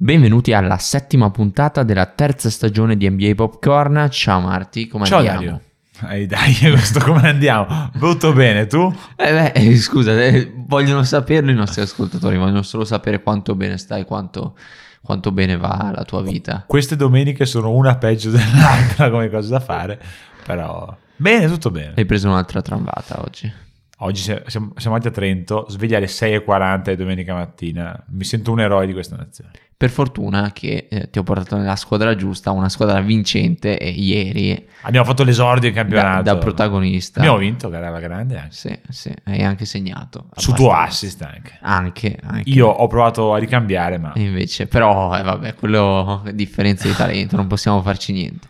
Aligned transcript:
Benvenuti 0.00 0.52
alla 0.52 0.78
settima 0.78 1.28
puntata 1.32 1.82
della 1.82 2.06
terza 2.06 2.50
stagione 2.50 2.96
di 2.96 3.10
NBA 3.10 3.34
Popcorn. 3.34 4.06
Ciao 4.12 4.38
Marti, 4.38 4.86
come 4.86 5.06
Ciao 5.06 5.18
andiamo? 5.18 5.40
Dario. 5.40 5.60
Ehi 6.08 6.26
dai, 6.26 6.54
questo 6.70 7.00
come 7.00 7.28
andiamo? 7.28 7.90
Tutto 7.98 8.32
bene, 8.32 8.68
tu? 8.68 8.94
Eh 9.16 9.32
beh, 9.32 9.52
eh, 9.56 9.76
scusa, 9.76 10.12
eh, 10.12 10.52
vogliono 10.54 11.02
saperlo 11.02 11.50
i 11.50 11.54
nostri 11.54 11.82
ascoltatori, 11.82 12.36
vogliono 12.36 12.62
solo 12.62 12.84
sapere 12.84 13.20
quanto 13.24 13.56
bene 13.56 13.76
stai, 13.76 14.04
quanto, 14.04 14.56
quanto 15.02 15.32
bene 15.32 15.56
va 15.56 15.90
la 15.92 16.04
tua 16.04 16.22
vita. 16.22 16.62
Queste 16.64 16.94
domeniche 16.94 17.44
sono 17.44 17.72
una 17.72 17.96
peggio 17.96 18.30
dell'altra 18.30 19.10
come 19.10 19.28
cose 19.28 19.48
da 19.48 19.58
fare, 19.58 20.00
però 20.46 20.96
bene, 21.16 21.48
tutto 21.48 21.72
bene. 21.72 21.94
Hai 21.96 22.06
preso 22.06 22.28
un'altra 22.28 22.62
trambata 22.62 23.20
oggi. 23.20 23.52
Oggi 24.00 24.20
si- 24.22 24.40
siamo, 24.46 24.72
siamo 24.76 24.94
andati 24.96 25.08
a 25.08 25.10
Trento, 25.10 25.66
sveglia 25.68 25.96
alle 25.96 26.06
6.40 26.06 26.90
di 26.90 26.96
domenica 26.96 27.34
mattina. 27.34 28.04
Mi 28.10 28.22
sento 28.24 28.52
un 28.52 28.60
eroe 28.60 28.86
di 28.86 28.92
questa 28.92 29.16
nazione. 29.16 29.50
Per 29.76 29.90
fortuna 29.90 30.50
che 30.52 30.86
eh, 30.90 31.08
ti 31.10 31.18
ho 31.18 31.22
portato 31.22 31.56
nella 31.56 31.76
squadra 31.76 32.14
giusta, 32.16 32.50
una 32.50 32.68
squadra 32.68 33.00
vincente 33.00 33.78
e 33.78 33.90
ieri 33.90 34.66
Abbiamo 34.82 35.06
fatto 35.06 35.22
l'esordio 35.22 35.68
in 35.68 35.74
da, 35.74 35.80
campionato. 35.82 36.22
da 36.22 36.36
protagonista. 36.36 37.20
Abbiamo 37.20 37.38
vinto, 37.38 37.68
gara 37.68 37.86
alla 37.88 38.00
grande 38.00 38.36
anche. 38.38 38.54
Sì, 38.54 38.78
sì, 38.88 39.12
hai 39.24 39.42
anche 39.42 39.64
segnato. 39.64 40.26
Su 40.34 40.52
tuo 40.52 40.72
assist 40.72 41.22
anche. 41.22 41.58
Anche, 41.60 42.18
anche. 42.22 42.50
Io 42.50 42.66
ho 42.68 42.86
provato 42.88 43.34
a 43.34 43.38
ricambiare, 43.38 43.98
ma 43.98 44.12
invece, 44.16 44.66
però, 44.66 45.16
eh, 45.16 45.22
vabbè, 45.22 45.54
quello 45.54 46.22
è 46.24 46.32
differenza 46.32 46.86
di 46.88 46.94
talento, 46.94 47.36
non 47.36 47.46
possiamo 47.46 47.80
farci 47.82 48.12
niente. 48.12 48.48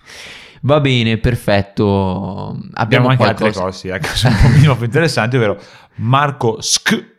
Va 0.63 0.81
bene, 0.81 1.19
perfetto. 1.19 2.49
Abbiamo, 2.49 2.69
abbiamo 2.75 3.09
anche 3.09 3.23
qualcosa. 3.23 3.45
altre 3.47 3.61
cose 3.61 3.93
ecco, 3.95 4.07
sono 4.17 4.35
un 4.37 4.43
po' 4.43 4.49
meno 4.59 4.77
più 4.77 4.85
interessanti, 4.87 5.37
ovvero 5.37 5.61
Marco 5.97 6.61
Sk 6.61 7.17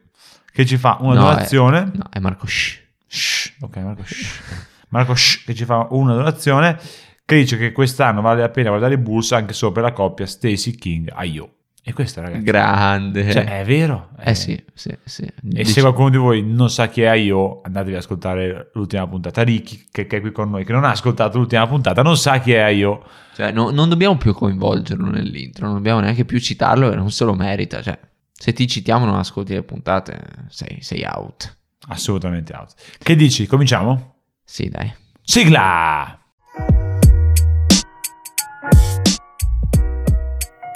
che 0.51 0.65
ci 0.65 0.77
fa 0.77 0.97
una 1.01 1.13
No, 1.15 1.21
donazione. 1.29 1.79
è- 1.79 1.97
no, 1.97 2.03
è 2.11 2.19
Marco 2.19 2.45
Shh. 2.47 2.79
Shh, 3.07 3.51
ok, 3.61 3.77
Marco 3.77 4.03
Shh. 4.03 4.41
Marco 4.89 5.15
Shh, 5.15 5.43
che 5.45 5.53
ci 5.55 5.65
fa 5.65 5.87
una 5.91 6.13
donazione 6.15 6.77
che 7.25 7.35
dice 7.35 7.57
che 7.57 7.71
quest'anno 7.71 8.21
vale 8.21 8.41
la 8.41 8.49
pena 8.49 8.69
guardare 8.69 8.95
i 8.95 8.97
Bulls 8.97 9.31
anche 9.33 9.53
solo 9.53 9.71
per 9.71 9.83
la 9.83 9.91
coppia 9.93 10.25
Stacy 10.25 10.71
King 10.75 11.11
a 11.13 11.23
Io. 11.23 11.53
E 11.83 11.93
questo 11.93 12.21
ragazzi, 12.21 12.43
Grande. 12.43 13.31
cioè, 13.31 13.61
è 13.61 13.63
vero. 13.65 14.09
eh 14.19 14.35
sì, 14.35 14.61
sì, 14.73 14.95
sì. 15.05 15.23
E 15.23 15.33
Dici- 15.41 15.71
se 15.71 15.81
qualcuno 15.81 16.09
di 16.09 16.17
voi 16.17 16.43
non 16.43 16.69
sa 16.69 16.87
chi 16.87 17.01
è 17.01 17.13
Io, 17.13 17.61
andatevi 17.63 17.93
ad 17.95 18.01
ascoltare 18.01 18.69
l'ultima 18.73 19.07
puntata. 19.07 19.41
Ricky, 19.43 19.87
che, 19.91 20.05
che 20.05 20.17
è 20.17 20.21
qui 20.21 20.31
con 20.31 20.49
noi, 20.51 20.65
che 20.65 20.71
non 20.73 20.83
ha 20.83 20.91
ascoltato 20.91 21.37
l'ultima 21.39 21.65
puntata, 21.67 22.03
non 22.03 22.15
sa 22.17 22.39
chi 22.39 22.51
è 22.51 22.67
Io. 22.67 23.03
cioè, 23.33 23.51
no- 23.51 23.71
non 23.71 23.89
dobbiamo 23.89 24.17
più 24.17 24.33
coinvolgerlo 24.33 25.09
nell'intro, 25.09 25.65
non 25.65 25.75
dobbiamo 25.75 25.99
neanche 26.01 26.25
più 26.25 26.39
citarlo 26.39 26.91
e 26.91 26.95
non 26.95 27.09
se 27.11 27.23
lo 27.23 27.33
merita. 27.33 27.81
Cioè, 27.81 27.97
se 28.31 28.53
ti 28.53 28.67
citiamo 28.67 29.05
non 29.05 29.15
ascolti 29.15 29.53
le 29.53 29.63
puntate, 29.63 30.19
sei, 30.49 30.77
sei 30.81 31.03
out. 31.11 31.57
Assolutamente 31.87 32.53
out. 32.53 32.73
Che 32.99 33.15
dici? 33.15 33.47
Cominciamo? 33.47 34.17
Sì, 34.43 34.69
dai. 34.69 34.93
Sigla! 35.23 36.18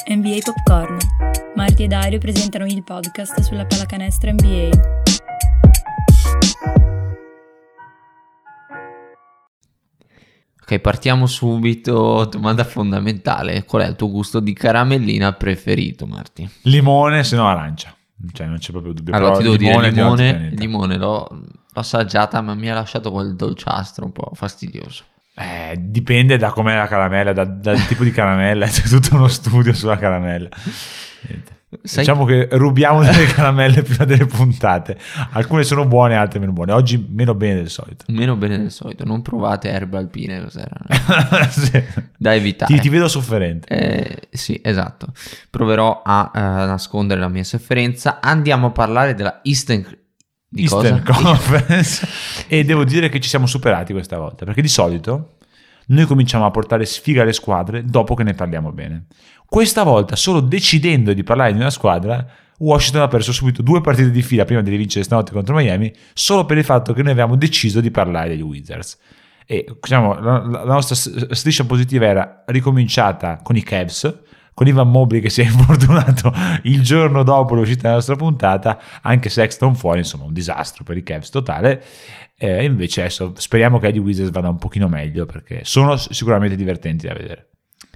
NBA 0.05 0.39
Popcorn. 0.43 0.97
Marti 1.55 1.83
e 1.83 1.87
Dario 1.87 2.19
presentano 2.19 2.65
il 2.65 2.83
podcast 2.83 3.39
sulla 3.39 3.65
pallacanestro 3.65 4.31
NBA. 4.31 4.69
Ok, 10.61 10.79
partiamo 10.79 11.25
subito. 11.25 12.25
Domanda 12.25 12.65
fondamentale: 12.65 13.63
qual 13.63 13.83
è 13.83 13.87
il 13.87 13.95
tuo 13.95 14.09
gusto 14.09 14.41
di 14.41 14.51
caramellina 14.51 15.31
preferito, 15.33 16.05
Marti? 16.05 16.49
Limone, 16.63 17.23
se 17.23 17.37
no 17.37 17.47
arancia. 17.47 17.95
Cioè, 18.31 18.47
non 18.47 18.57
c'è 18.57 18.71
proprio 18.71 18.91
dubbio. 18.91 19.13
Allora, 19.15 19.37
però 19.37 19.55
ti 19.55 19.57
devo 19.57 19.57
dire, 19.57 19.71
limone 19.71 19.87
il 19.87 19.93
di 19.93 19.99
un 19.99 20.05
altro 20.07 20.25
limone, 20.25 20.49
limone 20.55 20.97
l'ho, 20.97 21.27
l'ho 21.29 21.79
assaggiata, 21.79 22.41
ma 22.41 22.53
mi 22.55 22.69
ha 22.69 22.73
lasciato 22.73 23.09
quel 23.09 23.35
dolciastro 23.35 24.03
un 24.03 24.11
po' 24.11 24.31
fastidioso. 24.33 25.03
Eh, 25.35 25.75
dipende 25.79 26.37
da 26.37 26.51
com'è 26.51 26.75
la 26.75 26.87
caramella, 26.87 27.33
da- 27.33 27.43
dal 27.45 27.85
tipo 27.87 28.03
di 28.03 28.11
caramella, 28.11 28.67
c'è 28.69 28.83
tutto 28.83 29.15
uno 29.15 29.27
studio 29.27 29.73
sulla 29.73 29.97
caramella. 29.97 30.49
Sai- 31.81 32.03
Diciamo 32.03 32.23
che 32.25 32.49
rubiamo 32.51 33.01
delle 33.03 33.25
caramelle 33.25 33.81
prima 33.81 34.05
delle 34.05 34.27
puntate. 34.27 34.95
Alcune 35.31 35.63
sono 35.63 35.85
buone, 35.87 36.15
altre 36.15 36.37
meno 36.39 36.51
buone. 36.51 36.71
Oggi 36.71 37.03
meno 37.09 37.33
bene 37.33 37.55
del 37.55 37.69
solito. 37.71 38.05
Meno 38.09 38.35
bene 38.35 38.59
del 38.59 38.69
solito, 38.69 39.05
non 39.05 39.23
provate 39.23 39.69
erbe 39.69 39.97
alpine, 39.97 40.41
cos'erano? 40.43 40.85
Sì. 41.49 41.83
Da 42.15 42.35
evitare. 42.35 42.71
ti, 42.71 42.79
ti 42.79 42.89
vedo 42.89 43.07
sofferente. 43.07 43.67
Eh, 43.67 44.27
sì, 44.29 44.59
esatto. 44.63 45.07
Proverò 45.49 46.03
a 46.05 46.31
eh, 46.33 46.39
nascondere 46.39 47.19
la 47.19 47.27
mia 47.27 47.43
sofferenza. 47.43 48.19
Andiamo 48.21 48.67
a 48.67 48.71
parlare 48.71 49.15
della 49.15 49.39
Eastern... 49.43 49.83
Di 50.53 50.61
Eastern 50.61 51.01
cosa? 51.03 51.19
Conference. 51.21 52.07
e 52.47 52.63
devo 52.63 52.83
dire 52.83 53.09
che 53.09 53.19
ci 53.19 53.27
siamo 53.27 53.47
superati 53.47 53.91
questa 53.91 54.19
volta, 54.19 54.45
perché 54.45 54.61
di 54.61 54.67
solito 54.67 55.37
noi 55.87 56.05
cominciamo 56.05 56.45
a 56.45 56.51
portare 56.51 56.85
sfiga 56.85 57.23
alle 57.23 57.33
squadre 57.33 57.83
dopo 57.83 58.13
che 58.13 58.23
ne 58.23 58.33
parliamo 58.33 58.71
bene. 58.71 59.07
Questa 59.45 59.83
volta, 59.83 60.15
solo 60.15 60.39
decidendo 60.39 61.11
di 61.13 61.23
parlare 61.23 61.53
di 61.53 61.59
una 61.59 61.71
squadra, 61.71 62.25
Washington 62.59 63.01
ha 63.01 63.07
perso 63.07 63.31
subito 63.31 63.61
due 63.63 63.81
partite 63.81 64.11
di 64.11 64.21
fila 64.21 64.45
prima 64.45 64.61
di 64.61 64.75
vincere 64.75 65.03
stanotte 65.03 65.31
contro 65.31 65.55
Miami, 65.55 65.91
solo 66.13 66.45
per 66.45 66.57
il 66.57 66.63
fatto 66.63 66.93
che 66.93 67.01
noi 67.01 67.11
avevamo 67.11 67.35
deciso 67.35 67.81
di 67.81 67.89
parlare 67.89 68.29
degli 68.29 68.41
Wizards. 68.41 68.97
E 69.45 69.65
diciamo, 69.81 70.19
la, 70.19 70.39
la 70.39 70.63
nostra 70.63 70.95
striscia 70.95 71.65
positiva 71.65 72.05
era 72.05 72.43
ricominciata 72.45 73.39
con 73.43 73.55
i 73.55 73.63
Cavs, 73.63 74.21
con 74.53 74.67
Ivan 74.67 74.89
Mobley 74.89 75.21
che 75.21 75.29
si 75.29 75.41
è 75.41 75.45
infortunato 75.49 76.33
il 76.63 76.81
giorno 76.81 77.23
dopo 77.23 77.55
l'uscita 77.55 77.83
della 77.83 77.95
nostra 77.95 78.15
puntata, 78.15 78.79
anche 79.01 79.29
Sexton 79.29 79.75
fuori, 79.75 79.99
insomma 79.99 80.25
un 80.25 80.33
disastro 80.33 80.83
per 80.83 80.97
i 80.97 81.03
Cavs 81.03 81.29
totale. 81.29 81.83
E 82.35 82.65
invece 82.65 83.01
adesso 83.01 83.33
speriamo 83.37 83.79
che 83.79 83.87
agli 83.87 83.99
Wizards 83.99 84.31
vada 84.31 84.49
un 84.49 84.57
pochino 84.57 84.87
meglio 84.87 85.25
perché 85.25 85.61
sono 85.63 85.95
sicuramente 85.95 86.55
divertenti 86.55 87.07
da 87.07 87.13
vedere. 87.13 87.49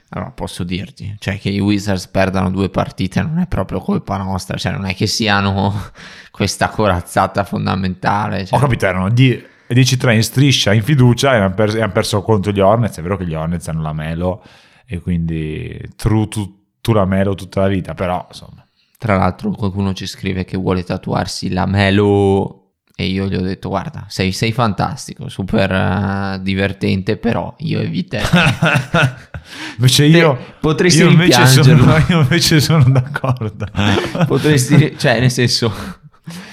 Allora, 0.10 0.32
posso 0.32 0.64
dirti, 0.64 1.18
cioè 1.20 1.38
che 1.38 1.50
i 1.50 1.60
Wizards 1.60 2.08
perdano 2.08 2.50
due 2.50 2.70
partite 2.70 3.22
non 3.22 3.40
è 3.40 3.48
proprio 3.48 3.82
colpa 3.82 4.16
nostra, 4.16 4.56
cioè 4.56 4.72
non 4.72 4.86
è 4.86 4.96
che 4.96 5.06
siano 5.06 5.74
questa 6.32 6.70
corazzata 6.70 7.44
fondamentale. 7.44 8.46
Cioè, 8.46 8.58
Ho 8.58 8.62
capito, 8.62 8.86
erano 8.86 9.10
10-3 9.10 10.14
in 10.14 10.24
striscia, 10.24 10.72
in 10.72 10.82
fiducia 10.82 11.34
e 11.34 11.38
hanno, 11.40 11.54
perso, 11.54 11.78
e 11.78 11.82
hanno 11.82 11.92
perso 11.92 12.22
contro 12.22 12.54
gli 12.54 12.62
Hornets. 12.62 13.00
È 13.00 13.02
vero 13.02 13.18
che 13.18 13.26
gli 13.26 13.34
Hornets 13.34 13.68
hanno 13.68 13.82
la 13.82 13.92
Melo 13.92 14.44
e 14.88 15.00
quindi 15.00 15.80
true 15.96 16.28
tu, 16.28 16.66
tu 16.82 16.94
la 16.94 17.06
Melo 17.06 17.36
tutta 17.36 17.62
la 17.62 17.68
vita, 17.68 17.94
però 17.94 18.26
insomma. 18.28 18.66
Tra 18.98 19.16
l'altro 19.18 19.52
qualcuno 19.52 19.94
ci 19.94 20.08
scrive 20.08 20.44
che 20.44 20.58
vuole 20.58 20.84
tatuarsi 20.84 21.52
la 21.52 21.66
Melo 21.68 22.64
e 22.96 23.06
io 23.06 23.28
gli 23.28 23.36
ho 23.36 23.42
detto 23.42 23.70
guarda, 23.70 24.06
sei, 24.08 24.32
sei 24.32 24.52
fantastico, 24.52 25.30
super 25.30 25.72
eh, 25.72 26.40
divertente, 26.42 27.18
però 27.18 27.54
io 27.60 27.80
eviterei. 27.80 28.26
invece 29.78 30.06
io, 30.06 30.36
Te- 30.36 30.54
potresti 30.62 31.02
io 31.02 31.10
invece, 31.10 31.46
sono, 31.46 31.96
io 32.10 32.22
invece 32.22 32.60
sono 32.60 32.86
d'accordo. 32.86 33.68
Potresti, 34.26 34.96
cioè 34.98 35.20
nel 35.20 35.30
senso, 35.30 35.72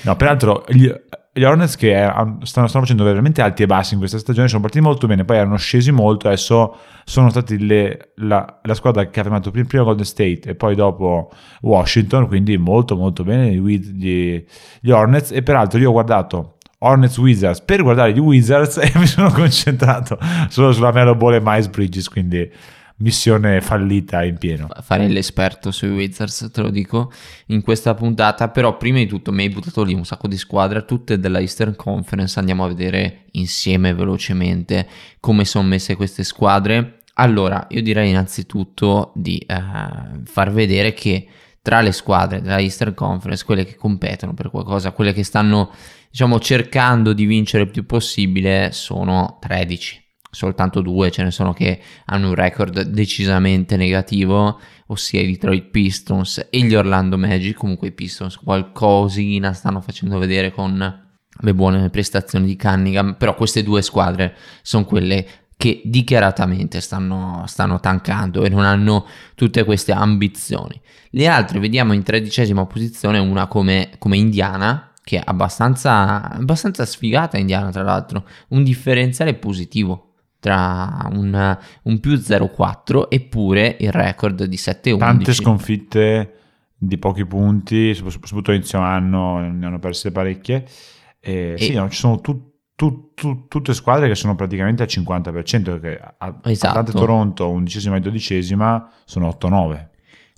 No, 0.03 0.17
peraltro 0.17 0.65
gli, 0.69 0.93
gli 1.37 1.43
Hornets 1.43 1.75
che 1.75 1.91
stanno, 1.91 2.39
stanno 2.45 2.69
facendo 2.69 3.03
veramente 3.03 3.43
alti 3.43 3.65
e 3.65 3.67
bassi 3.67 3.95
in 3.95 3.99
questa 3.99 4.19
stagione 4.19 4.47
sono 4.47 4.61
partiti 4.61 4.85
molto 4.85 5.09
bene, 5.09 5.25
poi 5.25 5.37
erano 5.39 5.57
scesi 5.57 5.91
molto, 5.91 6.29
adesso 6.29 6.77
sono 7.05 7.29
stati 7.29 7.59
le- 7.67 8.13
la, 8.17 8.61
la 8.63 8.75
squadra 8.75 9.05
che 9.09 9.19
ha 9.19 9.23
fermato 9.25 9.51
prim- 9.51 9.67
prima 9.67 9.83
Golden 9.83 10.05
State 10.05 10.43
e 10.51 10.55
poi 10.55 10.77
dopo 10.77 11.31
Washington, 11.63 12.29
quindi 12.29 12.57
molto 12.57 12.95
molto 12.95 13.25
bene 13.25 13.53
gli, 13.53 13.79
gli- 13.79 14.45
gli 14.81 14.91
Hornets. 14.91 15.33
E 15.33 15.43
peraltro 15.43 15.81
io 15.81 15.89
ho 15.89 15.93
guardato 15.93 16.59
Hornets 16.79 17.19
Wizards 17.19 17.63
per 17.63 17.83
guardare 17.83 18.13
gli 18.13 18.21
Wizards 18.21 18.77
e 18.83 18.93
mi 18.95 19.07
sono 19.07 19.31
concentrato 19.33 20.17
solo 20.49 20.71
sulla 20.73 20.93
Melo 20.93 21.17
Ball 21.17 21.35
e 21.35 21.41
Miles 21.43 21.67
Bridges, 21.69 22.09
quindi 22.09 22.49
missione 22.97 23.61
fallita 23.61 24.23
in 24.23 24.39
pieno. 24.39 24.69
fare 24.83 25.09
l'esperto 25.09 25.71
sui 25.71 25.89
Wizards, 25.89 26.51
te 26.53 26.61
lo 26.61 26.71
dico, 26.71 27.13
in 27.47 27.63
questa 27.63 27.95
puntata, 27.95 28.49
però 28.49 28.77
prima 28.77 28.99
di 28.99 29.07
tutto 29.07 29.33
mi 29.33 29.43
hai 29.43 29.49
buttato 29.49 29.83
lì 29.83 29.95
un 29.95 30.05
sacco 30.05 30.29
di 30.29 30.37
squadre, 30.37 30.85
tutte 30.85 31.19
della 31.19 31.41
Eastern 31.41 31.75
Conference, 31.75 32.39
andiamo 32.39 32.65
a 32.65 32.69
vedere 32.69 33.25
insieme 33.33 33.95
velocemente 33.95 34.87
come 35.19 35.45
sono 35.45 35.67
messe 35.67 35.97
queste 35.97 36.23
squadre. 36.23 37.01
Allora, 37.15 37.67
io 37.71 37.83
direi 37.83 38.11
innanzitutto 38.11 39.13
di 39.15 39.39
eh, 39.39 39.63
far 40.25 40.53
vedere 40.53 40.93
che 40.93 41.27
tra 41.63 41.81
le 41.81 41.93
squadre 41.93 42.43
della 42.43 42.59
Eastern 42.59 42.95
Conference, 42.95 43.45
quelle 43.45 43.65
che 43.65 43.77
competono 43.77 44.35
per 44.35 44.51
qualcosa, 44.51 44.93
quelle 44.93 45.13
che 45.13 45.25
stanno, 45.25 45.71
diciamo, 46.11 46.39
cercando 46.39 47.13
di 47.13 47.25
vincere 47.25 47.65
il 47.65 47.71
più 47.71 47.87
possibile, 47.87 48.71
sono 48.73 49.39
13 49.41 50.04
soltanto 50.35 50.81
due 50.81 51.11
ce 51.11 51.23
ne 51.23 51.31
sono 51.31 51.53
che 51.53 51.81
hanno 52.07 52.29
un 52.29 52.35
record 52.35 52.83
decisamente 52.83 53.77
negativo, 53.77 54.61
ossia 54.87 55.21
i 55.21 55.27
Detroit 55.27 55.71
Pistons 55.71 56.49
e 56.51 56.61
gli 56.61 56.75
Orlando 56.75 57.17
Magic. 57.17 57.57
Comunque 57.57 57.89
i 57.89 57.93
Pistons 57.93 58.37
qualcosina 58.37 59.53
stanno 59.53 59.81
facendo 59.81 60.19
vedere 60.19 60.53
con 60.53 61.03
le 61.37 61.55
buone 61.55 61.91
prestazioni 61.91 62.47
di 62.47 62.57
Cunningham, 62.57 63.15
però 63.19 63.35
queste 63.35 63.63
due 63.63 63.83
squadre 63.83 64.37
sono 64.63 64.85
quelle 64.85 65.27
che 65.57 65.83
dichiaratamente 65.85 66.81
stanno, 66.81 67.45
stanno 67.47 67.81
tankando 67.81 68.45
e 68.45 68.49
non 68.49 68.65
hanno 68.65 69.07
tutte 69.35 69.65
queste 69.65 69.93
ambizioni. 69.93 70.81
Le 71.11 71.27
altre 71.27 71.61
vediamo 71.61 71.93
in 71.93 72.03
tredicesima 72.03 72.67
posizione 72.67 73.19
una 73.19 73.47
come, 73.47 73.91
come 73.99 74.17
Indiana, 74.17 74.93
che 75.03 75.19
è 75.19 75.23
abbastanza, 75.25 76.31
abbastanza 76.31 76.85
sfigata 76.85 77.39
Indiana 77.39 77.71
tra 77.71 77.83
l'altro, 77.83 78.27
un 78.49 78.65
differenziale 78.65 79.35
positivo 79.35 80.14
tra 80.45 81.09
un, 81.11 81.59
un 81.85 82.01
più 82.01 82.13
0,4 82.13 83.07
eppure 83.09 83.79
il 83.81 83.91
record 83.91 84.45
di 84.45 84.57
7,11. 84.57 84.99
Tante 84.99 85.33
sconfitte 85.33 86.35
di 86.77 86.99
pochi 86.99 87.25
punti, 87.25 87.95
soprattutto 87.95 88.53
inizio 88.53 88.79
anno 88.79 89.39
ne 89.39 89.65
hanno 89.65 89.79
perse 89.79 90.13
parecchie. 90.13 90.67
E, 91.19 91.55
e 91.57 91.59
sì, 91.59 91.73
no, 91.73 91.89
ci 91.89 91.97
sono 91.97 92.21
tu, 92.21 92.57
tu, 92.75 93.15
tu, 93.15 93.49
tutte 93.49 93.73
squadre 93.73 94.07
che 94.07 94.15
sono 94.15 94.35
praticamente 94.35 94.83
al 94.83 94.89
50%, 94.91 95.63
perché 95.63 95.99
a, 96.19 96.39
esatto. 96.45 96.79
Atlanta 96.79 96.93
Toronto, 96.93 97.49
undicesima 97.49 97.97
e 97.97 98.01
dodicesima, 98.01 98.93
sono 99.07 99.35
8-9 99.41 99.93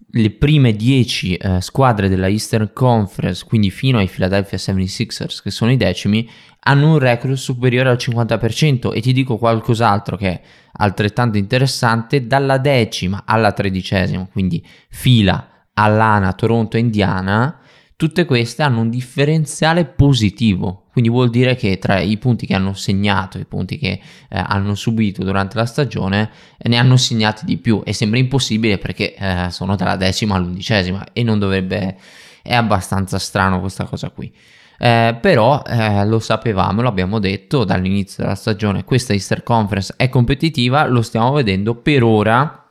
le 0.09 0.31
prime 0.31 0.75
10 0.75 1.35
eh, 1.35 1.61
squadre 1.61 2.09
della 2.09 2.29
Eastern 2.29 2.71
Conference, 2.73 3.45
quindi 3.45 3.71
fino 3.71 3.99
ai 3.99 4.09
Philadelphia 4.09 4.57
76ers, 4.57 5.43
che 5.43 5.51
sono 5.51 5.73
i 5.73 5.77
decimi, 5.77 6.29
hanno 6.61 6.93
un 6.93 6.99
record 6.99 7.35
superiore 7.35 7.91
al 7.91 7.97
50% 7.97 8.93
e 8.93 9.01
ti 9.01 9.13
dico 9.13 9.37
qualcos'altro 9.37 10.17
che 10.17 10.29
è 10.29 10.41
altrettanto 10.79 11.39
interessante, 11.39 12.27
dalla 12.27 12.59
decima 12.59 13.23
alla 13.25 13.53
tredicesima, 13.53 14.29
quindi 14.31 14.65
fila 14.89 15.69
Allana, 15.75 16.33
Toronto 16.33 16.77
Indiana, 16.77 17.61
tutte 17.97 18.25
queste 18.25 18.63
hanno 18.63 18.81
un 18.81 18.91
differenziale 18.91 19.85
positivo, 19.85 20.86
quindi 20.97 21.13
vuol 21.13 21.29
dire 21.29 21.57
che 21.57 21.79
tra 21.79 22.01
i 22.01 22.17
punti 22.17 22.47
che 22.47 22.55
hanno 22.55 22.73
segnato, 22.73 23.37
i 23.37 23.45
punti 23.45 23.77
che 23.77 24.01
eh, 24.31 24.43
hanno 24.47 24.75
subito 24.75 25.23
durante 25.23 25.59
la 25.59 25.67
stagione, 25.67 26.31
eh, 26.57 26.71
ne 26.71 26.79
hanno 26.79 26.97
segnati 26.97 27.45
di 27.45 27.59
più 27.59 27.83
e 27.85 27.93
sembra 27.93 28.19
impossibile 28.19 28.79
perché 28.79 29.15
eh, 29.15 29.49
sono 29.51 29.77
dalla 29.77 29.97
decima 29.97 30.37
all'undicesima 30.37 31.09
e 31.13 31.23
non 31.23 31.39
dovrebbe... 31.39 31.99
è 32.41 32.55
abbastanza 32.55 33.19
strano 33.19 33.61
questa 33.61 33.85
cosa 33.85 34.09
qui. 34.09 34.35
Eh, 34.79 35.19
però 35.21 35.63
eh, 35.67 36.07
lo 36.07 36.19
sapevamo, 36.19 36.81
l'abbiamo 36.81 37.19
detto 37.19 37.65
dall'inizio 37.65 38.23
della 38.23 38.35
stagione, 38.35 38.85
questa 38.85 39.13
Easter 39.13 39.43
Conference 39.43 39.93
è 39.99 40.09
competitiva, 40.09 40.87
lo 40.87 41.03
stiamo 41.03 41.31
vedendo 41.33 41.75
per 41.75 42.05
ora, 42.05 42.67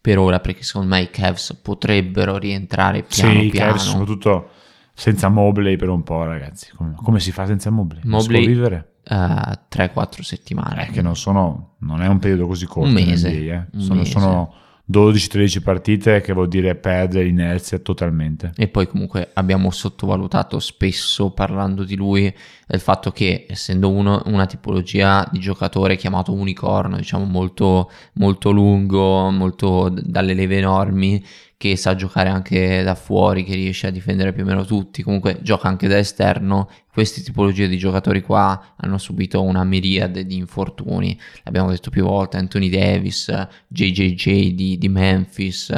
per 0.00 0.16
ora 0.16 0.40
perché 0.40 0.62
secondo 0.62 0.88
me 0.88 1.02
i 1.02 1.10
Cavs 1.10 1.58
potrebbero 1.60 2.38
rientrare 2.38 3.02
piano 3.02 3.42
sì, 3.42 3.48
piano. 3.48 3.72
Cavs 3.72 3.84
soprattutto 3.84 4.50
senza 4.98 5.28
Mobley 5.28 5.76
per 5.76 5.90
un 5.90 6.02
po' 6.02 6.24
ragazzi, 6.24 6.72
come, 6.74 6.94
come 6.96 7.20
si 7.20 7.30
fa 7.30 7.46
senza 7.46 7.70
Mobley? 7.70 8.00
Mobley 8.02 8.42
si 8.42 8.46
può 8.46 8.54
vivere? 8.54 8.94
Uh, 9.08 9.14
eh, 9.14 9.58
3-4 9.70 10.22
settimane. 10.22 10.88
È 10.88 10.90
che 10.90 11.02
non 11.02 11.14
sono, 11.14 11.76
non 11.78 12.02
è 12.02 12.08
un 12.08 12.18
periodo 12.18 12.48
così 12.48 12.66
corto. 12.66 12.88
Un 12.88 12.94
mese. 12.94 13.30
NBA, 13.30 13.54
eh. 13.54 13.66
un 13.74 13.80
sono, 13.80 14.00
mese. 14.00 14.10
sono 14.10 14.54
12-13 14.90 15.62
partite 15.62 16.20
che 16.20 16.32
vuol 16.32 16.48
dire 16.48 16.74
perdere 16.74 17.26
l'inerzia 17.26 17.78
totalmente. 17.78 18.50
E 18.56 18.66
poi 18.66 18.88
comunque 18.88 19.30
abbiamo 19.34 19.70
sottovalutato 19.70 20.58
spesso 20.58 21.30
parlando 21.30 21.84
di 21.84 21.94
lui 21.94 22.34
il 22.70 22.80
fatto 22.80 23.12
che 23.12 23.46
essendo 23.48 23.90
uno, 23.90 24.20
una 24.26 24.46
tipologia 24.46 25.28
di 25.30 25.38
giocatore 25.38 25.94
chiamato 25.94 26.32
unicorno, 26.32 26.96
diciamo 26.96 27.24
molto, 27.24 27.88
molto 28.14 28.50
lungo, 28.50 29.30
molto 29.30 29.90
dalle 29.90 30.34
leve 30.34 30.56
enormi, 30.56 31.24
che 31.58 31.74
sa 31.74 31.96
giocare 31.96 32.28
anche 32.28 32.84
da 32.84 32.94
fuori, 32.94 33.42
che 33.42 33.56
riesce 33.56 33.88
a 33.88 33.90
difendere 33.90 34.32
più 34.32 34.44
o 34.44 34.46
meno 34.46 34.64
tutti, 34.64 35.02
comunque 35.02 35.40
gioca 35.42 35.66
anche 35.66 35.88
da 35.88 35.98
esterno. 35.98 36.70
Queste 36.92 37.20
tipologie 37.20 37.66
di 37.66 37.76
giocatori 37.76 38.22
qua 38.22 38.74
hanno 38.76 38.96
subito 38.96 39.42
una 39.42 39.64
miriade 39.64 40.24
di 40.24 40.36
infortuni, 40.36 41.18
l'abbiamo 41.42 41.70
detto 41.70 41.90
più 41.90 42.04
volte, 42.04 42.36
Anthony 42.36 42.68
Davis, 42.68 43.30
JJJ 43.66 44.54
di, 44.54 44.78
di 44.78 44.88
Memphis, 44.88 45.74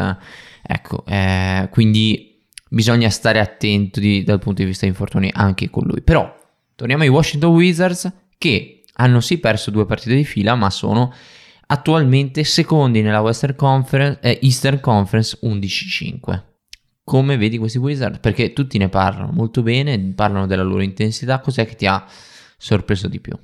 ecco, 0.62 1.02
eh, 1.06 1.68
quindi 1.70 2.44
bisogna 2.68 3.08
stare 3.08 3.40
attenti 3.40 4.22
dal 4.22 4.38
punto 4.38 4.60
di 4.60 4.68
vista 4.68 4.84
di 4.84 4.92
infortuni 4.92 5.30
anche 5.32 5.70
con 5.70 5.84
lui. 5.86 6.02
Però 6.02 6.30
torniamo 6.74 7.04
ai 7.04 7.08
Washington 7.08 7.54
Wizards 7.54 8.12
che 8.36 8.82
hanno 8.94 9.20
sì 9.20 9.38
perso 9.38 9.70
due 9.70 9.86
partite 9.86 10.14
di 10.14 10.24
fila, 10.24 10.54
ma 10.56 10.68
sono 10.68 11.10
attualmente 11.70 12.42
secondi 12.44 13.00
nella 13.00 13.20
Western 13.20 13.54
Conference, 13.54 14.18
eh, 14.20 14.38
Eastern 14.42 14.80
Conference 14.80 15.38
11-5. 15.42 16.42
Come 17.04 17.36
vedi 17.36 17.58
questi 17.58 17.78
Wizards? 17.78 18.18
Perché 18.18 18.52
tutti 18.52 18.78
ne 18.78 18.88
parlano 18.88 19.32
molto 19.32 19.62
bene, 19.62 19.98
parlano 20.14 20.46
della 20.46 20.62
loro 20.62 20.82
intensità, 20.82 21.40
cos'è 21.40 21.66
che 21.66 21.76
ti 21.76 21.86
ha 21.86 22.04
sorpreso 22.56 23.08
di 23.08 23.20
più? 23.20 23.36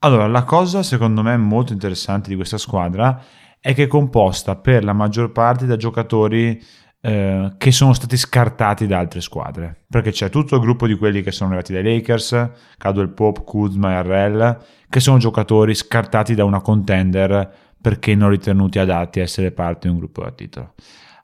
Allora, 0.00 0.26
la 0.26 0.44
cosa 0.44 0.82
secondo 0.82 1.22
me 1.22 1.36
molto 1.36 1.72
interessante 1.72 2.28
di 2.28 2.36
questa 2.36 2.58
squadra 2.58 3.22
è 3.60 3.74
che 3.74 3.84
è 3.84 3.88
composta 3.88 4.56
per 4.56 4.84
la 4.84 4.92
maggior 4.92 5.32
parte 5.32 5.66
da 5.66 5.76
giocatori 5.76 6.62
eh, 7.06 7.52
che 7.56 7.70
sono 7.70 7.92
stati 7.92 8.16
scartati 8.16 8.88
da 8.88 8.98
altre 8.98 9.20
squadre. 9.20 9.84
Perché 9.88 10.10
c'è 10.10 10.28
tutto 10.28 10.56
il 10.56 10.60
gruppo 10.60 10.88
di 10.88 10.96
quelli 10.96 11.22
che 11.22 11.30
sono 11.30 11.50
arrivati 11.50 11.72
dai 11.72 11.84
Lakers, 11.84 12.50
Cadwell 12.76 13.14
Pope, 13.14 13.44
Kuzma 13.44 13.92
e 13.92 13.94
Arrell, 13.94 14.58
che 14.88 14.98
sono 14.98 15.18
giocatori 15.18 15.72
scartati 15.72 16.34
da 16.34 16.44
una 16.44 16.60
contender 16.60 17.48
perché 17.80 18.16
non 18.16 18.30
ritenuti 18.30 18.80
adatti 18.80 19.20
a 19.20 19.22
essere 19.22 19.52
parte 19.52 19.86
di 19.86 19.94
un 19.94 20.00
gruppo 20.00 20.22
da 20.22 20.32
titolo. 20.32 20.74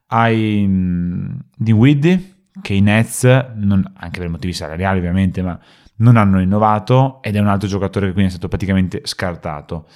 Hai 0.07 0.63
um, 0.65 1.37
Dinwiddie, 1.57 2.35
che 2.61 2.75
i 2.75 2.81
Nets, 2.81 3.25
non, 3.57 3.83
anche 3.97 4.21
per 4.21 4.29
motivi 4.29 4.53
salariali 4.53 4.99
ovviamente, 4.99 5.43
ma 5.43 5.59
non 5.97 6.17
hanno 6.17 6.41
innovato 6.41 7.21
ed 7.23 7.35
è 7.35 7.41
un 7.41 7.49
altro 7.49 7.67
giocatore 7.67 8.07
che 8.07 8.13
quindi 8.13 8.31
è 8.31 8.35
stato 8.35 8.47
praticamente 8.47 9.01
scartato. 9.03 9.89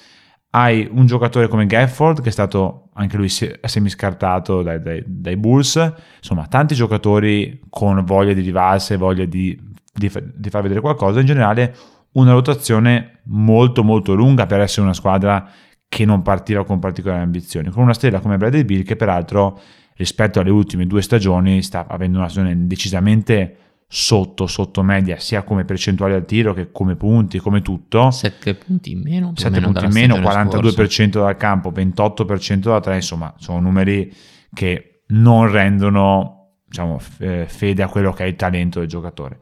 Hai 0.56 0.88
un 0.90 1.04
giocatore 1.04 1.48
come 1.48 1.66
Gafford 1.66 2.22
che 2.22 2.30
è 2.30 2.32
stato 2.32 2.88
anche 2.94 3.18
lui 3.18 3.28
semiscartato 3.28 4.62
dai, 4.62 4.80
dai, 4.80 5.02
dai 5.06 5.36
Bulls, 5.36 5.92
insomma 6.16 6.46
tanti 6.46 6.74
giocatori 6.74 7.60
con 7.68 8.02
voglia 8.06 8.32
di 8.32 8.40
rivalse, 8.40 8.96
voglia 8.96 9.26
di, 9.26 9.54
di, 9.92 10.10
di 10.34 10.48
far 10.48 10.62
vedere 10.62 10.80
qualcosa, 10.80 11.20
in 11.20 11.26
generale 11.26 11.76
una 12.12 12.32
rotazione 12.32 13.20
molto 13.24 13.84
molto 13.84 14.14
lunga 14.14 14.46
per 14.46 14.60
essere 14.60 14.80
una 14.80 14.94
squadra 14.94 15.46
che 15.86 16.06
non 16.06 16.22
partiva 16.22 16.64
con 16.64 16.78
particolari 16.78 17.20
ambizioni, 17.20 17.68
con 17.68 17.82
una 17.82 17.92
stella 17.92 18.20
come 18.20 18.38
Bradley 18.38 18.64
Bill 18.64 18.82
che 18.82 18.96
peraltro 18.96 19.60
rispetto 19.96 20.40
alle 20.40 20.50
ultime 20.50 20.86
due 20.86 21.02
stagioni 21.02 21.60
sta 21.60 21.86
avendo 21.86 22.16
una 22.16 22.30
stagione 22.30 22.66
decisamente 22.66 23.56
sotto, 23.88 24.46
sotto 24.46 24.82
media, 24.82 25.18
sia 25.18 25.42
come 25.42 25.64
percentuale 25.64 26.14
al 26.14 26.24
tiro 26.24 26.52
che 26.52 26.70
come 26.72 26.96
punti, 26.96 27.38
come 27.38 27.62
tutto. 27.62 28.10
7 28.10 28.54
punti 28.54 28.92
in 28.92 29.02
meno. 29.02 29.32
7 29.34 29.60
punti 29.60 29.84
in 29.84 29.92
meno, 29.92 30.16
42% 30.16 30.60
scorsa. 30.60 31.06
dal 31.20 31.36
campo, 31.36 31.70
28% 31.70 32.56
da 32.56 32.80
3, 32.80 32.94
insomma, 32.96 33.34
sono 33.38 33.60
numeri 33.60 34.12
che 34.52 35.02
non 35.08 35.50
rendono 35.50 36.36
diciamo, 36.66 36.98
fede 36.98 37.82
a 37.82 37.88
quello 37.88 38.12
che 38.12 38.24
è 38.24 38.26
il 38.26 38.36
talento 38.36 38.80
del 38.80 38.88
giocatore. 38.88 39.38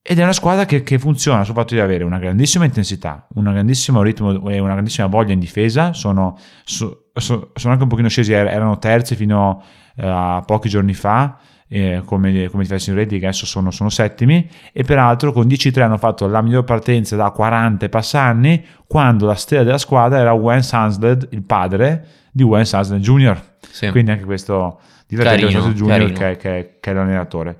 Ed 0.00 0.18
è 0.18 0.22
una 0.22 0.32
squadra 0.32 0.64
che, 0.64 0.82
che, 0.82 0.98
funziona 0.98 1.44
sul 1.44 1.54
fatto 1.54 1.74
di 1.74 1.80
avere 1.80 2.02
una 2.02 2.18
grandissima 2.18 2.64
intensità, 2.64 3.26
un 3.34 3.44
grandissimo 3.44 4.00
ritmo 4.00 4.48
e 4.48 4.58
una 4.58 4.72
grandissima 4.72 5.06
voglia 5.06 5.34
in 5.34 5.38
difesa. 5.38 5.92
Sono, 5.92 6.38
so, 6.64 7.10
so, 7.12 7.50
sono 7.54 7.72
anche 7.72 7.82
un 7.82 7.90
pochino 7.90 8.08
scesi, 8.08 8.32
er-, 8.32 8.46
erano 8.46 8.78
terzi 8.78 9.16
fino 9.16 9.62
uh, 9.96 10.02
a 10.02 10.42
pochi 10.46 10.70
giorni 10.70 10.94
fa. 10.94 11.38
Eh, 11.70 12.00
come, 12.06 12.48
come 12.48 12.62
defensive 12.62 12.96
rating 12.96 13.22
adesso 13.22 13.44
sono, 13.44 13.70
sono, 13.70 13.90
settimi 13.90 14.48
e 14.72 14.84
peraltro 14.84 15.32
con 15.32 15.46
10-3 15.46 15.82
hanno 15.82 15.98
fatto 15.98 16.26
la 16.26 16.40
miglior 16.40 16.64
partenza 16.64 17.14
da 17.14 17.30
40 17.30 17.84
e 17.84 17.88
passanni 17.90 18.64
quando 18.86 19.26
la 19.26 19.34
stella 19.34 19.64
della 19.64 19.76
squadra 19.76 20.18
era 20.18 20.32
Wes 20.32 20.72
Hansted, 20.72 21.28
il 21.32 21.42
padre 21.42 22.06
di 22.32 22.42
Wes 22.42 22.72
Hansted 22.72 23.00
Jr. 23.00 23.42
Sì. 23.70 23.90
quindi 23.90 24.12
anche 24.12 24.24
questo 24.24 24.80
divertente 25.06 25.58
Wes 25.58 25.74
Jr. 25.74 26.12
Che, 26.12 26.36
che, 26.38 26.76
che 26.80 26.90
è 26.90 26.94
l'allenatore 26.94 27.58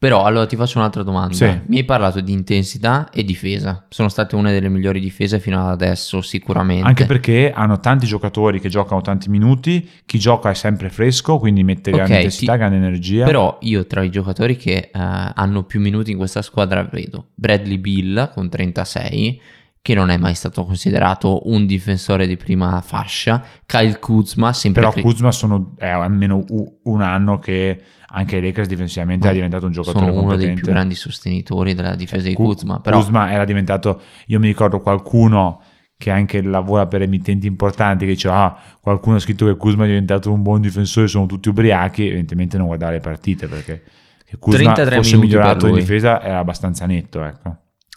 però 0.00 0.24
allora 0.24 0.46
ti 0.46 0.56
faccio 0.56 0.78
un'altra 0.78 1.02
domanda. 1.02 1.34
Sì. 1.34 1.60
Mi 1.66 1.76
hai 1.76 1.84
parlato 1.84 2.22
di 2.22 2.32
intensità 2.32 3.10
e 3.12 3.22
difesa. 3.22 3.84
Sono 3.90 4.08
state 4.08 4.34
una 4.34 4.50
delle 4.50 4.70
migliori 4.70 4.98
difese 4.98 5.38
fino 5.38 5.60
ad 5.60 5.68
adesso, 5.68 6.22
sicuramente. 6.22 6.88
Anche 6.88 7.04
perché 7.04 7.52
hanno 7.54 7.80
tanti 7.80 8.06
giocatori 8.06 8.60
che 8.60 8.70
giocano 8.70 9.02
tanti 9.02 9.28
minuti, 9.28 9.86
chi 10.06 10.18
gioca 10.18 10.48
è 10.48 10.54
sempre 10.54 10.88
fresco, 10.88 11.38
quindi 11.38 11.62
mette 11.64 11.90
grande 11.90 12.12
okay, 12.12 12.16
intensità, 12.22 12.52
ti... 12.52 12.58
grande 12.58 12.76
energia. 12.78 13.26
Però 13.26 13.58
io 13.60 13.86
tra 13.86 14.02
i 14.02 14.10
giocatori 14.10 14.56
che 14.56 14.88
uh, 14.90 14.98
hanno 14.98 15.64
più 15.64 15.80
minuti 15.80 16.12
in 16.12 16.16
questa 16.16 16.40
squadra 16.40 16.82
vedo 16.90 17.32
Bradley 17.34 17.76
Bill 17.76 18.32
con 18.32 18.48
36 18.48 19.40
che 19.82 19.94
non 19.94 20.10
è 20.10 20.18
mai 20.18 20.34
stato 20.34 20.64
considerato 20.64 21.48
un 21.48 21.64
difensore 21.64 22.26
di 22.26 22.36
prima 22.36 22.80
fascia, 22.82 23.42
Kyle 23.64 23.98
Kuzma, 23.98 24.52
sempre 24.52 24.82
Però 24.82 24.92
Kuzma 24.92 25.32
sono, 25.32 25.74
è 25.78 25.88
almeno 25.88 26.44
un 26.82 27.00
anno 27.00 27.38
che 27.38 27.80
anche 28.12 28.36
i 28.36 28.40
Lakers 28.40 28.68
difensivamente 28.68 29.26
Ma 29.26 29.32
è 29.32 29.34
diventato 29.34 29.66
un 29.66 29.72
giocatore 29.72 30.06
sono 30.06 30.18
competente. 30.18 30.44
uno 30.44 30.54
dei 30.54 30.62
più 30.62 30.72
grandi 30.72 30.94
sostenitori 30.94 31.74
della 31.74 31.94
difesa 31.94 32.28
di 32.28 32.34
Kuzma. 32.34 32.80
Però... 32.80 32.98
Kuzma 32.98 33.32
era 33.32 33.44
diventato, 33.44 34.00
io 34.26 34.38
mi 34.38 34.46
ricordo 34.46 34.80
qualcuno 34.80 35.62
che 35.96 36.10
anche 36.10 36.40
lavora 36.40 36.86
per 36.86 37.02
emittenti 37.02 37.46
importanti 37.46 38.06
che 38.06 38.12
diceva 38.12 38.44
ah, 38.44 38.58
qualcuno 38.80 39.16
ha 39.16 39.18
scritto 39.18 39.44
che 39.44 39.56
Kuzma 39.56 39.84
è 39.84 39.88
diventato 39.88 40.32
un 40.32 40.42
buon 40.42 40.60
difensore, 40.60 41.08
sono 41.08 41.26
tutti 41.26 41.50
ubriachi, 41.50 42.06
evidentemente 42.06 42.56
non 42.56 42.66
guardare 42.66 42.94
le 42.94 43.00
partite 43.00 43.46
perché 43.46 43.82
che 44.30 44.38
Kuzma 44.38 44.74
fosse 44.74 45.16
migliorato 45.16 45.66
in 45.66 45.74
difesa 45.74 46.22
era 46.22 46.38
abbastanza 46.38 46.86
netto, 46.86 47.24
ecco. 47.24 47.56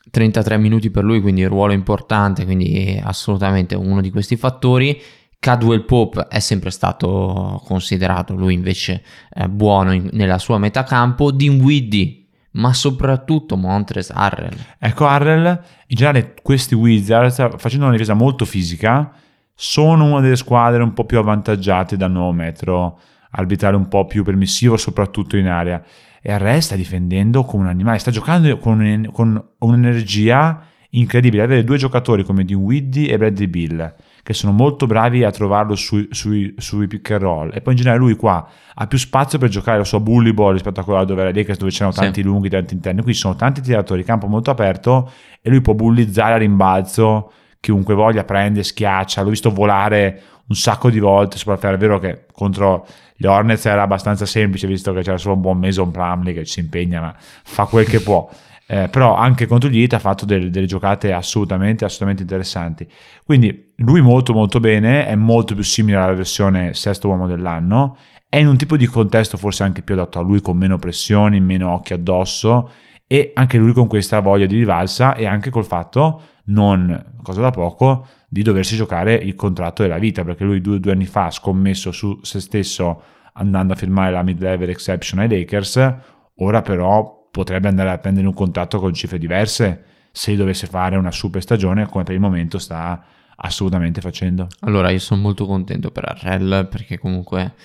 33 0.09 0.57
minuti 0.57 0.89
per 0.89 1.03
lui, 1.03 1.21
quindi 1.21 1.45
ruolo 1.45 1.73
importante, 1.73 2.43
quindi 2.43 2.99
assolutamente 3.01 3.75
uno 3.75 4.01
di 4.01 4.09
questi 4.09 4.35
fattori. 4.35 4.99
Cadwell 5.43 5.83
Pope 5.83 6.27
è 6.29 6.39
sempre 6.39 6.71
stato 6.71 7.61
considerato, 7.65 8.33
lui 8.33 8.53
invece 8.53 9.03
è 9.29 9.45
buono 9.47 9.91
in, 9.91 10.07
nella 10.13 10.37
sua 10.37 10.57
metà 10.57 10.85
campo. 10.85 11.31
Dinwiddie 11.31 12.27
ma 12.51 12.71
soprattutto 12.71 13.57
Montres 13.57 14.09
Harrell. 14.09 14.55
Ecco, 14.79 15.05
Harrell, 15.05 15.45
in 15.87 15.97
generale 15.97 16.33
questi 16.41 16.75
Wizards, 16.75 17.57
facendo 17.57 17.83
una 17.83 17.91
difesa 17.91 18.13
molto 18.13 18.45
fisica, 18.45 19.11
sono 19.53 20.05
una 20.05 20.21
delle 20.21 20.37
squadre 20.37 20.81
un 20.81 20.93
po' 20.93 21.03
più 21.03 21.17
avvantaggiate 21.17 21.97
dal 21.97 22.11
nuovo 22.11 22.31
metro 22.31 22.99
arbitrale 23.31 23.75
un 23.75 23.89
po' 23.89 24.05
più 24.05 24.23
permissivo, 24.23 24.77
soprattutto 24.77 25.35
in 25.35 25.47
area. 25.47 25.83
E 26.21 26.31
Harrell 26.31 26.59
sta 26.59 26.77
difendendo 26.77 27.43
come 27.43 27.63
un 27.63 27.69
animale, 27.69 27.97
sta 27.97 28.11
giocando 28.11 28.57
con, 28.59 29.09
con 29.11 29.45
un'energia 29.57 30.63
incredibile. 30.91 31.43
Avere 31.43 31.65
due 31.65 31.75
giocatori 31.75 32.23
come 32.23 32.45
Dinwiddie 32.45 33.11
e 33.11 33.17
Bradley 33.17 33.47
Bill 33.47 33.93
che 34.23 34.33
sono 34.33 34.53
molto 34.53 34.87
bravi 34.87 35.25
a 35.25 35.31
trovarlo 35.31 35.75
sui, 35.75 36.07
sui, 36.11 36.55
sui, 36.57 36.87
pick 36.87 37.11
and 37.11 37.21
roll. 37.21 37.51
E 37.53 37.59
poi 37.59 37.73
in 37.73 37.79
generale 37.79 38.01
lui 38.01 38.15
qua 38.15 38.47
ha 38.73 38.87
più 38.87 38.97
spazio 38.97 39.37
per 39.37 39.49
giocare 39.49 39.77
la 39.77 39.83
sua 39.83 39.99
bully 39.99 40.31
ball 40.31 40.53
rispetto 40.53 40.79
a 40.79 40.83
quella 40.85 41.03
dove 41.03 41.21
era 41.21 41.31
Lakers 41.31 41.57
dove 41.57 41.71
c'erano 41.71 41.91
tanti 41.91 42.21
sì. 42.21 42.25
lunghi, 42.25 42.49
tanti 42.49 42.73
interni. 42.73 43.01
Qui 43.01 43.13
ci 43.13 43.19
sono 43.19 43.35
tanti 43.35 43.59
tiratori, 43.59 44.03
campo 44.05 44.27
molto 44.27 44.49
aperto 44.49 45.11
e 45.41 45.49
lui 45.49 45.59
può 45.59 45.73
bullizzare 45.73 46.33
a 46.33 46.37
rimbalzo 46.37 47.33
chiunque 47.59 47.93
voglia 47.93 48.23
prende, 48.23 48.63
schiaccia. 48.63 49.21
L'ho 49.21 49.29
visto 49.29 49.51
volare 49.51 50.21
un 50.47 50.55
sacco 50.55 50.89
di 50.89 50.99
volte, 50.99 51.37
soprattutto 51.37 51.73
è 51.73 51.77
vero 51.77 51.99
che 51.99 52.25
contro 52.31 52.85
gli 53.15 53.25
Hornets 53.25 53.65
era 53.65 53.83
abbastanza 53.83 54.25
semplice 54.25 54.67
visto 54.67 54.91
che 54.93 55.01
c'era 55.01 55.17
solo 55.17 55.35
un 55.35 55.41
buon 55.41 55.57
Mason 55.59 55.91
Plumley 55.91 56.33
che 56.33 56.45
si 56.45 56.59
impegna 56.59 56.99
ma 56.99 57.15
fa 57.17 57.65
quel 57.65 57.85
che 57.85 57.99
può 58.01 58.27
eh, 58.65 58.87
però 58.89 59.15
anche 59.15 59.45
contro 59.45 59.69
gli 59.69 59.79
Heat 59.79 59.93
ha 59.93 59.99
fatto 59.99 60.25
delle, 60.25 60.49
delle 60.49 60.65
giocate 60.65 61.11
assolutamente, 61.11 61.85
assolutamente 61.85 62.21
interessanti. 62.23 62.87
Quindi 63.23 63.73
lui 63.77 64.01
molto 64.01 64.33
molto 64.33 64.59
bene, 64.59 65.05
è 65.05 65.15
molto 65.15 65.53
più 65.53 65.63
simile 65.63 65.97
alla 65.97 66.13
versione 66.13 66.73
sesto 66.73 67.07
uomo 67.09 67.27
dell'anno, 67.27 67.97
è 68.29 68.37
in 68.37 68.47
un 68.47 68.57
tipo 68.57 68.77
di 68.77 68.87
contesto 68.87 69.37
forse 69.37 69.63
anche 69.63 69.83
più 69.83 69.93
adatto 69.93 70.19
a 70.19 70.23
lui, 70.23 70.41
con 70.41 70.57
meno 70.57 70.77
pressioni, 70.77 71.39
meno 71.39 71.71
occhi 71.71 71.93
addosso. 71.93 72.71
E 73.05 73.31
anche 73.35 73.57
lui 73.57 73.73
con 73.73 73.85
questa 73.87 74.21
voglia 74.21 74.47
di 74.47 74.57
rivalsa 74.57 75.13
e 75.13 75.27
anche 75.27 75.51
col 75.51 75.65
fatto, 75.65 76.21
non 76.45 77.13
cosa 77.21 77.41
da 77.41 77.51
poco, 77.51 78.07
di 78.27 78.41
doversi 78.41 78.75
giocare 78.75 79.13
il 79.13 79.35
contratto 79.35 79.83
della 79.83 79.99
vita, 79.99 80.23
perché 80.23 80.43
lui 80.45 80.61
due, 80.61 80.79
due 80.79 80.93
anni 80.93 81.05
fa 81.05 81.25
ha 81.25 81.31
scommesso 81.31 81.91
su 81.91 82.17
se 82.23 82.39
stesso 82.39 83.03
andando 83.33 83.73
a 83.73 83.75
firmare 83.75 84.11
la 84.11 84.23
mid-level 84.23 84.69
exception 84.69 85.19
ai 85.19 85.29
Lakers, 85.29 85.95
ora 86.37 86.63
però 86.63 87.22
potrebbe 87.33 87.67
andare 87.67 87.89
a 87.89 87.97
prendere 87.97 88.27
un 88.27 88.33
contratto 88.35 88.79
con 88.79 88.93
cifre 88.93 89.17
diverse 89.17 89.85
se 90.11 90.35
dovesse 90.35 90.67
fare 90.67 90.97
una 90.97 91.09
super 91.09 91.41
stagione 91.41 91.87
come 91.87 92.03
per 92.03 92.13
il 92.13 92.19
momento 92.19 92.59
sta 92.59 93.03
assolutamente 93.35 94.01
facendo. 94.01 94.47
Allora 94.59 94.91
io 94.91 94.99
sono 94.99 95.19
molto 95.19 95.47
contento 95.47 95.89
per 95.89 96.05
Arrel 96.07 96.67
perché 96.69 96.99
comunque 96.99 97.55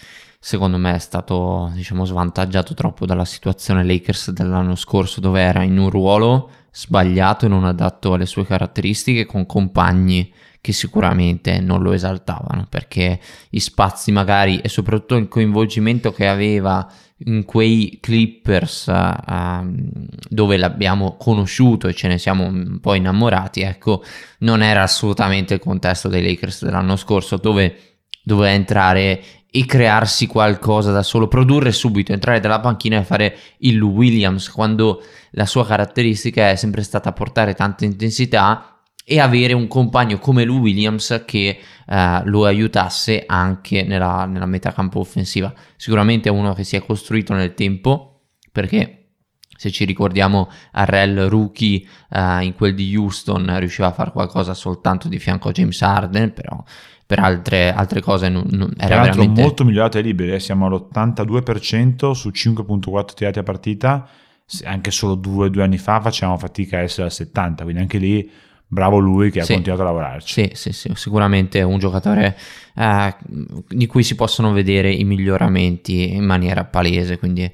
secondo 0.40 0.78
me 0.78 0.94
è 0.94 0.98
stato 0.98 1.70
diciamo 1.75 2.06
svantaggiato 2.06 2.72
troppo 2.72 3.04
dalla 3.04 3.26
situazione 3.26 3.84
Lakers 3.84 4.30
dell'anno 4.30 4.75
scorso 4.75 5.20
dove 5.20 5.42
era 5.42 5.62
in 5.62 5.76
un 5.76 5.90
ruolo 5.90 6.48
sbagliato 6.72 7.44
e 7.44 7.50
non 7.50 7.66
adatto 7.66 8.14
alle 8.14 8.25
sue 8.25 8.46
caratteristiche 8.46 9.26
con 9.26 9.44
compagni 9.44 10.32
che 10.62 10.72
sicuramente 10.72 11.60
non 11.60 11.82
lo 11.82 11.92
esaltavano 11.92 12.66
perché 12.70 13.20
gli 13.50 13.58
spazi 13.58 14.12
magari 14.12 14.60
e 14.60 14.70
soprattutto 14.70 15.16
il 15.16 15.28
coinvolgimento 15.28 16.10
che 16.10 16.26
aveva 16.26 16.90
in 17.25 17.44
quei 17.44 17.98
Clippers 18.00 18.87
uh, 18.87 19.66
dove 20.28 20.56
l'abbiamo 20.56 21.16
conosciuto 21.16 21.88
e 21.88 21.94
ce 21.94 22.08
ne 22.08 22.18
siamo 22.18 22.44
un 22.44 22.78
po' 22.80 22.94
innamorati, 22.94 23.62
ecco, 23.62 24.02
non 24.40 24.62
era 24.62 24.82
assolutamente 24.82 25.54
il 25.54 25.60
contesto 25.60 26.08
dei 26.08 26.22
Lakers 26.22 26.64
dell'anno 26.64 26.96
scorso 26.96 27.37
dove 27.37 27.76
doveva 28.22 28.52
entrare 28.52 29.22
e 29.50 29.64
crearsi 29.64 30.26
qualcosa 30.26 30.92
da 30.92 31.02
solo, 31.02 31.26
produrre 31.26 31.72
subito, 31.72 32.12
entrare 32.12 32.38
dalla 32.38 32.60
panchina 32.60 32.98
e 32.98 33.04
fare 33.04 33.37
il 33.58 33.80
Williams 33.80 34.50
quando 34.50 35.02
la 35.32 35.46
sua 35.46 35.66
caratteristica 35.66 36.50
è 36.50 36.56
sempre 36.56 36.82
stata 36.82 37.12
portare 37.12 37.54
tanta 37.54 37.84
intensità 37.84 38.77
e 39.10 39.20
avere 39.20 39.54
un 39.54 39.66
compagno 39.68 40.18
come 40.18 40.44
Lou 40.44 40.58
Williams 40.58 41.22
che 41.24 41.58
eh, 41.86 42.20
lo 42.24 42.44
aiutasse 42.44 43.24
anche 43.26 43.82
nella, 43.82 44.26
nella 44.26 44.44
metacampo 44.44 45.00
offensiva. 45.00 45.50
Sicuramente 45.76 46.28
è 46.28 46.32
uno 46.32 46.52
che 46.52 46.62
si 46.62 46.76
è 46.76 46.84
costruito 46.84 47.32
nel 47.32 47.54
tempo 47.54 48.24
perché 48.52 48.98
se 49.56 49.70
ci 49.70 49.86
ricordiamo 49.86 50.50
Arrel 50.72 51.28
rookie 51.28 51.84
uh, 52.10 52.42
in 52.42 52.52
quel 52.54 52.74
di 52.74 52.94
Houston 52.94 53.58
riusciva 53.58 53.88
a 53.88 53.92
fare 53.92 54.12
qualcosa 54.12 54.54
soltanto 54.54 55.08
di 55.08 55.18
fianco 55.18 55.48
a 55.48 55.52
James 55.52 55.80
Harden 55.82 56.32
però 56.32 56.62
per 57.04 57.18
altre, 57.18 57.72
altre 57.72 58.00
cose 58.00 58.28
non, 58.28 58.46
non 58.50 58.72
era 58.76 59.00
veramente 59.00 59.40
molto 59.40 59.64
migliorato 59.64 59.96
ai 59.96 60.04
liberi 60.04 60.32
eh. 60.32 60.38
siamo 60.38 60.66
all'82% 60.66 62.12
su 62.12 62.28
5.4 62.28 63.14
tirati 63.14 63.40
a 63.40 63.42
partita 63.42 64.08
anche 64.62 64.92
solo 64.92 65.16
due, 65.16 65.50
due 65.50 65.64
anni 65.64 65.78
fa 65.78 66.00
facevamo 66.00 66.38
fatica 66.38 66.76
a 66.76 66.82
essere 66.82 67.06
al 67.06 67.12
70 67.12 67.64
quindi 67.64 67.80
anche 67.80 67.98
lì 67.98 68.30
bravo 68.68 68.98
lui 68.98 69.30
che 69.30 69.40
ha 69.40 69.46
continuato 69.46 69.82
a 69.82 69.87
lavorarci. 69.87 70.32
Sì, 70.32 70.50
sì, 70.52 70.72
sì, 70.72 70.90
sicuramente 70.94 71.62
un 71.62 71.78
giocatore 71.78 72.37
eh, 72.76 73.14
di 73.68 73.87
cui 73.87 74.02
si 74.02 74.14
possono 74.14 74.52
vedere 74.52 74.92
i 74.92 75.04
miglioramenti 75.04 76.14
in 76.14 76.25
maniera 76.25 76.64
palese, 76.64 77.18
quindi 77.18 77.50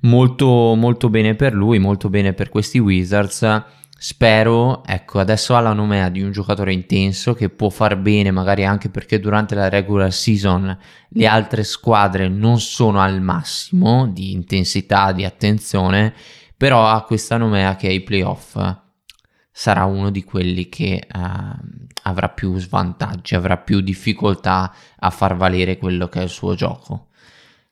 molto, 0.00 0.74
molto 0.76 1.08
bene 1.08 1.34
per 1.34 1.54
lui, 1.54 1.78
molto 1.78 2.10
bene 2.10 2.34
per 2.34 2.50
questi 2.50 2.78
Wizards. 2.78 3.64
Spero, 4.00 4.84
ecco, 4.84 5.18
adesso 5.18 5.56
ha 5.56 5.60
la 5.60 5.72
nomea 5.72 6.08
di 6.08 6.22
un 6.22 6.30
giocatore 6.30 6.72
intenso 6.72 7.34
che 7.34 7.48
può 7.48 7.68
far 7.68 7.96
bene, 7.96 8.30
magari 8.30 8.64
anche 8.64 8.90
perché 8.90 9.18
durante 9.18 9.56
la 9.56 9.68
regular 9.68 10.12
season 10.12 10.78
le 11.08 11.26
altre 11.26 11.64
squadre 11.64 12.28
non 12.28 12.60
sono 12.60 13.00
al 13.00 13.20
massimo 13.20 14.06
di 14.06 14.30
intensità, 14.30 15.10
di 15.10 15.24
attenzione, 15.24 16.14
però 16.56 16.86
ha 16.86 17.02
questa 17.02 17.38
nomea 17.38 17.74
che 17.74 17.88
è 17.88 17.90
i 17.90 18.02
playoff 18.02 18.56
sarà 19.58 19.86
uno 19.86 20.10
di 20.10 20.22
quelli 20.22 20.68
che 20.68 21.04
uh, 21.12 21.18
avrà 22.02 22.28
più 22.28 22.56
svantaggi, 22.58 23.34
avrà 23.34 23.56
più 23.56 23.80
difficoltà 23.80 24.72
a 24.96 25.10
far 25.10 25.34
valere 25.34 25.78
quello 25.78 26.08
che 26.08 26.20
è 26.20 26.22
il 26.22 26.28
suo 26.28 26.54
gioco. 26.54 27.08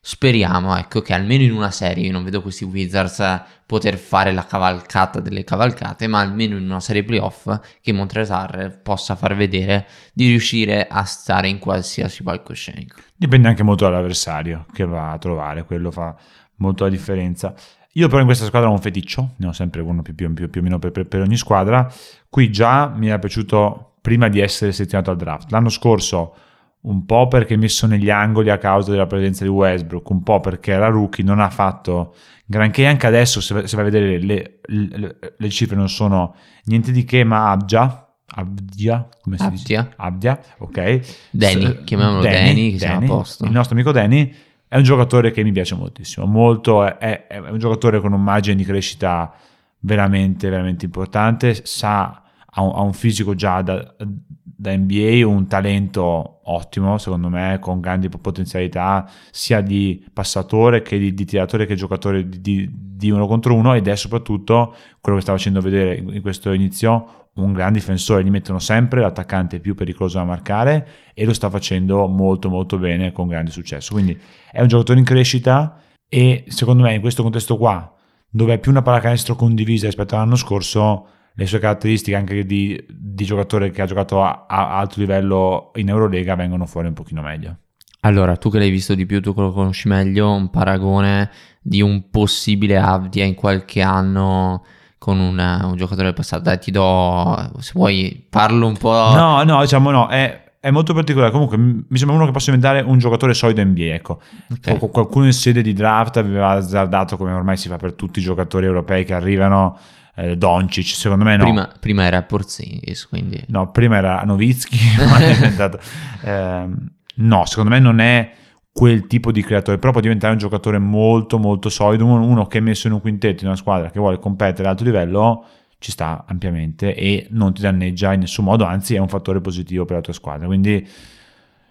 Speriamo, 0.00 0.76
ecco, 0.76 1.00
che 1.00 1.14
almeno 1.14 1.44
in 1.44 1.52
una 1.52 1.70
serie, 1.70 2.06
io 2.06 2.10
non 2.10 2.24
vedo 2.24 2.42
questi 2.42 2.64
Wizards 2.64 3.22
poter 3.66 3.98
fare 3.98 4.32
la 4.32 4.44
cavalcata 4.44 5.20
delle 5.20 5.44
cavalcate, 5.44 6.08
ma 6.08 6.18
almeno 6.18 6.56
in 6.56 6.64
una 6.64 6.80
serie 6.80 7.04
playoff 7.04 7.56
che 7.80 7.92
Montrezar 7.92 8.80
possa 8.82 9.14
far 9.14 9.36
vedere 9.36 9.86
di 10.12 10.26
riuscire 10.26 10.88
a 10.88 11.04
stare 11.04 11.46
in 11.46 11.60
qualsiasi 11.60 12.24
palcoscenico. 12.24 12.98
Dipende 13.14 13.46
anche 13.46 13.62
molto 13.62 13.84
dall'avversario 13.84 14.66
che 14.72 14.84
va 14.84 15.12
a 15.12 15.18
trovare, 15.18 15.64
quello 15.64 15.92
fa 15.92 16.16
molto 16.56 16.82
la 16.82 16.90
differenza. 16.90 17.54
Io 17.96 18.08
però 18.08 18.20
in 18.20 18.26
questa 18.26 18.44
squadra 18.44 18.68
ho 18.68 18.72
un 18.72 18.78
feticcio, 18.78 19.32
ne 19.36 19.46
ho 19.46 19.52
sempre 19.52 19.80
uno 19.80 20.02
più, 20.02 20.14
più, 20.14 20.32
più, 20.34 20.50
più 20.50 20.60
o 20.60 20.64
meno 20.64 20.78
per, 20.78 20.90
per, 20.90 21.06
per, 21.06 21.22
ogni 21.22 21.36
squadra. 21.36 21.90
Qui 22.28 22.50
già 22.50 22.88
mi 22.88 23.08
era 23.08 23.18
piaciuto 23.18 23.94
prima 24.02 24.28
di 24.28 24.38
essere 24.38 24.72
selezionato 24.72 25.10
al 25.10 25.16
draft. 25.16 25.50
L'anno 25.50 25.70
scorso 25.70 26.34
un 26.82 27.06
po' 27.06 27.26
perché 27.26 27.56
messo 27.56 27.86
negli 27.86 28.10
angoli 28.10 28.50
a 28.50 28.58
causa 28.58 28.90
della 28.90 29.06
presenza 29.06 29.44
di 29.44 29.50
Westbrook, 29.50 30.10
un 30.10 30.22
po' 30.22 30.40
perché 30.40 30.72
era 30.72 30.88
rookie, 30.88 31.24
non 31.24 31.40
ha 31.40 31.48
fatto 31.48 32.14
granché 32.44 32.86
anche 32.86 33.06
adesso, 33.06 33.40
se, 33.40 33.66
se 33.66 33.76
vai 33.76 33.86
a 33.86 33.90
vedere 33.90 34.20
le, 34.20 34.60
le, 34.66 35.16
le, 35.34 35.50
cifre 35.50 35.74
non 35.74 35.88
sono 35.88 36.34
niente 36.64 36.92
di 36.92 37.02
che, 37.04 37.24
ma 37.24 37.50
Abgia, 37.50 38.14
Abdia, 38.26 39.08
come 39.22 39.38
si 39.38 39.42
Abdia. 39.42 39.58
dice? 39.58 39.92
Abdia, 39.96 40.40
ok. 40.58 41.28
Danny, 41.30 41.82
chiamiamolo 41.84 42.20
Danny, 42.20 42.36
Danny 42.36 42.54
Danny, 42.76 42.78
siamo 42.78 43.04
a 43.04 43.08
posto. 43.08 43.44
Il 43.46 43.52
nostro 43.52 43.74
amico 43.74 43.90
Danny 43.90 44.32
è 44.68 44.76
un 44.76 44.82
giocatore 44.82 45.30
che 45.30 45.42
mi 45.42 45.52
piace 45.52 45.74
moltissimo, 45.74 46.26
molto, 46.26 46.84
è, 46.84 47.26
è, 47.26 47.38
un 47.38 47.58
giocatore 47.58 48.00
con 48.00 48.12
un 48.12 48.22
margine 48.22 48.56
di 48.56 48.64
crescita 48.64 49.32
veramente, 49.80 50.48
veramente 50.48 50.84
importante, 50.84 51.64
sa, 51.64 52.22
ha 52.44 52.62
un, 52.62 52.72
ha 52.74 52.80
un 52.80 52.92
fisico 52.92 53.34
già 53.34 53.62
da, 53.62 53.94
da, 53.96 54.76
NBA, 54.76 55.26
un 55.26 55.46
talento 55.46 56.40
ottimo 56.44 56.98
secondo 56.98 57.28
me, 57.28 57.58
con 57.60 57.80
grandi 57.80 58.08
potenzialità 58.08 59.08
sia 59.30 59.60
di 59.60 60.04
passatore 60.12 60.82
che 60.82 60.98
di, 60.98 61.14
di 61.14 61.24
tiratore 61.24 61.66
che 61.66 61.76
giocatore 61.76 62.28
di, 62.28 62.40
di, 62.40 62.70
di, 62.72 63.10
uno 63.10 63.26
contro 63.26 63.54
uno 63.54 63.74
ed 63.74 63.86
è 63.86 63.94
soprattutto 63.94 64.74
quello 65.00 65.18
che 65.18 65.22
sta 65.22 65.32
facendo 65.32 65.60
vedere 65.60 65.96
in 65.96 66.22
questo 66.22 66.52
inizio 66.52 67.25
un 67.36 67.52
gran 67.52 67.72
difensore, 67.72 68.24
gli 68.24 68.30
mettono 68.30 68.58
sempre 68.58 69.00
l'attaccante 69.00 69.60
più 69.60 69.74
pericoloso 69.74 70.18
da 70.18 70.24
marcare 70.24 70.88
e 71.14 71.24
lo 71.24 71.32
sta 71.32 71.50
facendo 71.50 72.06
molto 72.06 72.48
molto 72.48 72.78
bene 72.78 73.12
con 73.12 73.28
grande 73.28 73.50
successo. 73.50 73.92
Quindi 73.92 74.18
è 74.50 74.60
un 74.60 74.68
giocatore 74.68 74.98
in 74.98 75.04
crescita 75.04 75.80
e 76.08 76.44
secondo 76.48 76.82
me 76.82 76.94
in 76.94 77.00
questo 77.00 77.22
contesto 77.22 77.56
qua, 77.56 77.94
dove 78.28 78.54
è 78.54 78.58
più 78.58 78.70
una 78.70 78.82
pallacanestro 78.82 79.36
condivisa 79.36 79.86
rispetto 79.86 80.14
all'anno 80.14 80.36
scorso, 80.36 81.08
le 81.34 81.46
sue 81.46 81.58
caratteristiche 81.58 82.16
anche 82.16 82.46
di, 82.46 82.82
di 82.88 83.24
giocatore 83.24 83.70
che 83.70 83.82
ha 83.82 83.86
giocato 83.86 84.22
a, 84.22 84.46
a, 84.48 84.78
alto 84.78 85.00
livello 85.00 85.70
in 85.74 85.88
Eurolega 85.88 86.34
vengono 86.34 86.64
fuori 86.64 86.88
un 86.88 86.94
pochino 86.94 87.20
meglio. 87.20 87.58
Allora, 88.00 88.36
tu 88.36 88.50
che 88.50 88.58
l'hai 88.58 88.70
visto 88.70 88.94
di 88.94 89.04
più, 89.04 89.20
tu 89.20 89.34
che 89.34 89.40
lo 89.40 89.52
conosci 89.52 89.88
meglio, 89.88 90.30
un 90.30 90.48
paragone 90.48 91.30
di 91.60 91.82
un 91.82 92.08
possibile 92.08 92.78
Avdia 92.78 93.24
in 93.24 93.34
qualche 93.34 93.82
anno 93.82 94.64
con 95.06 95.20
una, 95.20 95.60
un 95.66 95.76
giocatore 95.76 96.06
del 96.06 96.14
passato. 96.14 96.42
Dai, 96.42 96.58
ti 96.58 96.72
do, 96.72 97.52
se 97.60 97.70
vuoi, 97.74 98.26
parlo 98.28 98.66
un 98.66 98.76
po'. 98.76 99.12
No, 99.14 99.40
no, 99.44 99.60
diciamo 99.60 99.92
no, 99.92 100.08
è, 100.08 100.54
è 100.58 100.72
molto 100.72 100.94
particolare. 100.94 101.30
Comunque, 101.30 101.56
mi 101.56 101.96
sembra 101.96 102.16
uno 102.16 102.26
che 102.26 102.32
possa 102.32 102.50
diventare 102.50 102.80
un 102.80 102.98
giocatore 102.98 103.32
solido 103.32 103.62
NBA. 103.62 103.94
Ecco, 103.94 104.20
okay. 104.52 104.76
qualcuno 104.90 105.26
in 105.26 105.32
sede 105.32 105.62
di 105.62 105.72
draft 105.74 106.16
aveva 106.16 106.48
azzardato, 106.48 107.16
come 107.16 107.30
ormai 107.30 107.56
si 107.56 107.68
fa 107.68 107.76
per 107.76 107.92
tutti 107.92 108.18
i 108.18 108.22
giocatori 108.22 108.66
europei 108.66 109.04
che 109.04 109.14
arrivano. 109.14 109.78
Eh, 110.16 110.36
Doncic, 110.36 110.86
secondo 110.86 111.22
me 111.22 111.36
no. 111.36 111.44
Prima, 111.44 111.72
prima 111.78 112.04
era 112.04 112.22
Porzingis, 112.22 113.06
quindi... 113.06 113.40
No, 113.48 113.70
prima 113.70 113.98
era 113.98 114.22
Novitsky, 114.24 114.78
eh, 116.24 116.68
no, 117.14 117.44
secondo 117.44 117.70
me 117.70 117.78
non 117.78 118.00
è 118.00 118.32
quel 118.76 119.06
tipo 119.06 119.32
di 119.32 119.40
creatore, 119.42 119.78
però 119.78 119.90
può 119.90 120.02
diventare 120.02 120.34
un 120.34 120.38
giocatore 120.38 120.76
molto 120.78 121.38
molto 121.38 121.70
solido, 121.70 122.04
uno 122.04 122.46
che 122.46 122.58
è 122.58 122.60
messo 122.60 122.88
in 122.88 122.92
un 122.92 123.00
quintetto 123.00 123.40
in 123.40 123.46
una 123.46 123.56
squadra 123.56 123.88
che 123.88 123.98
vuole 123.98 124.18
competere 124.18 124.68
ad 124.68 124.74
alto 124.74 124.84
livello 124.84 125.44
ci 125.78 125.90
sta 125.90 126.26
ampiamente 126.28 126.94
e 126.94 127.26
non 127.30 127.54
ti 127.54 127.62
danneggia 127.62 128.12
in 128.12 128.20
nessun 128.20 128.44
modo, 128.44 128.64
anzi 128.64 128.94
è 128.94 128.98
un 128.98 129.08
fattore 129.08 129.40
positivo 129.40 129.86
per 129.86 129.96
la 129.96 130.02
tua 130.02 130.12
squadra. 130.12 130.46
Quindi 130.46 130.86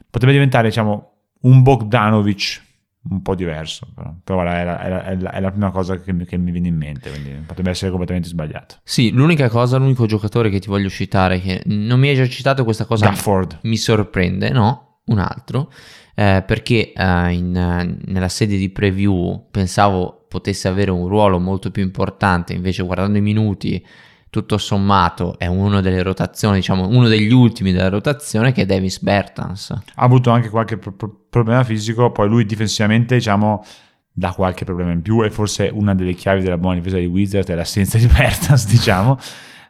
potrebbe 0.10 0.34
diventare, 0.34 0.68
diciamo, 0.70 1.12
un 1.42 1.62
Bogdanovic 1.62 2.64
un 3.08 3.22
po' 3.22 3.36
diverso, 3.36 3.88
però, 3.94 4.12
però 4.24 4.42
è, 4.42 4.64
la, 4.64 4.80
è, 4.80 5.16
la, 5.16 5.32
è, 5.32 5.40
la, 5.40 5.52
prima 5.52 5.70
cosa 5.70 6.00
che 6.00 6.12
mi, 6.12 6.26
che 6.26 6.38
mi, 6.38 6.50
viene 6.50 6.70
in 6.70 6.76
mente, 6.76 7.12
quindi 7.12 7.30
potrebbe 7.46 7.70
essere 7.70 7.90
completamente 7.92 8.30
sbagliato. 8.30 8.78
Sì, 8.84 9.12
l'unica 9.12 9.48
cosa, 9.48 9.78
l'unico 9.78 10.08
giocatore 10.08 10.50
che 10.50 10.58
ti 10.58 10.70
voglio 10.70 10.90
citare, 10.90 11.40
che 11.40 11.62
non 11.66 12.00
mi 12.00 12.10
hai 12.10 12.16
già 12.16 12.28
citato 12.28 12.64
questa 12.64 12.86
cosa, 12.86 13.06
Gafford. 13.06 13.60
mi 13.62 13.78
sorprende, 13.78 14.50
no? 14.50 15.02
Un 15.06 15.20
altro, 15.20 15.72
eh, 16.15 16.43
perché 16.45 16.93
eh, 16.93 17.31
in, 17.31 17.98
nella 18.05 18.29
sede 18.29 18.57
di 18.57 18.69
preview 18.69 19.48
pensavo 19.51 20.25
potesse 20.27 20.67
avere 20.67 20.91
un 20.91 21.07
ruolo 21.07 21.39
molto 21.39 21.72
più 21.72 21.84
importante, 21.84 22.53
invece 22.53 22.84
guardando 22.84 23.17
i 23.17 23.22
minuti 23.22 23.86
tutto 24.29 24.57
sommato 24.57 25.39
è 25.39 25.48
uno 25.48 25.79
delle 25.79 26.03
rotazioni, 26.03 26.57
diciamo 26.57 26.88
uno 26.89 27.07
degli 27.07 27.31
ultimi 27.31 27.72
della 27.72 27.88
rotazione 27.88 28.51
che 28.51 28.63
è 28.63 28.65
Davis 28.65 29.00
Bertans. 29.00 29.69
Ha 29.69 30.03
avuto 30.03 30.29
anche 30.29 30.50
qualche 30.50 30.77
pro- 30.77 31.25
problema 31.29 31.63
fisico, 31.63 32.12
poi 32.12 32.27
lui 32.27 32.45
difensivamente 32.45 33.15
diciamo 33.15 33.63
dà 34.12 34.31
qualche 34.31 34.65
problema 34.65 34.91
in 34.91 35.01
più 35.01 35.24
e 35.24 35.29
forse 35.29 35.69
una 35.74 35.93
delle 35.95 36.13
chiavi 36.13 36.41
della 36.41 36.57
buona 36.57 36.75
difesa 36.75 36.98
di 36.98 37.05
Wizard 37.05 37.48
è 37.48 37.55
l'assenza 37.55 37.98
di 37.98 38.07
Bertans, 38.07 38.67
diciamo. 38.72 39.17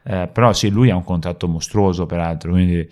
Eh, 0.04 0.30
però 0.32 0.54
sì, 0.54 0.70
lui 0.70 0.90
ha 0.90 0.96
un 0.96 1.04
contratto 1.04 1.48
mostruoso 1.48 2.06
peraltro, 2.08 2.52
quindi 2.52 2.88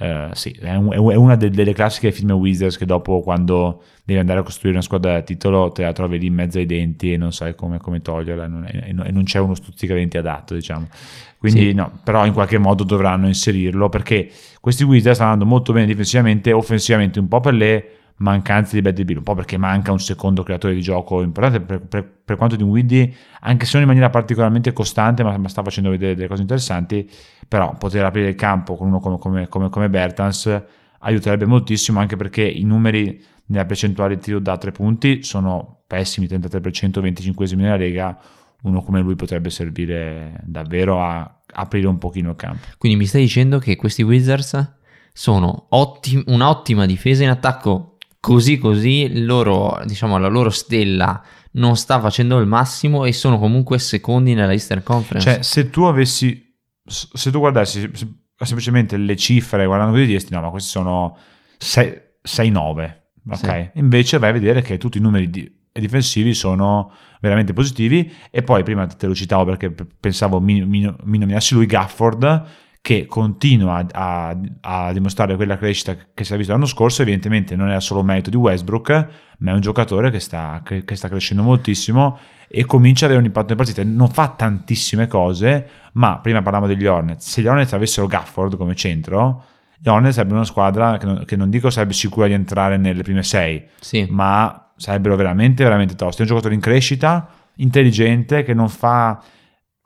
Uh, 0.00 0.32
sì, 0.32 0.50
è, 0.58 0.74
un, 0.76 0.92
è 0.94 1.14
una 1.14 1.36
de, 1.36 1.50
delle 1.50 1.74
classiche 1.74 2.10
film 2.10 2.30
Wizards 2.30 2.78
che 2.78 2.86
dopo 2.86 3.20
quando 3.20 3.82
devi 4.02 4.18
andare 4.18 4.40
a 4.40 4.42
costruire 4.42 4.78
una 4.78 4.82
squadra 4.82 5.12
da 5.12 5.20
titolo 5.20 5.70
te 5.72 5.82
la 5.82 5.92
trovi 5.92 6.18
lì 6.18 6.28
in 6.28 6.32
mezzo 6.32 6.56
ai 6.56 6.64
denti 6.64 7.12
e 7.12 7.18
non 7.18 7.32
sai 7.32 7.54
come, 7.54 7.76
come 7.76 8.00
toglierla 8.00 8.46
non 8.46 8.64
è, 8.64 8.86
e 8.86 8.92
non 8.92 9.24
c'è 9.24 9.38
uno 9.40 9.54
stuzzicadenti 9.54 10.16
adatto 10.16 10.54
diciamo 10.54 10.88
quindi 11.36 11.68
sì. 11.68 11.74
no, 11.74 12.00
però 12.02 12.24
in 12.24 12.32
qualche 12.32 12.56
modo 12.56 12.82
dovranno 12.82 13.26
inserirlo 13.26 13.90
perché 13.90 14.30
questi 14.58 14.84
Wizards 14.84 15.16
stanno 15.16 15.32
andando 15.32 15.52
molto 15.52 15.74
bene 15.74 15.84
difensivamente 15.84 16.50
offensivamente 16.50 17.18
un 17.18 17.28
po' 17.28 17.40
per 17.40 17.52
le 17.52 17.90
mancanze 18.20 18.76
di 18.76 18.82
Bradley 18.82 19.04
Bill, 19.04 19.18
un 19.18 19.22
po' 19.22 19.34
perché 19.34 19.56
manca 19.56 19.92
un 19.92 19.98
secondo 19.98 20.42
creatore 20.42 20.74
di 20.74 20.80
gioco 20.80 21.22
importante 21.22 21.60
per, 21.60 21.80
per, 21.80 22.10
per 22.24 22.36
quanto 22.36 22.56
di 22.56 22.62
un 22.62 22.70
Widdy, 22.70 23.14
anche 23.40 23.64
se 23.64 23.72
non 23.74 23.82
in 23.82 23.88
maniera 23.88 24.10
particolarmente 24.10 24.72
costante, 24.72 25.22
ma, 25.22 25.36
ma, 25.36 25.48
sta 25.48 25.62
facendo 25.62 25.90
vedere 25.90 26.14
delle 26.14 26.28
cose 26.28 26.42
interessanti, 26.42 27.08
però 27.48 27.74
poter 27.76 28.04
aprire 28.04 28.28
il 28.28 28.34
campo 28.34 28.76
con 28.76 28.88
uno 28.88 29.00
come, 29.00 29.18
come, 29.18 29.48
come, 29.48 29.68
come 29.70 29.88
Bertans 29.88 30.62
aiuterebbe 31.00 31.46
moltissimo, 31.46 31.98
anche 31.98 32.16
perché 32.16 32.42
i 32.42 32.64
numeri 32.64 33.22
nella 33.46 33.64
percentuale 33.64 34.16
di 34.16 34.20
tiro 34.20 34.38
da 34.38 34.58
tre 34.58 34.70
punti 34.70 35.22
sono 35.22 35.80
pessimi, 35.86 36.26
33%, 36.26 37.00
25 37.00 37.46
nella 37.56 37.76
Lega, 37.76 38.18
uno 38.62 38.82
come 38.82 39.00
lui 39.00 39.16
potrebbe 39.16 39.48
servire 39.48 40.40
davvero 40.44 41.02
a 41.02 41.40
aprire 41.54 41.86
un 41.86 41.96
pochino 41.96 42.30
il 42.30 42.36
campo. 42.36 42.66
Quindi 42.76 42.98
mi 42.98 43.06
stai 43.06 43.22
dicendo 43.22 43.58
che 43.58 43.76
questi 43.76 44.02
Wizards 44.02 44.76
sono 45.12 45.66
ottim- 45.70 46.22
un'ottima 46.26 46.86
difesa 46.86 47.24
in 47.24 47.30
attacco 47.30 47.89
così 48.20 48.58
così 48.58 49.24
loro, 49.24 49.80
diciamo, 49.84 50.18
la 50.18 50.28
loro 50.28 50.50
stella 50.50 51.22
non 51.52 51.76
sta 51.76 51.98
facendo 51.98 52.38
il 52.38 52.46
massimo 52.46 53.04
e 53.04 53.12
sono 53.12 53.38
comunque 53.38 53.78
secondi 53.78 54.34
nella 54.34 54.52
Eastern 54.52 54.82
Conference. 54.82 55.28
Cioè, 55.28 55.42
se 55.42 55.70
tu 55.70 55.82
avessi, 55.84 56.54
se 56.84 57.30
tu 57.30 57.38
guardassi 57.38 57.90
semplicemente 58.36 58.96
le 58.96 59.16
cifre 59.16 59.66
guardando 59.66 59.92
così 59.92 60.06
diresti 60.06 60.32
no, 60.32 60.40
ma 60.40 60.50
questi 60.50 60.70
sono 60.70 61.16
6-9, 61.58 62.96
ok? 63.30 63.38
Sì. 63.38 63.70
Invece 63.74 64.18
vai 64.18 64.30
a 64.30 64.32
vedere 64.32 64.62
che 64.62 64.78
tutti 64.78 64.98
i 64.98 65.00
numeri 65.00 65.28
di, 65.28 65.50
difensivi 65.72 66.34
sono 66.34 66.92
veramente 67.20 67.52
positivi 67.52 68.10
e 68.30 68.42
poi 68.42 68.62
prima 68.62 68.86
te 68.86 69.06
lo 69.06 69.14
citavo 69.14 69.44
perché 69.44 69.70
pensavo 69.70 70.40
mi, 70.40 70.64
mi, 70.64 70.94
mi 71.04 71.18
nominassi 71.18 71.54
lui 71.54 71.66
Gafford 71.66 72.44
che 72.82 73.06
continua 73.06 73.84
a, 73.92 74.36
a, 74.60 74.92
dimostrare 74.92 75.36
quella 75.36 75.58
crescita 75.58 75.96
che 76.14 76.24
si 76.24 76.32
è 76.32 76.36
vista 76.36 76.52
l'anno 76.52 76.66
scorso, 76.66 77.02
evidentemente 77.02 77.54
non 77.54 77.70
è 77.70 77.80
solo 77.80 78.02
merito 78.02 78.30
di 78.30 78.36
Westbrook, 78.36 79.08
ma 79.38 79.50
è 79.50 79.54
un 79.54 79.60
giocatore 79.60 80.10
che 80.10 80.18
sta, 80.18 80.62
che, 80.64 80.84
che 80.84 80.96
sta 80.96 81.08
crescendo 81.08 81.42
moltissimo 81.42 82.18
e 82.48 82.64
comincia 82.64 83.04
ad 83.04 83.12
avere 83.12 83.20
un 83.20 83.26
impatto 83.26 83.54
nelle 83.54 83.62
partite. 83.62 83.84
Non 83.84 84.08
fa 84.08 84.28
tantissime 84.28 85.06
cose, 85.08 85.68
ma 85.92 86.18
prima 86.18 86.42
parlavamo 86.42 86.72
degli 86.72 86.86
Hornets. 86.86 87.28
Se 87.28 87.42
gli 87.42 87.46
Hornets 87.46 87.72
avessero 87.74 88.06
Gafford 88.06 88.56
come 88.56 88.74
centro, 88.74 89.44
gli 89.78 89.88
Hornets 89.88 90.14
sarebbero 90.14 90.38
una 90.38 90.46
squadra 90.46 90.96
che 90.96 91.06
non, 91.06 91.24
che 91.24 91.36
non 91.36 91.50
dico 91.50 91.68
sarebbe 91.70 91.92
sicura 91.92 92.26
di 92.26 92.32
entrare 92.32 92.78
nelle 92.78 93.02
prime 93.02 93.22
sei, 93.22 93.62
sì. 93.78 94.06
ma 94.08 94.70
sarebbero 94.76 95.16
veramente, 95.16 95.62
veramente 95.62 95.94
tosti. 95.94 96.18
È 96.18 96.22
un 96.22 96.28
giocatore 96.28 96.54
in 96.54 96.60
crescita, 96.60 97.28
intelligente, 97.56 98.42
che 98.42 98.54
non 98.54 98.70
fa 98.70 99.22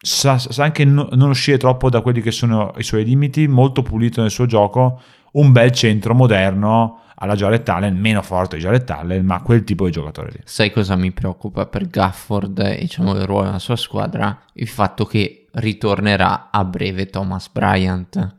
sa, 0.04 0.38
sa 0.38 0.62
anche 0.62 0.84
no, 0.84 1.08
non 1.12 1.30
uscire 1.30 1.56
troppo 1.56 1.88
da 1.88 2.02
quelli 2.02 2.20
che 2.20 2.30
sono 2.30 2.72
i 2.76 2.82
suoi 2.82 3.04
limiti, 3.04 3.48
molto 3.48 3.82
pulito 3.82 4.20
nel 4.20 4.30
suo 4.30 4.46
gioco, 4.46 5.00
un 5.32 5.50
bel 5.50 5.70
centro 5.72 6.14
moderno 6.14 7.00
alla 7.16 7.34
Jared 7.34 7.66
Allen, 7.66 7.96
meno 7.96 8.20
forte 8.22 8.56
di 8.56 8.62
Jared 8.62 8.88
Allen, 8.90 9.24
ma 9.24 9.40
quel 9.40 9.64
tipo 9.64 9.86
di 9.86 9.92
giocatore 9.92 10.30
lì. 10.32 10.40
Sai 10.44 10.70
cosa 10.70 10.94
mi 10.96 11.10
preoccupa 11.12 11.66
per 11.66 11.88
Gafford 11.88 12.58
e 12.58 12.78
diciamo 12.80 13.14
il 13.14 13.24
ruolo 13.24 13.46
della 13.46 13.58
sua 13.58 13.76
squadra? 13.76 14.42
Il 14.54 14.68
fatto 14.68 15.06
che 15.06 15.46
ritornerà 15.52 16.50
a 16.50 16.64
breve 16.64 17.06
Thomas 17.06 17.48
Bryant. 17.50 18.36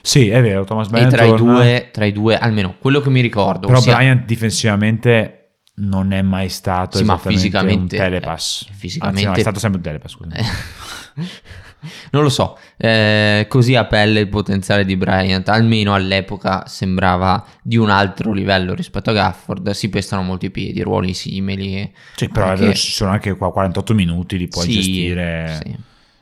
Sì, 0.00 0.28
è 0.28 0.40
vero, 0.40 0.64
Thomas 0.64 0.88
Bryant. 0.88 1.12
E 1.12 1.16
tra, 1.16 1.24
i 1.24 1.34
due, 1.34 1.88
tra 1.92 2.04
i 2.04 2.12
due, 2.12 2.38
almeno 2.38 2.76
quello 2.78 3.00
che 3.00 3.10
mi 3.10 3.20
ricordo. 3.20 3.66
Però 3.66 3.78
ossia... 3.78 3.94
Bryant 3.94 4.24
difensivamente 4.24 5.43
non 5.76 6.12
è 6.12 6.22
mai 6.22 6.48
stato 6.48 6.98
sì, 6.98 7.04
ma 7.04 7.18
fisicamente, 7.18 7.96
un 7.96 8.02
telepass. 8.02 8.66
Eh, 8.68 8.72
fisicamente 8.72 9.26
Anzi, 9.26 9.30
no, 9.30 9.36
è 9.36 9.40
stato 9.40 9.58
sempre 9.58 9.78
un 9.78 9.84
telepass. 9.84 10.12
Scusa. 10.12 10.30
non 12.10 12.22
lo 12.22 12.28
so, 12.28 12.58
eh, 12.76 13.46
così 13.48 13.74
a 13.74 13.84
pelle 13.84 14.20
il 14.20 14.28
potenziale 14.28 14.84
di 14.84 14.96
Bryant, 14.96 15.48
almeno 15.48 15.94
all'epoca 15.94 16.66
sembrava 16.66 17.44
di 17.62 17.76
un 17.76 17.90
altro 17.90 18.32
livello 18.32 18.74
rispetto 18.74 19.10
a 19.10 19.14
Gafford, 19.14 19.70
si 19.70 19.88
pestano 19.88 20.22
molti 20.22 20.50
piedi, 20.50 20.80
ruoli 20.82 21.14
simili. 21.14 21.92
Sì, 22.14 22.28
però 22.28 22.48
anche... 22.48 22.74
ci 22.74 22.92
sono 22.92 23.10
anche 23.10 23.34
qua 23.34 23.52
48 23.52 23.94
minuti, 23.94 24.38
li 24.38 24.48
puoi 24.48 24.64
sì, 24.64 24.72
gestire, 24.74 25.60
sì. 25.62 25.76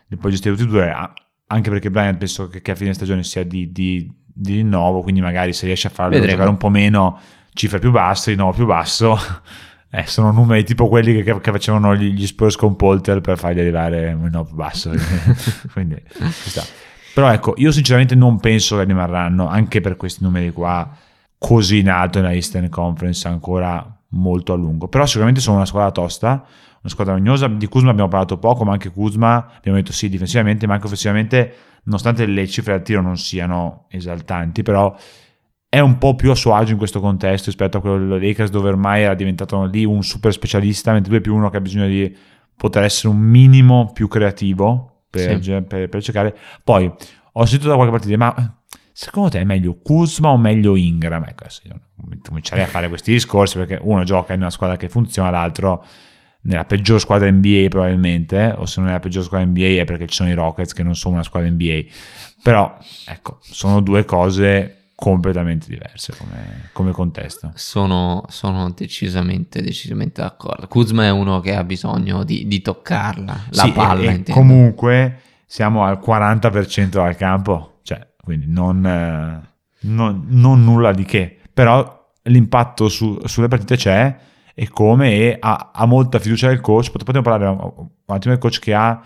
li 0.09 0.17
puoi 0.17 0.33
gestire 0.33 0.55
tutti 0.55 0.69
e 0.69 0.71
due, 0.71 0.93
anche 1.47 1.71
perché 1.71 1.91
Bryant 1.91 2.19
penso 2.19 2.49
che, 2.49 2.63
che 2.63 2.71
a 2.71 2.75
fine 2.75 2.95
stagione 2.95 3.23
sia 3.23 3.45
di, 3.45 3.71
di, 3.71 4.11
di 4.25 4.57
rinnovo, 4.57 5.03
quindi 5.03 5.21
magari 5.21 5.53
se 5.53 5.67
riesce 5.67 5.89
a 5.89 5.91
farlo 5.91 6.13
Vedremo. 6.13 6.33
giocare 6.33 6.51
un 6.51 6.57
po' 6.57 6.71
meno 6.71 7.21
cifre 7.53 7.79
più 7.79 7.91
basse, 7.91 8.35
no 8.35 8.53
più 8.53 8.67
basso, 8.67 9.17
eh, 9.91 10.07
sono 10.07 10.33
numeri 10.33 10.65
tipo 10.65 10.89
quelli 10.89 11.23
che, 11.23 11.41
che 11.41 11.53
facevano 11.53 11.95
gli, 11.95 12.13
gli, 12.13 12.27
Spurs 12.27 12.57
con 12.57 12.77
Polter 12.77 13.21
per 13.21 13.39
fargli 13.39 13.61
arrivare 13.61 14.13
un 14.13 14.29
no 14.31 14.45
più 14.45 14.55
basso. 14.55 14.91
Quindi 15.73 16.03
ci 16.17 16.51
sta. 16.51 16.63
Però 17.15 17.31
ecco, 17.31 17.55
io 17.57 17.71
sinceramente 17.71 18.15
non 18.15 18.41
penso 18.41 18.77
che 18.79 18.85
rimarranno, 18.85 19.47
anche 19.47 19.81
per 19.81 19.97
questi 19.97 20.23
numeri 20.25 20.51
qua, 20.51 20.89
così 21.37 21.81
in 21.81 21.91
alto 21.91 22.21
nella 22.21 22.33
Eastern 22.33 22.69
Conference 22.71 23.29
ancora 23.29 23.87
molto 24.11 24.55
a 24.55 24.57
lungo. 24.57 24.89
Però 24.89 25.05
sicuramente 25.05 25.41
sono 25.41 25.57
una 25.57 25.67
squadra 25.67 25.91
tosta, 25.91 26.31
una 26.31 26.91
squadra 26.91 27.13
rognosa. 27.13 27.49
Di 27.49 27.67
Kuzma 27.67 27.91
abbiamo 27.91 28.09
parlato 28.09 28.39
poco, 28.39 28.65
ma 28.65 28.73
anche 28.73 28.91
Kuzma 28.91 29.53
abbiamo 29.57 29.77
detto 29.77 29.93
sì 29.93 30.09
difensivamente, 30.09 30.67
ma 30.67 30.75
anche 30.75 30.87
offensivamente, 30.87 31.55
nonostante 31.85 32.25
le 32.25 32.49
cifre 32.49 32.73
al 32.73 32.83
tiro 32.83 33.03
non 33.03 33.19
siano 33.19 33.85
esaltanti, 33.91 34.63
però 34.63 34.97
è 35.75 35.81
un 35.81 35.97
po' 35.97 36.15
più 36.15 36.31
a 36.31 36.35
suo 36.35 36.55
agio 36.55 36.73
in 36.73 36.77
questo 36.77 37.01
contesto 37.01 37.47
rispetto 37.47 37.79
a 37.79 37.81
quello 37.81 38.19
dei 38.19 38.29
Lakers 38.29 38.51
dove 38.51 38.69
ormai 38.69 39.05
era 39.05 39.15
diventato 39.15 39.65
lì 39.65 39.87
un 39.87 40.03
super 40.03 40.31
specialista, 40.31 40.93
mentre 40.93 41.09
lui 41.09 41.21
è 41.21 41.23
più 41.23 41.35
uno 41.35 41.49
che 41.49 41.57
ha 41.57 41.63
bisogno 41.63 41.87
di 41.87 42.15
poter 42.55 42.83
essere 42.83 43.09
un 43.09 43.17
minimo 43.19 43.91
più 43.95 44.07
creativo 44.07 45.05
per, 45.09 45.43
sì. 45.43 45.63
per, 45.67 45.89
per 45.89 46.03
cercare. 46.03 46.37
Poi 46.63 46.93
ho 47.33 47.45
sentito 47.47 47.71
da 47.71 47.77
qualche 47.77 47.91
partita, 47.91 48.19
ma 48.19 48.63
secondo 48.93 49.31
te 49.31 49.41
è 49.41 49.45
meglio 49.45 49.79
Kuzma 49.83 50.29
o 50.29 50.37
meglio 50.37 50.77
Ingram? 50.77 51.25
Ecco, 51.25 51.45
io 51.63 51.81
comincerei 52.21 52.65
a 52.65 52.69
fare 52.69 52.91
questi 52.91 53.13
discorsi 53.13 53.57
perché 53.57 53.79
uno 53.81 54.05
gioca 54.05 54.35
in 54.35 54.41
una 54.41 54.51
squadra 54.51 54.77
che 54.77 54.91
funziona, 54.91 55.31
l'altro 55.31 55.83
nella 56.43 56.67
peggior 56.67 57.01
squadra 57.01 57.31
NBA 57.31 57.69
probabilmente, 57.71 58.55
o 58.59 58.67
se 58.67 58.79
non 58.79 58.91
è 58.91 58.93
la 58.93 59.01
peggior 59.01 59.25
squadra 59.25 59.47
NBA 59.47 59.81
è 59.81 59.85
perché 59.87 60.07
ci 60.07 60.17
sono 60.17 60.29
i 60.29 60.35
Rockets 60.35 60.75
che 60.75 60.83
non 60.83 60.95
sono 60.95 61.15
una 61.15 61.25
squadra 61.25 61.49
NBA. 61.49 61.81
Però, 62.43 62.77
ecco, 63.07 63.39
sono 63.41 63.81
due 63.81 64.05
cose 64.05 64.77
completamente 64.95 65.67
diverse 65.69 66.15
come, 66.17 66.69
come 66.73 66.93
contesto. 66.93 67.53
Sono, 67.55 68.25
sono, 68.29 68.71
decisamente, 68.71 69.63
decisamente 69.63 70.21
d'accordo. 70.21 70.69
Kuzma 70.69 71.05
è 71.05 71.11
uno 71.11 71.41
che 71.41 71.55
ha 71.55 71.65
bisogno 71.65 72.25
di, 72.25 72.47
di 72.47 72.61
toccarla, 72.61 73.41
la 73.51 73.63
sì, 73.63 73.73
palla. 73.73 74.11
E, 74.11 74.23
e 74.27 74.33
comunque 74.33 75.21
siamo 75.47 75.85
al 75.85 75.99
40% 76.05 76.99
al 76.99 77.17
campo, 77.17 77.81
cioè, 77.83 78.07
quindi 78.23 78.47
non... 78.49 78.87
Eh, 78.87 79.51
non, 79.83 80.27
non 80.29 80.65
nulla 80.65 80.93
di 80.93 81.05
che, 81.05 81.39
però 81.53 82.11
l'impatto 82.25 82.89
su- 82.89 83.19
sulle 83.25 83.49
partite 83.49 83.77
c'è 83.77 84.17
e 84.55 84.69
come 84.69 85.13
e 85.13 85.37
ha, 85.41 85.71
ha 85.73 85.87
molta 85.87 86.19
fiducia 86.19 86.49
nel 86.49 86.61
coach. 86.61 86.91
Potremmo 86.91 87.23
parlare 87.23 87.57
un 87.57 87.89
attimo 88.07 88.35
del 88.35 88.39
coach 88.39 88.59
che 88.59 88.75
ha 88.75 89.03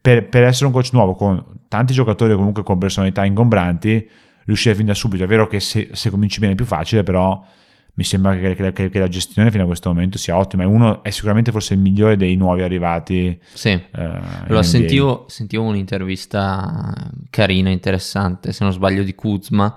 per, 0.00 0.28
per, 0.28 0.44
essere 0.44 0.66
un 0.66 0.72
coach 0.72 0.90
nuovo 0.92 1.14
con 1.14 1.44
tanti 1.68 1.92
giocatori 1.92 2.34
comunque 2.34 2.62
con 2.62 2.78
personalità 2.78 3.24
ingombranti, 3.24 4.08
riuscire 4.46 4.74
fin 4.74 4.86
da 4.86 4.94
subito. 4.94 5.24
È 5.24 5.26
vero 5.26 5.46
che 5.46 5.60
se, 5.60 5.90
se 5.92 6.10
cominci 6.10 6.40
bene 6.40 6.52
è 6.52 6.56
più 6.56 6.64
facile, 6.64 7.02
però 7.02 7.44
mi 7.94 8.04
sembra 8.04 8.36
che, 8.36 8.72
che, 8.72 8.90
che, 8.90 8.98
la 8.98 9.08
gestione 9.08 9.50
fino 9.50 9.62
a 9.62 9.66
questo 9.66 9.88
momento 9.88 10.18
sia 10.18 10.36
ottima. 10.36 10.62
E 10.62 10.66
uno 10.66 11.02
è 11.02 11.10
sicuramente 11.10 11.50
forse 11.50 11.74
il 11.74 11.80
migliore 11.80 12.16
dei 12.16 12.36
nuovi 12.36 12.62
arrivati. 12.62 13.38
Sì, 13.52 13.70
eh, 13.70 13.82
allora, 13.92 14.62
sentivo, 14.62 15.26
sentivo, 15.28 15.64
un'intervista 15.64 16.92
carina, 17.30 17.70
interessante, 17.70 18.52
se 18.52 18.64
non 18.64 18.72
sbaglio, 18.72 19.02
di 19.02 19.14
Kuzma, 19.14 19.76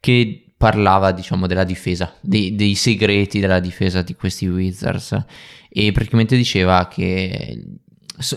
che 0.00 0.44
parlava 0.56 1.12
diciamo 1.12 1.46
della 1.46 1.64
difesa, 1.64 2.14
dei, 2.20 2.54
dei 2.54 2.74
segreti 2.74 3.40
della 3.40 3.60
difesa 3.60 4.02
di 4.02 4.14
questi 4.14 4.46
Wizards 4.46 5.24
e 5.68 5.92
praticamente 5.92 6.36
diceva 6.36 6.86
che 6.88 7.62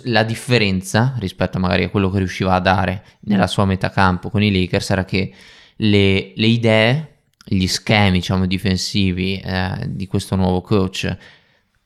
la 0.06 0.24
differenza 0.24 1.16
rispetto 1.20 1.60
magari 1.60 1.84
a 1.84 1.90
quello 1.90 2.10
che 2.10 2.18
riusciva 2.18 2.54
a 2.54 2.60
dare 2.60 3.04
nella 3.22 3.46
sua 3.46 3.66
metacampo 3.66 4.30
con 4.30 4.42
i 4.42 4.52
Lakers 4.52 4.90
era 4.90 5.06
che 5.06 5.32
le, 5.78 6.34
le 6.36 6.48
idee 6.48 7.12
gli 7.46 7.68
schemi 7.68 8.20
diciamo, 8.20 8.46
difensivi 8.46 9.40
eh, 9.40 9.86
di 9.88 10.08
questo 10.08 10.36
nuovo 10.36 10.62
coach 10.62 11.16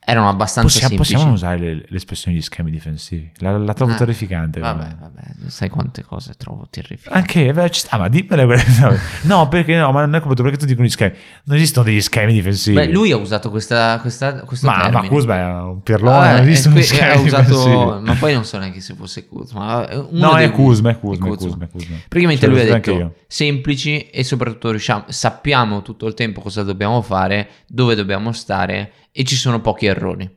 erano 0.04 0.30
abbastanza 0.30 0.68
possiamo, 0.68 0.88
semplici. 0.90 1.14
Possiamo 1.14 1.34
usare 1.34 1.60
le, 1.60 1.86
l'espressione 1.90 2.36
di 2.36 2.42
schemi 2.42 2.72
difensivi? 2.72 3.32
La, 3.38 3.56
la 3.58 3.74
trovo 3.74 3.94
ah, 3.94 3.96
terrificante. 3.96 4.60
Vabbè, 4.60 4.96
vabbè, 5.00 5.22
sai 5.48 5.70
quante 5.70 6.04
cose 6.04 6.34
trovo 6.34 6.68
terrificanti. 6.70 7.18
Anche, 7.20 7.54
beh, 7.54 7.70
ci 7.70 7.82
sta, 7.82 7.98
ma 7.98 8.08
dimmele. 8.10 8.50
No, 9.24 9.48
perché 9.48 9.78
no, 9.78 9.92
ma 9.92 10.02
non 10.02 10.16
è 10.16 10.20
come 10.20 10.34
tu, 10.34 10.42
perché 10.42 10.58
tu 10.58 10.66
dicono 10.66 10.88
gli 10.88 10.90
schemi. 10.90 11.16
Non 11.44 11.58
esistono 11.58 11.86
degli 11.86 12.02
schemi 12.02 12.34
difensivi. 12.34 12.76
Beh, 12.78 12.88
lui 12.88 13.12
ha 13.12 13.18
usato 13.18 13.52
questa, 13.52 14.00
questa, 14.02 14.42
questo 14.42 14.66
ma, 14.66 14.82
termine. 14.82 15.02
Ma 15.02 15.08
Kuzma 15.08 15.38
è 15.38 15.46
un 15.46 15.84
pirlone, 15.84 16.28
ah, 16.28 16.32
non 16.38 16.42
esistono 16.42 16.76
que- 16.76 16.84
schemi 16.84 17.26
usato, 17.26 18.02
Ma 18.04 18.16
poi 18.16 18.34
non 18.34 18.44
so 18.44 18.58
neanche 18.58 18.82
se 18.82 18.96
fosse 18.96 19.28
Kuzma. 19.28 19.88
No, 20.10 20.34
dei, 20.34 20.46
è 20.46 20.52
Kuzma, 20.52 20.90
è 20.90 21.00
Kuzma, 21.00 21.28
è 21.28 21.36
Kuzma, 21.36 21.68
Kuzma. 21.68 21.96
Praticamente 22.08 22.48
lui 22.48 22.60
ha 22.60 22.64
detto 22.64 23.14
semplici 23.28 24.10
e 24.10 24.24
soprattutto 24.24 24.72
riusciamo, 24.72 25.06
sappiamo 25.10 25.84
tutto 25.84 26.08
il 26.08 26.16
tempo 26.16 26.42
cosa 26.42 26.64
dobbiamo 26.64 27.02
fare, 27.02 27.48
dove 27.68 27.94
dobbiamo 27.94 28.32
stare 28.32 28.92
e 29.12 29.24
ci 29.24 29.36
sono 29.36 29.62
pochi 29.62 29.86
errori. 29.86 30.30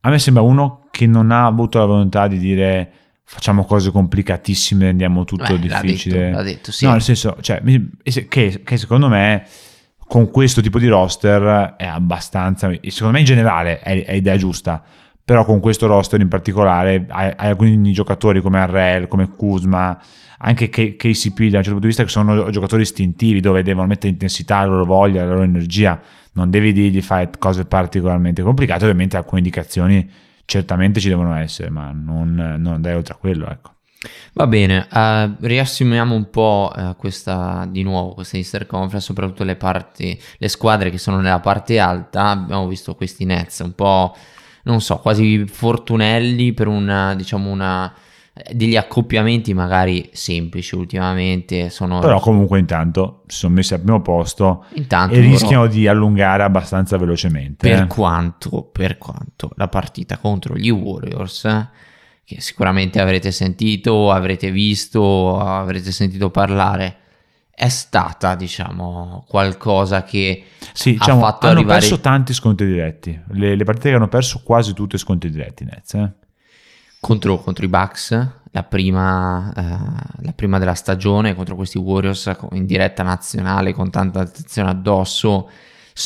A 0.00 0.10
me 0.10 0.18
sembra 0.18 0.42
uno 0.42 0.88
che 0.90 1.06
non 1.06 1.30
ha 1.30 1.46
avuto 1.46 1.78
la 1.78 1.84
volontà 1.84 2.26
di 2.28 2.38
dire 2.38 2.92
facciamo 3.24 3.64
cose 3.64 3.90
complicatissime, 3.90 4.86
rendiamo 4.86 5.24
tutto 5.24 5.52
Beh, 5.52 5.58
difficile. 5.58 6.18
L'ha 6.18 6.24
detto, 6.24 6.36
l'ha 6.36 6.42
detto 6.42 6.72
sì. 6.72 6.84
No, 6.86 6.92
nel 6.92 7.02
senso, 7.02 7.36
cioè, 7.40 7.62
che, 8.28 8.62
che, 8.64 8.76
secondo 8.78 9.08
me 9.08 9.44
con 9.98 10.30
questo 10.30 10.62
tipo 10.62 10.78
di 10.78 10.88
roster 10.88 11.74
è 11.76 11.84
abbastanza, 11.84 12.70
secondo 12.82 13.12
me 13.12 13.20
in 13.20 13.26
generale 13.26 13.80
è, 13.80 14.04
è 14.04 14.12
idea 14.12 14.36
giusta, 14.38 14.82
però 15.22 15.44
con 15.44 15.60
questo 15.60 15.86
roster 15.86 16.18
in 16.20 16.28
particolare 16.28 17.04
hai, 17.08 17.32
hai 17.36 17.48
alcuni 17.50 17.92
giocatori 17.92 18.40
come 18.40 18.60
Arrel, 18.60 19.08
come 19.08 19.28
Kuzma, 19.28 20.00
anche 20.38 20.70
KCP 20.70 21.48
da 21.48 21.58
un 21.58 21.64
certo 21.64 21.72
punto 21.72 21.80
di 21.80 21.86
vista 21.88 22.04
che 22.04 22.08
sono 22.08 22.48
giocatori 22.48 22.82
istintivi 22.82 23.40
dove 23.40 23.62
devono 23.62 23.86
mettere 23.86 24.08
intensità, 24.08 24.60
la 24.60 24.66
loro 24.68 24.86
voglia, 24.86 25.24
la 25.24 25.32
loro 25.32 25.42
energia 25.42 26.00
non 26.38 26.50
devi 26.50 26.72
dirgli 26.72 27.02
fare 27.02 27.30
cose 27.38 27.64
particolarmente 27.64 28.42
complicate, 28.42 28.84
ovviamente 28.84 29.16
alcune 29.16 29.40
indicazioni 29.40 30.08
certamente 30.44 31.00
ci 31.00 31.08
devono 31.08 31.34
essere, 31.34 31.68
ma 31.68 31.90
non, 31.92 32.34
non 32.58 32.74
andare 32.74 32.94
oltre 32.94 33.14
a 33.14 33.16
quello, 33.16 33.48
ecco. 33.50 33.72
Va 34.32 34.46
bene, 34.46 34.86
uh, 34.90 35.34
riassumiamo 35.44 36.14
un 36.14 36.30
po' 36.30 36.72
uh, 36.74 36.94
questa, 36.96 37.66
di 37.68 37.82
nuovo 37.82 38.14
questa 38.14 38.36
Easter 38.36 38.64
Conference, 38.66 39.06
soprattutto 39.06 39.42
le 39.42 39.56
parti, 39.56 40.18
le 40.38 40.48
squadre 40.48 40.90
che 40.90 40.98
sono 40.98 41.20
nella 41.20 41.40
parte 41.40 41.80
alta, 41.80 42.28
abbiamo 42.28 42.68
visto 42.68 42.94
questi 42.94 43.24
Nets 43.24 43.58
un 43.58 43.74
po', 43.74 44.16
non 44.62 44.80
so, 44.80 44.98
quasi 44.98 45.44
fortunelli 45.46 46.52
per 46.52 46.68
una, 46.68 47.14
diciamo 47.16 47.50
una 47.50 47.92
degli 48.52 48.76
accoppiamenti 48.76 49.54
magari 49.54 50.10
semplici 50.12 50.74
ultimamente 50.74 51.70
sono... 51.70 51.98
però 51.98 52.20
comunque 52.20 52.58
intanto 52.58 53.22
si 53.26 53.38
sono 53.38 53.54
messi 53.54 53.74
al 53.74 53.80
primo 53.80 54.00
posto 54.00 54.64
intanto 54.74 55.14
e 55.14 55.20
rischiano 55.20 55.66
di 55.66 55.86
allungare 55.86 56.42
abbastanza 56.42 56.96
velocemente 56.96 57.68
per 57.68 57.82
eh. 57.82 57.86
quanto 57.86 58.68
per 58.70 58.98
quanto 58.98 59.50
la 59.56 59.68
partita 59.68 60.18
contro 60.18 60.56
gli 60.56 60.70
Warriors 60.70 61.68
che 62.24 62.40
sicuramente 62.40 63.00
avrete 63.00 63.30
sentito 63.30 64.10
avrete 64.10 64.50
visto 64.50 65.38
avrete 65.38 65.90
sentito 65.90 66.30
parlare 66.30 66.96
è 67.50 67.68
stata 67.68 68.36
diciamo 68.36 69.24
qualcosa 69.26 70.04
che 70.04 70.44
sì, 70.72 70.90
ha 70.90 70.92
diciamo, 70.92 71.20
fatto 71.20 71.46
hanno 71.46 71.58
arrivare... 71.58 71.80
perso 71.80 71.98
tanti 71.98 72.32
sconti 72.32 72.64
diretti 72.64 73.20
le, 73.32 73.56
le 73.56 73.64
partite 73.64 73.90
che 73.90 73.96
hanno 73.96 74.08
perso 74.08 74.42
quasi 74.44 74.74
tutte 74.74 74.96
sconti 74.96 75.28
diretti 75.28 75.64
Nets 75.64 75.94
eh 75.94 76.12
contro, 77.00 77.38
contro 77.38 77.64
i 77.64 77.68
Bucks, 77.68 78.10
la 78.50 78.62
prima, 78.62 79.52
eh, 79.54 80.22
la 80.24 80.32
prima, 80.32 80.58
della 80.58 80.74
stagione 80.74 81.34
contro 81.34 81.54
questi 81.54 81.78
Warriors 81.78 82.30
in 82.52 82.66
diretta 82.66 83.02
nazionale 83.02 83.72
con 83.72 83.90
tanta 83.90 84.20
attenzione 84.20 84.70
addosso, 84.70 85.50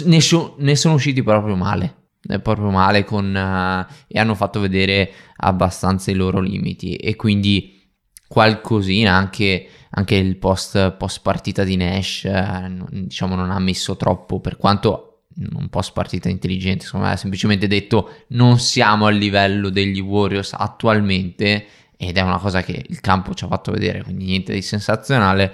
ne, 0.05 0.21
so, 0.21 0.57
ne 0.59 0.77
sono 0.77 0.95
usciti 0.95 1.23
proprio 1.23 1.57
male. 1.57 1.97
Proprio 2.41 2.71
male 2.71 3.05
con, 3.05 3.35
uh, 3.35 3.93
e 4.07 4.17
hanno 4.17 4.37
fatto 4.37 4.61
vedere 4.61 5.11
abbastanza 5.39 6.13
i 6.13 6.15
loro 6.15 6.39
limiti 6.39 6.95
e 6.95 7.17
quindi 7.17 7.83
qualcosina 8.29 9.13
anche, 9.13 9.69
anche 9.91 10.15
il 10.15 10.37
post, 10.37 10.93
post 10.93 11.21
partita 11.21 11.65
di 11.65 11.75
Nash 11.77 12.25
eh, 12.25 12.73
diciamo 12.91 13.35
non 13.35 13.51
ha 13.51 13.59
messo 13.59 13.97
troppo 13.97 14.39
per 14.39 14.57
quanto 14.57 15.12
un 15.37 15.69
post 15.69 15.93
partita 15.93 16.29
intelligente, 16.29 16.85
secondo 16.85 17.07
me 17.07 17.13
ha 17.13 17.17
semplicemente 17.17 17.67
detto 17.67 18.11
non 18.29 18.59
siamo 18.59 19.07
al 19.07 19.17
livello 19.17 19.71
degli 19.71 20.01
Warriors 20.01 20.55
attualmente 20.57 21.67
ed 21.97 22.17
è 22.17 22.21
una 22.21 22.39
cosa 22.39 22.63
che 22.63 22.85
il 22.89 23.01
campo 23.01 23.35
ci 23.35 23.45
ha 23.45 23.49
fatto 23.49 23.71
vedere, 23.71 24.03
quindi 24.03 24.25
niente 24.25 24.53
di 24.53 24.63
sensazionale, 24.63 25.53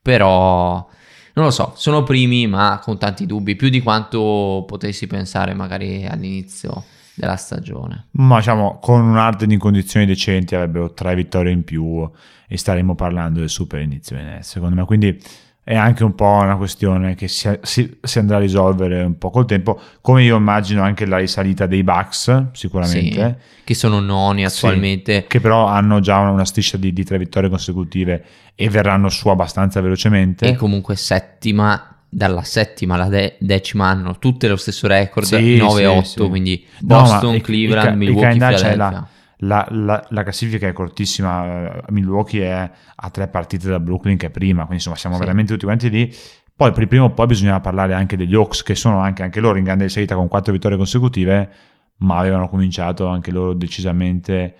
però 0.00 0.88
non 1.34 1.44
lo 1.44 1.50
so, 1.50 1.72
sono 1.76 2.02
primi 2.02 2.46
ma 2.46 2.80
con 2.82 2.98
tanti 2.98 3.26
dubbi, 3.26 3.56
più 3.56 3.68
di 3.68 3.82
quanto 3.82 4.64
potessi 4.66 5.06
pensare 5.06 5.54
magari 5.54 6.06
all'inizio 6.06 6.84
della 7.14 7.36
stagione. 7.36 8.06
Ma 8.12 8.38
diciamo, 8.38 8.78
con 8.80 9.02
un'arte 9.02 9.46
di 9.46 9.56
condizioni 9.58 10.06
decenti 10.06 10.54
avrebbero 10.54 10.92
tre 10.92 11.14
vittorie 11.14 11.52
in 11.52 11.64
più 11.64 12.08
e 12.48 12.56
staremmo 12.56 12.94
parlando 12.94 13.40
del 13.40 13.50
super 13.50 13.80
inizio, 13.80 14.16
secondo 14.40 14.74
me, 14.74 14.84
quindi 14.84 15.20
è 15.70 15.76
anche 15.76 16.02
un 16.02 16.16
po' 16.16 16.40
una 16.42 16.56
questione 16.56 17.14
che 17.14 17.28
si, 17.28 17.48
si, 17.62 17.98
si, 18.02 18.18
andrà 18.18 18.38
a 18.38 18.40
risolvere 18.40 19.04
un 19.04 19.16
po' 19.18 19.30
col 19.30 19.46
tempo, 19.46 19.80
come 20.00 20.24
io 20.24 20.36
immagino 20.36 20.82
anche 20.82 21.06
la 21.06 21.18
risalita 21.18 21.66
dei 21.66 21.84
Bucks, 21.84 22.46
sicuramente. 22.50 23.38
Sì, 23.38 23.62
che 23.62 23.74
sono 23.74 24.00
noni 24.00 24.44
attualmente. 24.44 25.20
Sì, 25.20 25.26
che 25.28 25.38
però 25.38 25.66
hanno 25.66 26.00
già 26.00 26.18
una, 26.18 26.30
una 26.30 26.44
striscia 26.44 26.76
di, 26.76 26.92
di, 26.92 27.04
tre 27.04 27.18
vittorie 27.18 27.48
consecutive 27.48 28.24
e 28.56 28.68
verranno 28.68 29.08
su 29.10 29.28
abbastanza 29.28 29.80
velocemente. 29.80 30.44
E 30.44 30.56
comunque 30.56 30.96
settima, 30.96 31.98
dalla 32.08 32.42
settima 32.42 32.94
alla 32.94 33.08
de- 33.08 33.36
decima 33.38 33.86
hanno 33.86 34.18
tutte 34.18 34.48
lo 34.48 34.56
stesso 34.56 34.88
record, 34.88 35.24
sì, 35.24 35.56
9-8, 35.56 36.28
quindi 36.28 36.66
Boston, 36.80 37.34
no, 37.34 37.40
Cleveland, 37.40 37.92
il, 37.92 37.96
Milwaukee, 37.96 38.28
il 38.28 38.32
Philadelphia 38.38 38.74
la, 38.74 39.08
la, 39.42 39.66
la, 39.70 40.22
classifica 40.22 40.66
è 40.68 40.72
cortissima, 40.72 41.82
Milwaukee 41.88 42.44
è 42.44 42.70
a 42.96 43.10
tre 43.10 43.28
partite 43.28 43.68
da 43.68 43.80
Brooklyn 43.80 44.16
che 44.16 44.26
è 44.26 44.30
prima, 44.30 44.60
quindi 44.60 44.76
insomma 44.76 44.96
siamo 44.96 45.16
sì. 45.16 45.22
veramente 45.22 45.52
tutti 45.52 45.64
quanti 45.64 45.90
lì. 45.90 46.14
Poi 46.54 46.72
per 46.72 46.82
il 46.82 46.88
primo 46.88 47.10
poi 47.12 47.26
bisogna 47.26 47.58
parlare 47.60 47.94
anche 47.94 48.16
degli 48.16 48.34
Hawks 48.34 48.62
che 48.62 48.74
sono 48.74 48.98
anche, 48.98 49.22
anche 49.22 49.40
loro 49.40 49.56
in 49.56 49.64
grande 49.64 49.88
salita 49.88 50.14
con 50.14 50.28
quattro 50.28 50.52
vittorie 50.52 50.76
consecutive, 50.76 51.50
ma 51.98 52.18
avevano 52.18 52.48
cominciato 52.48 53.06
anche 53.06 53.30
loro 53.30 53.54
decisamente 53.54 54.56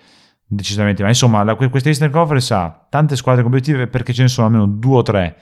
decisamente. 0.51 1.01
Ma 1.01 1.09
insomma, 1.09 1.43
la, 1.43 1.55
questa 1.55 1.89
Eastern 1.89 2.11
Conference 2.11 2.53
ha 2.53 2.87
tante 2.89 3.15
squadre 3.15 3.41
competitive 3.41 3.87
perché 3.87 4.13
ce 4.13 4.23
ne 4.23 4.27
sono 4.27 4.47
almeno 4.47 4.65
due 4.65 4.97
o 4.97 5.01
tre 5.01 5.35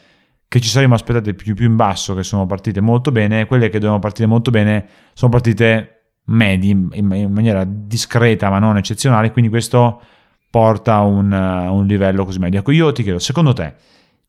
che 0.48 0.60
ci 0.60 0.70
saremmo 0.70 0.96
aspettati 0.96 1.34
più, 1.34 1.54
più 1.54 1.66
in 1.66 1.76
basso, 1.76 2.16
che 2.16 2.24
sono 2.24 2.46
partite 2.46 2.82
molto 2.82 3.12
bene, 3.12 3.46
quelle 3.46 3.68
che 3.68 3.78
dovevano 3.78 4.00
partire 4.00 4.28
molto 4.28 4.52
bene 4.52 4.88
sono 5.14 5.32
partite 5.32 5.99
medi 6.30 6.70
in, 6.70 6.90
in 6.94 7.32
maniera 7.32 7.64
discreta 7.66 8.50
ma 8.50 8.60
non 8.60 8.78
eccezionale, 8.78 9.32
quindi 9.32 9.50
questo 9.50 10.02
porta 10.50 10.96
a 10.96 11.02
un, 11.02 11.32
uh, 11.32 11.74
un, 11.74 11.86
livello 11.86 12.26
così 12.26 12.40
medio. 12.40 12.60
Ecco, 12.60 12.72
io 12.72 12.92
ti 12.92 13.04
chiedo, 13.04 13.20
secondo 13.20 13.54
te 13.54 13.74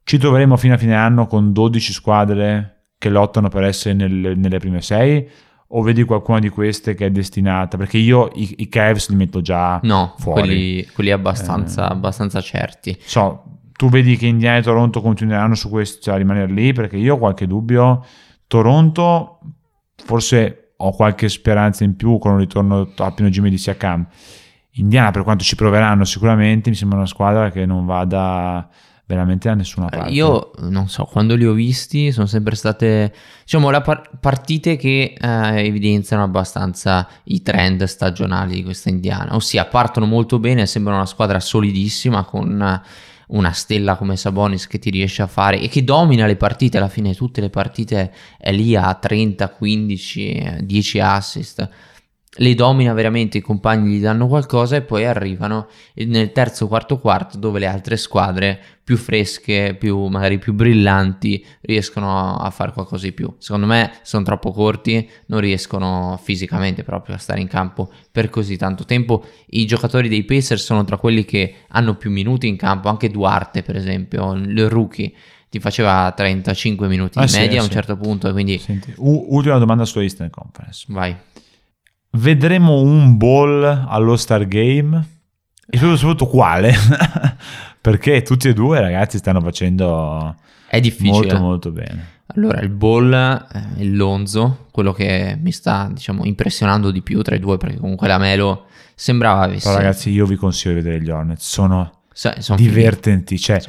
ci 0.04 0.18
troveremo 0.18 0.56
fino 0.56 0.74
a 0.74 0.78
fine 0.78 0.94
anno 0.94 1.26
con 1.26 1.52
12 1.52 1.92
squadre 1.92 2.88
che 2.98 3.08
lottano 3.08 3.48
per 3.48 3.64
essere 3.64 3.94
nel, 3.94 4.34
nelle 4.36 4.58
prime 4.58 4.82
6? 4.82 5.28
O 5.72 5.82
vedi 5.82 6.02
qualcuna 6.02 6.40
di 6.40 6.48
queste 6.48 6.94
che 6.94 7.06
è 7.06 7.10
destinata? 7.10 7.76
Perché 7.76 7.96
io 7.96 8.28
i, 8.34 8.56
i 8.58 8.68
Cavs 8.68 9.08
li 9.08 9.14
metto 9.14 9.40
già 9.40 9.78
no, 9.84 10.14
fuori. 10.18 10.40
Quelli, 10.40 10.86
quelli 10.92 11.10
abbastanza, 11.12 11.88
eh, 11.88 11.92
abbastanza 11.92 12.40
certi. 12.40 12.96
So, 12.98 13.44
tu 13.72 13.88
vedi 13.88 14.16
che 14.16 14.26
Indiana 14.26 14.58
e 14.58 14.62
Toronto 14.62 15.00
continueranno 15.00 15.54
su 15.54 15.70
questo 15.70 16.00
cioè, 16.02 16.14
a 16.14 16.16
rimanere 16.16 16.52
lì? 16.52 16.72
Perché 16.72 16.96
io 16.96 17.14
ho 17.14 17.18
qualche 17.18 17.46
dubbio. 17.46 18.04
Toronto 18.48 19.38
forse 19.94 20.69
ho 20.82 20.92
qualche 20.92 21.28
speranza 21.28 21.84
in 21.84 21.96
più 21.96 22.18
con 22.18 22.32
un 22.32 22.38
ritorno 22.38 22.80
a 22.96 23.10
pieno 23.12 23.28
regime 23.28 23.50
di 23.50 23.58
Siakam. 23.58 24.06
Indiana, 24.74 25.10
per 25.10 25.22
quanto 25.22 25.44
ci 25.44 25.56
proveranno 25.56 26.04
sicuramente, 26.04 26.70
mi 26.70 26.76
sembra 26.76 26.98
una 26.98 27.06
squadra 27.06 27.50
che 27.50 27.66
non 27.66 27.86
vada 27.86 28.68
veramente 29.10 29.48
da 29.48 29.54
nessuna 29.54 29.86
parte. 29.86 30.12
Io 30.12 30.52
non 30.58 30.88
so, 30.88 31.04
quando 31.04 31.34
li 31.34 31.44
ho 31.44 31.52
visti 31.52 32.12
sono 32.12 32.26
sempre 32.26 32.54
state, 32.54 33.12
diciamo, 33.42 33.68
la 33.70 33.80
par- 33.80 34.08
partite 34.20 34.76
che 34.76 35.14
eh, 35.20 35.66
evidenziano 35.66 36.22
abbastanza 36.22 37.08
i 37.24 37.42
trend 37.42 37.82
stagionali 37.84 38.54
di 38.54 38.62
questa 38.62 38.88
indiana, 38.88 39.34
ossia 39.34 39.66
partono 39.66 40.06
molto 40.06 40.38
bene, 40.38 40.66
sembrano 40.66 40.98
una 40.98 41.06
squadra 41.06 41.40
solidissima 41.40 42.22
con 42.22 42.80
una 43.30 43.52
stella 43.52 43.96
come 43.96 44.16
Sabonis 44.16 44.66
che 44.66 44.78
ti 44.78 44.90
riesce 44.90 45.22
a 45.22 45.26
fare 45.26 45.60
e 45.60 45.68
che 45.68 45.84
domina 45.84 46.26
le 46.26 46.36
partite, 46.36 46.78
alla 46.78 46.88
fine 46.88 47.14
tutte 47.14 47.40
le 47.40 47.50
partite 47.50 48.12
è 48.38 48.52
lì 48.52 48.76
a 48.76 48.92
30, 48.94 49.48
15, 49.48 50.56
10 50.62 51.00
assist 51.00 51.68
le 52.36 52.54
domina 52.54 52.92
veramente, 52.92 53.38
i 53.38 53.40
compagni 53.40 53.96
gli 53.96 54.00
danno 54.00 54.28
qualcosa 54.28 54.76
e 54.76 54.82
poi 54.82 55.04
arrivano 55.04 55.66
nel 55.94 56.30
terzo 56.30 56.68
quarto 56.68 56.98
quarto 56.98 57.36
dove 57.38 57.58
le 57.58 57.66
altre 57.66 57.96
squadre 57.96 58.60
più 58.84 58.96
fresche, 58.96 59.74
più 59.78 60.06
magari 60.06 60.38
più 60.38 60.52
brillanti 60.52 61.44
riescono 61.62 62.36
a 62.36 62.50
fare 62.50 62.72
qualcosa 62.72 63.04
di 63.06 63.12
più. 63.12 63.34
Secondo 63.38 63.66
me 63.66 63.92
sono 64.02 64.22
troppo 64.24 64.52
corti, 64.52 65.08
non 65.26 65.40
riescono 65.40 66.18
fisicamente 66.22 66.84
proprio 66.84 67.16
a 67.16 67.18
stare 67.18 67.40
in 67.40 67.48
campo 67.48 67.90
per 68.12 68.30
così 68.30 68.56
tanto 68.56 68.84
tempo. 68.84 69.24
I 69.50 69.66
giocatori 69.66 70.08
dei 70.08 70.24
Pacers 70.24 70.62
sono 70.62 70.84
tra 70.84 70.98
quelli 70.98 71.24
che 71.24 71.54
hanno 71.68 71.96
più 71.96 72.10
minuti 72.12 72.46
in 72.46 72.56
campo, 72.56 72.88
anche 72.88 73.10
Duarte 73.10 73.62
per 73.62 73.74
esempio, 73.76 74.32
il 74.34 74.68
rookie 74.68 75.12
ti 75.48 75.58
faceva 75.58 76.12
35 76.16 76.86
minuti 76.86 77.18
Ah, 77.18 77.22
in 77.22 77.28
sì, 77.28 77.38
media 77.40 77.58
a 77.58 77.62
un 77.62 77.68
sì. 77.68 77.74
certo 77.74 77.96
punto, 77.96 78.30
quindi 78.30 78.56
Senti, 78.58 78.94
u- 78.98 79.26
ultima 79.30 79.58
domanda 79.58 79.84
su 79.84 79.98
Eastern 79.98 80.30
Conference. 80.30 80.84
vai. 80.88 81.16
Vedremo 82.12 82.80
un 82.80 83.16
ball 83.16 83.86
allo 83.88 84.16
Star 84.16 84.46
Game? 84.46 85.18
E 85.68 85.78
soprattutto 85.78 86.26
quale? 86.26 86.74
Perché 87.80 88.22
tutti 88.22 88.48
e 88.48 88.52
due 88.52 88.80
ragazzi 88.80 89.18
stanno 89.18 89.40
facendo 89.40 90.34
È 90.66 90.80
difficile. 90.80 91.12
molto 91.12 91.38
molto 91.38 91.70
bene. 91.70 92.18
Allora, 92.34 92.60
il 92.60 92.68
Ball 92.68 93.12
è 93.12 93.62
il 93.78 93.96
Lonzo, 93.96 94.66
quello 94.70 94.92
che 94.92 95.36
mi 95.40 95.50
sta, 95.50 95.88
diciamo, 95.92 96.24
impressionando 96.24 96.90
di 96.90 97.02
più 97.02 97.22
tra 97.22 97.34
i 97.34 97.40
due, 97.40 97.56
perché 97.56 97.78
comunque 97.78 98.06
la 98.06 98.18
Melo 98.18 98.66
sembrava 98.94 99.42
avesse... 99.42 99.68
Però 99.68 99.80
ragazzi 99.80 100.10
io 100.10 100.26
vi 100.26 100.36
consiglio 100.36 100.74
di 100.74 100.82
vedere 100.82 101.02
gli 101.02 101.10
Hornets, 101.10 101.44
sono 101.44 101.99
Sono 102.40 102.58
divertenti, 102.58 103.38
cioè 103.38 103.60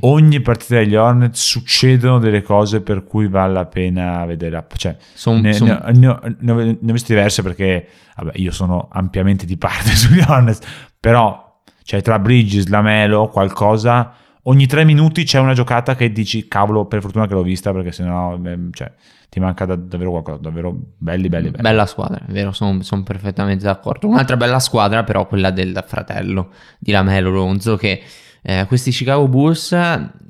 ogni 0.00 0.40
partita 0.40 0.76
degli 0.76 0.94
Hornets 0.94 1.42
succedono 1.44 2.18
delle 2.18 2.42
cose 2.42 2.80
per 2.80 3.04
cui 3.04 3.28
vale 3.28 3.52
la 3.52 3.66
pena 3.66 4.24
vedere. 4.24 4.64
Cioè, 4.76 4.96
Son- 5.14 5.40
ne, 5.40 5.52
son- 5.52 5.66
ne 5.94 6.06
ho, 6.06 6.20
ne 6.38 6.50
ho- 6.52 6.56
ne 6.80 6.90
ho 6.90 6.92
viste 6.92 7.12
diverse 7.14 7.42
perché 7.42 7.86
vabbè, 8.16 8.32
io 8.36 8.52
sono 8.52 8.88
ampiamente 8.90 9.44
di 9.46 9.56
parte 9.56 9.90
sugli 9.96 10.22
Hornets, 10.26 10.60
però 10.98 11.60
cioè, 11.82 12.00
tra 12.02 12.18
Bridges, 12.18 12.66
Lamelo, 12.68 13.28
qualcosa, 13.28 14.12
ogni 14.48 14.66
tre 14.66 14.84
minuti 14.84 15.24
c'è 15.24 15.38
una 15.38 15.54
giocata 15.54 15.94
che 15.94 16.10
dici 16.10 16.48
cavolo 16.48 16.86
per 16.86 17.00
fortuna 17.00 17.26
che 17.26 17.34
l'ho 17.34 17.42
vista 17.42 17.72
perché 17.72 17.92
sennò 17.92 18.34
ehm, 18.34 18.72
cioè, 18.72 18.90
ti 19.28 19.40
manca 19.40 19.64
da- 19.64 19.76
davvero 19.76 20.10
qualcosa, 20.10 20.38
davvero 20.38 20.72
belli 20.96 21.28
belli 21.28 21.50
belli. 21.50 21.62
Bella 21.62 21.86
squadra, 21.86 22.24
è 22.26 22.32
vero, 22.32 22.52
sono, 22.52 22.82
sono 22.82 23.02
perfettamente 23.02 23.64
d'accordo. 23.64 24.08
Un'altra 24.08 24.36
bella 24.36 24.58
squadra, 24.58 25.04
però, 25.04 25.26
quella 25.26 25.50
del 25.50 25.84
fratello 25.86 26.50
di 26.78 26.92
Lamelo 26.92 27.30
Lonzo, 27.30 27.76
che 27.76 28.02
eh, 28.42 28.64
questi 28.66 28.90
Chicago 28.90 29.28
Bulls 29.28 29.76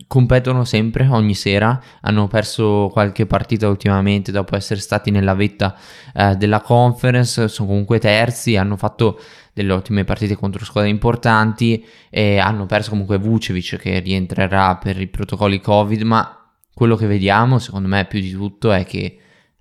competono 0.08 0.64
sempre, 0.64 1.06
ogni 1.06 1.34
sera. 1.34 1.80
Hanno 2.00 2.26
perso 2.26 2.88
qualche 2.90 3.26
partita 3.26 3.68
ultimamente 3.68 4.32
dopo 4.32 4.56
essere 4.56 4.80
stati 4.80 5.12
nella 5.12 5.34
vetta 5.34 5.76
eh, 6.12 6.34
della 6.34 6.60
conference. 6.60 7.46
Sono 7.46 7.68
comunque 7.68 8.00
terzi, 8.00 8.56
hanno 8.56 8.76
fatto 8.76 9.20
delle 9.58 9.72
ottime 9.72 10.04
partite 10.04 10.36
contro 10.36 10.64
squadre 10.64 10.88
importanti 10.90 11.84
e 12.08 12.38
hanno 12.38 12.66
perso 12.66 12.90
comunque 12.90 13.18
Vucevic 13.18 13.76
che 13.76 13.98
rientrerà 13.98 14.76
per 14.76 15.00
i 15.00 15.08
protocolli 15.08 15.60
Covid, 15.60 16.02
ma 16.02 16.52
quello 16.72 16.94
che 16.94 17.06
vediamo, 17.06 17.58
secondo 17.58 17.88
me, 17.88 18.04
più 18.06 18.20
di 18.20 18.30
tutto 18.30 18.70
è 18.72 18.84
che 18.84 19.18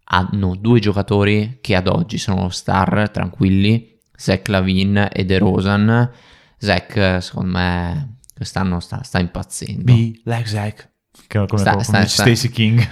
hanno 0.09 0.55
due 0.55 0.79
giocatori 0.79 1.57
che 1.61 1.75
ad 1.75 1.87
oggi 1.87 2.17
sono 2.19 2.49
star 2.49 3.09
tranquilli, 3.09 3.97
Zach 4.15 4.47
Lavin 4.49 5.09
e 5.11 5.25
De 5.25 5.37
Rosan. 5.39 6.11
Zach, 6.59 7.17
secondo 7.21 7.57
me, 7.57 8.17
quest'anno 8.35 8.79
sta, 8.79 9.01
sta 9.03 9.19
impazzendo. 9.19 9.83
Be 9.83 10.21
like 10.25 10.45
Zach. 10.45 10.89
Che- 11.27 11.45
Come, 11.47 11.59
Sta- 11.61 11.71
come 11.71 11.83
sta- 11.83 12.05
sta- 12.05 12.21
Stacey 12.23 12.51
King 12.51 12.79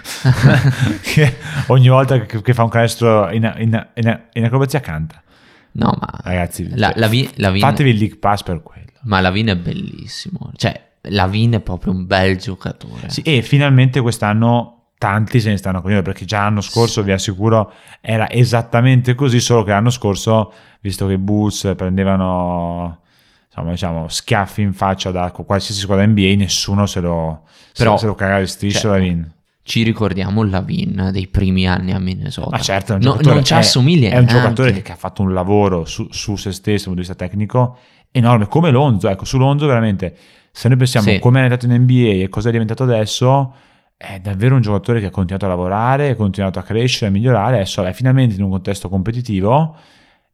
che 1.04 1.36
ogni 1.68 1.90
volta 1.90 2.20
che, 2.26 2.42
che 2.42 2.54
fa 2.56 2.64
un 2.64 2.70
canestro 2.70 3.30
in, 3.32 3.44
in- 3.60 3.88
in- 3.94 4.22
in 4.34 4.44
acrobazia 4.44 4.80
canta 4.80 5.22
No, 5.78 5.98
ma 6.00 6.20
ragazzi 6.24 6.70
la, 6.76 6.90
cioè, 6.92 7.00
Lavin, 7.00 7.30
Lavin- 7.36 7.62
fatevi 7.62 7.90
il 7.90 7.98
league 7.98 8.18
pass 8.18 8.44
per 8.44 8.62
quello 8.62 8.86
ma 9.06 9.20
Lavin 9.22 9.48
è 9.48 9.56
bellissimo. 9.56 10.52
Cioè, 10.56 10.94
Lavin 11.10 11.54
è 11.54 11.60
proprio 11.60 11.94
un 11.94 12.06
bel 12.06 12.38
giocatore. 12.38 13.10
Sì, 13.10 13.22
e 13.22 13.42
finalmente 13.42 14.02
quest'anno 14.02 14.72
tanti 14.98 15.40
se 15.42 15.50
ne 15.50 15.58
stanno 15.58 15.78
accorgendo 15.80 16.04
perché 16.04 16.26
già 16.26 16.40
l'anno 16.44 16.62
scorso 16.62 17.04
vi 17.04 17.12
assicuro 17.12 17.72
era 18.00 18.30
esattamente 18.30 19.14
così 19.14 19.40
solo 19.42 19.64
che 19.64 19.72
l'anno 19.72 19.90
scorso 19.90 20.54
visto 20.80 21.06
che 21.06 21.14
i 21.14 21.18
Bulls 21.18 21.74
prendevano 21.76 23.02
insomma 23.46 23.72
diciamo 23.72 24.08
schiaffi 24.08 24.62
in 24.62 24.72
faccia 24.72 25.12
da 25.12 25.32
qualsiasi 25.32 25.82
squadra 25.82 26.06
NBA 26.08 26.36
nessuno 26.38 26.86
se 26.86 27.02
lo, 27.02 27.44
Però- 27.78 27.98
se 27.98 28.06
lo 28.06 28.16
cagava 28.16 28.46
striscio 28.46 28.80
cioè, 28.80 28.92
da 28.92 28.98
Vin 29.00 29.34
Ci 29.68 29.82
ricordiamo 29.82 30.44
il 30.44 30.52
Lavin 30.52 31.10
dei 31.12 31.28
primi 31.28 31.68
anni 31.68 31.92
a 31.92 31.98
Minnesota. 31.98 32.52
Ma 32.52 32.60
certo, 32.60 32.94
è 32.94 32.96
un 32.98 33.02
No- 33.02 33.18
non 33.24 33.44
ci 33.44 33.54
è- 33.54 33.58
assomiglia 33.58 34.10
È 34.10 34.18
un 34.20 34.26
neanche. 34.26 34.34
giocatore 34.34 34.82
che, 34.84 34.92
ha 34.92 34.96
fatto 34.96 35.24
un 35.24 35.34
lavoro 35.34 35.86
su, 35.86 36.06
su 36.12 36.36
se 36.36 36.52
stesso 36.52 36.90
dal 36.90 36.94
punto 36.96 37.02
di 37.02 37.08
vista 37.08 37.16
tecnico 37.16 37.78
enorme, 38.12 38.48
come 38.48 38.70
Lonzo. 38.70 39.10
Ecco, 39.10 39.26
su 39.26 39.40
Lonzo 39.40 39.66
veramente, 39.66 40.16
se 40.52 40.68
noi 40.68 40.78
pensiamo 40.78 41.08
Sì. 41.08 41.18
come 41.18 41.40
è 41.40 41.44
entrato 41.44 41.66
in 41.66 41.74
NBA 41.82 42.24
e 42.24 42.30
cosa 42.30 42.50
è 42.50 42.52
diventato 42.52 42.84
adesso, 42.84 43.56
è 43.98 44.20
davvero 44.20 44.54
un 44.54 44.62
giocatore 44.62 45.00
che 45.00 45.08
ha 45.08 45.10
continuato 45.10 45.46
a 45.46 45.50
lavorare, 45.50 46.10
ha 46.12 46.16
continuato 46.16 46.60
a 46.60 46.62
crescere, 46.62 47.08
a 47.08 47.10
migliorare, 47.12 47.56
adesso 47.56 47.84
è 47.84 47.92
finalmente 47.92 48.36
in 48.36 48.44
un 48.44 48.52
contesto 48.52 48.88
competitivo 48.88 49.76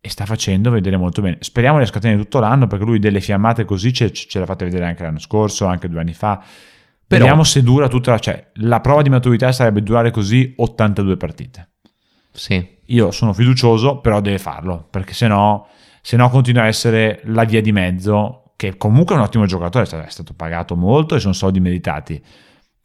e 0.02 0.10
sta 0.10 0.26
facendo 0.26 0.72
vedere 0.72 0.98
molto 0.98 1.22
bene. 1.22 1.38
Speriamo 1.40 1.78
riesca 1.78 2.00
a 2.00 2.02
tenere 2.02 2.20
tutto 2.22 2.40
l'anno 2.40 2.68
perché 2.68 2.84
lui 2.84 3.00
delle 3.00 3.22
fiammate 3.22 3.64
così 3.64 3.94
ce, 3.94 4.12
ce 4.12 4.40
l'ha 4.40 4.46
fatte 4.46 4.66
vedere 4.66 4.88
anche 4.88 5.04
l'anno 5.04 5.20
scorso, 5.20 5.68
anche 5.68 5.88
due 5.88 6.02
anni 6.02 6.14
fa. 6.14 6.44
Però- 7.12 7.26
Vediamo 7.26 7.44
se 7.44 7.62
dura 7.62 7.90
tutta 7.90 8.12
la... 8.12 8.20
Cioè, 8.20 8.52
la 8.54 8.80
prova 8.80 9.02
di 9.02 9.10
maturità 9.10 9.52
sarebbe 9.52 9.84
durare 9.84 10.12
così 10.12 10.54
82 10.56 11.18
partite. 11.18 11.70
Sì. 12.32 12.80
Io 12.86 13.12
sono 13.12 13.34
fiducioso, 13.34 14.00
però 14.00 14.22
deve 14.22 14.38
farlo, 14.38 14.88
perché 14.90 15.14
se 15.14 15.28
no, 15.28 15.68
se 16.02 16.16
no 16.16 16.30
continua 16.30 16.64
a 16.64 16.68
essere 16.68 17.20
la 17.26 17.44
via 17.44 17.62
di 17.62 17.74
mezzo, 17.74 18.54
che 18.56 18.78
comunque 18.78 19.16
è 19.16 19.18
un 19.18 19.26
ottimo 19.26 19.46
giocatore, 19.46 19.84
è 19.84 19.88
stato, 19.88 20.06
è 20.06 20.10
stato 20.10 20.34
pagato 20.34 20.78
molto 20.78 21.16
e 21.16 21.20
sono 21.20 21.34
soldi 21.34 21.60
meritati, 21.60 22.24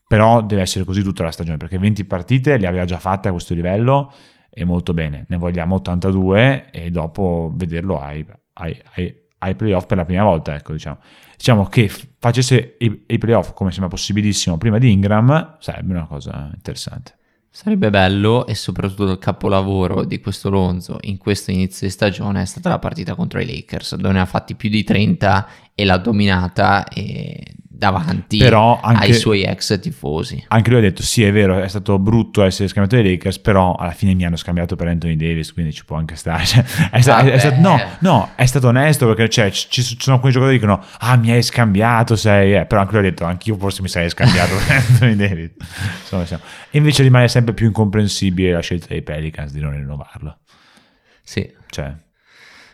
però 0.09 0.43
deve 0.43 0.63
essere 0.63 0.85
così 0.85 1.03
tutta 1.03 1.23
la 1.23 1.31
stagione, 1.31 1.57
perché 1.57 1.79
20 1.79 2.05
partite 2.05 2.57
le 2.57 2.67
aveva 2.67 2.85
già 2.85 2.99
fatte 2.99 3.29
a 3.29 3.31
questo 3.31 3.55
livello 3.55 4.13
e 4.51 4.65
molto 4.65 4.93
bene, 4.93 5.25
ne 5.29 5.37
vogliamo 5.37 5.77
82 5.77 6.71
e 6.73 6.91
dopo 6.91 7.53
vederlo 7.55 8.01
ai, 8.01 8.27
ai, 8.55 8.81
ai, 8.95 9.15
ai 9.47 9.55
playoff 9.55 9.87
per 9.87 9.97
la 9.97 10.05
prima 10.05 10.25
volta, 10.25 10.55
ecco 10.55 10.73
diciamo. 10.73 10.99
Diciamo 11.37 11.67
che 11.67 11.91
facesse 12.19 12.77
i, 12.79 13.05
i 13.07 13.19
playoff 13.19 13.53
come 13.53 13.71
sembra 13.71 13.89
possibilissimo 13.89 14.57
prima 14.59 14.79
di 14.79 14.91
Ingram, 14.91 15.57
sarebbe 15.61 15.93
una 15.93 16.07
cosa 16.07 16.51
interessante. 16.53 17.15
Sarebbe 17.51 17.89
bello 17.89 18.47
e 18.47 18.55
soprattutto 18.55 19.11
il 19.11 19.19
capolavoro 19.19 20.05
di 20.05 20.21
questo 20.21 20.51
Lonzo 20.51 20.99
in 21.03 21.17
questo 21.17 21.51
inizio 21.51 21.87
di 21.87 21.93
stagione 21.93 22.43
è 22.43 22.45
stata 22.45 22.69
la 22.69 22.79
partita 22.79 23.15
contro 23.15 23.41
i 23.41 23.47
Lakers 23.47 23.95
dove 23.95 24.13
ne 24.13 24.21
ha 24.21 24.27
fatti 24.27 24.55
più 24.55 24.69
di 24.69 24.85
30 24.85 25.49
e 25.75 25.85
l'ha 25.87 25.97
dominata 25.97 26.87
e 26.89 27.55
davanti 27.77 28.39
Però 28.39 28.81
anche- 28.81 29.05
ai 29.07 29.13
suoi 29.15 29.43
ex 29.43 29.79
tifosi. 29.81 30.43
Anche 30.49 30.71
lui 30.71 30.79
ha 30.79 30.83
detto: 30.83 31.03
Sì, 31.03 31.23
è 31.23 31.31
vero, 31.33 31.61
è 31.61 31.69
stato 31.69 31.99
brutto 31.99 32.43
essere 32.43 32.69
scambiato 32.69 33.01
dai 33.03 33.13
Lakers, 33.13 33.39
però 33.39 33.75
alla 33.75 33.91
fine 33.93 34.15
mi 34.15 34.25
hanno 34.25 34.37
scambiato 34.37 34.77
per 34.77 34.89
Anthony 34.89 35.17
Davis, 35.17 35.53
quindi 35.53 35.73
ci 35.73 35.85
può 35.85 35.97
anche 35.97 36.17
stare. 36.17 36.45
Cioè, 36.47 36.65
è, 36.91 37.01
sta- 37.01 37.21
è- 37.21 37.39
stato, 37.39 37.61
no, 37.61 37.79
no, 38.01 38.31
è 38.35 38.47
stato 38.47 38.69
onesto 38.69 39.07
perché 39.07 39.29
cioè, 39.29 39.51
ci 39.51 39.67
ci 39.83 39.97
sono 39.99 40.17
alcuni 40.17 40.33
giocatori 40.33 40.59
che 40.59 40.67
dicono: 40.67 40.85
Ah, 41.01 41.17
mi 41.17 41.31
hai 41.31 41.43
scambiato, 41.43 42.17
sei. 42.17 42.55
eh", 42.55 42.67
Però 42.67 42.81
anche 42.81 42.97
lui 42.97 43.07
ha 43.07 43.11
detto: 43.11 43.25
Anch'io 43.25 43.57
forse 43.57 43.83
mi 43.83 43.89
sarei 43.89 44.09
scambiato 44.11 44.55
per 44.67 44.77
Anthony 44.89 45.17
Davis. 45.17 45.51
Insomma, 46.01 46.23
insomma. 46.23 46.43
E 46.71 46.79
invece 46.79 47.03
rimane 47.03 47.29
sempre 47.29 47.53
più 47.55 47.67
incomprensibile 47.67 48.53
la 48.53 48.61
scelta 48.61 48.87
dei 48.89 49.03
Pelicans 49.03 49.53
di 49.53 49.61
non 49.61 49.73
rinnovarlo. 49.73 50.39
Sì, 51.23 51.53
Cioè, 51.69 51.93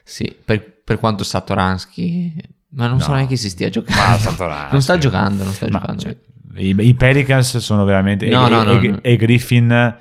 sì, 0.05 0.37
per, 0.45 0.83
per 0.85 0.99
quanto 0.99 1.25
Satoransky, 1.25 2.35
ma 2.75 2.87
non 2.87 3.01
so 3.01 3.09
No. 3.11 3.15
neanche 3.17 3.37
se 3.37 3.49
stia 3.49 3.69
giocando. 3.71 4.35
Ma 4.45 4.69
non 4.71 4.83
sta 4.83 4.99
giocando, 4.99 5.45
non 5.45 5.53
sta 5.53 5.67
ma, 5.71 5.79
giocando. 5.81 6.01
cioè, 6.03 6.17
i, 6.57 6.75
i 6.79 6.95
Pelicans 6.95 7.57
sono 7.59 7.85
veramente. 7.85 8.29
No, 8.29 8.47
e, 8.47 8.51
no, 8.51 8.63
e- 8.81 8.89
no. 8.89 8.99
e 9.03 9.17
Griffin. 9.17 9.97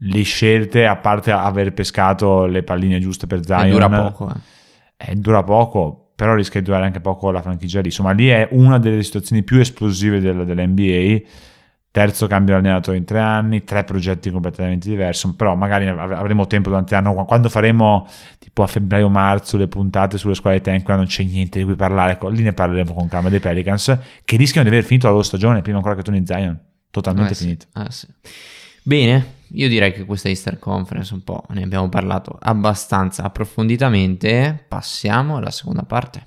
Le 0.00 0.22
scelte, 0.22 0.86
a 0.86 0.94
parte 0.94 1.32
aver 1.32 1.72
pescato 1.72 2.46
le 2.46 2.62
palline 2.62 3.00
giuste 3.00 3.26
per 3.26 3.44
Zion, 3.44 3.64
E 3.66 3.70
dura 3.70 3.88
poco. 3.88 4.28
eh. 4.96 5.10
eh, 5.10 5.14
dura 5.16 5.42
poco, 5.42 6.12
però 6.14 6.36
rischia 6.36 6.60
di 6.60 6.66
durare 6.66 6.84
anche 6.86 7.00
poco 7.00 7.32
la 7.32 7.42
franchigia 7.42 7.80
lì. 7.80 7.86
Insomma, 7.88 8.12
lì 8.12 8.28
è 8.28 8.46
una 8.52 8.78
delle 8.78 9.02
situazioni 9.02 9.42
più 9.42 9.58
esplosive 9.58 10.20
del- 10.20 10.44
dell'NBA. 10.46 11.20
Terzo 11.90 12.26
cambio 12.26 12.54
di 12.54 12.60
allenatore 12.66 12.96
in 12.96 13.04
tre 13.04 13.18
anni, 13.18 13.64
tre 13.64 13.82
progetti 13.84 14.30
completamente 14.30 14.88
diversi, 14.88 15.32
però 15.34 15.54
magari 15.56 15.88
av- 15.88 16.12
avremo 16.12 16.46
tempo 16.46 16.68
durante 16.68 16.94
l'anno, 16.94 17.24
quando 17.24 17.48
faremo 17.48 18.06
tipo 18.38 18.62
a 18.62 18.66
febbraio-marzo 18.66 19.56
le 19.56 19.68
puntate 19.68 20.18
sulle 20.18 20.34
squadre 20.34 20.60
tank, 20.60 20.82
quando 20.84 21.02
non 21.02 21.10
c'è 21.10 21.24
niente 21.24 21.58
di 21.58 21.64
cui 21.64 21.74
parlare, 21.74 22.18
lì 22.30 22.42
ne 22.42 22.52
parleremo 22.52 22.92
con 22.94 23.08
calma 23.08 23.28
dei 23.30 23.40
Pelicans, 23.40 23.98
che 24.24 24.36
rischiano 24.36 24.68
di 24.68 24.74
aver 24.74 24.86
finito 24.86 25.06
la 25.06 25.12
loro 25.12 25.24
stagione 25.24 25.62
prima 25.62 25.78
ancora 25.78 25.94
che 25.96 26.02
Tony 26.02 26.22
Zion, 26.24 26.58
totalmente 26.90 27.32
Eh 27.32 27.34
sì, 27.34 27.42
finito. 27.44 27.66
eh 27.74 27.90
sì. 27.90 28.06
Bene, 28.82 29.34
io 29.52 29.68
direi 29.68 29.92
che 29.92 30.04
questa 30.04 30.28
Easter 30.28 30.58
Conference 30.58 31.12
un 31.12 31.22
po' 31.22 31.44
ne 31.50 31.62
abbiamo 31.62 31.88
parlato 31.88 32.38
abbastanza 32.40 33.22
approfonditamente. 33.24 34.64
Passiamo 34.66 35.36
alla 35.36 35.50
seconda 35.50 35.82
parte. 35.82 36.26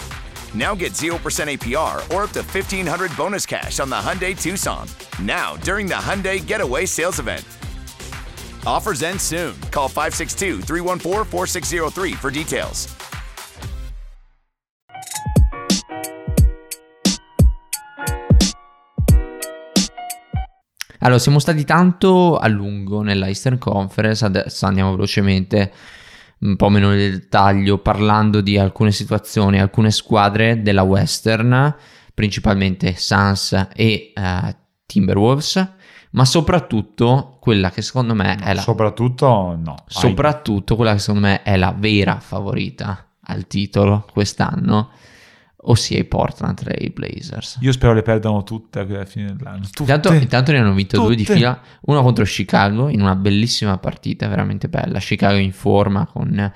Now 0.53 0.75
get 0.75 0.93
0% 0.93 1.15
APR 1.15 1.99
or 2.13 2.23
up 2.23 2.31
to 2.31 2.41
1500 2.41 3.15
bonus 3.15 3.45
cash 3.45 3.79
on 3.79 3.89
the 3.89 3.95
Hyundai 3.95 4.35
Tucson. 4.35 4.87
Now, 5.21 5.55
during 5.57 5.87
the 5.87 5.93
Hyundai 5.93 6.45
Getaway 6.45 6.85
Sales 6.85 7.19
Event. 7.19 7.45
Offers 8.65 9.03
end 9.03 9.19
soon. 9.19 9.55
Call 9.71 9.87
562 9.87 10.61
314 10.61 11.25
4603 11.25 12.13
for 12.13 12.31
details. 12.31 12.87
Allora, 21.03 21.17
siamo 21.17 21.39
stati 21.39 21.65
tanto 21.65 22.37
a 22.37 22.47
lungo 22.47 23.01
nella 23.01 23.27
Eastern 23.27 23.57
Conference, 23.57 24.23
adesso 24.23 24.67
andiamo 24.67 24.91
velocemente, 24.91 25.73
un 26.41 26.55
po' 26.55 26.69
meno 26.69 26.89
nel 26.89 27.11
dettaglio, 27.11 27.77
parlando 27.79 28.41
di 28.41 28.57
alcune 28.57 28.91
situazioni, 28.91 29.59
alcune 29.59 29.91
squadre 29.91 30.61
della 30.61 30.83
Western, 30.83 31.75
principalmente 32.13 32.95
Suns 32.95 33.67
e 33.73 34.11
eh, 34.15 34.55
Timberwolves, 34.85 35.73
ma 36.11 36.25
soprattutto 36.25 37.37
quella 37.39 37.69
che 37.69 37.81
secondo 37.81 38.13
me 38.13 38.35
è 38.37 38.53
la... 38.53 38.61
Soprattutto 38.61 39.57
no. 39.61 39.75
soprattutto 39.87 40.75
quella 40.75 40.93
che 40.93 40.99
secondo 40.99 41.27
me 41.27 41.43
è 41.43 41.55
la 41.55 41.73
vera 41.77 42.19
favorita 42.19 43.07
al 43.25 43.47
titolo 43.47 44.05
quest'anno, 44.11 44.89
ossia 45.63 45.99
i 45.99 46.05
Portland 46.05 46.55
Trail 46.57 46.91
Blazers. 46.91 47.57
Io 47.61 47.71
spero 47.71 47.93
le 47.93 48.01
perdano 48.01 48.43
tutte 48.43 48.79
alla 48.79 49.05
fine 49.05 49.33
dell'anno. 49.33 49.65
Tutte. 49.71 49.81
Intanto, 49.81 50.13
intanto 50.13 50.51
ne 50.51 50.59
hanno 50.59 50.73
vinto 50.73 50.99
due 51.01 51.15
di 51.15 51.23
Tutte. 51.23 51.37
fila, 51.37 51.61
uno 51.81 52.01
contro 52.01 52.23
Chicago 52.23 52.89
in 52.89 53.01
una 53.01 53.15
bellissima 53.15 53.77
partita, 53.77 54.27
veramente 54.27 54.69
bella. 54.69 54.99
Chicago 54.99 55.37
in 55.37 55.53
forma, 55.53 56.05
con 56.05 56.51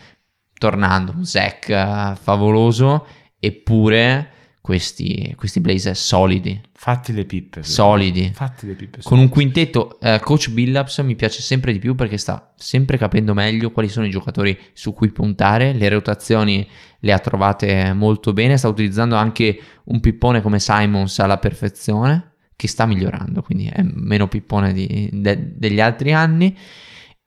tornando 0.58 1.14
un 1.16 1.26
Zach 1.26 1.70
eh, 1.70 2.16
favoloso, 2.20 3.06
eppure 3.40 4.30
questi, 4.66 5.32
questi 5.38 5.60
Blazers 5.60 6.04
solidi, 6.04 6.60
Fatti 6.74 7.14
le 7.14 7.26
pippe. 7.26 7.62
solidi. 7.62 8.32
Fatti 8.34 8.66
le 8.66 8.74
pippe. 8.74 8.98
Con 9.04 9.20
un 9.20 9.30
quintetto, 9.30 10.00
eh, 10.00 10.20
coach 10.24 10.50
Billups 10.50 10.98
mi 11.00 11.14
piace 11.16 11.44
sempre 11.44 11.72
di 11.72 11.78
più 11.78 11.94
perché 11.94 12.18
sta 12.18 12.52
sempre 12.58 12.98
capendo 12.98 13.36
meglio 13.36 13.70
quali 13.70 13.90
sono 13.90 14.08
i 14.08 14.10
giocatori 14.10 14.58
su 14.74 14.92
cui 14.92 15.12
puntare, 15.12 15.72
le 15.74 15.88
rotazioni 15.90 16.68
le 16.98 17.14
ha 17.14 17.20
trovate 17.20 17.94
molto 17.94 18.34
bene, 18.34 18.58
sta 18.58 18.68
utilizzando 18.68 19.14
anche 19.14 19.56
un 19.84 20.00
pippone 20.00 20.42
come 20.42 20.60
Simons 20.60 21.20
alla 21.20 21.38
perfezione, 21.38 22.32
che 22.56 22.68
sta 22.68 22.88
migliorando, 22.88 23.44
quindi 23.44 23.68
è 23.68 23.84
meno 23.84 24.28
pippone 24.28 24.74
di- 24.74 25.12
de- 25.14 25.52
degli 25.58 25.80
altri 25.80 26.12
anni, 26.12 26.58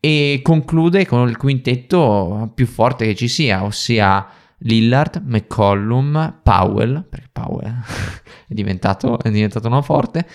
e 0.01 0.41
conclude 0.43 1.07
con 1.07 1.29
il 1.29 1.37
quintetto 1.37 2.51
più 2.53 2.67
forte 2.67 3.07
che 3.07 3.15
ci 3.15 3.29
sia, 3.29 3.63
ossia 3.63 4.27
Lillard, 4.59 5.23
McCollum, 5.25 6.41
Powell, 6.43 7.07
perché 7.09 7.29
Powell 7.33 7.75
è 8.49 8.55
diventato, 8.55 9.19
è 9.19 9.31
diventato 9.31 9.69
uno 9.69 9.83
forte, 9.83 10.27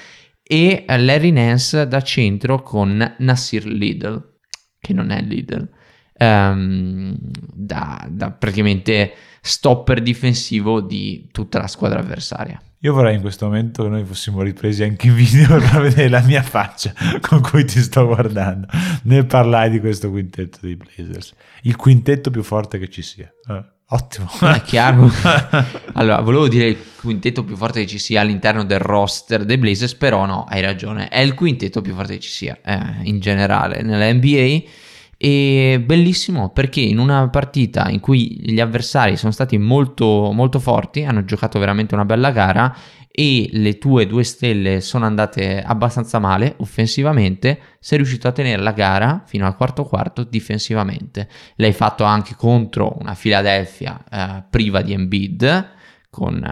e 0.41 0.85
Larry 0.87 1.31
Nance 1.31 1.87
da 1.87 2.01
centro 2.01 2.61
con 2.61 3.15
Nasir 3.19 3.65
Lidl, 3.65 4.37
che 4.79 4.93
non 4.93 5.09
è 5.11 5.21
Lidl, 5.21 5.69
ehm, 6.17 7.15
da, 7.53 8.05
da 8.09 8.31
praticamente 8.31 9.13
stopper 9.41 10.01
difensivo 10.01 10.81
di 10.81 11.29
tutta 11.31 11.59
la 11.59 11.67
squadra 11.67 11.99
avversaria. 11.99 12.61
Io 12.79 12.93
vorrei 12.93 13.15
in 13.15 13.21
questo 13.21 13.45
momento 13.45 13.83
che 13.83 13.89
noi 13.89 14.03
fossimo 14.03 14.41
ripresi 14.41 14.83
anche 14.83 15.07
in 15.07 15.15
video 15.15 15.47
per 15.57 15.81
vedere 15.81 16.09
la 16.09 16.21
mia 16.21 16.41
faccia 16.41 16.93
con 17.21 17.41
cui 17.41 17.63
ti 17.63 17.79
sto 17.79 18.05
guardando 18.05 18.67
nel 19.03 19.25
parlare 19.25 19.69
di 19.69 19.79
questo 19.79 20.09
quintetto 20.09 20.57
dei 20.61 20.75
Blazers. 20.75 21.33
Il 21.61 21.77
quintetto 21.77 22.29
più 22.29 22.43
forte 22.43 22.79
che 22.79 22.89
ci 22.89 23.01
sia. 23.01 23.33
Eh, 23.49 23.72
ottimo. 23.93 24.29
È 24.39 24.61
chiaro. 24.65 25.09
allora, 25.93 26.21
volevo 26.21 26.47
dire 26.47 26.67
il 26.67 26.77
quintetto 26.99 27.43
più 27.43 27.55
forte 27.55 27.81
che 27.81 27.87
ci 27.87 27.99
sia 27.99 28.21
all'interno 28.21 28.63
del 28.63 28.79
roster 28.79 29.45
dei 29.45 29.57
Blazers, 29.57 29.95
però 29.95 30.25
no, 30.25 30.45
hai 30.47 30.61
ragione, 30.61 31.07
è 31.07 31.19
il 31.19 31.33
quintetto 31.33 31.81
più 31.81 31.93
forte 31.93 32.13
che 32.13 32.19
ci 32.19 32.29
sia 32.29 32.57
eh, 32.63 32.79
in 33.03 33.19
generale 33.19 33.81
nella 33.81 34.11
NBA. 34.11 34.81
E 35.15 35.81
bellissimo 35.81 36.49
perché 36.49 36.81
in 36.81 36.99
una 36.99 37.29
partita 37.29 37.87
in 37.87 38.01
cui 38.01 38.41
gli 38.41 38.59
avversari 38.59 39.15
sono 39.15 39.31
stati 39.31 39.57
molto, 39.57 40.31
molto 40.33 40.59
forti, 40.59 41.05
hanno 41.05 41.23
giocato 41.23 41.59
veramente 41.59 41.93
una 41.93 42.03
bella 42.03 42.31
gara 42.31 42.75
e 43.15 43.47
le 43.51 43.77
tue 43.77 44.07
due 44.07 44.23
stelle 44.23 44.81
sono 44.81 45.05
andate 45.05 45.61
abbastanza 45.61 46.17
male 46.17 46.55
offensivamente, 46.57 47.59
sei 47.79 47.99
riuscito 47.99 48.27
a 48.27 48.31
tenere 48.31 48.59
la 48.59 48.71
gara 48.71 49.21
fino 49.23 49.45
al 49.45 49.55
quarto 49.55 49.83
quarto 49.83 50.23
difensivamente. 50.23 51.29
L'hai 51.57 51.73
fatto 51.73 52.05
anche 52.05 52.33
contro 52.35 52.97
una 52.99 53.13
Philadelphia 53.13 54.03
eh, 54.09 54.43
priva 54.49 54.81
di 54.81 54.93
Embiid, 54.93 55.69
con, 56.09 56.43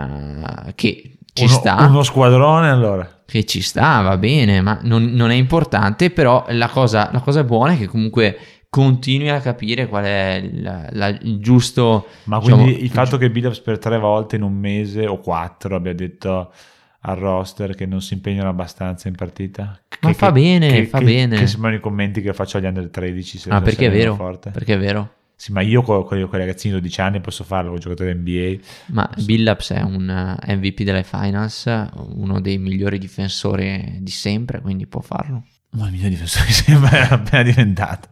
eh, 0.68 0.74
che 0.76 1.18
ci 1.34 1.46
uno, 1.46 1.52
sta 1.52 1.78
uno 1.88 2.04
squadrone 2.04 2.70
allora. 2.70 3.10
che 3.26 3.44
ci 3.44 3.62
sta, 3.62 4.02
va 4.02 4.18
bene, 4.18 4.62
ma 4.62 4.80
non, 4.84 5.06
non 5.06 5.32
è 5.32 5.36
importante, 5.36 6.12
però 6.12 6.46
la 6.50 6.68
cosa, 6.68 7.10
la 7.12 7.22
cosa 7.22 7.44
buona 7.44 7.74
è 7.74 7.78
che 7.78 7.88
comunque 7.88 8.38
continui 8.74 9.28
a 9.30 9.42
capire 9.42 9.86
qual 9.88 10.06
è 10.06 10.40
il, 10.42 10.62
la- 10.92 11.10
il 11.10 11.40
giusto... 11.40 12.08
Ma 12.24 12.40
diciamo, 12.40 12.64
quindi 12.64 12.84
il 12.86 12.90
fatto 12.90 13.18
che 13.18 13.30
Billups 13.30 13.60
per 13.60 13.78
tre 13.78 14.00
volte 14.00 14.38
in 14.38 14.44
un 14.44 14.54
mese 14.54 15.06
o 15.08 15.18
quattro 15.20 15.76
abbia 15.76 15.94
detto 15.94 16.54
al 17.02 17.18
roster 17.18 17.76
che 17.76 17.86
non 17.86 18.00
si 18.02 18.14
impegnano 18.14 18.48
abbastanza 18.48 19.10
in 19.10 19.16
partita? 19.16 19.78
Ma 20.00 20.08
Che- 20.10 20.14
fa 20.14 20.28
che- 20.28 20.32
bene, 20.40 20.70
che- 20.72 20.86
fa 20.86 21.02
bene. 21.02 21.38
Che 21.38 21.48
sembrano 21.48 21.76
i 21.76 21.80
commenti 21.82 22.22
che 22.22 22.32
faccio 22.32 22.58
agli 22.60 22.66
under 22.66 22.90
13. 22.90 23.38
Se 23.40 23.50
Ah, 23.50 23.60
perché 23.62 23.88
è 23.88 23.92
vero, 23.92 24.16
Forte. 24.16 24.52
perché 24.52 24.76
è 24.76 24.80
vero. 24.80 25.16
Sì, 25.36 25.52
ma 25.52 25.60
io 25.60 25.82
con, 25.82 26.06
con, 26.06 26.18
con 26.30 26.36
i 26.38 26.42
ragazzini 26.42 26.74
di 26.76 26.80
12 26.80 27.02
anni 27.02 27.20
posso 27.20 27.44
farlo 27.44 27.72
con 27.72 27.78
i 27.80 27.82
giocatori 27.82 28.14
NBA. 28.14 28.64
Ma 28.94 29.10
Billups 29.18 29.72
è 29.74 29.82
un 29.82 30.10
eh, 30.48 30.56
MVP 30.56 30.84
delle 30.84 31.04
finals, 31.04 31.66
uno 32.14 32.40
dei 32.40 32.58
migliori 32.58 32.98
difensori 33.00 33.98
di 34.00 34.12
sempre, 34.12 34.62
quindi 34.62 34.88
può 34.88 35.02
farlo. 35.02 35.44
Ma 35.74 35.88
il 35.88 35.94
mio 35.94 36.10
difensore 36.10 36.50
sembra 36.52 37.08
appena 37.10 37.44
diventato. 37.44 38.10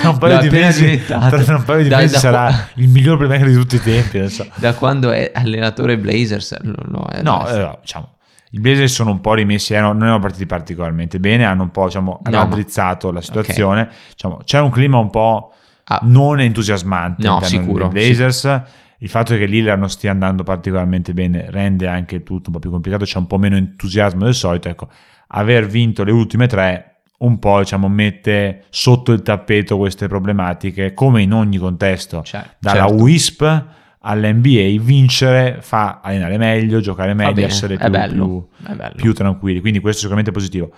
Tra 0.00 0.10
un 0.10 0.18
paio 0.18 0.34
L'ha 0.34 0.40
di 0.40 0.50
mesi, 0.50 1.04
tra 1.04 1.18
un 1.18 1.62
paio 1.64 1.82
di 1.82 1.88
Da- 1.88 1.98
mesi 1.98 2.14
da- 2.14 2.18
sarà 2.18 2.68
il 2.74 2.88
miglior 2.88 3.16
playmaker 3.18 3.46
di 3.48 3.54
tutti 3.54 3.76
i 3.76 3.80
tempi. 3.80 4.28
So. 4.28 4.46
Da 4.56 4.74
quando 4.74 5.10
è 5.12 5.30
allenatore 5.34 5.96
Blazers. 5.98 6.56
No, 6.62 7.02
adesso. 7.08 7.72
eh, 7.72 7.78
diciamo, 7.80 8.14
i 8.50 8.60
Blazers 8.60 8.92
sono 8.92 9.10
un 9.12 9.20
po' 9.20 9.34
rimessi, 9.34 9.74
erano- 9.74 9.92
non 9.92 10.02
erano 10.04 10.18
partiti 10.20 10.46
particolarmente 10.46 11.20
bene, 11.20 11.44
hanno 11.44 11.62
un 11.62 11.70
po' 11.70 11.84
diciamo, 11.86 12.20
No, 12.24 12.30
ma- 12.30 12.36
raddrizzato 12.38 13.12
la 13.12 13.20
situazione. 13.20 13.88
Diciamo, 14.10 14.40
c'è 14.44 14.58
un 14.60 14.70
clima 14.70 14.98
un 14.98 15.10
po' 15.10 15.52
Ah. 15.90 16.00
non 16.02 16.40
entusiasmante 16.40 17.26
No, 17.26 17.40
sicuro, 17.42 17.88
dei 17.88 18.12
Blazers. 18.14 18.62
Il 18.98 19.08
fatto 19.08 19.36
che 19.36 19.46
Lillard 19.46 19.78
non 19.78 19.88
stia 19.88 20.10
andando 20.10 20.42
particolarmente 20.42 21.14
bene 21.14 21.46
rende 21.50 21.86
anche 21.86 22.22
tutto 22.24 22.48
un 22.48 22.54
po' 22.54 22.58
più 22.58 22.70
complicato, 22.70 23.04
c'è 23.04 23.18
un 23.18 23.26
po' 23.28 23.38
meno 23.38 23.56
entusiasmo 23.56 24.24
del 24.24 24.34
solito. 24.34 24.68
Ecco, 24.68 24.88
aver 25.28 25.66
vinto 25.66 26.02
le 26.04 26.10
ultime 26.12 26.46
tre 26.46 26.87
un 27.18 27.38
po' 27.38 27.58
diciamo, 27.58 27.88
mette 27.88 28.64
sotto 28.70 29.12
il 29.12 29.22
tappeto 29.22 29.76
queste 29.76 30.06
problematiche, 30.06 30.94
come 30.94 31.22
in 31.22 31.32
ogni 31.32 31.58
contesto 31.58 32.22
Certo, 32.22 32.56
dalla 32.60 32.86
certo. 32.86 33.02
WISP 33.02 33.66
all'NBA, 34.00 34.80
vincere 34.80 35.58
fa 35.60 36.00
allenare 36.02 36.38
meglio, 36.38 36.80
giocare 36.80 37.14
meglio, 37.14 37.44
essere 37.44 37.76
più, 37.76 37.90
bello, 37.90 38.48
più- 38.62 38.92
più 38.96 39.12
tranquilli. 39.12 39.60
Quindi 39.60 39.80
questo 39.80 39.98
è 39.98 40.00
sicuramente 40.02 40.30
positivo. 40.30 40.70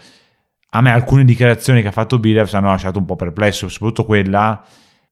A 0.71 0.81
me 0.81 0.91
alcune 0.93 1.25
dichiarazioni 1.25 1.83
che 1.83 1.89
ha 1.89 1.93
fatto 1.93 2.19
Billups 2.19 2.55
hanno 2.55 2.69
lasciato 2.69 2.99
un 2.99 3.05
po' 3.05 3.17
perplesso, 3.17 3.69
soprattutto 3.69 4.05
quella 4.05 4.65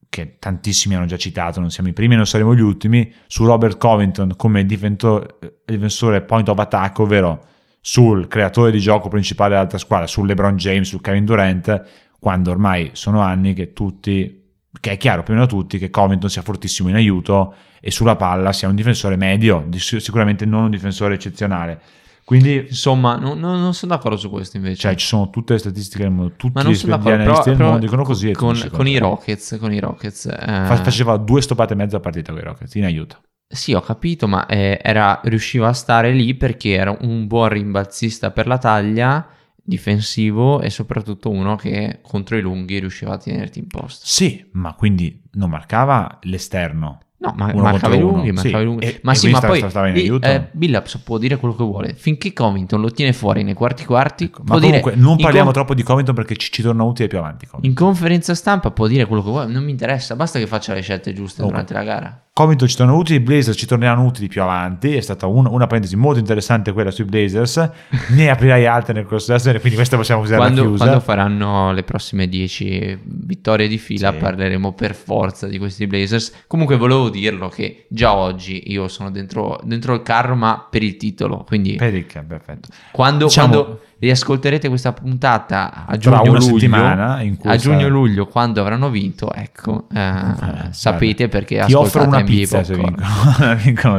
che 0.07 0.37
tantissimi 0.39 0.95
hanno 0.95 1.05
già 1.05 1.17
citato, 1.17 1.59
non 1.59 1.69
siamo 1.69 1.89
i 1.89 1.93
primi 1.93 2.15
e 2.15 2.17
non 2.17 2.25
saremo 2.25 2.55
gli 2.55 2.61
ultimi, 2.61 3.13
su 3.27 3.45
Robert 3.45 3.77
Covington 3.77 4.33
come 4.35 4.61
eh, 4.61 4.65
difensore 4.65 6.21
point 6.21 6.49
of 6.49 6.57
attack, 6.57 6.97
ovvero 6.99 7.45
sul 7.81 8.27
creatore 8.27 8.71
di 8.71 8.79
gioco 8.79 9.07
principale 9.09 9.51
dell'altra 9.51 9.77
squadra, 9.77 10.07
sul 10.07 10.27
LeBron 10.27 10.55
James, 10.57 10.87
su 10.87 10.99
Kevin 11.01 11.25
Durant, 11.25 11.83
quando 12.19 12.51
ormai 12.51 12.91
sono 12.93 13.21
anni 13.21 13.53
che 13.53 13.73
tutti, 13.73 14.43
che 14.79 14.91
è 14.91 14.97
chiaro 14.97 15.23
più 15.23 15.33
o 15.33 15.35
meno 15.37 15.47
a 15.47 15.49
tutti, 15.49 15.77
che 15.77 15.89
Covington 15.89 16.29
sia 16.29 16.41
fortissimo 16.41 16.89
in 16.89 16.95
aiuto 16.95 17.53
e 17.81 17.91
sulla 17.91 18.15
palla 18.17 18.51
sia 18.51 18.67
un 18.67 18.75
difensore 18.75 19.15
medio, 19.15 19.63
di- 19.67 19.79
sicuramente 19.79 20.45
non 20.45 20.63
un 20.65 20.69
difensore 20.69 21.13
eccezionale. 21.15 21.81
Quindi 22.25 22.65
Insomma, 22.67 23.15
non, 23.15 23.39
non- 23.39 23.59
non 23.59 23.73
sono 23.73 23.95
d'accordo 23.95 24.15
su 24.17 24.29
questo 24.29 24.57
invece. 24.57 24.75
cioè, 24.75 24.95
ci 24.95 25.07
sono 25.07 25.31
tutte 25.31 25.53
le 25.53 25.59
statistiche 25.59 26.03
del 26.03 26.11
mondo, 26.11 26.33
tutti 26.35 26.59
gli 26.61 26.91
analisti 26.91 27.49
del 27.49 27.57
mondo 27.57 27.79
dicono 27.79 28.03
così. 28.03 28.33
con, 28.33 28.55
con 28.71 28.85
i. 28.85 28.97
Rockets, 28.99 29.57
con 29.59 29.73
i 29.73 29.79
Rockets 29.79 30.25
eh, 30.25 30.35
Fa- 30.37 30.75
Faceva 30.75 31.17
due 31.17 31.41
stoppate 31.41 31.73
e 31.73 31.75
mezza 31.77 31.97
a 31.97 31.99
partita 32.01 32.31
con 32.31 32.41
i 32.41 32.43
Rockets, 32.43 32.75
in 32.75 32.83
aiuto. 32.83 33.17
Sì, 33.51 33.73
ho 33.73 33.81
capito, 33.81 34.27
ma 34.27 34.45
eh, 34.45 34.79
era, 34.79 35.21
riusciva 35.23 35.69
a 35.69 35.73
stare 35.73 36.11
lì 36.11 36.35
perché 36.35 36.73
era 36.73 36.95
un 37.01 37.25
buon 37.25 37.49
rimbalzista 37.49 38.29
per 38.29 38.45
la 38.45 38.59
taglia, 38.59 39.27
difensivo 39.55 40.61
e 40.61 40.69
soprattutto 40.69 41.31
uno 41.31 41.55
che 41.55 41.97
contro 42.03 42.37
i 42.37 42.41
lunghi 42.41 42.77
riusciva 42.77 43.13
a 43.13 43.17
tenerti 43.17 43.57
in 43.57 43.65
posto. 43.65 44.05
Sì, 44.05 44.47
ma 44.51 44.75
quindi 44.75 45.23
non 45.31 45.49
marcava 45.49 46.19
l'esterno. 46.23 46.99
No, 47.21 47.33
ma 47.35 47.51
Uno 47.53 47.63
marcava 47.63 47.95
i 47.95 47.99
lunghi, 47.99 48.31
marcava 48.31 48.59
sì. 48.59 48.63
lunghi. 48.63 48.85
E- 48.85 48.99
ma 49.03 49.11
e 49.11 49.15
sì, 49.15 49.29
ma 49.29 49.39
poi 49.41 49.69
stava 49.69 49.87
in 49.89 49.93
lì, 49.93 50.19
eh, 50.21 50.47
Billups 50.51 50.99
può 50.99 51.17
dire 51.17 51.35
quello 51.35 51.53
che 51.53 51.63
vuole. 51.63 51.93
Finché 51.93 52.31
Covington 52.31 52.79
lo 52.79 52.91
tiene 52.91 53.11
fuori 53.11 53.43
nei 53.43 53.53
quarti 53.55 53.83
quarti, 53.83 54.31
Ma 54.37 54.43
può 54.45 54.59
comunque 54.59 54.91
dire, 54.93 55.03
non 55.03 55.17
parliamo 55.17 55.45
con- 55.45 55.53
troppo 55.53 55.73
di 55.73 55.83
Covington 55.83 56.15
perché 56.15 56.37
ci, 56.37 56.49
ci 56.49 56.61
torna 56.61 56.83
utile 56.83 57.09
più 57.09 57.17
avanti. 57.17 57.45
Covington. 57.45 57.69
In 57.69 57.75
conferenza 57.75 58.33
stampa 58.35 58.71
può 58.71 58.87
dire 58.87 59.05
quello 59.05 59.21
che 59.21 59.29
vuole, 59.29 59.51
non 59.51 59.65
mi 59.65 59.71
interessa, 59.71 60.15
basta 60.15 60.39
che 60.39 60.47
faccia 60.47 60.73
le 60.73 60.79
scelte 60.81 61.11
giuste 61.11 61.41
Ok. 61.41 61.49
durante 61.49 61.73
la 61.73 61.83
gara. 61.83 62.23
Covington 62.31 62.69
ci 62.69 62.77
tornano 62.77 62.97
utili, 62.97 63.17
i 63.17 63.21
Blazers 63.21 63.57
ci 63.57 63.65
torneranno 63.65 64.05
utili 64.05 64.29
più 64.29 64.41
avanti. 64.41 64.95
È 64.95 65.01
stata 65.01 65.25
un- 65.27 65.45
una 65.45 65.67
parentesi 65.67 65.97
molto 65.97 66.19
interessante 66.19 66.71
quella 66.71 66.89
sui 66.89 67.03
Blazers. 67.03 67.69
ne 68.15 68.29
aprirai 68.29 68.65
altre 68.65 68.93
nel 68.93 69.05
corso 69.05 69.27
della 69.27 69.39
serie, 69.39 69.59
quindi 69.59 69.75
questa 69.75 69.97
possiamo 69.97 70.21
usare 70.21 70.37
Quando, 70.37 70.61
chiusa. 70.61 70.83
quando 70.85 71.01
faranno 71.01 71.73
le 71.73 71.83
prossime 71.83 72.29
10 72.29 72.97
vittorie 73.03 73.67
di 73.67 73.77
fila 73.77 74.13
Sì. 74.13 74.19
parleremo 74.19 74.71
per 74.71 74.95
forza 74.95 75.47
di 75.47 75.57
questi 75.57 75.85
Blazers. 75.85 76.43
Comunque 76.47 76.77
volevo 76.77 77.08
dirlo 77.09 77.49
che 77.49 77.85
già 77.89 78.13
oggi 78.15 78.71
io 78.71 78.87
sono 78.87 79.11
dentro, 79.11 79.59
dentro 79.63 79.93
il 79.93 80.01
carro 80.03 80.35
ma 80.35 80.65
per 80.69 80.83
il 80.83 80.97
titolo, 80.97 81.43
quindi 81.45 81.75
Per 81.75 81.93
il 81.93 82.05
camp, 82.05 82.27
perfetto. 82.27 82.69
quando, 82.91 83.25
Diciamo- 83.25 83.47
quando 83.53 83.81
riascolterete 83.99 84.69
questa 84.69 84.93
puntata 84.93 85.85
a 85.85 85.97
Tra 85.97 85.97
giugno 85.97 86.21
una 86.21 86.39
luglio, 86.39 86.41
settimana 86.41 87.21
in 87.21 87.35
cui 87.37 87.49
a 87.49 87.59
sarà- 87.59 87.75
giugno 87.77 87.89
luglio 87.89 88.27
quando 88.27 88.61
avranno 88.61 88.89
vinto, 88.89 89.33
ecco, 89.33 89.87
eh, 89.93 90.23
sapete 90.71 91.27
perché 91.27 91.63
Ti 91.65 91.73
offro 91.73 92.03
una 92.03 92.19
NBA 92.19 92.25
pizza 92.25 92.63
se 92.63 92.75
vincono, 92.75 93.55
vincono. 93.63 93.95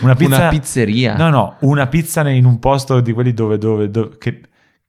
Una 0.00 0.14
pizza. 0.14 0.36
Una 0.36 0.48
pizzeria. 0.48 1.16
No, 1.16 1.30
no, 1.30 1.56
una 1.60 1.86
pizza 1.86 2.28
in 2.28 2.44
un 2.44 2.58
posto 2.58 3.00
di 3.00 3.12
quelli 3.12 3.32
dove, 3.32 3.56
dove, 3.56 3.90
dove- 3.90 4.18
che, 4.18 4.40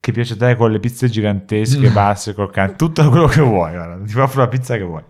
che 0.05 0.11
piace 0.11 0.33
a 0.33 0.37
te 0.37 0.55
con 0.55 0.71
le 0.71 0.79
pizze 0.79 1.09
gigantesche, 1.09 1.89
Mm. 1.89 1.93
basse, 1.93 2.35
croccanti, 2.35 2.75
tutto 2.75 3.09
quello 3.09 3.25
che 3.25 3.41
vuoi. 3.41 3.71
Guarda, 3.71 4.05
ti 4.05 4.19
offro 4.19 4.41
la 4.41 4.47
pizza 4.47 4.75
che 4.77 4.83
vuoi. 4.83 5.01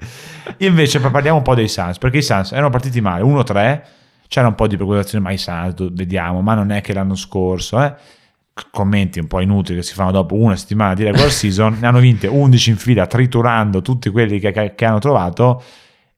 Invece 0.60 1.02
parliamo 1.02 1.36
un 1.40 1.44
po' 1.44 1.54
dei 1.54 1.68
Suns, 1.68 1.98
perché 1.98 2.20
i 2.20 2.22
Suns 2.22 2.54
erano 2.54 2.70
partiti 2.70 3.02
male, 3.02 3.22
1-3, 3.22 3.82
c'era 4.30 4.48
un 4.48 4.56
po' 4.56 4.68
di 4.68 4.76
preoccupazione, 4.78 5.22
ma 5.22 5.32
i 5.34 5.38
Suns, 5.38 5.74
vediamo, 5.92 6.40
ma 6.40 6.54
non 6.54 6.72
è 6.72 6.80
che 6.80 6.94
l'anno 6.94 7.16
scorso, 7.16 7.82
eh. 7.84 7.94
Commenti 8.72 9.20
un 9.20 9.28
po' 9.28 9.42
inutili 9.42 9.80
che 9.80 9.84
si 9.84 9.94
fanno 9.94 10.12
dopo 10.12 10.36
una 10.36 10.56
settimana 10.56 10.94
di 10.94 11.04
regular 11.04 11.30
season, 11.30 11.78
ne 11.78 11.88
hanno 11.88 12.00
vinte 12.00 12.28
11 12.28 12.70
in 12.70 12.78
fila, 12.78 13.06
triturando 13.06 13.82
tutti 13.82 14.10
quelli 14.10 14.40
che, 14.40 14.52
che- 14.54 14.76
che 14.76 14.86
hanno 14.86 15.00
trovato 15.00 15.62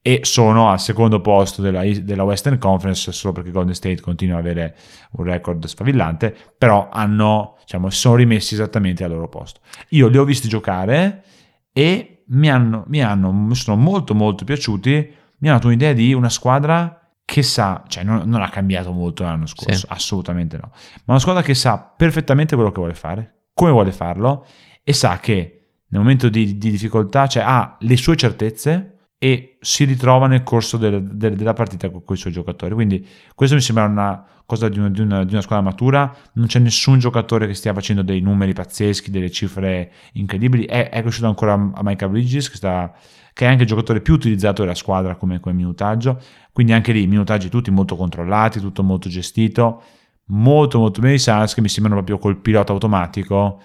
e 0.07 0.21
sono 0.23 0.69
al 0.69 0.79
secondo 0.79 1.19
posto 1.19 1.61
della, 1.61 1.83
della 1.83 2.23
Western 2.23 2.57
Conference 2.57 3.11
solo 3.11 3.33
perché 3.33 3.51
Golden 3.51 3.75
State 3.75 3.99
continua 3.99 4.37
ad 4.37 4.45
avere 4.45 4.73
un 5.17 5.25
record 5.25 5.65
sfavillante, 5.65 6.33
però 6.57 6.87
hanno, 6.89 7.57
diciamo, 7.59 7.89
sono 7.89 8.15
rimessi 8.15 8.53
esattamente 8.53 9.03
al 9.03 9.11
loro 9.11 9.27
posto. 9.27 9.59
Io 9.89 10.07
li 10.07 10.17
ho 10.17 10.23
visti 10.23 10.47
giocare 10.47 11.25
e 11.73 12.23
mi 12.27 12.49
hanno, 12.49 12.85
mi 12.87 13.03
hanno 13.03 13.53
sono 13.53 13.75
molto 13.75 14.15
molto 14.15 14.45
piaciuti, 14.45 14.91
mi 15.39 15.49
hanno 15.49 15.57
dato 15.57 15.67
un'idea 15.67 15.91
di 15.91 16.13
una 16.13 16.29
squadra 16.29 17.11
che 17.25 17.43
sa, 17.43 17.83
cioè 17.89 18.05
non, 18.05 18.29
non 18.29 18.41
ha 18.41 18.47
cambiato 18.49 18.93
molto 18.93 19.23
l'anno 19.23 19.45
scorso, 19.45 19.79
Sì. 19.79 19.85
assolutamente 19.89 20.55
no, 20.55 20.69
ma 20.71 21.03
una 21.15 21.19
squadra 21.19 21.41
che 21.41 21.53
sa 21.53 21.79
perfettamente 21.79 22.55
quello 22.55 22.71
che 22.71 22.79
vuole 22.79 22.93
fare, 22.93 23.47
come 23.53 23.71
vuole 23.71 23.91
farlo 23.91 24.45
e 24.85 24.93
sa 24.93 25.19
che 25.19 25.71
nel 25.89 25.99
momento 25.99 26.29
di, 26.29 26.57
di 26.57 26.71
difficoltà, 26.71 27.27
cioè 27.27 27.43
ha 27.45 27.75
le 27.81 27.97
sue 27.97 28.15
certezze 28.15 28.93
e 29.19 29.57
si 29.61 29.83
ritrova 29.85 30.27
nel 30.27 30.43
corso 30.43 30.77
del- 30.77 31.03
del- 31.03 31.35
della 31.35 31.53
partita 31.53 31.89
con, 31.89 32.03
con 32.03 32.15
i 32.15 32.19
suoi 32.19 32.31
giocatori. 32.33 32.73
Quindi 32.73 33.05
questo 33.33 33.55
mi 33.55 33.61
sembra 33.61 33.85
una 33.85 34.23
cosa 34.45 34.69
di 34.69 34.77
una, 34.79 34.89
di 34.89 35.01
una- 35.01 35.23
di 35.23 35.31
una 35.33 35.41
squadra 35.41 35.65
matura. 35.65 36.15
Non 36.33 36.45
c'è 36.47 36.59
nessun 36.59 36.99
giocatore 36.99 37.47
che 37.47 37.53
stia 37.53 37.73
facendo 37.73 38.01
dei 38.03 38.21
numeri 38.21 38.53
pazzeschi, 38.53 39.09
delle 39.11 39.31
cifre 39.31 39.91
incredibili. 40.13 40.65
È, 40.65 40.89
è 40.89 41.01
cresciuto 41.01 41.27
ancora 41.27 41.53
a 41.53 41.81
Michael 41.83 42.11
Bridges, 42.11 42.49
che, 42.49 42.55
sta- 42.57 42.93
che 43.33 43.45
è 43.45 43.47
anche 43.49 43.63
il 43.63 43.67
giocatore 43.67 44.01
più 44.01 44.13
utilizzato 44.13 44.61
della 44.61 44.75
squadra 44.75 45.15
come, 45.15 45.39
come 45.39 45.55
minutaggio. 45.55 46.21
Quindi 46.53 46.73
anche 46.73 46.91
lì 46.91 47.07
minutaggi 47.07 47.49
tutti 47.49 47.71
molto 47.71 47.95
controllati, 47.95 48.59
tutto 48.59 48.83
molto 48.83 49.09
gestito. 49.09 49.81
Molto 50.29 50.79
molto 50.79 50.99
bene 50.99 51.13
i 51.15 51.19
Suns 51.19 51.53
che 51.53 51.61
mi 51.61 51.69
sembrano 51.69 52.03
proprio 52.03 52.17
col 52.19 52.37
pilota 52.41 52.73
automatico 52.73 53.61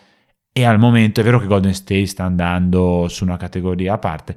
e 0.53 0.65
al 0.65 0.79
momento 0.79 1.21
è 1.21 1.25
vero 1.25 1.41
che 1.41 1.47
Golden 1.47 1.75
State 1.75 2.07
sta 2.07 2.25
andando 2.25 3.07
su 3.09 3.25
una 3.25 3.37
categoria 3.37 3.95
a 3.95 3.99
parte, 3.99 4.37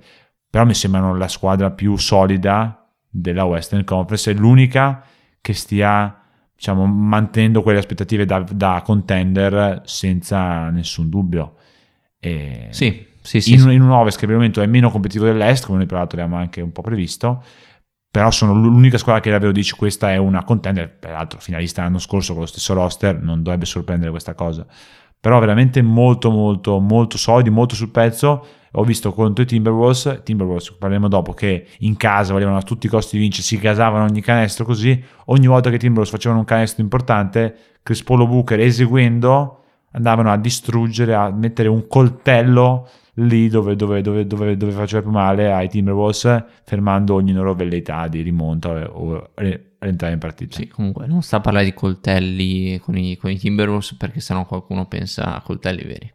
però 0.56 0.66
mi 0.66 0.74
sembrano 0.74 1.18
la 1.18 1.28
squadra 1.28 1.70
più 1.72 1.97
solida 1.97 2.89
della 3.10 3.43
Western 3.43 3.84
Conference, 3.84 4.32
è 4.32 4.34
l'unica 4.34 5.03
che 5.41 5.51
stia 5.51 6.18
diciamo, 6.56 6.86
mantenendo 6.86 7.62
quelle 7.62 7.80
aspettative 7.80 8.24
da, 8.24 8.39
da 8.39 8.82
contender 8.82 9.82
senza 9.84 10.70
nessun 10.70 11.10
dubbio. 11.10 11.56
E 12.18 12.68
Sì, 12.70 13.06
sì, 13.22 13.41
sì. 13.41 13.51
in, 13.51 13.60
sì. 13.60 13.74
in 13.74 13.82
un 13.82 13.89
Ovest 13.89 14.18
che 14.18 14.28
per 14.28 14.36
il 14.36 14.39
momento 14.39 14.62
è 14.62 14.66
meno 14.66 14.89
competitivo 14.89 15.26
dell'Est, 15.26 15.66
come 15.66 15.80
noi 15.80 15.88
tra 15.88 15.97
l'altro 15.97 16.22
abbiamo 16.22 16.39
anche 16.39 16.62
un 16.62 16.72
po' 16.72 16.82
previsto, 16.82 17.43
però 18.10 18.32
sono 18.32 18.53
l'unica 18.53 18.97
squadra 18.97 19.22
che 19.22 19.32
davvero 19.32 19.51
dici 19.51 19.76
questa 19.76 20.14
è 20.14 20.16
una 20.16 20.45
contender, 20.45 20.89
peraltro 20.89 21.38
finalista 21.41 21.82
l'anno 21.82 21.99
scorso 21.99 22.32
con 22.32 22.43
lo 22.43 22.47
stesso 22.47 22.74
roster, 22.74 23.22
non 23.22 23.43
dovrebbe 23.43 23.66
sorprendere 23.66 24.10
questa 24.10 24.36
cosa. 24.36 24.66
Però 25.20 25.38
veramente 25.38 25.82
molto 25.82 26.32
molto 26.32 26.80
molto 26.80 27.18
solidi, 27.18 27.49
molto 27.49 27.76
sul 27.76 27.89
pezzo. 27.89 28.45
Ho 28.78 28.84
visto 28.84 29.13
contro 29.13 29.43
i 29.43 29.47
Timberwolves, 29.47 30.21
Timberwolves 30.23 30.71
parleremo 30.73 31.07
dopo, 31.07 31.34
che 31.34 31.67
in 31.80 31.95
casa 31.97 32.34
volevano 32.34 32.57
a 32.57 32.61
tutti 32.61 32.88
i 32.88 32.89
costi 32.89 33.17
vincere, 33.17 33.43
si 33.43 33.57
casavano 33.57 34.03
ogni 34.03 34.21
canestro 34.21 34.65
così, 34.65 35.01
ogni 35.26 35.47
volta 35.47 35.69
che 35.69 35.76
i 35.76 35.80
Timberwolves 35.80 36.11
facevano 36.11 36.41
un 36.41 36.45
canestro 36.45 36.84
importante, 36.84 37.55
Chris 37.84 38.03
Paul 38.03 38.28
Booker 38.28 38.59
eseguendo 38.59 39.61
andavano 39.91 40.32
a 40.32 40.38
distruggere, 40.38 41.15
a 41.15 41.30
mettere 41.32 41.69
un 41.69 41.88
coltello 41.88 42.88
lì 43.15 43.47
dove, 43.47 43.76
dove, 43.76 44.01
dove, 44.01 44.28
dove, 44.28 44.57
dove 44.57 44.71
faceva 44.73 45.01
più 45.01 45.11
male 45.11 45.51
ai 45.51 45.69
Timberwolves, 45.69 46.43
fermando 46.65 47.13
ogni 47.13 47.32
loro 47.32 47.53
velleità 47.53 48.07
di 48.07 48.21
rimonta 48.21 48.91
o, 48.91 49.13
o 49.13 49.30
re- 49.36 49.76
rientrare 49.80 50.13
in 50.13 50.19
partita. 50.19 50.57
Sì, 50.57 50.67
comunque 50.67 51.07
non 51.07 51.21
sta 51.21 51.38
a 51.38 51.41
parlare 51.41 51.65
di 51.65 51.73
coltelli 51.73 52.78
con 52.80 52.97
i, 52.97 53.15
con 53.15 53.32
i 53.32 53.38
Timberwolves 53.38 53.95
perché 53.95 54.19
sennò 54.19 54.45
qualcuno 54.45 54.86
pensa 54.88 55.36
a 55.36 55.41
coltelli 55.41 55.84
veri. 55.84 56.11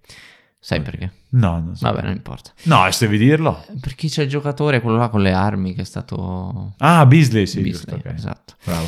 Sai 0.63 0.83
perché? 0.83 1.11
No, 1.31 1.59
non 1.59 1.75
so. 1.75 1.87
Vabbè, 1.91 2.03
non 2.03 2.13
importa. 2.13 2.53
No, 2.65 2.87
e 2.87 2.93
se 2.93 3.07
devi 3.07 3.17
dirlo. 3.17 3.65
Perché 3.81 4.09
c'è 4.09 4.25
il 4.25 4.29
giocatore, 4.29 4.83
quello 4.83 4.99
là 4.99 5.09
con 5.09 5.23
le 5.23 5.33
armi, 5.33 5.75
che 5.75 5.81
è 5.81 5.85
stato... 5.85 6.75
Ah, 6.79 7.07
Beasley, 7.07 7.47
sì, 7.47 7.63
Beasley, 7.63 7.95
giusto, 7.95 8.09
ok. 8.09 8.15
esatto. 8.15 8.55
Bravo. 8.63 8.87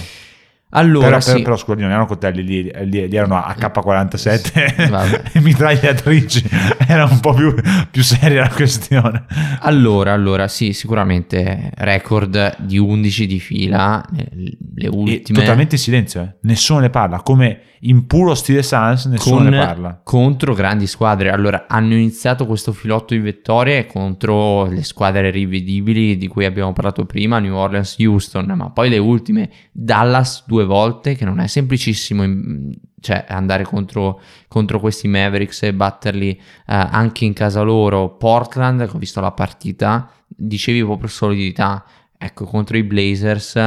Allora, 0.75 1.07
però, 1.07 1.21
sì. 1.21 1.43
però, 1.43 1.57
scusa, 1.57 1.81
non 1.81 1.91
erano 1.91 2.07
coltelli 2.07 2.43
lì, 2.43 2.63
lì, 2.85 3.09
lì 3.09 3.17
erano 3.17 3.37
AK-47 3.37 4.89
Vabbè. 4.89 5.23
e 5.33 5.41
mitragliatrici. 5.41 6.45
Era 6.87 7.05
un 7.05 7.21
po' 7.21 7.35
più, 7.35 7.55
più 7.91 8.03
seria 8.03 8.43
la 8.43 8.49
questione. 8.49 9.25
Allora, 9.61 10.13
allora, 10.13 10.49
sì, 10.49 10.73
sicuramente 10.73 11.71
record 11.77 12.57
di 12.61 12.79
11 12.79 13.27
di 13.27 13.41
fila, 13.41 14.03
eh, 14.17 14.29
le 14.75 14.87
E 14.87 14.89
ultime... 14.89 15.39
totalmente 15.39 15.75
in 15.75 15.81
silenzio, 15.81 16.23
eh. 16.23 16.35
nessuno 16.43 16.81
ne 16.81 16.91
parla. 16.91 17.21
Come 17.21 17.61
in 17.85 18.07
puro 18.07 18.35
stile 18.35 18.63
Sans, 18.63 19.07
nessuno 19.07 19.39
con- 19.39 19.47
ne 19.49 19.59
parla. 19.59 20.01
contro 20.05 20.55
grandi 20.55 20.87
squadre. 20.87 21.31
Allora, 21.31 21.67
hanno 21.69 21.95
iniziato 21.95 22.47
questo 22.47 22.73
filotto 22.73 23.13
di 23.15 23.21
vittorie 23.21 23.87
contro 23.87 24.67
le 24.67 24.85
squadre 24.85 25.31
rivedibili 25.31 26.17
di 26.17 26.29
cui 26.29 26.45
abbiamo 26.45 26.73
parlato 26.73 27.05
prima, 27.07 27.41
New 27.41 27.55
Orleans, 27.55 27.97
Houston, 27.99 28.53
ma 28.57 28.71
poi 28.71 28.89
le 28.89 28.99
ultime, 28.99 29.51
Dallas 29.73 30.45
due 30.63 30.67
volte, 30.67 31.15
che 31.15 31.25
non 31.25 31.41
è 31.41 31.47
semplicissimo 31.47 32.23
in- 32.23 32.73
cioè, 33.01 33.25
andare 33.29 33.65
contro, 33.65 34.21
contro 34.49 34.79
questi 34.79 35.09
Mavericks 35.09 35.65
e 35.65 35.75
batterli 35.75 36.31
eh, 36.31 36.41
anche 36.67 37.25
in 37.25 37.33
casa 37.33 37.63
loro. 37.63 38.17
Portland, 38.17 38.89
ho 38.93 38.99
visto 38.99 39.21
la 39.21 39.33
partita, 39.33 40.11
dicevi 40.27 40.83
proprio 40.83 41.09
solidità. 41.09 41.85
Ecco, 42.17 42.45
contro 42.45 42.77
i 42.77 42.85
Blazers, 42.85 43.59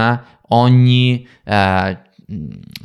ogni 0.49 1.27
eh, 1.43 1.99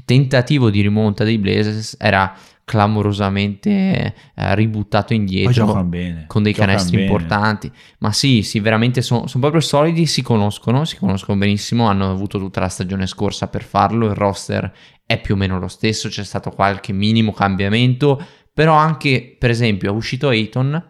tentativo 0.04 0.70
di 0.70 0.80
rimonta 0.80 1.22
dei 1.22 1.38
Blazers 1.38 1.96
era 1.98 2.34
clamorosamente 2.70 4.14
eh, 4.32 4.54
ributtato 4.54 5.12
indietro 5.12 5.82
bene. 5.82 6.26
con 6.28 6.44
dei 6.44 6.52
canestri 6.52 6.98
bene. 6.98 7.08
importanti. 7.08 7.72
Ma 7.98 8.12
sì, 8.12 8.42
sì, 8.42 8.60
veramente 8.60 9.02
sono 9.02 9.24
proprio 9.40 9.60
solidi, 9.60 10.06
si 10.06 10.22
conoscono, 10.22 10.84
si 10.84 10.96
conoscono 10.96 11.36
benissimo, 11.36 11.88
hanno 11.88 12.08
avuto 12.08 12.38
tutta 12.38 12.60
la 12.60 12.68
stagione 12.68 13.08
scorsa 13.08 13.48
per 13.48 13.64
farlo, 13.64 14.06
il 14.06 14.14
roster 14.14 14.72
è 15.04 15.20
più 15.20 15.34
o 15.34 15.36
meno 15.36 15.58
lo 15.58 15.66
stesso, 15.66 16.08
c'è 16.08 16.22
stato 16.22 16.50
qualche 16.50 16.92
minimo 16.92 17.32
cambiamento, 17.32 18.24
però 18.54 18.74
anche, 18.74 19.34
per 19.36 19.50
esempio, 19.50 19.90
è 19.90 19.92
uscito 19.92 20.28
Ayton, 20.28 20.80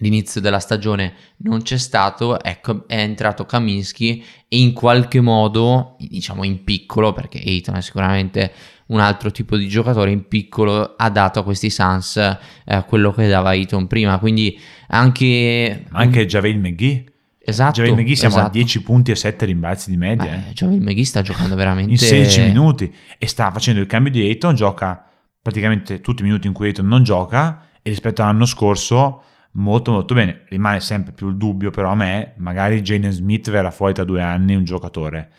l'inizio 0.00 0.42
della 0.42 0.60
stagione 0.60 1.14
non 1.38 1.62
c'è 1.62 1.78
stato, 1.78 2.38
ecco, 2.38 2.86
è 2.86 2.98
entrato 2.98 3.46
Kaminsky 3.46 4.22
e 4.46 4.58
in 4.58 4.74
qualche 4.74 5.22
modo, 5.22 5.96
diciamo 5.98 6.44
in 6.44 6.64
piccolo, 6.64 7.14
perché 7.14 7.38
Ayton 7.38 7.76
è 7.76 7.80
sicuramente 7.80 8.52
un 8.90 9.00
altro 9.00 9.30
tipo 9.30 9.56
di 9.56 9.68
giocatore 9.68 10.10
in 10.10 10.26
piccolo 10.28 10.94
ha 10.96 11.10
dato 11.10 11.40
a 11.40 11.42
questi 11.44 11.70
Suns 11.70 12.16
eh, 12.16 12.84
quello 12.86 13.12
che 13.12 13.28
dava 13.28 13.50
Ayton 13.50 13.86
prima 13.86 14.18
quindi 14.18 14.58
anche 14.88 15.84
Anche 15.90 16.26
Javel 16.26 16.58
McGee. 16.58 17.04
esatto 17.38 17.80
Javel 17.82 17.94
McGee 17.94 18.16
siamo 18.16 18.36
a 18.36 18.40
esatto. 18.40 18.52
10 18.54 18.82
punti 18.82 19.10
e 19.12 19.16
7 19.16 19.44
rimbalzi 19.46 19.90
di 19.90 19.96
media. 19.96 20.48
Eh. 20.48 20.52
Javel 20.52 20.80
McGee 20.80 21.04
sta 21.04 21.22
giocando 21.22 21.54
veramente 21.56 21.90
in 21.92 21.98
16 21.98 22.42
minuti 22.42 22.92
e 23.18 23.26
sta 23.26 23.50
facendo 23.50 23.80
il 23.80 23.86
cambio 23.86 24.10
di 24.10 24.20
Ayton, 24.22 24.54
gioca 24.54 25.04
praticamente 25.40 26.00
tutti 26.00 26.22
i 26.22 26.24
minuti 26.24 26.46
in 26.46 26.52
cui 26.52 26.66
Ayton 26.66 26.86
non 26.86 27.02
gioca 27.02 27.68
e 27.82 27.90
rispetto 27.90 28.22
all'anno 28.22 28.44
scorso 28.44 29.22
molto 29.52 29.92
molto 29.92 30.14
bene. 30.14 30.42
Rimane 30.48 30.80
sempre 30.80 31.12
più 31.12 31.28
il 31.28 31.36
dubbio 31.36 31.70
però 31.70 31.90
a 31.90 31.94
me, 31.94 32.34
magari 32.38 32.82
Jalen 32.82 33.12
Smith 33.12 33.50
verrà 33.50 33.70
fuori 33.70 33.94
tra 33.94 34.04
due 34.04 34.20
anni 34.20 34.54
un 34.54 34.64
giocatore, 34.64 35.30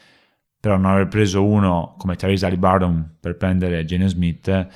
però 0.62 0.78
non 0.78 0.91
aver 0.91 1.07
preso 1.09 1.43
uno 1.43 1.95
come 1.97 2.16
Therese 2.16 2.45
Halliburton 2.45 3.16
per 3.20 3.36
prendere 3.36 3.84
Jalen 3.84 4.07
Smith, 4.07 4.68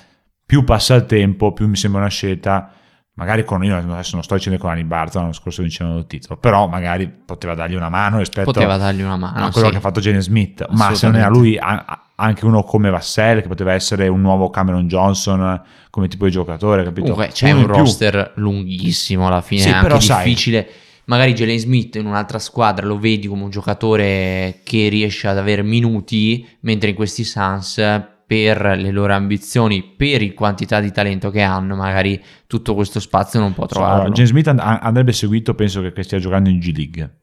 più 0.45 0.65
passa 0.65 0.95
il 0.95 1.05
tempo, 1.05 1.53
più 1.53 1.67
mi 1.67 1.77
sembra 1.77 2.01
una 2.01 2.09
scelta 2.09 2.71
magari 3.17 3.45
con 3.45 3.63
io 3.63 3.77
adesso 3.77 4.15
non 4.15 4.23
sto 4.23 4.35
dicendo 4.35 4.59
con 4.59 4.71
Halliburton 4.71 5.21
l'anno 5.21 5.33
scorso 5.33 5.61
vincevano 5.61 5.99
il 5.99 6.05
titolo 6.05 6.37
però 6.37 6.67
magari 6.67 7.07
poteva 7.07 7.55
dargli 7.55 7.73
una 7.75 7.87
mano 7.87 8.17
rispetto 8.17 8.51
poteva 8.51 8.75
dargli 8.75 9.01
una 9.03 9.15
mano 9.15 9.45
a 9.45 9.51
quello 9.51 9.67
sì. 9.67 9.71
che 9.71 9.77
ha 9.77 9.81
fatto 9.81 10.01
Jalen 10.01 10.19
Smith 10.19 10.65
ma 10.71 10.93
se 10.93 11.05
non 11.07 11.15
era 11.15 11.29
lui 11.29 11.57
anche 11.57 12.45
uno 12.45 12.63
come 12.63 12.89
Vassell 12.89 13.41
che 13.41 13.47
poteva 13.47 13.71
essere 13.71 14.09
un 14.09 14.19
nuovo 14.19 14.49
Cameron 14.49 14.85
Johnson 14.89 15.61
come 15.91 16.09
tipo 16.09 16.25
di 16.25 16.31
giocatore 16.31 16.83
capito? 16.83 17.11
comunque 17.11 17.29
c'è 17.33 17.51
Uno 17.51 17.55
un 17.55 17.61
in 17.61 17.71
più. 17.71 17.77
roster 17.77 18.31
lunghissimo 18.35 19.27
alla 19.27 19.41
fine 19.41 19.61
Sì, 19.61 19.69
è 19.69 19.71
anche 19.71 19.87
però 19.87 19.99
sai- 20.01 20.23
difficile 20.25 20.69
magari 21.05 21.33
Jalen 21.33 21.57
Smith 21.59 21.95
in 21.95 22.05
un'altra 22.05 22.39
squadra 22.39 22.85
lo 22.85 22.97
vedi 22.99 23.27
come 23.27 23.43
un 23.43 23.49
giocatore 23.49 24.59
che 24.63 24.87
riesce 24.89 25.27
ad 25.27 25.37
avere 25.37 25.63
minuti 25.63 26.47
mentre 26.61 26.89
in 26.89 26.95
questi 26.95 27.23
Suns 27.23 27.81
per 28.27 28.59
le 28.77 28.89
loro 28.91 29.13
ambizioni 29.13 29.83
per 29.83 30.23
il 30.23 30.33
quantità 30.33 30.79
di 30.79 30.91
talento 30.91 31.29
che 31.29 31.41
hanno 31.41 31.75
magari 31.75 32.19
tutto 32.47 32.73
questo 32.73 32.99
spazio 32.99 33.39
non 33.39 33.53
può 33.53 33.65
Allora, 33.69 33.87
trovarlo. 33.87 34.13
James 34.13 34.29
Smith 34.31 34.47
and- 34.47 34.59
andrebbe 34.59 35.13
seguito 35.13 35.53
penso 35.53 35.81
che 35.81 36.03
stia 36.03 36.17
giocando 36.19 36.49
in 36.49 36.57
G 36.59 36.71
League 36.75 37.17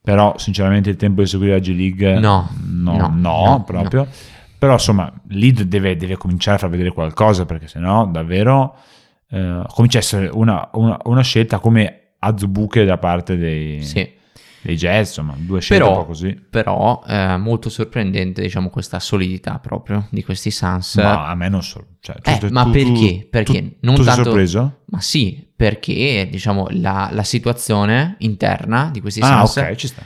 però 0.00 0.34
sinceramente 0.38 0.90
il 0.90 0.96
tempo 0.96 1.20
di 1.20 1.28
seguire 1.28 1.52
la 1.52 1.58
G 1.60 1.68
League 1.76 2.18
No, 2.18 2.48
no, 2.64 2.96
no, 2.96 3.12
no, 3.14 3.44
no, 3.50 3.62
proprio. 3.64 4.06
Però 4.58 4.72
insomma 4.74 5.12
lì 5.28 5.52
deve, 5.52 5.96
deve 5.96 6.16
cominciare 6.16 6.56
a 6.56 6.60
far 6.60 6.70
vedere 6.70 6.92
qualcosa 6.92 7.44
perché 7.46 7.68
sennò 7.68 8.06
davvero 8.06 8.74
eh, 9.28 9.62
comincia 9.68 9.98
a 9.98 10.00
essere 10.00 10.28
una, 10.32 10.68
una- 10.74 10.98
una 11.04 11.22
scelta 11.22 11.58
come 11.58 12.01
Azubuche 12.24 12.84
da 12.84 12.98
parte 12.98 13.36
dei, 13.36 13.82
sì. 13.82 14.08
dei 14.62 14.76
Jazz 14.76 15.08
insomma 15.08 15.34
due 15.36 15.60
scelte 15.60 15.82
un 15.82 15.88
però, 15.90 16.00
po' 16.02 16.06
così. 16.06 16.34
però 16.48 17.02
eh, 17.06 17.36
molto 17.36 17.68
sorprendente 17.68 18.42
diciamo 18.42 18.70
questa 18.70 19.00
solidità 19.00 19.58
proprio 19.58 20.06
di 20.10 20.22
questi 20.22 20.50
Suns. 20.52 20.96
Ma 20.96 21.26
a 21.28 21.34
me 21.34 21.48
non 21.48 21.62
so 21.62 21.84
cioè, 22.00 22.16
Eh, 22.22 22.38
tu- 22.38 22.48
ma 22.50 22.62
tu- 22.64 22.70
perché? 22.70 22.90
tu- 23.22 23.28
Perché 23.30 23.60
tu- 23.62 23.76
non 23.80 23.94
tu 23.96 24.04
tanto- 24.04 24.22
sorpreso? 24.24 24.82
Ma 24.86 25.00
sì, 25.00 25.46
perché 25.54 26.28
diciamo 26.30 26.66
la, 26.70 27.08
la 27.12 27.24
situazione 27.24 28.14
interna 28.18 28.90
di 28.92 29.00
questi 29.00 29.20
ah 29.20 29.44
Suns 29.46 29.56
ok 29.56 29.74
ci 29.74 29.86
sta. 29.88 30.02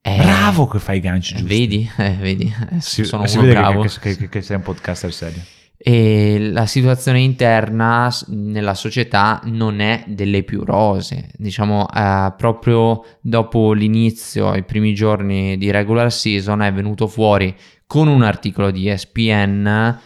è- 0.00 0.16
bravo 0.18 0.66
che 0.68 0.78
fai 0.78 0.98
i 0.98 1.00
ganci 1.00 1.34
eh, 1.34 1.38
giusti. 1.38 1.54
Vedi, 1.58 1.90
eh, 1.98 2.10
vedi, 2.20 2.54
eh, 2.72 2.80
si, 2.80 3.04
sono 3.04 3.26
si 3.26 3.38
uno 3.38 3.48
bravo. 3.48 3.80
che, 4.00 4.16
che- 4.16 4.28
che 4.28 4.40
sei 4.42 4.56
un 4.56 4.62
podcaster 4.62 5.12
serio 5.12 5.42
E 5.88 6.50
la 6.50 6.66
situazione 6.66 7.20
interna 7.20 8.12
nella 8.30 8.74
società 8.74 9.40
non 9.44 9.78
è 9.78 10.02
delle 10.08 10.42
più 10.42 10.64
rose. 10.64 11.30
Diciamo, 11.36 11.86
eh, 11.88 12.34
proprio 12.36 13.04
dopo 13.20 13.72
l'inizio, 13.72 14.52
i 14.54 14.64
primi 14.64 14.94
giorni 14.94 15.56
di 15.56 15.70
regular 15.70 16.12
season, 16.12 16.62
è 16.62 16.72
venuto 16.72 17.06
fuori 17.06 17.54
con 17.86 18.08
un 18.08 18.24
articolo 18.24 18.72
di 18.72 18.88
ESPN 18.88 19.96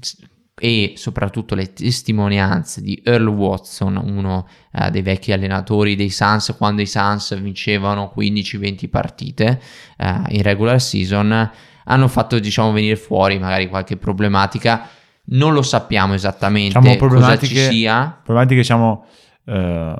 s- 0.00 0.18
e 0.62 0.92
soprattutto 0.94 1.56
le 1.56 1.72
testimonianze 1.72 2.80
di 2.80 3.00
Earl 3.02 3.26
Watson, 3.26 3.96
uno 3.96 4.46
eh, 4.72 4.90
dei 4.92 5.02
vecchi 5.02 5.32
allenatori 5.32 5.96
dei 5.96 6.10
Suns, 6.10 6.54
quando 6.56 6.80
i 6.80 6.86
Suns 6.86 7.36
vincevano 7.40 8.12
15-20 8.16 8.88
partite 8.88 9.60
eh, 9.96 10.22
in 10.28 10.42
regular 10.42 10.80
season 10.80 11.50
hanno 11.90 12.08
fatto 12.08 12.38
diciamo 12.38 12.72
venire 12.72 12.96
fuori 12.96 13.38
magari 13.38 13.68
qualche 13.68 13.96
problematica. 13.96 14.88
Non 15.32 15.52
lo 15.52 15.62
sappiamo 15.62 16.14
esattamente 16.14 16.78
Diciamo, 16.78 16.96
cosa 17.08 17.38
ci 17.38 17.54
sia. 17.56 18.18
problematiche 18.22 18.60
diciamo 18.60 19.04
eh, 19.46 19.94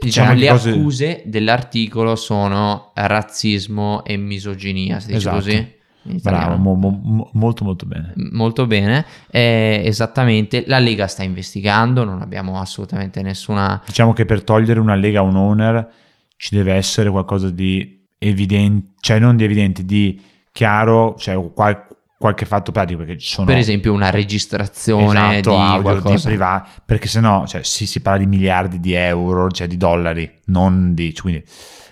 diciamo, 0.00 0.28
che 0.32 0.38
le 0.38 0.48
cose- 0.48 0.70
accuse 0.70 1.22
dell'articolo 1.24 2.14
sono 2.16 2.90
razzismo 2.94 4.04
e 4.04 4.16
misoginia 4.16 4.98
si 5.00 5.06
dice 5.06 5.18
Esatto. 5.18 5.36
così? 5.36 5.74
Bravo 6.22 6.56
mo- 6.56 6.74
mo- 7.02 7.30
molto 7.32 7.64
molto 7.64 7.84
bene. 7.86 8.12
Molto 8.30 8.66
bene. 8.66 9.04
Eh, 9.28 9.82
esattamente 9.84 10.62
la 10.66 10.78
Lega 10.78 11.06
sta 11.08 11.22
investigando 11.24 12.04
non 12.04 12.20
abbiamo 12.20 12.60
assolutamente 12.60 13.22
nessuna 13.22 13.82
diciamo 13.86 14.12
che 14.12 14.24
per 14.24 14.44
togliere 14.44 14.78
una 14.78 14.94
lega 14.94 15.18
a 15.20 15.22
un 15.22 15.36
owner 15.36 15.88
ci 16.36 16.54
deve 16.54 16.74
essere 16.74 17.10
qualcosa 17.10 17.50
di 17.50 18.04
evidente 18.18 18.92
cioè 19.00 19.18
non 19.18 19.36
di 19.36 19.44
evidente 19.44 19.84
di 19.84 20.20
chiaro 20.56 21.14
cioè 21.18 21.52
qual- 21.52 21.86
qualche 22.18 22.46
fatto 22.46 22.72
pratico 22.72 23.00
perché 23.00 23.18
ci 23.18 23.28
sono 23.28 23.46
per 23.46 23.58
esempio 23.58 23.92
una 23.92 24.08
registrazione 24.08 25.38
esatto, 25.38 25.50
di 25.50 25.62
audio 25.62 25.82
qualcosa. 25.82 26.14
di 26.14 26.22
privato 26.22 26.70
perché 26.86 27.08
sennò 27.08 27.46
cioè, 27.46 27.62
si, 27.62 27.86
si 27.86 28.00
parla 28.00 28.20
di 28.20 28.26
miliardi 28.26 28.80
di 28.80 28.94
euro 28.94 29.50
cioè 29.50 29.66
di 29.66 29.76
dollari 29.76 30.40
non 30.46 30.94
di 30.94 31.12
cioè, 31.12 31.22
quindi 31.22 31.44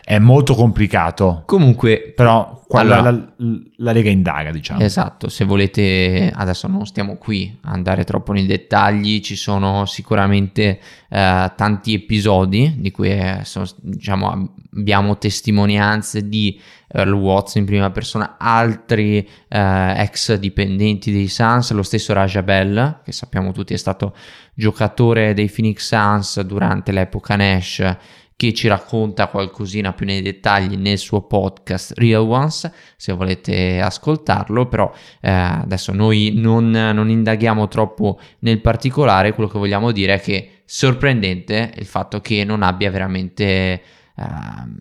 è 0.05 0.18
molto 0.18 0.55
complicato. 0.55 1.42
Comunque 1.46 2.12
però 2.14 2.61
Allora- 2.72 3.00
la, 3.02 3.11
la- 3.11 3.59
la 3.76 3.92
lega 3.92 4.11
indaga 4.11 4.50
diciamo. 4.50 4.80
Esatto, 4.80 5.28
se 5.28 5.44
volete, 5.44 6.30
adesso 6.34 6.66
non 6.66 6.84
stiamo 6.86 7.16
qui 7.16 7.57
a 7.62 7.70
andare 7.70 8.05
troppo 8.05 8.32
nei 8.32 8.46
dettagli, 8.46 9.20
ci 9.20 9.36
sono 9.36 9.86
sicuramente 9.86 10.80
eh, 11.09 11.52
tanti 11.57 11.94
episodi 11.94 12.74
di 12.78 12.90
cui 12.90 13.11
eh, 13.11 13.40
sono- 13.44 13.66
diciamo, 13.80 14.55
abbiamo 14.76 15.16
testimonianze 15.18 16.28
di 16.28 16.61
Earl 16.88 17.12
Watts 17.12 17.55
in 17.57 17.64
prima 17.64 17.90
persona, 17.90 18.36
altri 18.38 19.18
eh, 19.48 19.94
ex 20.02 20.34
dipendenti 20.34 21.12
dei 21.12 21.28
Suns, 21.28 21.70
lo 21.72 21.82
stesso 21.82 22.12
Raja 22.12 22.42
Bell, 22.42 23.00
che 23.05 23.12
sappiamo 23.12 23.52
tutti 23.52 23.72
è 23.72 23.76
stato 23.78 24.14
giocatore 24.55 25.34
dei 25.34 25.50
Phoenix 25.50 25.86
Suns 25.86 26.40
durante 26.42 26.92
l'epoca 26.92 27.36
Nash, 27.36 27.96
che 28.37 28.53
ci 28.53 28.68
racconta 28.68 29.28
qualcosina 29.28 29.93
più 29.93 30.07
nei 30.07 30.22
dettagli 30.22 30.76
nel 30.76 30.99
suo 30.99 31.22
podcast 31.22 31.93
Real 31.97 32.22
Ones, 32.22 32.70
se 32.97 33.12
volete 33.12 33.80
ascoltarlo, 33.80 34.66
però 34.66 34.93
eh, 35.20 35.30
adesso 35.30 35.93
noi 35.93 36.32
non, 36.35 36.70
non 36.70 37.11
indaghiamo 37.11 37.68
troppo 37.68 38.18
nel 38.41 38.61
particolare, 38.61 39.35
quello 39.35 39.49
che 39.49 39.59
vogliamo 39.59 39.93
dire 39.93 40.14
è 40.14 40.20
che 40.20 40.62
sorprendente 40.64 41.72
il 41.76 41.87
fatto 41.87 42.20
che 42.20 42.45
non 42.45 42.62
abbia 42.62 42.91
veramente 42.91 43.82
ehm, 44.16 44.78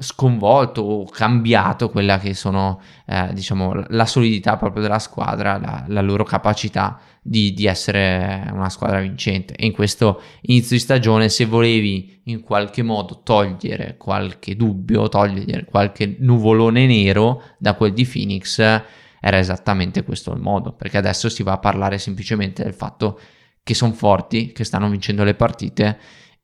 sconvolto 0.00 0.82
o 0.82 1.08
cambiato 1.08 1.90
quella 1.90 2.18
che 2.18 2.34
sono 2.34 2.80
eh, 3.06 3.30
diciamo 3.32 3.84
la 3.88 4.06
solidità 4.06 4.56
proprio 4.56 4.82
della 4.82 5.00
squadra 5.00 5.58
la, 5.58 5.84
la 5.88 6.00
loro 6.00 6.22
capacità 6.22 7.00
di, 7.28 7.52
di 7.52 7.66
essere 7.66 8.48
una 8.52 8.70
squadra 8.70 9.00
vincente 9.00 9.54
e 9.54 9.66
in 9.66 9.72
questo 9.72 10.22
inizio 10.42 10.76
di 10.76 10.82
stagione 10.82 11.28
se 11.28 11.44
volevi 11.44 12.22
in 12.24 12.40
qualche 12.40 12.82
modo 12.82 13.20
togliere 13.22 13.96
qualche 13.98 14.56
dubbio 14.56 15.10
togliere 15.10 15.66
qualche 15.66 16.16
nuvolone 16.20 16.86
nero 16.86 17.42
da 17.58 17.74
quel 17.74 17.92
di 17.92 18.06
Phoenix 18.06 18.58
era 18.58 19.38
esattamente 19.38 20.04
questo 20.04 20.32
il 20.32 20.40
modo 20.40 20.72
perché 20.72 20.96
adesso 20.96 21.28
si 21.28 21.42
va 21.42 21.52
a 21.52 21.58
parlare 21.58 21.98
semplicemente 21.98 22.62
del 22.62 22.72
fatto 22.74 23.20
che 23.62 23.74
sono 23.74 23.92
forti 23.92 24.52
che 24.52 24.64
stanno 24.64 24.88
vincendo 24.88 25.22
le 25.22 25.34
partite 25.34 25.98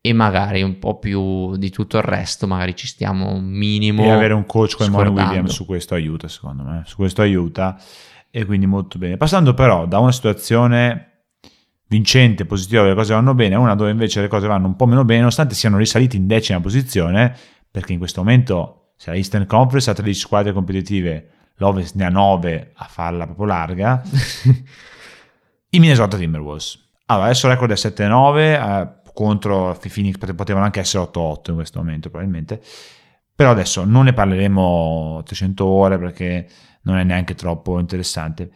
e 0.06 0.12
magari 0.12 0.60
un 0.60 0.78
po' 0.78 0.98
più 0.98 1.56
di 1.56 1.70
tutto 1.70 1.96
il 1.96 2.02
resto, 2.02 2.46
magari 2.46 2.76
ci 2.76 2.86
stiamo 2.86 3.32
un 3.32 3.46
minimo. 3.46 4.04
e 4.04 4.10
avere 4.10 4.34
un 4.34 4.44
coach 4.44 4.76
come 4.76 4.90
scordando. 4.90 5.22
Williams 5.22 5.52
su 5.52 5.64
questo 5.64 5.94
aiuta 5.94 6.28
secondo 6.28 6.62
me 6.62 6.82
su 6.84 6.96
questo 6.96 7.22
aiuta 7.22 7.80
e 8.36 8.44
quindi 8.44 8.66
molto 8.66 8.98
bene 8.98 9.16
passando 9.16 9.54
però 9.54 9.86
da 9.86 10.00
una 10.00 10.10
situazione 10.10 11.10
vincente, 11.86 12.44
positiva, 12.44 12.80
dove 12.80 12.94
le 12.94 12.98
cose 12.98 13.14
vanno 13.14 13.32
bene, 13.34 13.54
a 13.54 13.60
una 13.60 13.76
dove 13.76 13.92
invece 13.92 14.20
le 14.20 14.26
cose 14.26 14.48
vanno 14.48 14.66
un 14.66 14.74
po' 14.74 14.86
meno 14.86 15.04
bene, 15.04 15.20
nonostante 15.20 15.54
siano 15.54 15.76
risaliti 15.76 16.16
in 16.16 16.26
decima 16.26 16.60
posizione, 16.60 17.36
perché 17.70 17.92
in 17.92 17.98
questo 17.98 18.22
momento 18.22 18.94
se 18.96 19.10
la 19.10 19.16
Eastern 19.16 19.46
Conference 19.46 19.88
ha 19.88 19.94
13 19.94 20.18
squadre 20.18 20.52
competitive, 20.52 21.30
l'Ovest 21.56 21.94
ne 21.94 22.06
ha 22.06 22.08
9 22.08 22.72
a 22.74 22.84
farla 22.86 23.26
proprio 23.26 23.46
larga, 23.46 24.02
i 25.70 25.78
Minnesota 25.78 26.16
Timberwolves. 26.16 26.82
Allora, 27.06 27.26
adesso 27.26 27.46
il 27.46 27.52
record 27.52 27.70
è 27.70 27.74
7-9 27.74 28.38
eh, 28.38 28.88
contro 29.12 29.78
i 29.80 29.88
Phoenix, 29.88 30.16
potevano 30.34 30.64
anche 30.64 30.80
essere 30.80 31.04
8-8 31.04 31.50
in 31.50 31.54
questo 31.54 31.78
momento 31.78 32.10
probabilmente, 32.10 32.60
però 33.32 33.50
adesso 33.50 33.84
non 33.84 34.04
ne 34.04 34.12
parleremo 34.12 35.22
300 35.24 35.64
ore 35.64 35.98
perché 35.98 36.48
non 36.84 36.98
è 36.98 37.04
neanche 37.04 37.34
troppo 37.34 37.78
interessante. 37.78 38.50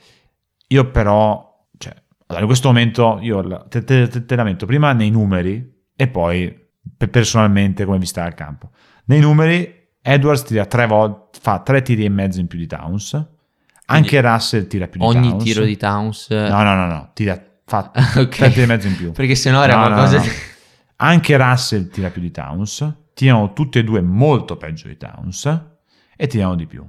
Io 0.68 0.90
però, 0.90 1.66
cioè, 1.76 1.94
allora, 2.26 2.40
in 2.40 2.46
questo 2.46 2.68
momento 2.68 3.18
io 3.20 3.66
te, 3.68 3.84
te, 3.84 4.08
te, 4.08 4.24
te 4.24 4.36
la 4.36 4.44
metto 4.44 4.66
prima 4.66 4.92
nei 4.92 5.10
numeri 5.10 5.76
e 5.94 6.08
poi 6.08 6.66
personalmente 7.10 7.84
come 7.84 7.98
vi 7.98 8.06
sta 8.06 8.24
al 8.24 8.34
campo. 8.34 8.70
Nei 9.06 9.20
numeri 9.20 9.76
Edwards 10.00 10.42
tira 10.44 10.66
tre 10.66 10.86
volte, 10.86 11.38
fa 11.40 11.60
tre 11.60 11.82
tiri 11.82 12.04
e 12.04 12.08
mezzo 12.08 12.40
in 12.40 12.46
più 12.46 12.58
di 12.58 12.66
Towns. 12.66 13.12
Anche 13.90 14.08
Quindi 14.08 14.26
Russell 14.26 14.66
tira 14.66 14.86
più 14.86 15.00
di 15.00 15.06
ogni 15.06 15.28
Towns. 15.28 15.32
Ogni 15.32 15.44
tiro 15.44 15.64
di 15.64 15.76
Towns. 15.76 16.30
No, 16.30 16.62
no, 16.62 16.74
no, 16.74 16.86
no. 16.86 17.10
Tira, 17.14 17.42
fa 17.64 17.90
okay. 18.16 18.28
tre 18.28 18.48
tiri 18.50 18.62
e 18.62 18.66
mezzo 18.66 18.86
in 18.86 18.96
più. 18.96 19.12
Perché 19.12 19.34
sennò 19.34 19.62
era 19.62 19.76
no, 19.76 19.86
qualcosa 19.86 20.18
no, 20.18 20.24
no. 20.24 20.30
Anche 20.96 21.36
Russell 21.36 21.88
tira 21.88 22.10
più 22.10 22.20
di 22.20 22.30
Towns. 22.30 22.92
Tirano 23.14 23.52
tutti 23.52 23.78
e 23.78 23.84
due 23.84 24.00
molto 24.00 24.56
peggio 24.56 24.88
di 24.88 24.96
Towns. 24.96 25.60
E 26.16 26.26
tirano 26.26 26.54
di 26.54 26.66
più. 26.66 26.86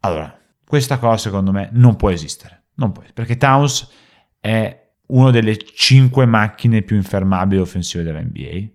Allora, 0.00 0.34
questa 0.72 0.96
cosa 0.96 1.18
secondo 1.18 1.52
me 1.52 1.68
non 1.72 1.96
può 1.96 2.08
esistere. 2.08 2.62
Non 2.76 2.92
può, 2.92 3.02
perché 3.12 3.36
Towns 3.36 3.90
è 4.40 4.92
una 5.08 5.30
delle 5.30 5.58
cinque 5.58 6.24
macchine 6.24 6.80
più 6.80 6.96
infermabili 6.96 7.60
offensive 7.60 8.02
della 8.02 8.22
NBA 8.22 8.70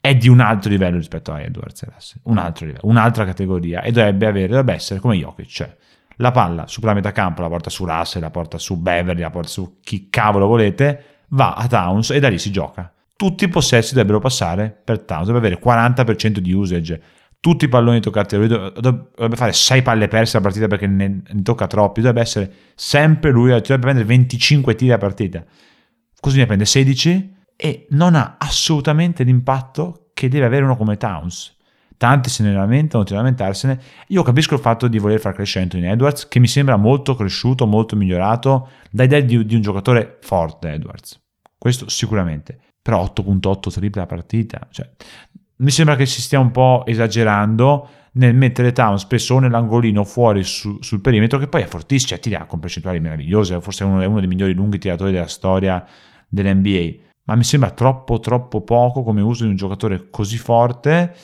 è 0.00 0.14
di 0.14 0.28
un 0.28 0.38
altro 0.38 0.70
livello 0.70 0.96
rispetto 0.96 1.32
a 1.32 1.40
Edwards 1.40 1.82
e 1.82 1.88
Russell, 1.92 2.20
un 2.26 2.38
altro 2.38 2.66
livello, 2.66 2.86
un'altra 2.86 3.24
categoria 3.24 3.82
e 3.82 3.90
dovrebbe 3.90 4.26
avere, 4.26 4.46
dovrebbe 4.46 4.74
essere 4.74 5.00
come 5.00 5.16
Jokic, 5.16 5.48
cioè 5.48 5.76
la 6.18 6.30
palla 6.30 6.68
su 6.68 6.80
la 6.82 6.94
metà 6.94 7.10
campo 7.10 7.42
la 7.42 7.48
porta 7.48 7.68
su 7.68 7.84
Russell, 7.84 8.22
la 8.22 8.30
porta 8.30 8.56
su 8.56 8.76
Beverly, 8.80 9.22
la 9.22 9.30
porta 9.30 9.48
su 9.48 9.80
chi 9.82 10.08
cavolo 10.10 10.46
volete, 10.46 11.24
va 11.30 11.54
a 11.54 11.66
Towns 11.66 12.10
e 12.10 12.20
da 12.20 12.28
lì 12.28 12.38
si 12.38 12.52
gioca. 12.52 12.94
Tutti 13.16 13.42
i 13.42 13.48
possessi 13.48 13.94
dovrebbero 13.94 14.20
passare 14.20 14.70
per 14.70 15.00
Towns, 15.00 15.26
dovrebbe 15.26 15.48
avere 15.48 15.60
40% 15.60 16.38
di 16.38 16.52
usage, 16.52 17.02
tutti 17.40 17.66
i 17.66 17.68
palloni 17.68 18.00
toccati 18.00 18.36
lui, 18.36 18.48
dovrebbe 18.48 19.36
fare 19.36 19.52
6 19.52 19.82
palle 19.82 20.08
perse 20.08 20.36
a 20.36 20.40
partita 20.40 20.66
perché 20.66 20.86
ne, 20.86 21.22
ne 21.26 21.42
tocca 21.42 21.66
troppi, 21.66 22.00
dovrebbe 22.00 22.20
essere 22.20 22.52
sempre 22.74 23.30
lui, 23.30 23.50
dovrebbe 23.50 23.78
prendere 23.78 24.06
25 24.06 24.74
tiri 24.74 24.92
a 24.92 24.98
partita, 24.98 25.44
così 26.20 26.38
ne 26.38 26.46
prende 26.46 26.64
16 26.64 27.36
e 27.56 27.86
non 27.90 28.14
ha 28.14 28.36
assolutamente 28.38 29.24
l'impatto 29.24 30.10
che 30.14 30.28
deve 30.28 30.46
avere 30.46 30.64
uno 30.64 30.76
come 30.76 30.96
Towns. 30.96 31.56
Tanti 31.96 32.30
se 32.30 32.44
ne 32.44 32.52
lamentano, 32.52 33.02
continuano 33.02 33.26
a 33.26 33.30
lamentarsene. 33.30 33.80
Io 34.08 34.22
capisco 34.22 34.54
il 34.54 34.60
fatto 34.60 34.86
di 34.86 35.00
voler 35.00 35.18
far 35.18 35.34
crescere 35.34 35.64
Anthony 35.64 35.86
Edwards, 35.86 36.28
che 36.28 36.38
mi 36.38 36.46
sembra 36.46 36.76
molto 36.76 37.16
cresciuto, 37.16 37.66
molto 37.66 37.96
migliorato, 37.96 38.68
da 38.90 39.02
idea 39.02 39.20
di, 39.20 39.44
di 39.44 39.56
un 39.56 39.60
giocatore 39.60 40.18
forte 40.20 40.70
Edwards. 40.70 41.20
Questo 41.58 41.88
sicuramente. 41.88 42.56
Però 42.80 43.02
8.8 43.02 43.72
triple 43.72 44.02
a 44.02 44.06
partita. 44.06 44.68
Cioè, 44.70 44.88
mi 45.58 45.70
sembra 45.70 45.96
che 45.96 46.06
si 46.06 46.20
stia 46.20 46.40
un 46.40 46.50
po' 46.50 46.84
esagerando 46.86 47.88
nel 48.12 48.34
mettere 48.34 48.72
Towns 48.72 49.02
spesso 49.02 49.38
nell'angolino 49.38 50.02
fuori 50.04 50.42
su, 50.42 50.78
sul 50.80 51.00
perimetro, 51.00 51.38
che 51.38 51.46
poi 51.46 51.62
è 51.62 51.66
fortissimo, 51.66 52.10
cioè 52.10 52.20
tira 52.20 52.46
con 52.46 52.58
percentuali 52.58 53.00
meravigliose, 53.00 53.60
forse 53.60 53.84
è 53.84 53.86
uno, 53.86 54.00
è 54.00 54.06
uno 54.06 54.18
dei 54.18 54.28
migliori 54.28 54.54
lunghi 54.54 54.78
tiratori 54.78 55.12
della 55.12 55.28
storia 55.28 55.84
dell'NBA 56.28 57.06
ma 57.28 57.34
mi 57.36 57.44
sembra 57.44 57.70
troppo 57.70 58.20
troppo 58.20 58.62
poco 58.62 59.02
come 59.02 59.20
uso 59.20 59.44
di 59.44 59.50
un 59.50 59.56
giocatore 59.56 60.08
così 60.10 60.38
forte 60.38 61.14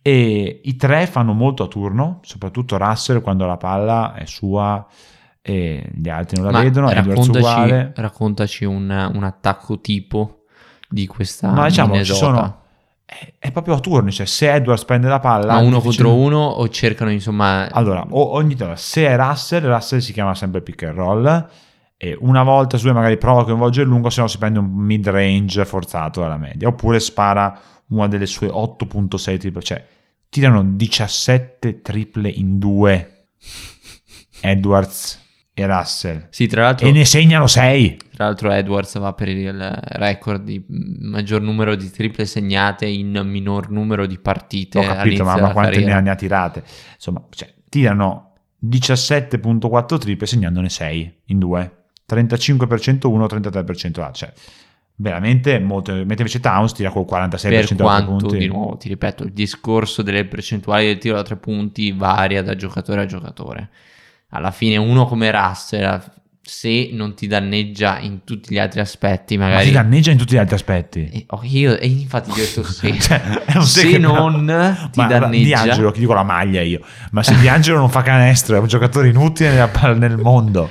e 0.00 0.60
i 0.62 0.76
tre 0.76 1.06
fanno 1.06 1.32
molto 1.32 1.64
a 1.64 1.68
turno, 1.68 2.20
soprattutto 2.22 2.76
Russell 2.76 3.20
quando 3.20 3.46
la 3.46 3.56
palla 3.56 4.14
è 4.14 4.24
sua 4.24 4.84
e 5.40 5.90
gli 5.94 6.08
altri 6.08 6.40
non 6.40 6.50
la 6.50 6.58
ma 6.58 6.62
vedono, 6.64 6.92
raccontaci, 6.92 7.38
uguale. 7.38 7.92
raccontaci 7.94 8.64
un, 8.64 9.10
un, 9.14 9.24
attacco 9.24 9.80
tipo 9.80 10.44
di 10.88 11.06
questa 11.08 11.50
Ma 11.50 11.66
diciamo, 11.66 11.92
Minnesota. 11.92 12.18
ci 12.18 12.24
sono 12.24 12.61
è, 13.38 13.50
proprio 13.52 13.74
a 13.74 13.80
turni, 13.80 14.12
cioè 14.12 14.26
se 14.26 14.52
Edwards 14.52 14.84
prende 14.84 15.08
la 15.08 15.20
palla... 15.20 15.54
Ma 15.54 15.58
uno 15.58 15.80
contro 15.80 16.14
uno 16.14 16.38
o 16.38 16.68
cercano 16.68 17.10
insomma... 17.10 17.70
Allora, 17.70 18.06
ogni 18.10 18.54
volta, 18.54 18.76
se 18.76 19.06
è 19.06 19.16
Russell, 19.16 19.64
Russell 19.64 19.98
si 19.98 20.12
chiama 20.12 20.34
sempre 20.34 20.62
pick 20.62 20.82
and 20.84 20.94
roll, 20.94 21.48
e 21.96 22.16
una 22.20 22.42
volta 22.42 22.76
su 22.76 22.84
due 22.84 22.94
magari 22.94 23.16
prova 23.16 23.42
a 23.42 23.44
coinvolgere 23.44 23.84
il 23.84 23.90
lungo, 23.90 24.10
se 24.10 24.20
no 24.20 24.28
si 24.28 24.38
prende 24.38 24.58
un 24.58 24.70
mid 24.70 25.08
range 25.08 25.64
forzato 25.64 26.20
dalla 26.20 26.36
media, 26.36 26.68
oppure 26.68 26.98
spara 27.00 27.58
una 27.88 28.08
delle 28.08 28.26
sue 28.26 28.48
8.6 28.48 29.38
triple, 29.38 29.62
cioè 29.62 29.84
tirano 30.28 30.64
17 30.64 31.80
triple 31.82 32.28
in 32.28 32.58
due. 32.58 33.26
Edwards 34.40 35.21
e 35.54 35.66
Russell. 35.66 36.28
Sì, 36.30 36.46
tra 36.46 36.62
l'altro, 36.62 36.86
e 36.86 36.92
ne 36.92 37.04
segnano 37.04 37.46
6. 37.46 37.98
Tra 38.14 38.24
l'altro 38.26 38.50
Edwards 38.50 38.98
va 38.98 39.12
per 39.12 39.28
il 39.28 39.82
record 39.92 40.42
di 40.42 40.64
maggior 40.68 41.42
numero 41.42 41.74
di 41.74 41.90
triple 41.90 42.24
segnate 42.24 42.86
in 42.86 43.20
minor 43.24 43.70
numero 43.70 44.06
di 44.06 44.18
partite. 44.18 44.78
Ho 44.78 44.82
capito, 44.82 45.24
ma, 45.24 45.38
ma 45.38 45.52
quante 45.52 45.84
ne 45.84 46.10
ha 46.10 46.14
tirate? 46.14 46.62
Insomma, 46.94 47.22
cioè, 47.30 47.52
tirano 47.68 48.32
17.4 48.66 49.98
triple 49.98 50.26
segnandone 50.26 50.68
6 50.68 51.18
in 51.26 51.38
due. 51.38 51.76
35% 52.08 53.06
uno, 53.06 53.26
33% 53.26 54.00
A, 54.00 54.10
cioè 54.10 54.32
veramente 54.96 55.58
molto, 55.58 55.92
mentre 55.92 56.16
invece 56.18 56.40
Towns 56.40 56.72
tira 56.72 56.90
col 56.90 57.06
46% 57.08 57.40
per 57.40 57.76
quanto, 57.76 58.26
punti. 58.26 58.38
di 58.38 58.46
nuovo 58.46 58.76
ti 58.76 58.88
ripeto 58.88 59.24
il 59.24 59.32
discorso 59.32 60.02
delle 60.02 60.26
percentuali 60.26 60.86
del 60.86 60.98
tiro 60.98 61.16
da 61.16 61.22
tre 61.22 61.36
punti 61.36 61.92
varia 61.92 62.42
da 62.42 62.54
giocatore 62.54 63.00
a 63.00 63.06
giocatore 63.06 63.70
alla 64.32 64.50
fine 64.50 64.76
uno 64.76 65.06
come 65.06 65.30
Russell 65.30 66.02
se 66.44 66.90
non 66.92 67.14
ti 67.14 67.28
danneggia 67.28 68.00
in 68.00 68.24
tutti 68.24 68.52
gli 68.52 68.58
altri 68.58 68.80
aspetti 68.80 69.36
magari 69.36 69.58
Ma 69.58 69.62
ti 69.62 69.70
danneggia 69.70 70.10
in 70.10 70.18
tutti 70.18 70.34
gli 70.34 70.38
altri 70.38 70.56
aspetti 70.56 71.08
e, 71.08 71.24
oh, 71.28 71.40
io, 71.42 71.78
e 71.78 71.86
infatti 71.86 72.32
ti 72.32 72.40
ho 72.40 72.44
detto 72.44 72.64
sì 72.68 73.00
cioè, 73.00 73.20
se 73.60 73.98
non 73.98 74.44
però... 74.44 74.72
ti 74.90 75.00
ma 75.00 75.06
danneggia 75.06 75.44
Di 75.44 75.52
Angelo, 75.70 75.92
ti 75.92 76.00
dico 76.00 76.14
la 76.14 76.24
maglia 76.24 76.60
io 76.60 76.80
ma 77.12 77.22
se 77.22 77.38
Di 77.38 77.48
Angelo 77.48 77.78
non 77.78 77.90
fa 77.90 78.02
canestro 78.02 78.56
è 78.56 78.58
un 78.58 78.66
giocatore 78.66 79.08
inutile 79.08 79.70
nel 79.96 80.18
mondo 80.18 80.70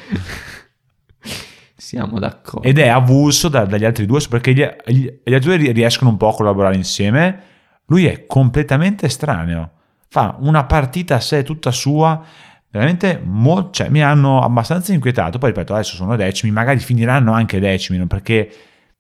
siamo 1.92 2.20
d'accordo. 2.20 2.66
Ed 2.66 2.80
è 2.80 2.88
avulso 2.88 3.50
da, 3.50 3.66
dagli 3.66 3.84
altri 3.84 4.06
due 4.06 4.22
perché 4.30 4.54
gli, 4.54 4.66
gli, 4.86 5.20
gli, 5.24 5.34
altri 5.34 5.58
due 5.58 5.72
riescono 5.74 6.10
un 6.10 6.16
po' 6.16 6.30
a 6.30 6.34
collaborare 6.34 6.76
insieme. 6.76 7.42
Lui 7.88 8.06
è 8.06 8.26
completamente 8.26 9.08
estraneo. 9.08 9.72
Fa 10.08 10.38
una 10.40 10.64
partita 10.64 11.16
a 11.16 11.20
sé 11.20 11.44
tutta 11.44 11.72
sua. 11.72 12.24
Veramente 12.72 13.22
mo- 13.24 13.70
cioè, 13.72 13.90
mi 13.90 14.02
hanno 14.02 14.42
abbastanza 14.42 14.94
inquietato. 14.94 15.38
Poi 15.38 15.50
ripeto, 15.50 15.74
adesso 15.74 15.96
sono 15.96 16.16
decimi, 16.16 16.52
magari 16.52 16.80
finiranno 16.80 17.34
anche 17.34 17.60
decimi, 17.60 18.06
perché 18.08 18.52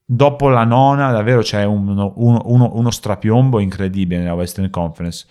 dopo 0.06 0.50
la 0.50 0.66
nona 0.66 1.12
davvero 1.12 1.42
c'è 1.42 1.64
uno, 1.64 2.14
uno, 2.16 2.42
uno, 2.46 2.72
uno 2.74 2.92
strapiombo 2.92 3.60
incredibile 3.60 4.22
nella 4.22 4.34
Western 4.34 4.70
Conference 4.70 5.26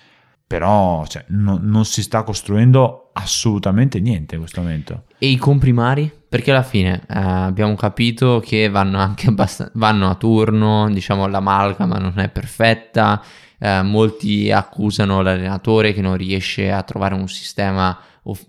però 0.51 1.07
cioè, 1.07 1.27
no, 1.29 1.61
non 1.63 1.85
si 1.85 2.03
sta 2.03 2.25
costruendo 2.25 3.11
assolutamente 3.13 4.01
niente 4.01 4.35
in 4.35 4.41
questo 4.41 4.61
momento. 4.61 5.05
E 5.19 5.29
i 5.29 5.37
comprimari? 5.37 6.11
Perché 6.29 6.51
alla 6.51 6.65
fine 6.65 7.03
eh, 7.09 7.17
abbiamo 7.17 7.77
capito 7.77 8.43
che 8.45 8.69
vanno 8.69 8.99
anche 8.99 9.29
abbast- 9.29 9.71
vanno 9.75 10.11
a 10.11 10.17
turno, 10.17 10.91
diciamo 10.91 11.29
l'amalgama 11.29 11.99
non 11.99 12.15
è 12.17 12.29
perfetta, 12.31 13.23
eh, 13.61 13.83
molti 13.83 14.51
accusano 14.51 15.23
l'allenatore 15.23 15.93
che 15.93 16.01
non 16.01 16.17
riesce 16.17 16.73
a 16.73 16.83
trovare 16.83 17.15
un 17.15 17.29
sistema, 17.29 17.97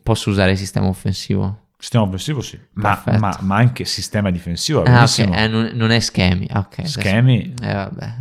posso 0.03 0.29
usare 0.29 0.51
il 0.51 0.57
sistema 0.57 0.87
offensivo? 0.87 1.69
Sistema 1.77 2.03
offensivo 2.03 2.41
sì, 2.41 2.59
ma, 2.73 3.01
ma, 3.17 3.35
ma, 3.41 3.55
anche 3.55 3.85
sistema 3.85 4.29
difensivo. 4.29 4.83
Ah, 4.83 5.03
okay. 5.03 5.43
eh, 5.43 5.47
non, 5.47 5.71
non, 5.73 5.89
è 5.89 5.99
schemi. 5.99 6.47
Okay, 6.51 6.85
schemi. 6.85 7.53
Adesso, 7.57 7.69
eh, 7.69 7.73
vabbè. 7.73 8.13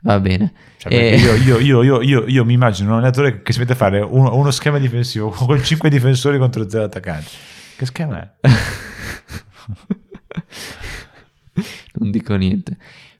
Va 0.00 0.20
bene. 0.20 0.52
Cioè, 0.76 0.92
e... 0.92 1.16
io, 1.16 1.58
io, 1.58 2.02
io, 2.02 2.24
io, 2.26 2.44
mi 2.44 2.52
immagino 2.52 2.90
un 2.90 2.96
allenatore 2.96 3.42
che 3.42 3.52
si 3.52 3.58
mette 3.58 3.72
a 3.72 3.76
fare 3.76 4.00
uno, 4.00 4.34
uno 4.34 4.50
schema 4.50 4.78
difensivo 4.78 5.30
con 5.46 5.62
5 5.62 5.88
difensori 5.88 6.36
contro 6.36 6.68
0 6.68 6.84
attaccanti. 6.84 7.30
Che 7.76 7.86
schema 7.86 8.20
è? 8.20 8.28
non 11.94 12.10
dico 12.10 12.34
niente. 12.34 12.76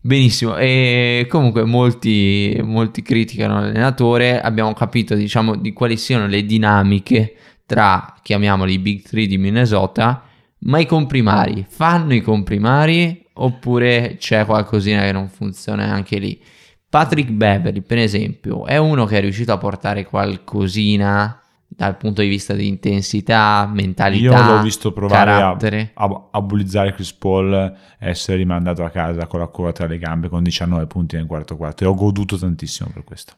Benissimo, 0.06 0.58
e 0.58 1.26
comunque 1.30 1.64
molti, 1.64 2.60
molti 2.62 3.00
criticano 3.00 3.54
l'allenatore, 3.58 4.38
abbiamo 4.38 4.74
capito 4.74 5.14
diciamo 5.14 5.56
di 5.56 5.72
quali 5.72 5.96
siano 5.96 6.26
le 6.26 6.44
dinamiche 6.44 7.34
tra, 7.64 8.14
chiamiamoli, 8.20 8.74
i 8.74 8.78
big 8.80 9.00
three 9.00 9.26
di 9.26 9.38
Minnesota, 9.38 10.22
ma 10.58 10.78
i 10.78 10.84
comprimari, 10.84 11.64
fanno 11.66 12.12
i 12.12 12.20
comprimari 12.20 13.24
oppure 13.32 14.16
c'è 14.18 14.44
qualcosina 14.44 15.04
che 15.04 15.12
non 15.12 15.30
funziona 15.30 15.84
anche 15.84 16.18
lì? 16.18 16.38
Patrick 16.86 17.30
Beverly, 17.30 17.80
per 17.80 17.96
esempio, 17.96 18.66
è 18.66 18.76
uno 18.76 19.06
che 19.06 19.16
è 19.16 19.20
riuscito 19.22 19.52
a 19.52 19.58
portare 19.58 20.04
qualcosina 20.04 21.43
dal 21.76 21.96
punto 21.96 22.22
di 22.22 22.28
vista 22.28 22.54
di 22.54 22.66
intensità, 22.68 23.70
mentalità, 23.72 24.24
Io 24.24 24.54
l'ho 24.54 24.62
visto 24.62 24.92
provare 24.92 25.30
carattere. 25.30 25.90
a, 25.94 26.04
a, 26.04 26.28
a 26.30 26.40
bullizzare 26.40 26.92
Chris 26.94 27.12
Paul, 27.12 27.76
essere 27.98 28.36
rimandato 28.38 28.84
a 28.84 28.90
casa 28.90 29.26
con 29.26 29.40
la 29.40 29.48
coda 29.48 29.72
tra 29.72 29.86
le 29.86 29.98
gambe 29.98 30.28
con 30.28 30.42
19 30.42 30.86
punti 30.86 31.16
nel 31.16 31.26
quarto 31.26 31.56
quarto 31.56 31.84
e 31.84 31.86
ho 31.86 31.94
goduto 31.94 32.36
tantissimo 32.38 32.90
per 32.92 33.04
questo. 33.04 33.34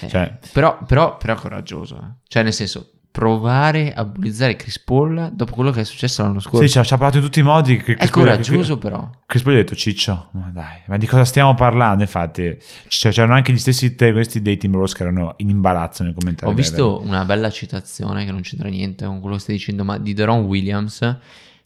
Eh, 0.00 0.08
cioè, 0.08 0.38
però, 0.52 0.78
però, 0.86 1.16
però 1.16 1.34
coraggioso, 1.34 1.96
eh. 1.96 2.14
cioè 2.28 2.42
nel 2.42 2.52
senso 2.52 2.97
provare 3.18 3.92
a 3.92 4.04
bullizzare 4.04 4.54
Chris 4.54 4.78
Paul 4.78 5.30
dopo 5.32 5.52
quello 5.52 5.72
che 5.72 5.80
è 5.80 5.84
successo 5.84 6.22
l'anno 6.22 6.38
scorso. 6.38 6.64
Sì, 6.64 6.70
ci 6.70 6.78
ha, 6.78 6.84
ci 6.84 6.94
ha 6.94 6.96
parlato 6.96 7.16
in 7.16 7.24
tutti 7.24 7.40
i 7.40 7.42
modi. 7.42 7.76
è 7.76 7.82
Chris 7.82 7.96
Paul- 7.96 8.10
coraggioso 8.10 8.78
però. 8.78 9.10
Chris 9.26 9.42
Paul 9.42 9.54
ha 9.56 9.58
detto 9.58 9.74
Ciccio, 9.74 10.28
ma 10.34 10.50
dai, 10.52 10.82
ma 10.86 10.96
di 10.98 11.06
cosa 11.08 11.24
stiamo 11.24 11.52
parlando? 11.54 12.04
Infatti, 12.04 12.56
cioè, 12.86 13.10
c'erano 13.10 13.34
anche 13.34 13.52
gli 13.52 13.58
stessi 13.58 13.96
terroristi 13.96 14.40
dei 14.40 14.56
Timberwolves 14.56 14.94
che 14.94 15.02
erano 15.02 15.34
in 15.38 15.48
imbarazzo 15.48 16.04
nel 16.04 16.14
commentare. 16.14 16.48
Ho 16.48 16.54
visto 16.54 17.00
una 17.02 17.24
bella 17.24 17.50
citazione 17.50 18.24
che 18.24 18.30
non 18.30 18.42
c'entra 18.42 18.68
niente 18.68 19.04
con 19.04 19.18
quello 19.18 19.34
che 19.34 19.42
stai 19.42 19.56
dicendo, 19.56 19.82
ma 19.82 19.98
di 19.98 20.14
Deron 20.14 20.44
Williams 20.44 21.18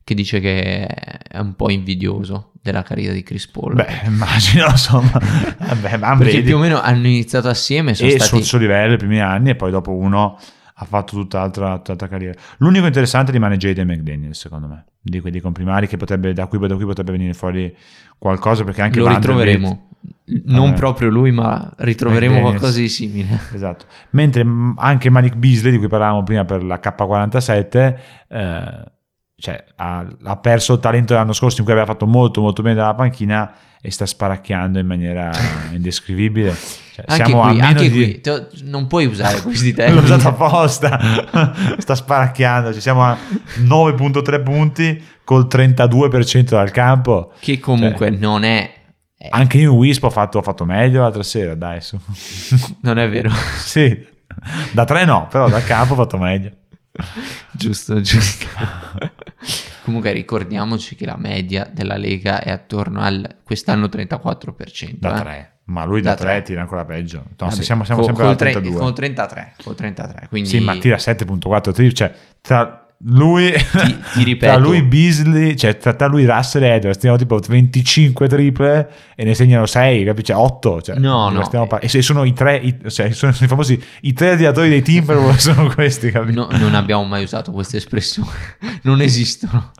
che 0.04 0.14
dice 0.14 0.40
che 0.40 0.86
è 0.86 1.38
un 1.38 1.54
po' 1.54 1.70
invidioso 1.70 2.52
della 2.62 2.82
carriera 2.82 3.12
di 3.12 3.22
Chris 3.22 3.46
Paul. 3.46 3.74
Beh, 3.74 4.00
immagino, 4.06 4.68
insomma. 4.70 5.20
Vabbè, 5.58 5.98
ma 5.98 6.16
perché 6.16 6.40
più 6.40 6.56
o 6.56 6.58
meno 6.58 6.80
hanno 6.80 7.08
iniziato 7.08 7.48
assieme, 7.48 7.92
sono 7.92 8.08
e 8.08 8.12
stati 8.12 8.28
sul 8.28 8.42
suo 8.42 8.58
livello 8.58 8.94
i 8.94 8.96
primi 8.96 9.20
anni 9.20 9.50
e 9.50 9.54
poi 9.54 9.70
dopo 9.70 9.94
uno 9.94 10.38
ha 10.82 10.84
fatto 10.84 11.14
tutt'altra, 11.16 11.76
tutt'altra 11.76 12.08
carriera. 12.08 12.38
L'unico 12.58 12.86
interessante 12.86 13.30
rimane 13.32 13.56
Jaden 13.56 13.86
McDaniel, 13.86 14.34
secondo 14.34 14.66
me, 14.66 14.84
di 15.00 15.20
quelli 15.20 15.40
comprimari 15.40 15.86
che 15.86 15.96
potrebbe, 15.96 16.32
da, 16.32 16.46
qui, 16.46 16.58
da 16.66 16.74
qui 16.74 16.84
potrebbe 16.84 17.12
venire 17.12 17.32
fuori 17.34 17.74
qualcosa 18.18 18.64
perché 18.64 18.82
anche 18.82 18.98
lo 18.98 19.08
ritroveremo. 19.08 19.88
Non 20.46 20.70
Eh. 20.70 20.72
proprio 20.74 21.08
lui, 21.10 21.30
ma 21.30 21.72
ritroveremo 21.76 22.32
McDaniels. 22.34 22.58
qualcosa 22.58 22.80
di 22.80 22.88
simile. 22.88 23.40
Esatto. 23.54 23.84
Mentre 24.10 24.44
anche 24.76 25.10
Malik 25.10 25.36
Beasley, 25.36 25.70
di 25.72 25.78
cui 25.78 25.88
parlavamo 25.88 26.22
prima 26.24 26.44
per 26.44 26.64
la 26.64 26.80
K47, 26.82 27.94
eh, 28.28 28.84
cioè, 29.36 29.64
ha, 29.76 30.06
ha 30.22 30.36
perso 30.36 30.74
il 30.74 30.80
talento 30.80 31.12
dell'anno 31.12 31.32
scorso 31.32 31.58
in 31.58 31.64
cui 31.64 31.72
aveva 31.72 31.86
fatto 31.90 32.06
molto 32.06 32.40
molto 32.40 32.62
bene 32.62 32.74
dalla 32.76 32.94
panchina 32.94 33.52
e 33.84 33.90
sta 33.90 34.06
sparacchiando 34.06 34.78
in 34.78 34.86
maniera 34.86 35.30
indescrivibile. 35.72 36.54
Cioè, 36.94 37.04
Anche 37.08 37.24
siamo 37.24 37.42
a 37.42 37.46
qui, 37.48 37.54
meno 37.56 37.66
anche 37.66 37.90
di... 37.90 38.20
qui 38.20 38.62
non 38.70 38.86
puoi 38.86 39.06
usare 39.06 39.40
questi 39.42 39.70
L'ho 39.70 39.76
termini. 39.76 40.04
usato 40.04 40.28
apposta, 40.28 41.00
sta 41.78 41.94
sparacchiando. 41.94 42.72
Ci 42.72 42.80
siamo 42.80 43.02
a 43.04 43.16
9.3 43.58 44.42
punti 44.42 45.04
col 45.24 45.46
32% 45.50 46.42
dal 46.42 46.70
campo. 46.70 47.32
Che 47.40 47.58
comunque 47.58 48.08
Cioè, 48.10 48.18
non 48.18 48.44
è... 48.44 48.72
eh, 49.18 49.28
Anche 49.30 49.58
in 49.58 49.68
Wisp 49.68 50.04
ho 50.04 50.10
fatto, 50.10 50.38
ho 50.38 50.42
fatto 50.42 50.64
meglio 50.64 51.00
l'altra 51.00 51.22
sera, 51.22 51.54
dai 51.54 51.80
su. 51.80 51.98
non 52.82 52.98
è 52.98 53.08
vero. 53.08 53.30
sì, 53.58 54.06
da 54.72 54.84
3 54.84 55.04
no, 55.06 55.26
però 55.30 55.48
dal 55.48 55.64
campo 55.64 55.94
ho 55.94 55.96
fatto 55.96 56.18
meglio. 56.18 56.50
giusto, 57.52 58.00
giusto. 58.02 58.46
Comunque 59.82 60.12
ricordiamoci 60.12 60.94
che 60.96 61.06
la 61.06 61.16
media 61.16 61.68
della 61.72 61.96
Lega 61.96 62.40
è 62.42 62.50
attorno 62.50 63.00
al 63.00 63.38
quest'anno 63.44 63.86
34%. 63.86 64.98
Da 64.98 65.16
eh. 65.16 65.20
3. 65.20 65.52
Ma 65.64 65.84
lui 65.84 66.00
da 66.00 66.10
Da 66.10 66.16
3 66.16 66.26
tre. 66.26 66.42
tira 66.42 66.60
ancora 66.60 66.84
peggio. 66.84 67.18
No, 67.18 67.24
Vabbè, 67.36 67.52
se 67.52 67.62
siamo, 67.62 67.84
siamo 67.84 68.00
co- 68.00 68.06
sempre 68.06 68.34
tre- 68.34 68.50
32. 68.50 68.80
Con 68.80 68.94
33, 68.94 69.52
col 69.62 69.74
33. 69.76 70.26
Quindi 70.28 70.48
Sì, 70.48 70.60
ma 70.60 70.76
tira 70.76 70.96
7.4 70.96 71.72
tri- 71.72 71.94
cioè 71.94 72.12
tra 72.40 72.81
lui 73.04 73.52
Ti- 73.52 73.98
ti 74.14 74.22
ripeto. 74.24 74.52
tra 74.52 74.60
lui 74.62 74.82
Beasley, 74.82 75.56
cioè 75.56 75.76
tra, 75.76 75.94
tra 75.94 76.06
lui 76.06 76.24
Russell 76.24 76.62
e 76.62 76.68
Edwards 76.68 76.98
stiamo 76.98 77.16
tipo 77.16 77.38
25 77.38 78.28
triple 78.28 78.90
e 79.16 79.24
ne 79.24 79.34
segnano 79.34 79.66
6, 79.66 80.04
capisci? 80.04 80.26
Cioè 80.32 80.36
8, 80.40 80.82
cioè, 80.82 80.96
No, 80.98 81.24
cosa 81.26 81.38
no. 81.38 81.44
stiamo 81.44 81.66
par- 81.66 81.82
e 81.84 81.88
se 81.88 82.00
sono 82.02 82.24
i 82.24 82.32
tre 82.32 82.56
i, 82.56 82.76
cioè, 82.88 83.10
sono 83.12 83.32
i 83.32 83.46
famosi 83.46 83.82
i 84.02 84.12
tre 84.12 84.36
tiratori 84.36 84.68
dei 84.68 84.82
Timberwolves 84.82 85.40
sono 85.52 85.68
questi, 85.74 86.10
capisci? 86.10 86.36
No, 86.36 86.48
non 86.52 86.74
abbiamo 86.74 87.04
mai 87.04 87.24
usato 87.24 87.50
queste 87.52 87.78
espressioni, 87.78 88.28
non 88.82 89.00
esistono. 89.00 89.72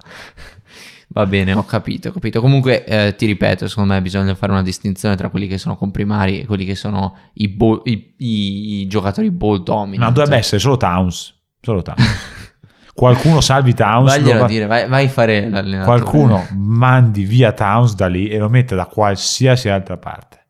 Va 1.15 1.27
bene, 1.27 1.53
ho 1.53 1.65
capito, 1.67 2.09
ho 2.09 2.13
capito. 2.13 2.41
Comunque, 2.41 2.85
eh, 2.87 3.15
ti 3.17 3.27
ripeto, 3.27 3.69
secondo 3.69 3.93
me 3.93 4.01
bisogna 4.01 4.35
fare 4.35 4.51
una 4.51 4.63
distinzione 4.63 5.15
tra 5.15 5.29
quelli 5.29 5.47
che 5.47 5.59
sono 5.59 5.77
comprimari 5.77 6.41
e 6.41 6.47
quelli 6.47 6.65
che 6.65 6.75
sono 6.75 7.15
i, 7.35 7.49
bo- 7.49 7.83
i- 7.85 8.15
i- 8.17 8.81
i 8.81 8.87
giocatori 8.87 9.31
ball 9.31 9.63
dominant. 9.63 10.09
No, 10.09 10.11
dovrebbe 10.17 10.39
essere 10.39 10.59
solo 10.59 10.79
Towns, 10.79 11.35
solo 11.61 11.83
Towns. 11.83 12.03
Qualcuno 12.95 13.41
salvi 13.41 13.75
Towns, 13.75 14.11
Vaglielo 14.11 14.41
va- 14.41 14.47
dire, 14.47 14.67
vai, 14.67 14.87
vai 14.89 15.07
a 15.07 15.09
fare 15.09 15.49
l'allenatore. 15.49 16.01
qualcuno 16.01 16.47
mandi 16.57 17.25
via 17.25 17.53
Towns 17.53 17.95
da 17.95 18.07
lì 18.07 18.29
e 18.29 18.39
lo 18.39 18.49
mette 18.49 18.75
da 18.75 18.87
qualsiasi 18.87 19.69
altra 19.69 19.97
parte. 19.97 20.41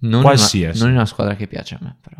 non, 0.00 0.22
qualsiasi. 0.22 0.78
Una, 0.78 0.86
non 0.86 0.94
è 0.94 0.96
una 0.98 1.06
squadra 1.06 1.34
che 1.36 1.46
piace 1.46 1.74
a 1.76 1.78
me, 1.80 1.96
però. 2.00 2.16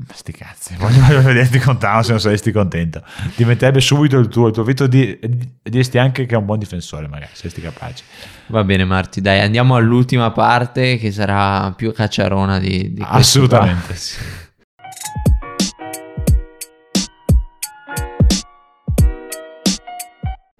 Ma 0.00 0.14
sti 0.14 0.32
cazzi, 0.32 0.76
voglio 0.78 1.00
voglio 1.02 1.22
vederti 1.22 1.58
con 1.58 1.76
Towns 1.78 2.06
se 2.06 2.12
non 2.12 2.20
saresti 2.20 2.52
contento. 2.52 3.02
Ti 3.34 3.44
metterebbe 3.44 3.80
subito 3.80 4.16
il 4.18 4.28
tuo, 4.28 4.46
il 4.46 4.52
tuo 4.52 4.62
vetro 4.62 4.86
di, 4.86 5.18
di- 5.20 5.48
diresti 5.62 5.98
anche 5.98 6.24
che 6.24 6.34
è 6.34 6.38
un 6.38 6.44
buon 6.44 6.58
difensore, 6.58 7.08
magari, 7.08 7.30
se 7.32 7.36
saresti 7.48 7.60
capace. 7.60 8.04
Va 8.46 8.62
bene, 8.64 8.84
Marti, 8.84 9.20
dai, 9.20 9.40
andiamo 9.40 9.74
all'ultima 9.74 10.30
parte 10.30 10.98
che 10.98 11.10
sarà 11.10 11.72
più 11.72 11.92
cacciarona 11.92 12.58
di, 12.60 12.92
di 12.94 13.02
Assolutamente. 13.04 13.86
qua. 13.94 14.46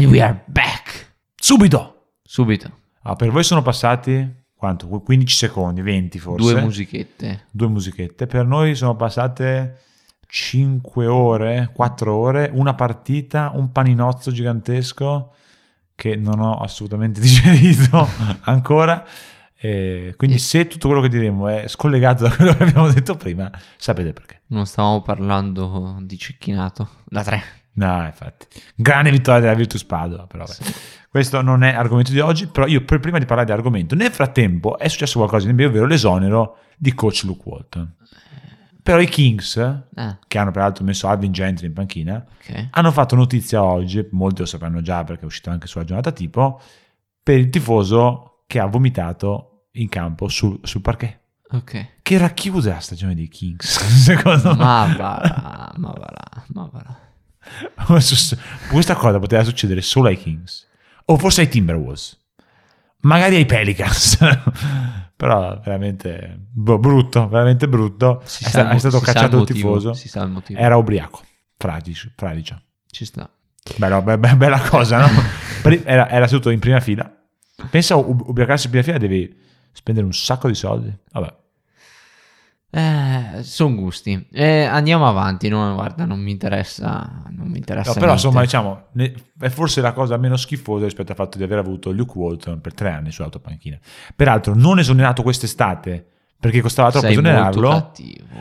And 0.00 0.10
we 0.10 0.22
are 0.22 0.42
back. 0.46 1.12
Subito! 1.36 2.12
Subito. 2.22 2.70
Ah, 3.02 3.16
per 3.16 3.30
voi 3.30 3.44
sono 3.44 3.60
passati 3.60 4.26
quanto? 4.54 4.88
15 4.88 5.36
secondi, 5.36 5.82
20 5.82 6.18
forse. 6.18 6.52
Due 6.52 6.62
musichette. 6.62 7.44
Due 7.50 7.68
musichette. 7.68 8.26
Per 8.26 8.46
noi 8.46 8.74
sono 8.74 8.96
passate 8.96 9.80
5 10.26 11.06
ore, 11.06 11.70
4 11.74 12.14
ore, 12.14 12.50
una 12.50 12.72
partita, 12.72 13.52
un 13.52 13.72
paninozzo 13.72 14.30
gigantesco 14.30 15.34
che 15.94 16.16
non 16.16 16.40
ho 16.40 16.56
assolutamente 16.60 17.20
digerito 17.20 18.08
ancora. 18.44 19.06
E 19.54 20.14
quindi 20.16 20.38
se 20.38 20.66
tutto 20.66 20.86
quello 20.88 21.02
che 21.02 21.10
diremo 21.10 21.46
è 21.46 21.68
scollegato 21.68 22.26
da 22.26 22.34
quello 22.34 22.54
che 22.54 22.62
abbiamo 22.62 22.90
detto 22.90 23.16
prima, 23.16 23.50
sapete 23.76 24.14
perché. 24.14 24.40
Non 24.46 24.64
stavamo 24.64 25.02
parlando 25.02 25.98
di 26.00 26.16
cecchinato. 26.16 26.88
Da 27.04 27.22
tre. 27.22 27.59
No, 27.86 28.04
infatti. 28.04 28.46
Grande 28.74 29.10
vittoria 29.10 29.40
della 29.40 29.54
Virtus 29.54 29.84
Padova, 29.84 30.26
però 30.26 30.44
vabbè. 30.44 30.70
Questo 31.08 31.40
non 31.42 31.62
è 31.64 31.72
argomento 31.74 32.12
di 32.12 32.20
oggi, 32.20 32.46
però 32.46 32.66
io 32.66 32.84
prima 32.84 33.18
di 33.18 33.24
parlare 33.24 33.46
di 33.46 33.52
argomento, 33.52 33.94
nel 33.94 34.10
frattempo 34.12 34.78
è 34.78 34.86
successo 34.88 35.18
qualcosa 35.18 35.46
di 35.46 35.52
NBA, 35.52 35.66
ovvero 35.66 35.86
l'esonero 35.86 36.58
di 36.76 36.94
coach 36.94 37.22
Luke 37.24 37.42
Walton. 37.44 37.94
Però 38.82 38.98
i 39.00 39.08
Kings, 39.08 39.56
Ah, 39.94 40.18
che 40.26 40.38
hanno 40.38 40.50
peraltro 40.52 40.84
messo 40.84 41.06
Alvin 41.08 41.32
Gentry 41.32 41.66
in 41.66 41.72
panchina, 41.72 42.24
ok. 42.38 42.68
hanno 42.70 42.92
fatto 42.92 43.14
notizia 43.16 43.62
oggi, 43.62 44.06
molti 44.12 44.40
lo 44.40 44.46
sapranno 44.46 44.80
già 44.82 45.02
perché 45.04 45.22
è 45.22 45.26
uscito 45.26 45.50
anche 45.50 45.66
sulla 45.66 45.84
giornata 45.84 46.12
tipo, 46.12 46.60
per 47.22 47.38
il 47.38 47.50
tifoso 47.50 48.42
che 48.46 48.58
ha 48.58 48.66
vomitato 48.66 49.66
in 49.72 49.88
campo 49.88 50.28
sul, 50.28 50.58
sul 50.62 50.80
parquet. 50.80 51.18
Ok. 51.52 51.86
Che 52.02 52.18
racchiude 52.18 52.70
la 52.70 52.78
stagione 52.80 53.14
dei 53.14 53.28
Kings, 53.28 53.80
secondo 54.04 54.50
me. 54.50 54.56
Ma 54.64 54.94
va 54.96 55.72
ma 55.76 55.92
va 55.92 56.44
ma 56.48 56.68
va. 56.72 56.96
Questa 58.70 58.94
cosa 58.94 59.18
poteva 59.18 59.42
succedere 59.44 59.80
solo 59.82 60.08
ai 60.08 60.16
Kings, 60.16 60.66
o 61.06 61.16
forse 61.16 61.42
ai 61.42 61.48
Timberwolves, 61.48 62.18
magari 63.00 63.36
ai 63.36 63.46
Pelicans. 63.46 64.18
Però 65.20 65.60
veramente 65.62 66.38
boh, 66.50 66.78
brutto, 66.78 67.28
veramente 67.28 67.68
brutto. 67.68 68.22
Si 68.24 68.44
è, 68.44 68.48
sta- 68.48 68.70
il 68.70 68.76
è 68.76 68.78
stato 68.78 68.96
mo- 68.96 69.02
cacciato 69.02 69.34
il 69.34 69.40
motivo, 69.40 69.58
tifoso. 69.58 69.92
Si 69.92 70.08
sa 70.08 70.22
il 70.22 70.30
motivo. 70.30 70.58
Era 70.58 70.76
ubriaco, 70.76 71.22
fradicio. 71.58 72.10
fradicio. 72.16 72.58
Ci 72.86 73.04
sta. 73.04 73.30
Bello, 73.76 74.00
be- 74.00 74.16
be- 74.18 74.36
bella 74.36 74.60
cosa, 74.60 74.98
no? 75.00 75.08
Era, 75.84 76.08
era 76.08 76.26
seduto 76.26 76.48
in 76.48 76.58
prima 76.58 76.80
fila. 76.80 77.10
Pensa 77.68 77.96
ub- 77.96 78.28
ubriacarsi 78.28 78.64
in 78.64 78.70
prima 78.70 78.84
fila, 78.86 78.96
devi 78.96 79.38
spendere 79.72 80.06
un 80.06 80.14
sacco 80.14 80.48
di 80.48 80.54
soldi. 80.54 80.90
Vabbè. 81.12 81.34
Eh, 82.72 83.42
sono 83.42 83.74
gusti. 83.74 84.26
Eh, 84.30 84.62
andiamo 84.64 85.08
avanti. 85.08 85.48
No, 85.48 85.74
guarda, 85.74 86.04
non 86.04 86.20
mi 86.20 86.30
interessa. 86.30 87.24
Non 87.30 87.48
mi 87.48 87.56
interessa. 87.58 87.88
No, 87.88 87.94
però 87.94 88.12
niente. 88.12 88.26
insomma, 88.26 88.42
diciamo, 88.42 88.86
è 89.40 89.48
forse 89.48 89.80
la 89.80 89.92
cosa 89.92 90.16
meno 90.16 90.36
schifosa 90.36 90.84
rispetto 90.84 91.10
al 91.10 91.16
fatto 91.16 91.36
di 91.36 91.44
aver 91.44 91.58
avuto 91.58 91.90
Luke 91.90 92.16
Walton 92.16 92.60
per 92.60 92.72
tre 92.74 92.90
anni 92.90 93.10
sull'autopanchina. 93.10 93.78
Peraltro, 94.14 94.54
non 94.54 94.78
esonerato 94.78 95.22
quest'estate 95.22 96.06
perché 96.38 96.60
costava 96.60 96.90
troppo 96.90 97.06
Sei 97.06 97.16
esonerarlo. 97.16 97.70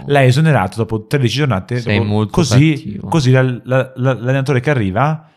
L'hai 0.05 0.27
esonerato 0.27 0.77
dopo 0.77 1.05
13 1.07 1.35
giornate. 1.35 1.81
Dopo- 1.97 2.07
così, 2.29 2.97
così 3.09 3.31
la- 3.31 3.41
la- 3.41 3.61
la- 3.63 3.91
l'allenatore 3.95 4.59
che 4.59 4.69
arriva 4.69 5.27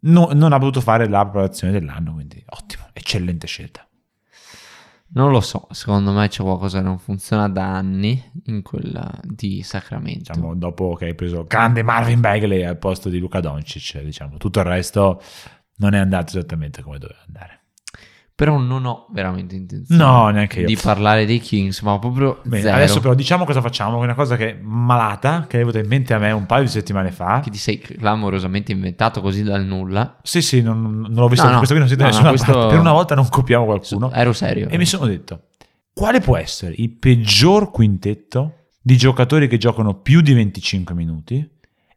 no- 0.00 0.30
non 0.34 0.52
ha 0.52 0.58
potuto 0.58 0.80
fare 0.82 1.08
la 1.08 1.22
preparazione 1.24 1.72
dell'anno. 1.72 2.12
Quindi, 2.12 2.40
ottimo, 2.50 2.84
eccellente 2.92 3.46
scelta. 3.46 3.86
Non 5.14 5.30
lo 5.30 5.40
so. 5.40 5.68
Secondo 5.70 6.12
me 6.12 6.28
c'è 6.28 6.42
qualcosa 6.42 6.78
che 6.78 6.84
non 6.84 6.98
funziona 6.98 7.48
da 7.48 7.74
anni 7.74 8.22
in 8.46 8.62
quella 8.62 9.10
di 9.22 9.62
Sacramento. 9.62 10.32
Diciamo, 10.32 10.54
dopo 10.54 10.94
che 10.94 11.06
hai 11.06 11.14
preso 11.14 11.44
grande 11.44 11.82
Marvin 11.82 12.20
Bagley 12.20 12.64
al 12.64 12.78
posto 12.78 13.08
di 13.08 13.18
Luca 13.18 13.40
Doncic, 13.40 14.00
diciamo, 14.02 14.36
tutto 14.38 14.60
il 14.60 14.66
resto 14.66 15.20
non 15.76 15.94
è 15.94 15.98
andato 15.98 16.36
esattamente 16.36 16.82
come 16.82 16.98
doveva 16.98 17.20
andare. 17.26 17.63
Però 18.36 18.58
non 18.58 18.84
ho 18.84 19.06
veramente 19.12 19.54
intenzione 19.54 20.02
No, 20.02 20.28
neanche 20.30 20.60
io. 20.60 20.66
di 20.66 20.76
parlare 20.76 21.24
dei 21.24 21.38
Kings, 21.38 21.82
ma 21.82 21.96
proprio 22.00 22.40
Bene, 22.44 22.62
zero. 22.62 22.74
adesso 22.74 22.98
però 23.00 23.14
diciamo 23.14 23.44
cosa 23.44 23.60
facciamo, 23.60 23.98
una 23.98 24.14
cosa 24.14 24.34
che 24.36 24.50
è 24.50 24.58
malata, 24.60 25.46
che 25.46 25.56
è 25.56 25.60
venuta 25.60 25.78
in 25.78 25.86
mente 25.86 26.14
a 26.14 26.18
me 26.18 26.32
un 26.32 26.44
paio 26.46 26.64
di 26.64 26.68
settimane 26.68 27.12
fa. 27.12 27.38
Che 27.40 27.50
ti 27.50 27.58
sei 27.58 27.78
clamorosamente 27.78 28.72
inventato 28.72 29.20
così 29.20 29.44
dal 29.44 29.64
nulla. 29.64 30.18
Sì, 30.24 30.42
sì, 30.42 30.62
non, 30.62 30.80
non 30.82 31.12
l'ho 31.14 31.28
visto, 31.28 31.44
No, 31.46 31.52
no, 31.52 31.56
questo 31.58 31.74
qui 31.74 31.82
non 31.84 31.92
si 31.92 31.96
da 31.96 32.08
no, 32.10 32.20
no, 32.22 32.28
questo-. 32.30 32.66
Per 32.66 32.78
una 32.80 32.92
volta 32.92 33.14
non 33.14 33.28
copiamo 33.28 33.64
qualcuno. 33.66 34.10
Ero 34.10 34.32
serio. 34.32 34.68
E 34.68 34.78
mi 34.78 34.86
sono 34.86 35.06
detto, 35.06 35.42
quale 35.92 36.18
può 36.20 36.36
essere 36.36 36.74
il 36.76 36.90
peggior 36.90 37.70
quintetto 37.70 38.64
di 38.82 38.96
giocatori 38.96 39.46
che 39.46 39.58
giocano 39.58 39.94
più 40.00 40.20
di 40.20 40.32
25 40.32 40.92
minuti 40.92 41.48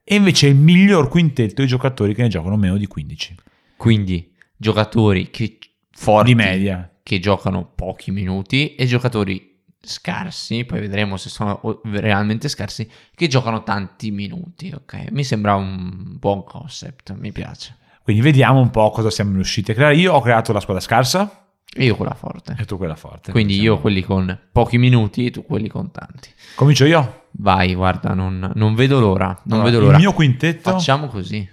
e 0.03 0.15
invece 0.15 0.45
il 0.47 0.55
miglior 0.55 1.09
quintetto 1.09 1.63
di 1.63 1.67
giocatori 1.67 2.13
che 2.13 2.21
ne 2.21 2.27
giocano 2.27 2.57
meno 2.57 2.77
di 2.77 2.85
15? 2.85 3.35
Quindi 3.75 4.31
giocatori 4.55 5.29
che 5.31 5.57
forti 5.99 6.29
Di 6.29 6.35
media. 6.35 6.89
che 7.01 7.19
giocano 7.19 7.71
pochi 7.73 8.11
minuti 8.11 8.75
e 8.75 8.85
giocatori 8.85 9.55
scarsi, 9.81 10.63
poi 10.65 10.79
vedremo 10.81 11.17
se 11.17 11.29
sono 11.29 11.59
realmente 11.85 12.49
scarsi, 12.49 12.87
che 13.15 13.27
giocano 13.27 13.63
tanti 13.63 14.11
minuti, 14.11 14.71
ok? 14.73 15.07
Mi 15.11 15.23
sembra 15.23 15.55
un 15.55 16.17
buon 16.19 16.43
concept, 16.43 17.15
mi 17.17 17.31
piace. 17.31 17.75
Quindi 18.03 18.21
vediamo 18.21 18.59
un 18.59 18.69
po' 18.69 18.91
cosa 18.91 19.09
siamo 19.09 19.33
riusciti 19.33 19.71
a 19.71 19.73
creare. 19.73 19.95
Io 19.95 20.13
ho 20.13 20.21
creato 20.21 20.53
la 20.53 20.59
squadra 20.59 20.81
scarsa 20.83 21.47
E 21.73 21.83
io 21.85 21.95
quella 21.95 22.13
forte. 22.13 22.55
e 22.59 22.65
tu 22.65 22.77
quella 22.77 22.95
forte. 22.95 23.31
Quindi 23.31 23.53
Siamo- 23.55 23.75
io 23.75 23.79
quelli 23.81 24.01
con 24.03 24.39
pochi 24.51 24.77
minuti 24.77 25.25
e 25.25 25.31
tu 25.31 25.43
quelli 25.43 25.67
con 25.67 25.91
tanti. 25.91 26.29
Comincio 26.55 26.85
io. 26.85 27.23
Vai, 27.31 27.73
guarda, 27.73 28.13
non, 28.13 28.51
non 28.55 28.75
vedo 28.75 28.99
l'ora. 28.99 29.27
Non 29.45 29.59
Allora, 29.59 29.63
vedo 29.65 29.77
il 29.79 29.83
l'ora. 29.85 29.97
mio 29.97 30.13
quintetto 30.13 30.71
Facciamo 30.71 31.07
così. 31.07 31.47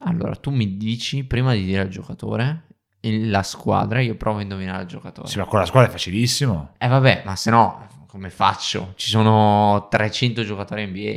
Allora, 0.00 0.34
tu 0.36 0.50
mi 0.50 0.76
dici 0.76 1.24
prima 1.24 1.52
di 1.54 1.64
dire 1.64 1.80
al 1.80 1.88
giocatore 1.88 2.64
il- 3.08 3.30
la 3.30 3.42
squadra, 3.42 4.00
io 4.00 4.14
provo 4.16 4.38
a 4.38 4.42
indovinare 4.42 4.82
il 4.82 4.88
giocatore. 4.88 5.28
Sì, 5.28 5.38
ma 5.38 5.44
con 5.44 5.58
la 5.58 5.66
squadra 5.66 5.88
è 5.88 5.92
facilissimo. 5.92 6.74
Eh 6.78 6.88
vabbè, 6.88 7.22
ma 7.24 7.34
se 7.36 7.50
no, 7.50 7.86
come 8.06 8.30
faccio? 8.30 8.92
Ci 8.96 9.08
sono 9.10 9.86
300 9.90 10.44
giocatori 10.44 10.86
NBA. 10.86 11.16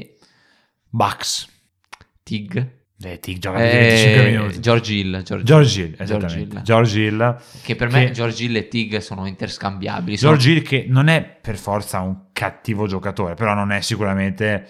Bucks. 0.90 1.48
Tig. 2.24 2.80
Eh, 3.04 3.20
ti 3.20 3.40
gioca 3.40 3.58
di 3.58 3.64
25 3.64 4.22
Eh, 4.28 4.32
minuti. 4.32 4.60
George 4.60 4.94
Hill. 4.94 5.22
George, 5.24 5.44
George 5.44 5.80
Hill, 5.82 5.90
George 5.96 6.04
esattamente. 6.04 6.56
Hill. 6.58 6.62
George 6.64 7.00
Hill. 7.00 7.42
Che 7.64 7.76
per 7.76 7.90
me 7.90 8.06
che- 8.06 8.12
George 8.12 8.44
Hill 8.44 8.56
e 8.58 8.68
Tig 8.68 8.98
sono 8.98 9.26
interscambiabili. 9.26 10.18
Sono- 10.18 10.34
George 10.38 10.52
Hill 10.52 10.62
che 10.62 10.86
non 10.88 11.08
è 11.08 11.24
per 11.24 11.58
forza 11.58 12.00
un 12.02 12.26
cattivo 12.32 12.86
giocatore, 12.88 13.34
però 13.34 13.54
non 13.56 13.72
è 13.72 13.82
sicuramente 13.82 14.68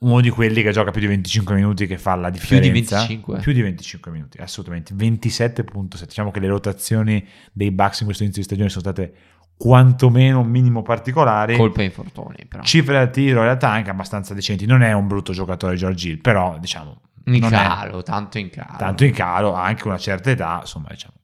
uno 0.00 0.20
di 0.20 0.30
quelli 0.30 0.62
che 0.62 0.70
gioca 0.70 0.90
più 0.90 1.00
di 1.00 1.06
25 1.08 1.54
minuti 1.54 1.86
che 1.86 1.98
fa 1.98 2.14
la 2.14 2.30
di 2.30 2.38
differenza. 2.38 2.96
25? 2.96 3.38
Più 3.40 3.52
di 3.52 3.62
25 3.62 4.10
minuti, 4.10 4.38
assolutamente. 4.38 4.94
27.7. 4.94 6.04
Diciamo 6.04 6.30
che 6.30 6.40
le 6.40 6.48
rotazioni 6.48 7.26
dei 7.52 7.70
Bucks 7.70 8.00
in 8.00 8.06
questo 8.06 8.22
inizio 8.22 8.42
di 8.42 8.48
stagione 8.48 8.70
sono 8.70 8.82
state 8.82 9.14
quantomeno 9.56 10.42
minimo 10.42 10.80
particolari. 10.82 11.56
Colpa 11.56 11.82
infortuni, 11.82 12.46
però. 12.48 12.62
Cifre 12.62 12.94
da 12.94 13.06
tiro 13.08 13.40
in 13.40 13.44
realtà 13.44 13.70
anche 13.70 13.90
abbastanza 13.90 14.32
decenti. 14.32 14.64
Non 14.64 14.82
è 14.82 14.92
un 14.92 15.06
brutto 15.06 15.32
giocatore 15.32 15.76
George 15.76 16.08
Hill, 16.08 16.20
però 16.20 16.58
diciamo... 16.58 17.00
in 17.26 17.40
non 17.40 17.52
è 17.52 17.56
calo, 17.56 18.02
tanto 18.02 18.38
in 18.38 18.48
calo. 18.48 18.78
tanto 18.78 19.04
in 19.04 19.12
calo, 19.12 19.52
anche 19.52 19.86
una 19.86 19.98
certa 19.98 20.30
età, 20.30 20.58
insomma, 20.60 20.88
diciamo. 20.88 21.14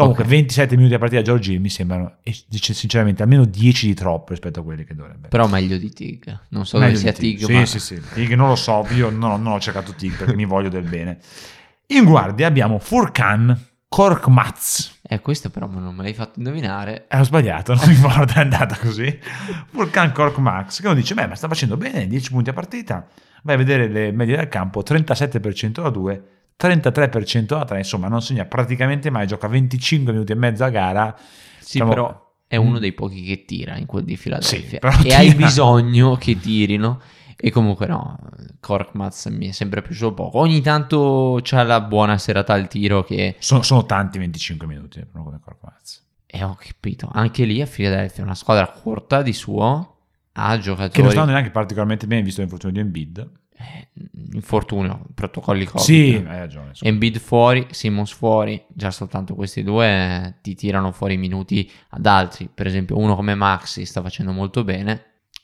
Comunque, 0.00 0.24
Ok. 0.24 0.30
27 0.30 0.76
minuti 0.76 0.94
a 0.94 0.98
partita 0.98 1.22
George 1.22 1.52
Hill 1.52 1.60
mi 1.60 1.68
sembrano, 1.68 2.16
e 2.22 2.34
dice 2.48 2.74
sinceramente, 2.74 3.22
almeno 3.22 3.44
10 3.44 3.86
di 3.86 3.94
troppo 3.94 4.30
rispetto 4.30 4.60
a 4.60 4.62
quelli 4.62 4.84
che 4.84 4.94
dovrebbe. 4.94 5.28
Però 5.28 5.46
meglio 5.46 5.76
di 5.78 5.90
Tig. 5.92 6.38
Non 6.50 6.66
so 6.66 6.78
Meglio 6.78 6.92
dove 6.98 7.02
sia 7.02 7.12
Tig, 7.12 7.44
Sì, 7.44 7.52
ma... 7.52 7.66
sì, 7.66 7.78
sì. 7.78 8.00
Tig 8.14 8.34
non 8.34 8.48
lo 8.48 8.56
so, 8.56 8.86
io 8.94 9.10
non, 9.10 9.42
non 9.42 9.52
ho 9.52 9.60
cercato 9.60 9.92
Tig 9.94 10.16
perché 10.16 10.34
mi 10.34 10.44
voglio 10.44 10.68
del 10.68 10.84
bene. 10.88 11.18
In 11.88 12.04
guardia 12.04 12.46
abbiamo 12.46 12.78
Furkan 12.78 13.68
Korkmaz. 13.88 14.98
Eh, 15.02 15.20
questo 15.20 15.50
però 15.50 15.66
non 15.68 15.94
me 15.94 16.02
l'hai 16.04 16.14
fatto 16.14 16.38
indovinare. 16.38 17.06
Eh, 17.08 17.18
ho 17.18 17.24
sbagliato, 17.24 17.74
non 17.76 17.84
mi 17.88 17.94
ricordo, 17.94 18.32
è 18.34 18.38
andata 18.40 18.76
così. 18.76 19.18
Furkan 19.70 20.12
Korkmaz, 20.12 20.80
che 20.80 20.86
uno 20.86 20.94
dice, 20.94 21.14
beh, 21.14 21.26
ma 21.26 21.34
sta 21.34 21.48
facendo 21.48 21.76
bene, 21.76 22.06
10 22.06 22.30
punti 22.30 22.50
a 22.50 22.52
partita. 22.52 23.06
Vai 23.42 23.54
a 23.54 23.58
vedere 23.58 23.88
le 23.88 24.12
medie 24.12 24.36
del 24.36 24.48
campo, 24.48 24.82
37% 24.82 25.82
da 25.82 25.90
2, 25.90 26.22
33% 26.60 27.46
da 27.46 27.64
3, 27.64 27.78
insomma, 27.78 28.08
non 28.08 28.22
segna 28.22 28.44
praticamente 28.44 29.10
mai, 29.10 29.26
gioca 29.26 29.48
25 29.48 30.12
minuti 30.12 30.32
e 30.32 30.34
mezzo 30.34 30.64
a 30.64 30.68
gara. 30.68 31.16
Sì, 31.58 31.72
Diciamo- 31.72 31.90
però 31.90 32.28
è 32.46 32.56
uno 32.56 32.80
dei 32.80 32.92
pochi 32.92 33.22
che 33.22 33.44
tira 33.44 33.76
in 33.76 33.86
quel 33.86 34.04
di 34.04 34.16
Philadelphia. 34.16 34.58
Sì, 34.58 34.78
però 34.78 34.92
e 35.04 35.14
hai 35.14 35.34
bisogno 35.34 36.16
che 36.16 36.38
tirino. 36.38 37.00
E 37.42 37.50
comunque 37.50 37.86
no, 37.86 38.18
Korkmaz 38.60 39.26
mi 39.26 39.48
è 39.48 39.52
sempre 39.52 39.80
piaciuto 39.80 40.12
poco. 40.12 40.38
Ogni 40.40 40.60
tanto 40.60 41.38
c'ha 41.42 41.62
la 41.62 41.80
buona 41.80 42.18
serata 42.18 42.52
al 42.52 42.68
tiro 42.68 43.02
che... 43.02 43.36
Sono, 43.38 43.62
sono 43.62 43.86
tanti 43.86 44.18
25 44.18 44.66
minuti, 44.66 45.02
non 45.12 45.24
come 45.24 45.38
Korkmaz. 45.40 46.04
E 46.26 46.42
ho 46.42 46.56
capito, 46.60 47.08
anche 47.10 47.44
lì 47.44 47.62
a 47.62 47.66
Philadelphia 47.66 48.22
è 48.22 48.26
una 48.26 48.34
squadra 48.34 48.66
corta 48.68 49.22
di 49.22 49.32
suo, 49.32 49.96
ha 50.32 50.58
giocatori... 50.58 50.90
Che 50.90 51.02
non 51.02 51.10
stanno 51.12 51.30
neanche 51.30 51.50
particolarmente 51.50 52.06
bene 52.06 52.22
visto 52.22 52.40
l'infortunio 52.40 52.74
di 52.74 52.80
Embiid. 52.82 53.30
Eh, 53.60 53.88
infortunio, 54.32 55.02
protocolli 55.14 55.64
Covid. 55.66 55.80
Sì, 55.84 56.24
hai 56.26 56.38
ragione. 56.38 56.68
insomma. 56.68 56.90
Embiid 56.90 57.18
fuori, 57.18 57.66
Simmons 57.70 58.12
fuori, 58.12 58.62
già 58.68 58.90
soltanto 58.90 59.34
questi 59.34 59.62
due 59.62 59.86
eh, 59.86 60.34
ti 60.42 60.54
tirano 60.54 60.92
fuori 60.92 61.16
minuti 61.16 61.70
ad 61.90 62.06
altri. 62.06 62.48
Per 62.52 62.66
esempio, 62.66 62.96
uno 62.98 63.14
come 63.16 63.34
Maxi 63.34 63.84
sta 63.84 64.00
facendo 64.02 64.32
molto 64.32 64.64
bene, 64.64 65.02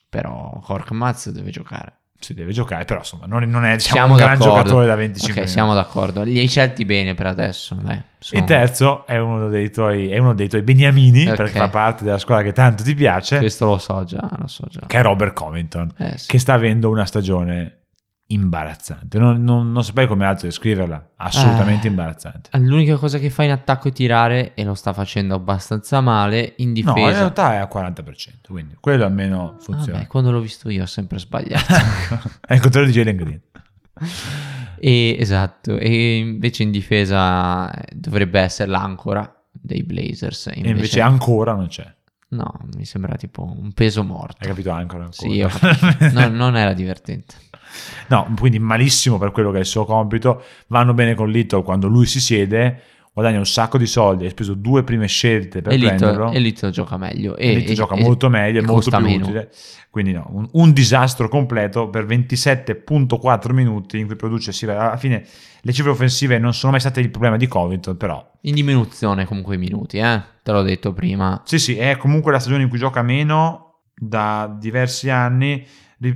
però 0.09 0.59
Korkmaz 0.63 1.31
deve 1.31 1.51
giocare. 1.51 1.93
Si 2.19 2.33
deve 2.33 2.51
giocare, 2.53 2.87
però 2.87 3.01
insomma 3.01 3.27
non, 3.27 3.43
non 3.43 3.67
è 3.67 3.77
diciamo, 3.77 3.95
siamo 3.99 4.13
un 4.13 4.19
gran 4.19 4.39
d'accordo. 4.39 4.57
giocatore 4.57 4.87
da 4.87 4.95
25 4.95 5.29
Ok, 5.33 5.37
minuti. 5.37 5.53
siamo 5.53 5.75
d'accordo. 5.75 6.23
Li 6.23 6.39
hai 6.39 6.49
scelti 6.49 6.85
bene 6.87 7.13
per 7.15 7.27
adesso. 7.27 7.75
Dai, 7.75 8.01
Il 8.31 8.45
terzo 8.45 9.07
è 9.07 9.19
uno 9.19 9.49
dei 9.51 9.71
tuoi, 9.71 10.09
è 10.09 10.17
uno 10.17 10.33
dei 10.33 10.49
tuoi 10.49 10.63
beniamini, 10.63 11.29
Ok. 11.29 11.37
perché 11.37 11.59
fa 11.59 11.69
parte 11.69 12.05
della 12.05 12.17
squadra 12.17 12.43
che 12.45 12.53
tanto 12.53 12.83
ti 12.83 12.95
piace, 12.95 13.37
Questo 13.37 13.67
lo 13.67 13.77
so 13.79 14.03
già, 14.05 14.27
lo 14.39 14.47
so 14.47 14.65
già. 14.71 14.81
che 14.87 14.99
è 14.99 15.03
Robert 15.03 15.35
Covington, 15.35 15.93
Eh, 15.99 16.17
sì. 16.17 16.29
che 16.29 16.39
sta 16.39 16.55
avendo 16.55 16.89
una 16.89 17.05
stagione 17.05 17.81
imbarazzante. 18.29 19.19
Non, 19.19 19.43
non, 19.43 19.71
non 19.71 19.85
saprei 19.85 20.07
come 20.07 20.25
altro 20.27 20.47
descriverla, 20.49 21.13
assolutamente 21.17 21.87
Eh. 21.87 21.91
imbarazzante. 21.91 22.51
L'unica 22.59 22.97
cosa 22.97 23.19
che 23.19 23.31
fa 23.31 23.45
in 23.45 23.51
attacco 23.53 23.89
è 23.89 23.93
tirare 23.93 24.55
e 24.55 24.65
lo 24.65 24.75
sta 24.75 24.93
facendo 24.93 25.35
abbastanza 25.35 26.01
male. 26.01 26.55
In 26.57 26.69
No, 26.73 26.79
in 26.79 26.85
difesa, 26.85 27.19
realtà 27.19 27.53
è 27.55 27.57
al 27.57 27.69
40%, 27.73 28.49
quindi 28.49 28.77
quello 28.81 29.05
almeno 29.05 29.57
funziona. 29.61 29.99
Vabbè, 29.99 30.09
quando 30.09 30.31
l'ho 30.33 30.41
visto 30.41 30.69
io 30.71 30.83
ho 30.83 30.87
sempre 30.87 31.19
sbagliato. 31.19 31.73
è 32.47 32.55
il 32.55 32.61
contrario 32.61 32.89
di 32.89 32.95
Jalen 32.95 33.17
Green. 33.17 33.41
E, 34.79 35.17
esatto, 35.19 35.79
e 35.79 36.17
invece 36.19 36.63
in 36.63 36.71
difesa 36.71 37.71
eh, 37.73 37.93
dovrebbe 37.95 38.41
essere 38.41 38.71
l'ancora 38.71 39.33
dei 39.53 39.83
Blazers. 39.83 40.49
E 40.49 40.69
invece 40.69 41.01
ancora 41.01 41.55
non 41.55 41.69
c'è. 41.69 41.95
No, 42.29 42.53
mi 42.75 42.85
sembra 42.85 43.15
tipo 43.17 43.43
un 43.45 43.73
peso 43.73 44.03
morto. 44.03 44.37
Hai 44.41 44.49
capito 44.49 44.71
ancora? 44.71 45.05
ancora. 45.05 45.31
Sì, 45.33 45.39
capito. 45.39 46.11
No, 46.13 46.29
non 46.29 46.57
era 46.57 46.73
divertente. 46.73 47.37
No, 48.09 48.33
quindi 48.39 48.59
malissimo 48.59 49.19
per 49.19 49.31
quello 49.33 49.51
che 49.51 49.57
è 49.59 49.61
il 49.61 49.67
suo 49.67 49.85
compito. 49.85 50.43
Vanno 50.69 50.95
bene 50.95 51.15
con 51.15 51.31
Little 51.31 51.63
quando 51.63 51.89
lui 51.89 52.07
si 52.07 52.21
siede, 52.21 52.81
guadagna 53.13 53.39
un 53.39 53.47
sacco 53.47 53.79
di 53.79 53.87
soldi, 53.87 54.25
hai 54.25 54.31
speso 54.31 54.55
due 54.55 54.83
prime 54.85 55.07
scelte 55.07 55.63
per 55.63 55.73
E 55.73 55.79
prenderlo. 55.79 56.31
E 56.31 56.39
Little 56.39 56.71
gioca 56.71 56.97
meglio. 56.97 57.37
E, 57.37 57.55
Little 57.55 57.75
gioca 57.75 57.97
molto 57.97 58.29
meglio, 58.29 58.61
è 58.61 58.65
molto 58.65 58.91
più 58.91 59.01
meno. 59.05 59.25
utile. 59.25 59.51
Quindi 59.91 60.13
no, 60.13 60.29
un, 60.33 60.47
un 60.53 60.73
disastro 60.73 61.29
completo 61.29 61.89
per 61.89 62.05
27.4 62.05 63.53
minuti 63.53 63.99
in 63.99 64.07
cui 64.07 64.17
produce 64.17 64.53
sì, 64.53 64.67
alla 64.67 64.97
fine 64.99 65.25
le 65.63 65.73
cifre 65.73 65.91
offensive 65.91 66.39
non 66.39 66.53
sono 66.55 66.73
mai 66.73 66.81
state 66.81 67.01
il 67.01 67.11
problema 67.11 67.37
di 67.37 67.47
Covington, 67.47 67.97
però 67.97 68.25
In 68.43 68.55
diminuzione 68.55 69.25
comunque 69.25 69.55
i 69.55 69.59
minuti, 69.59 69.97
eh? 69.99 70.23
Te 70.43 70.53
l'ho 70.53 70.63
detto 70.63 70.93
prima. 70.93 71.41
sì 71.45 71.59
sì, 71.59 71.77
è 71.77 71.97
comunque 71.97 72.31
la 72.31 72.39
stagione 72.39 72.63
in 72.63 72.69
cui 72.69 72.79
gioca 72.79 73.03
meno 73.03 73.81
da 73.99 74.55
diversi 74.61 75.09
anni, 75.09 75.67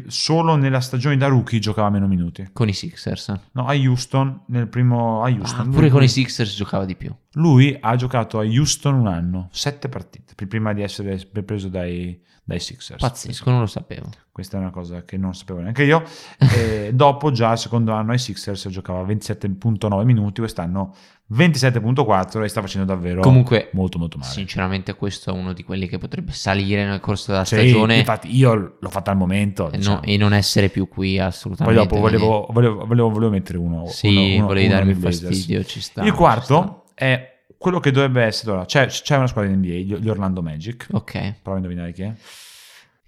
solo 0.09 0.57
nella 0.57 0.81
stagione 0.81 1.17
da 1.17 1.27
rookie 1.27 1.59
giocava 1.59 1.89
meno 1.91 2.07
minuti. 2.07 2.49
Con 2.53 2.69
i 2.69 2.73
Sixers. 2.73 3.35
No, 3.53 3.67
a 3.67 3.75
Houston, 3.75 4.43
nel 4.49 4.69
primo 4.69 5.23
a 5.23 5.27
Ah, 5.29 5.31
Houston. 5.31 5.69
pure 5.71 5.83
lui- 5.83 5.91
con 5.91 6.03
i 6.03 6.09
Sixers 6.09 6.55
giocava 6.55 6.85
di 6.85 6.97
più. 6.97 7.15
Lui 7.35 7.77
ha 7.81 7.97
giocato 7.97 8.39
a 8.39 8.45
Houston 8.45 8.95
un 8.95 9.07
anno, 9.07 9.49
sette 9.53 9.89
partite, 9.89 10.35
prima 10.47 10.73
di 10.73 10.83
essere 10.83 11.17
preso 11.45 11.69
dai, 11.69 12.21
dai 12.45 12.61
Sixers. 12.61 13.01
Pazzesco, 13.01 13.51
non 13.51 13.61
lo 13.61 13.67
sapevo. 13.67 14.11
Questa 14.33 14.57
è 14.57 14.61
una 14.61 14.71
cosa 14.71 15.05
che 15.05 15.17
non 15.17 15.35
sapevo 15.35 15.61
neanche 15.61 15.85
io. 15.85 16.03
Dopo, 16.93 17.31
già 17.31 17.53
il 17.53 17.59
secondo 17.59 17.93
anno 17.93 18.13
ai 18.13 18.19
Sixers 18.19 18.69
giocava 18.69 19.03
27.9 19.05 20.05
minuti, 20.05 20.41
quest'anno 20.41 20.95
27.4 21.33 22.43
e 22.43 22.49
sta 22.49 22.61
facendo 22.61 22.87
davvero 22.93 23.21
Comunque, 23.21 23.71
molto 23.73 23.99
molto 23.99 24.19
male. 24.19 24.31
Sinceramente, 24.33 24.95
questo 24.95 25.31
è 25.31 25.33
uno 25.39 25.53
di 25.53 25.63
quelli 25.63 25.87
che 25.87 25.99
potrebbe 25.99 26.33
salire 26.33 26.85
nel 26.85 26.99
corso 27.01 27.31
della 27.31 27.45
Sì, 27.45 27.55
stagione 27.57 27.99
infatti 27.99 28.35
io 28.35 28.77
l'ho 28.81 28.89
fatta 28.91 29.11
al 29.13 29.17
momento. 29.17 29.67
e, 29.69 29.71
no- 29.73 29.77
diciamo. 29.77 30.03
e 30.03 30.17
non 30.17 30.33
essere 30.33 30.69
più 30.71 30.89
qui 30.89 31.17
Poi 31.17 31.19
assolutamente. 31.27 31.81
dopo 31.83 31.99
volevo, 32.01 32.47
volevo, 32.51 32.85
volevo- 32.85 33.11
volevo 33.11 33.31
mettere 33.31 33.59
uno. 33.59 33.87
Sì, 33.87 34.35
uno- 34.37 34.47
volevi 34.47 34.67
uno 34.67 34.75
darmi 34.75 34.95
fastidio, 34.95 35.63
ci 35.65 35.81
sta. 35.81 36.01
Il 36.01 36.07
ci 36.09 36.13
sta. 36.13 36.19
quarto 36.21 36.85
è 36.95 37.43
quello 37.57 37.79
che 37.79 37.91
dovrebbe 37.93 38.23
essere. 38.25 38.51
Allora, 38.51 38.67
c'è, 38.67 38.87
c'è 38.87 39.17
una 39.17 39.27
squadra 39.29 39.51
in 39.53 39.59
NBA, 39.59 39.97
gli 39.99 40.09
Orlando 40.09 40.43
Magic. 40.43 40.89
Ok, 40.91 41.35
Prova 41.43 41.59
a 41.59 41.61
indovinare 41.61 41.93
chi 41.93 42.03
è. 42.03 42.13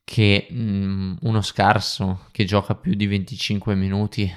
che 0.05 0.47
mm, 0.53 1.15
uno 1.23 1.41
scarso 1.41 2.27
che 2.33 2.45
gioca 2.45 2.75
più 2.75 2.95
di 2.95 3.07
25 3.07 3.75
minuti. 3.75 4.33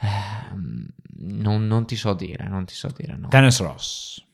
ehm, 0.00 0.86
non, 1.28 1.66
non 1.66 1.86
ti 1.86 1.96
so 1.96 2.14
dire, 2.14 2.46
non 2.48 2.64
ti 2.64 2.74
so 2.74 2.88
dire. 2.96 3.16
No, 3.16 3.28
Tennis 3.28 3.60
Ross. 3.60 4.24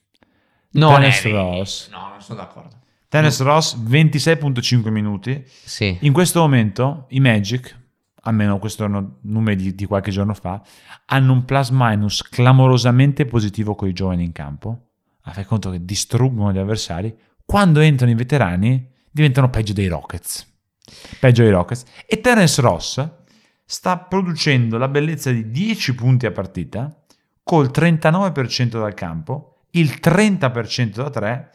no, 0.71 0.91
Dennis 0.99 1.25
eh, 1.25 1.31
Ross. 1.31 1.89
no 1.91 2.09
non 2.11 2.21
sono 2.21 2.39
d'accordo. 2.39 2.77
Tennis 3.09 3.41
Ross, 3.43 3.77
26.5 3.77 4.89
minuti. 4.91 5.45
Sì, 5.47 5.99
In 6.01 6.13
questo 6.13 6.41
momento 6.41 7.07
i 7.11 7.21
Magic, 7.21 7.79
almeno 8.23 8.59
questi 8.59 8.83
sono 8.83 9.19
numeri 9.23 9.57
di, 9.57 9.75
di 9.75 9.85
qualche 9.85 10.11
giorno 10.11 10.35
fa, 10.35 10.61
hanno 11.07 11.33
un 11.33 11.45
plus 11.45 11.69
minus 11.71 12.23
clamorosamente 12.23 13.25
positivo 13.25 13.75
con 13.77 13.89
i 13.89 13.93
giovani 13.93 14.25
in 14.25 14.33
campo. 14.33 14.89
Ah, 15.23 15.33
fai 15.33 15.45
conto 15.45 15.71
che 15.71 15.85
distruggono 15.85 16.53
gli 16.53 16.59
avversari. 16.59 17.17
Quando 17.45 17.81
entrano 17.81 18.11
i 18.11 18.17
veterani 18.17 18.91
diventano 19.11 19.49
peggio 19.49 19.73
dei 19.73 19.87
Rockets. 19.87 20.53
Peggio 21.21 21.43
dei 21.43 21.53
Rockets. 21.53 21.85
E 22.07 22.21
Terence 22.21 22.61
Ross 22.61 23.09
sta 23.65 23.99
producendo 23.99 24.79
la 24.79 24.89
bellezza 24.89 25.31
di 25.31 25.51
10 25.51 25.95
punti 25.95 26.27
a 26.27 26.33
partita 26.33 27.05
col 27.43 27.71
39% 27.73 28.79
dal 28.79 28.95
campo, 28.95 29.67
il 29.71 29.99
30% 30.03 30.95
da 30.95 31.11
3 31.11 31.51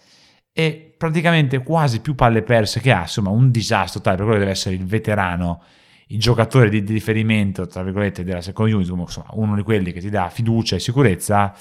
e 0.51 0.93
praticamente 0.97 1.63
quasi 1.63 2.01
più 2.01 2.15
palle 2.15 2.43
perse 2.43 2.79
che 2.79 2.91
ha, 2.91 3.01
insomma 3.01 3.29
un 3.29 3.51
disastro 3.51 4.01
tale 4.01 4.17
per 4.17 4.25
quello 4.25 4.39
che 4.39 4.45
deve 4.45 4.57
essere 4.57 4.75
il 4.75 4.85
veterano, 4.85 5.63
il 6.07 6.19
giocatore 6.19 6.69
di, 6.69 6.83
di 6.83 6.93
riferimento, 6.93 7.67
tra 7.67 7.83
virgolette, 7.83 8.23
della 8.23 8.41
second 8.41 8.73
unit, 8.73 8.87
insomma, 8.87 9.27
uno 9.31 9.55
di 9.55 9.63
quelli 9.63 9.91
che 9.91 9.99
ti 9.99 10.09
dà 10.09 10.29
fiducia 10.29 10.75
e 10.75 10.79
sicurezza, 10.79 11.55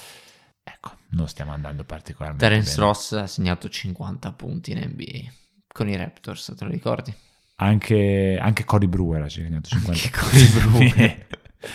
ecco, 0.63 0.91
non 1.11 1.27
stiamo 1.27 1.53
andando 1.53 1.83
particolarmente 1.83 2.45
Terence 2.45 2.75
bene. 2.75 2.87
Ross 2.87 3.11
ha 3.13 3.27
segnato 3.27 3.69
50 3.69 4.33
punti 4.33 4.71
in 4.71 4.79
NBA 4.79 5.31
con 5.71 5.87
i 5.87 5.95
Raptors, 5.95 6.53
te 6.57 6.65
lo 6.65 6.71
ricordi? 6.71 7.13
Anche, 7.61 8.37
anche 8.41 8.63
Cory 8.63 8.87
Brewer 8.87 9.21
ha 9.23 9.29
segnato 9.29 9.67
50 9.69 9.91
Anche 9.91 10.17
Cory 10.17 10.47
Brewer. 10.87 11.27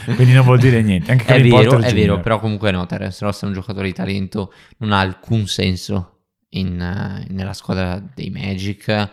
Quindi 0.16 0.32
non 0.32 0.45
vuol 0.45 0.59
dire 0.59 0.80
niente. 0.82 1.11
Anche 1.12 1.26
È 1.26 1.43
vero, 1.43 1.78
è 1.78 1.93
vero, 1.93 2.20
però 2.20 2.41
comunque 2.41 2.70
no, 2.70 2.87
Terence 2.87 3.22
Ross 3.24 3.43
è 3.43 3.47
un 3.47 3.53
giocatore 3.53 3.87
di 3.89 3.93
talento, 3.93 4.53
non 4.78 4.93
ha 4.93 5.01
alcun 5.01 5.47
senso 5.47 6.20
in, 6.51 6.80
eh, 6.80 7.26
nella 7.30 7.53
squadra 7.53 8.03
dei 8.14 8.30
Magic, 8.30 9.11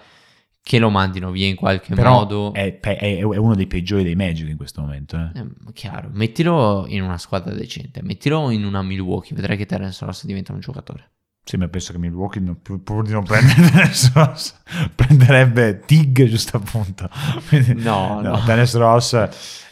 che 0.63 0.79
lo 0.79 0.89
mandino 0.89 1.29
via 1.31 1.47
in 1.47 1.55
qualche 1.55 1.93
Però 1.93 2.13
modo. 2.19 2.53
è, 2.53 2.71
pe- 2.71 2.95
è 2.95 3.21
uno 3.23 3.53
dei 3.55 3.67
peggiori 3.67 4.03
dei 4.03 4.15
Magic 4.15 4.47
in 4.47 4.55
questo 4.55 4.79
momento. 4.79 5.17
eh. 5.17 5.39
Eh, 5.39 5.73
chiaro, 5.73 6.09
mettilo 6.13 6.85
in 6.87 7.01
una 7.01 7.17
squadra 7.17 7.53
decente, 7.53 8.01
mettilo 8.01 8.49
in 8.49 8.63
una 8.63 8.81
Milwaukee, 8.81 9.35
vedrai 9.35 9.57
che 9.57 9.65
Terence 9.65 10.05
Ross 10.05 10.23
diventa 10.23 10.53
un 10.53 10.61
giocatore. 10.61 11.09
Sì, 11.43 11.57
ma 11.57 11.67
penso 11.67 11.91
che 11.91 11.97
Milwaukee, 11.97 12.39
non- 12.39 12.61
pur, 12.61 13.03
di 13.03 13.11
non 13.11 13.23
prendere 13.23 13.61
Dennis 13.71 14.13
Ross, 14.13 14.55
prenderebbe 14.93 15.79
Tig 15.85 16.23
giusto 16.25 16.57
appunto. 16.57 17.09
Quindi, 17.47 17.73
No, 17.81 18.21
no. 18.21 18.39
Dennis 18.45 18.75
Ross 18.75 19.13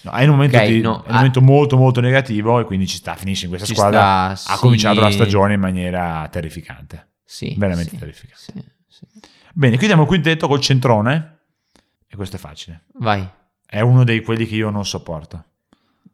no, 0.02 0.12
è 0.12 0.24
un 0.24 0.32
momento, 0.32 0.58
Ok, 0.58 0.66
di- 0.66 0.82
no, 0.82 1.04
è 1.04 1.10
un 1.10 1.16
momento 1.16 1.42
molto 1.42 1.78
molto 1.78 2.02
negativo 2.02 2.60
e 2.60 2.66
quindi 2.66 2.88
ci 2.88 2.98
sta, 2.98 3.16
finisce 3.16 3.44
in 3.46 3.50
questa 3.52 3.68
squadra. 3.72 4.36
sta, 4.36 4.52
ha 4.52 4.56
sì. 4.56 4.62
cominciato 4.62 5.00
la 5.00 5.12
stagione 5.12 5.54
in 5.54 5.60
maniera 5.60 6.28
terrificante. 6.32 7.08
Sì, 7.24 7.54
Veramente 7.58 7.92
sì, 7.92 7.98
terrificante. 7.98 8.76
sì. 8.88 9.06
Bene, 9.54 9.78
chiudiamo 9.78 10.02
il 10.02 10.08
quintetto 10.08 10.48
col 10.48 10.60
centrone 10.62 11.38
e 12.08 12.16
questo 12.16 12.38
è 12.38 12.40
facile. 12.40 12.86
Vai, 12.96 13.28
È 13.66 13.80
uno 13.82 14.04
dei 14.04 14.22
quelli 14.24 14.48
che 14.48 14.56
io 14.56 14.72
non 14.72 14.86
sopporto. 14.86 15.44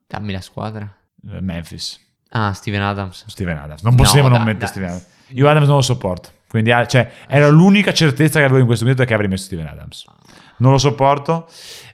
dammi 0.06 0.34
la 0.34 0.41
squadra. 0.41 0.93
Memphis. 1.22 1.97
Ah, 2.30 2.51
Steven 2.53 2.82
Adams. 2.82 3.24
Steven 3.28 3.58
Adams. 3.58 3.82
Non 3.84 3.95
possiamo 3.95 4.28
No, 4.28 4.36
non 4.36 4.43
dai, 4.45 4.53
mettere 4.53 4.66
dai. 4.66 4.70
Steven 4.70 4.89
Adams. 4.89 5.14
Io 5.30 5.47
Adams 5.47 5.67
non 5.67 5.78
lo 5.78 5.82
sopporto. 5.82 6.30
Quindi, 6.47 6.71
ah, 6.71 6.86
cioè, 6.86 7.11
era 7.28 7.49
l'unica 7.49 7.93
certezza 7.93 8.39
che 8.39 8.45
avevo 8.45 8.59
in 8.59 8.65
questo 8.65 8.86
momento 8.86 9.05
che 9.05 9.13
avrei 9.13 9.30
messo 9.30 9.45
Steven 9.45 9.67
Adams. 9.67 10.05
Non 10.57 10.71
lo 10.71 10.78
sopporto. 10.78 11.47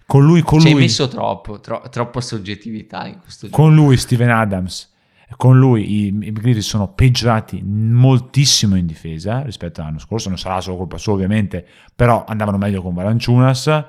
Con 0.05 0.23
lui, 0.23 0.41
con 0.41 0.59
Ci 0.59 0.67
hai 0.67 0.73
messo 0.73 1.07
troppo, 1.07 1.59
tro- 1.61 1.83
troppa 1.89 2.19
soggettività 2.21 3.07
in 3.07 3.19
questo 3.19 3.47
gioco. 3.47 3.61
con 3.61 3.73
lui 3.73 3.95
Steven 3.95 4.29
Adams, 4.29 4.91
con 5.37 5.57
lui 5.57 5.89
i, 5.89 6.07
i 6.07 6.31
Grizzlies 6.33 6.67
sono 6.67 6.89
peggiorati 6.89 7.63
moltissimo 7.63 8.75
in 8.75 8.85
difesa 8.85 9.41
rispetto 9.41 9.81
all'anno 9.81 9.99
scorso. 9.99 10.27
Non 10.27 10.37
sarà 10.37 10.59
solo 10.59 10.77
colpa 10.77 10.97
sua, 10.97 11.13
ovviamente, 11.13 11.65
però 11.95 12.25
andavano 12.27 12.57
meglio 12.57 12.81
con 12.81 12.93
Valanciunas. 12.93 13.85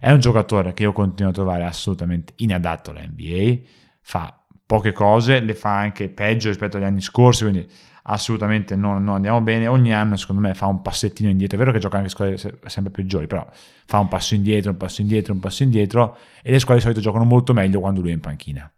È 0.00 0.10
un 0.10 0.20
giocatore 0.20 0.72
che 0.72 0.84
io 0.84 0.92
continuo 0.92 1.30
a 1.30 1.34
trovare 1.34 1.64
assolutamente 1.64 2.32
inadatto 2.36 2.90
alla 2.90 3.02
NBA. 3.02 3.58
Fa 4.00 4.40
poche 4.64 4.92
cose, 4.92 5.40
le 5.40 5.54
fa 5.54 5.76
anche 5.76 6.08
peggio 6.08 6.48
rispetto 6.48 6.78
agli 6.78 6.84
anni 6.84 7.00
scorsi, 7.00 7.42
quindi 7.42 7.68
assolutamente 8.08 8.76
non, 8.76 9.02
non 9.04 9.16
andiamo 9.16 9.40
bene. 9.40 9.66
Ogni 9.66 9.92
anno, 9.92 10.16
secondo 10.16 10.40
me, 10.40 10.54
fa 10.54 10.66
un 10.66 10.82
passettino 10.82 11.28
indietro. 11.28 11.56
È 11.56 11.58
vero 11.60 11.72
che 11.72 11.78
gioca 11.78 11.98
anche 11.98 12.08
squadre 12.08 12.36
se- 12.36 12.58
sempre 12.66 12.90
peggiori, 12.90 13.26
però 13.26 13.46
fa 13.86 13.98
un 13.98 14.08
passo 14.08 14.34
indietro, 14.34 14.70
un 14.72 14.76
passo 14.76 15.00
indietro, 15.00 15.32
un 15.32 15.40
passo 15.40 15.62
indietro. 15.62 16.16
E 16.42 16.50
le 16.50 16.58
squadre 16.58 16.76
di 16.76 16.82
solito 16.82 17.00
giocano 17.00 17.24
molto 17.24 17.52
meglio 17.52 17.80
quando 17.80 18.00
lui 18.00 18.10
è 18.10 18.14
in 18.14 18.20
panchina. 18.20 18.70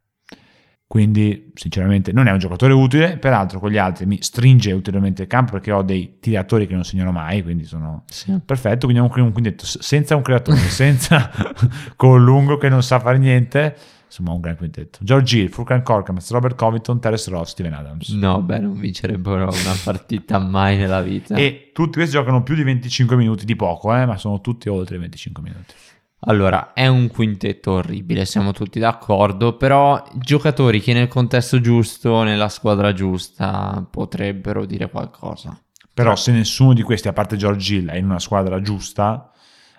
Quindi, 0.88 1.50
sinceramente, 1.54 2.12
non 2.12 2.28
è 2.28 2.32
un 2.32 2.38
giocatore 2.38 2.72
utile. 2.72 3.18
Peraltro, 3.18 3.60
con 3.60 3.70
gli 3.70 3.76
altri 3.76 4.06
mi 4.06 4.22
stringe 4.22 4.72
ulteriormente 4.72 5.20
il 5.22 5.28
campo 5.28 5.52
perché 5.52 5.70
ho 5.70 5.82
dei 5.82 6.16
tiratori 6.18 6.66
che 6.66 6.72
non 6.72 6.82
segnano 6.82 7.12
mai. 7.12 7.42
Quindi 7.42 7.64
sono 7.64 8.04
Sì. 8.06 8.32
perfetto. 8.42 8.86
Quindi 8.86 9.04
abbiamo 9.04 9.26
un 9.26 9.32
quintetto 9.32 9.66
senza 9.66 10.16
un 10.16 10.22
creatore, 10.22 10.56
senza 10.68 11.30
con 11.94 12.24
lungo 12.24 12.56
che 12.56 12.70
non 12.70 12.82
sa 12.82 12.98
fare 13.00 13.18
niente. 13.18 13.76
Insomma, 14.06 14.32
un 14.32 14.40
gran 14.40 14.56
quintetto. 14.56 15.00
George 15.02 15.36
Hill, 15.36 15.48
Furkan 15.50 15.82
Korkmaz, 15.82 16.30
Robert 16.30 16.56
Covington, 16.56 16.98
Terence 16.98 17.28
Ross, 17.28 17.50
Steven 17.50 17.74
Adams. 17.74 18.08
No, 18.14 18.40
beh, 18.40 18.58
non 18.58 18.78
vincerebbero 18.80 19.42
una 19.42 19.76
partita 19.84 20.38
mai 20.38 20.78
nella 20.78 21.02
vita. 21.02 21.34
E 21.34 21.70
tutti 21.74 21.98
questi 21.98 22.14
giocano 22.14 22.42
più 22.42 22.54
di 22.54 22.62
25 22.62 23.14
minuti, 23.16 23.44
di 23.44 23.54
poco, 23.54 23.94
eh, 23.94 24.06
ma 24.06 24.16
sono 24.16 24.40
tutti 24.40 24.70
oltre 24.70 24.96
i 24.96 25.00
25 25.00 25.42
minuti. 25.42 25.74
Allora, 26.22 26.72
è 26.72 26.86
un 26.88 27.08
quintetto 27.08 27.72
orribile, 27.72 28.24
siamo 28.24 28.52
tutti 28.52 28.80
d'accordo, 28.80 29.56
però 29.56 30.04
giocatori 30.14 30.80
che 30.80 30.92
nel 30.92 31.06
contesto 31.06 31.60
giusto, 31.60 32.22
nella 32.24 32.48
squadra 32.48 32.92
giusta, 32.92 33.86
potrebbero 33.88 34.66
dire 34.66 34.90
qualcosa. 34.90 35.56
Però 35.94 36.16
se 36.16 36.32
nessuno 36.32 36.72
di 36.74 36.82
questi, 36.82 37.06
a 37.08 37.12
parte 37.12 37.36
George 37.36 37.74
Hill, 37.76 37.90
è 37.90 37.96
in 37.96 38.04
una 38.06 38.18
squadra 38.18 38.60
giusta, 38.60 39.30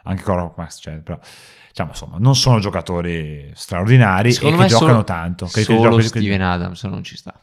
anche 0.03 0.23
Korkmaz, 0.23 0.79
cioè, 0.81 0.95
però, 0.99 1.19
diciamo, 1.67 1.89
insomma, 1.89 2.17
non 2.19 2.35
sono 2.35 2.59
giocatori 2.59 3.51
straordinari 3.53 4.31
Secondo 4.31 4.59
e 4.61 4.63
che 4.63 4.67
giocano 4.69 4.91
solo- 4.91 5.03
tanto. 5.03 5.45
Che, 5.45 5.51
che 5.53 5.61
Solo 5.63 5.97
che- 5.97 6.03
Steven 6.03 6.41
Adams 6.41 6.83
non 6.85 7.03
ci 7.03 7.17
sta. 7.17 7.33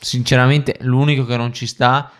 Sinceramente, 0.00 0.76
l'unico 0.80 1.24
che 1.24 1.36
non 1.36 1.52
ci 1.52 1.66
sta 1.66 2.10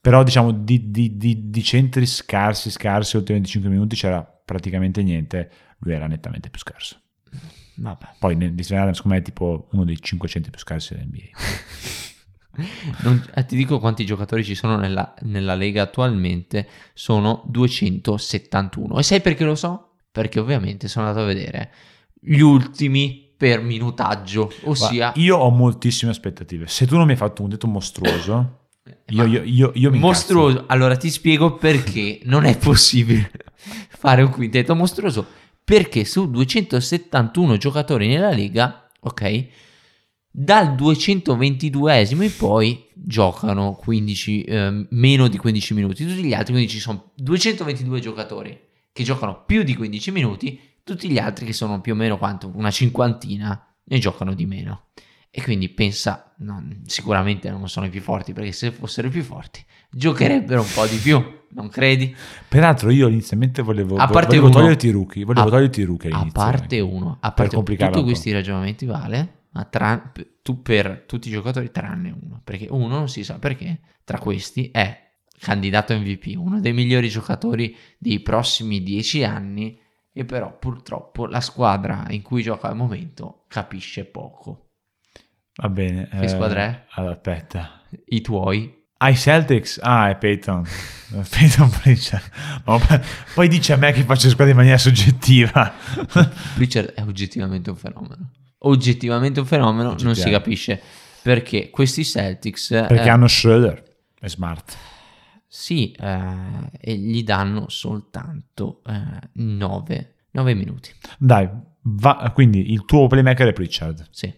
Però 0.00 0.22
diciamo 0.22 0.50
di, 0.52 0.90
di- 0.90 1.16
di- 1.16 1.48
di 1.50 1.62
centri 1.62 2.04
scarsi, 2.06 2.70
scarsi, 2.70 3.16
oltre 3.16 3.32
i 3.32 3.36
25 3.36 3.70
minuti 3.70 3.96
c'era 3.96 4.26
praticamente 4.44 5.02
niente, 5.02 5.50
lui 5.78 5.94
era 5.94 6.06
nettamente 6.06 6.50
più 6.50 6.60
scarso. 6.60 7.00
Vabbè. 7.76 8.14
Poi 8.18 8.34
Steven 8.58 8.82
Adams 8.82 9.00
come 9.00 9.16
è 9.16 9.22
tipo 9.22 9.68
uno 9.72 9.84
dei 9.84 10.00
500 10.00 10.50
più 10.50 10.60
scarsi 10.60 10.94
dell'NBA. 10.94 11.22
Non- 13.02 13.24
eh, 13.34 13.44
ti 13.46 13.56
dico 13.56 13.80
quanti 13.80 14.06
giocatori 14.06 14.44
ci 14.44 14.54
sono 14.54 14.76
nella, 14.76 15.12
nella 15.22 15.56
Lega 15.56 15.82
attualmente, 15.82 16.68
sono 16.92 17.42
271. 17.46 18.98
E 18.98 19.02
sai 19.02 19.20
perché 19.20 19.44
lo 19.44 19.56
so? 19.56 19.96
Perché 20.12 20.38
ovviamente 20.38 20.86
sono 20.86 21.06
andato 21.06 21.24
a 21.24 21.26
vedere 21.26 21.72
gli 22.20 22.38
ultimi 22.38 23.34
per 23.36 23.60
minutaggio, 23.60 24.52
ossia... 24.64 25.10
Guarda, 25.10 25.20
io 25.20 25.36
ho 25.36 25.50
moltissime 25.50 26.12
aspettative. 26.12 26.68
Se 26.68 26.86
tu 26.86 26.96
non 26.96 27.06
mi 27.06 27.12
hai 27.12 27.18
fatto 27.18 27.42
un 27.42 27.48
detto 27.48 27.66
mostruoso, 27.66 28.63
io, 29.06 29.24
io, 29.24 29.42
io, 29.42 29.72
io 29.74 29.90
mi 29.90 29.98
mostruoso. 29.98 30.56
incazzo. 30.56 30.72
Allora 30.72 30.96
ti 30.96 31.10
spiego 31.10 31.54
perché 31.54 32.20
non 32.24 32.44
è 32.44 32.56
possibile 32.58 33.30
fare 33.88 34.22
un 34.22 34.30
quintetto 34.30 34.74
mostruoso. 34.74 35.26
Perché 35.64 36.04
su 36.04 36.30
271 36.30 37.56
giocatori 37.56 38.06
nella 38.06 38.30
Lega, 38.30 38.90
ok, 39.00 39.46
dal 40.30 40.74
222esimo 40.74 42.22
in 42.22 42.36
poi 42.36 42.86
giocano 42.92 43.74
15, 43.74 44.42
eh, 44.42 44.86
meno 44.90 45.28
di 45.28 45.38
15 45.38 45.74
minuti. 45.74 46.04
Tutti 46.04 46.22
gli 46.22 46.34
altri, 46.34 46.52
quindi 46.52 46.70
ci 46.70 46.80
sono 46.80 47.12
222 47.16 48.00
giocatori 48.00 48.60
che 48.92 49.02
giocano 49.02 49.44
più 49.44 49.62
di 49.62 49.74
15 49.74 50.10
minuti, 50.10 50.60
tutti 50.84 51.08
gli 51.08 51.18
altri 51.18 51.46
che 51.46 51.52
sono 51.52 51.80
più 51.80 51.94
o 51.94 51.96
meno 51.96 52.18
quanto? 52.18 52.50
Una 52.54 52.70
cinquantina 52.70 53.74
ne 53.84 53.98
giocano 53.98 54.34
di 54.34 54.44
meno. 54.44 54.88
E 55.36 55.42
quindi 55.42 55.68
pensa, 55.68 56.32
non- 56.38 56.82
sicuramente 56.86 57.50
non 57.50 57.68
sono 57.68 57.86
i 57.86 57.90
più 57.90 58.00
forti, 58.00 58.32
perché 58.32 58.52
se 58.52 58.70
fossero 58.70 59.08
i 59.08 59.10
più 59.10 59.24
forti 59.24 59.64
giocherebbero 59.90 60.60
un 60.60 60.68
po' 60.72 60.86
di 60.86 60.96
più, 60.96 61.20
non 61.50 61.68
credi? 61.68 62.14
Peraltro 62.48 62.90
io 62.90 63.08
inizialmente 63.08 63.60
volevo, 63.62 63.96
A 63.96 64.06
parte 64.06 64.26
volevo 64.38 64.46
uno- 64.46 64.54
toglierti 64.58 64.86
i 64.86 64.90
rookie, 64.90 65.24
volevo 65.24 65.46
a- 65.48 65.50
toglierti 65.50 65.80
i 65.80 65.84
rookie 65.84 66.10
A 66.12 66.28
parte 66.32 66.76
eh. 66.76 66.80
uno, 66.80 67.16
a 67.20 67.32
Per 67.32 67.32
parte 67.34 67.54
complicarla 67.56 67.94
tutti 67.94 68.06
questi 68.06 68.30
ragionamenti 68.30 68.86
vale, 68.86 69.46
ma 69.50 69.64
tra- 69.64 70.12
tu 70.40 70.62
per 70.62 71.02
tutti 71.06 71.26
i 71.28 71.32
giocatori 71.32 71.72
tranne 71.72 72.10
uno, 72.22 72.40
perché 72.44 72.68
uno 72.70 72.86
non 72.96 73.08
si 73.08 73.24
sa 73.24 73.38
perché, 73.40 73.80
tra 74.04 74.18
questi 74.18 74.70
è 74.72 75.02
candidato 75.40 75.96
MVP, 75.98 76.34
uno 76.36 76.60
dei 76.60 76.72
migliori 76.72 77.08
giocatori 77.08 77.76
dei 77.98 78.20
prossimi 78.20 78.84
dieci 78.84 79.24
anni 79.24 79.76
e 80.12 80.24
però 80.24 80.56
purtroppo 80.58 81.26
la 81.26 81.40
squadra 81.40 82.04
in 82.10 82.22
cui 82.22 82.42
gioca 82.42 82.68
al 82.68 82.76
momento 82.76 83.44
capisce 83.48 84.04
poco. 84.04 84.63
Va 85.56 85.68
bene. 85.68 86.08
Che 86.08 86.28
squadra 86.28 86.62
è? 86.62 86.84
allora, 86.90 87.12
Aspetta. 87.12 87.80
I 88.06 88.20
tuoi 88.20 88.82
Ah, 89.04 89.10
i 89.10 89.16
Celtics? 89.16 89.78
Ah, 89.82 90.08
è 90.08 90.16
Peyton. 90.16 90.64
Peyton 91.28 91.68
Pritchard. 91.68 92.22
Ma 92.64 92.78
poi- 93.34 93.48
dice 93.48 93.74
a 93.74 93.76
me 93.76 93.92
che 93.92 94.02
faccio 94.02 94.28
squadra 94.28 94.52
in 94.52 94.56
maniera 94.56 94.78
soggettiva. 94.78 95.72
Pritchard 96.54 96.92
è 96.92 97.02
oggettivamente 97.02 97.70
un 97.70 97.76
fenomeno. 97.76 98.30
Oggettivamente 98.58 99.40
un 99.40 99.46
fenomeno, 99.46 99.94
non 100.00 100.14
si 100.14 100.30
capisce 100.30 100.80
perché 101.20 101.68
questi 101.68 102.02
Celtics 102.02 102.68
Perché 102.68 103.04
eh, 103.04 103.08
hanno 103.10 103.26
Schroeder. 103.26 103.82
È 104.18 104.26
smart. 104.26 104.74
Sì, 105.46 105.92
eh, 105.92 106.26
e 106.80 106.94
gli 106.96 107.22
danno 107.24 107.68
soltanto 107.68 108.80
9 109.32 110.14
minuti. 110.54 110.90
Dai, 111.18 111.46
va- 111.82 112.30
quindi 112.32 112.72
il 112.72 112.86
tuo 112.86 113.06
playmaker 113.06 113.48
è 113.48 113.52
Pritchard. 113.52 114.08
Sì. 114.10 114.32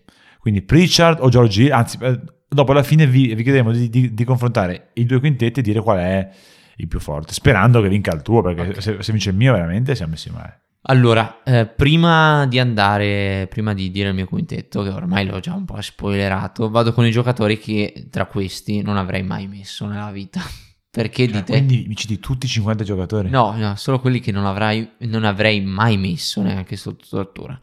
Quindi 0.47 0.63
Pritchard 0.63 1.19
o 1.23 1.29
George 1.29 1.61
Hill, 1.65 1.73
anzi, 1.73 1.99
eh, 2.03 2.21
dopo 2.49 2.71
alla 2.71 2.85
fine 2.85 3.05
vi, 3.05 3.35
vi 3.35 3.43
chiederemo 3.43 3.73
di, 3.73 3.91
di- 3.91 4.15
di 4.15 4.25
confrontare 4.25 4.91
i 4.93 5.05
due 5.05 5.19
quintetti 5.19 5.59
e 5.59 5.63
dire 5.65 5.81
qual 5.81 5.99
è 5.99 6.31
il 6.77 6.87
più 6.87 7.01
forte, 7.01 7.33
sperando 7.33 7.83
che 7.83 7.89
vinca 7.89 8.15
il 8.15 8.23
tuo, 8.23 8.43
perché 8.43 8.81
se, 8.81 9.03
se 9.03 9.11
vince 9.11 9.31
il 9.31 9.37
mio 9.37 9.53
veramente 9.53 9.97
siamo 9.97 10.13
messi 10.13 10.31
male. 10.31 10.61
Allora, 10.83 11.43
eh, 11.43 11.67
prima 11.67 12.47
di 12.47 12.61
andare, 12.61 13.49
prima 13.51 13.75
di 13.75 13.91
dire 13.91 14.11
il 14.11 14.15
mio 14.15 14.27
quintetto, 14.27 14.85
che 14.85 14.91
ormai 14.91 15.27
l'ho 15.27 15.41
già 15.41 15.53
un 15.53 15.65
po' 15.65 15.81
spoilerato, 15.81 16.71
vado 16.71 16.93
con 16.93 17.05
i 17.05 17.11
giocatori 17.11 17.59
che 17.59 18.07
tra 18.09 18.27
questi 18.27 18.83
non 18.83 18.97
avrei 18.97 19.25
mai 19.25 19.49
messo 19.49 19.85
nella 19.89 20.13
vita. 20.13 20.41
Perché 20.89 21.25
Cioè, 21.27 21.39
dite? 21.39 21.53
quindi 21.55 21.87
mi 21.89 21.97
citi 21.97 22.21
tutti 22.21 22.47
i 22.47 22.49
50 22.49 22.85
giocatori? 22.85 23.31
No, 23.31 23.53
no, 23.57 23.75
solo 23.75 23.99
quelli 23.99 24.21
che 24.21 24.31
non, 24.31 24.47
avrai- 24.47 24.89
non 25.01 25.25
avrei 25.25 25.61
mai 25.61 25.97
messo 25.99 26.41
neanche 26.41 26.77
sotto 26.77 27.05
tortura. 27.11 27.59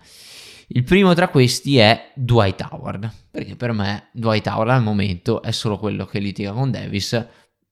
Il 0.75 0.83
primo 0.83 1.13
tra 1.13 1.27
questi 1.27 1.77
è 1.77 2.11
Dwight 2.15 2.67
Howard, 2.71 3.27
perché 3.29 3.55
per 3.55 3.73
me 3.73 4.09
Dwight 4.11 4.47
Howard 4.47 4.71
al 4.71 4.81
momento 4.81 5.43
è 5.43 5.51
solo 5.51 5.77
quello 5.77 6.05
che 6.05 6.17
litiga 6.17 6.51
con 6.51 6.71
Davis. 6.71 7.27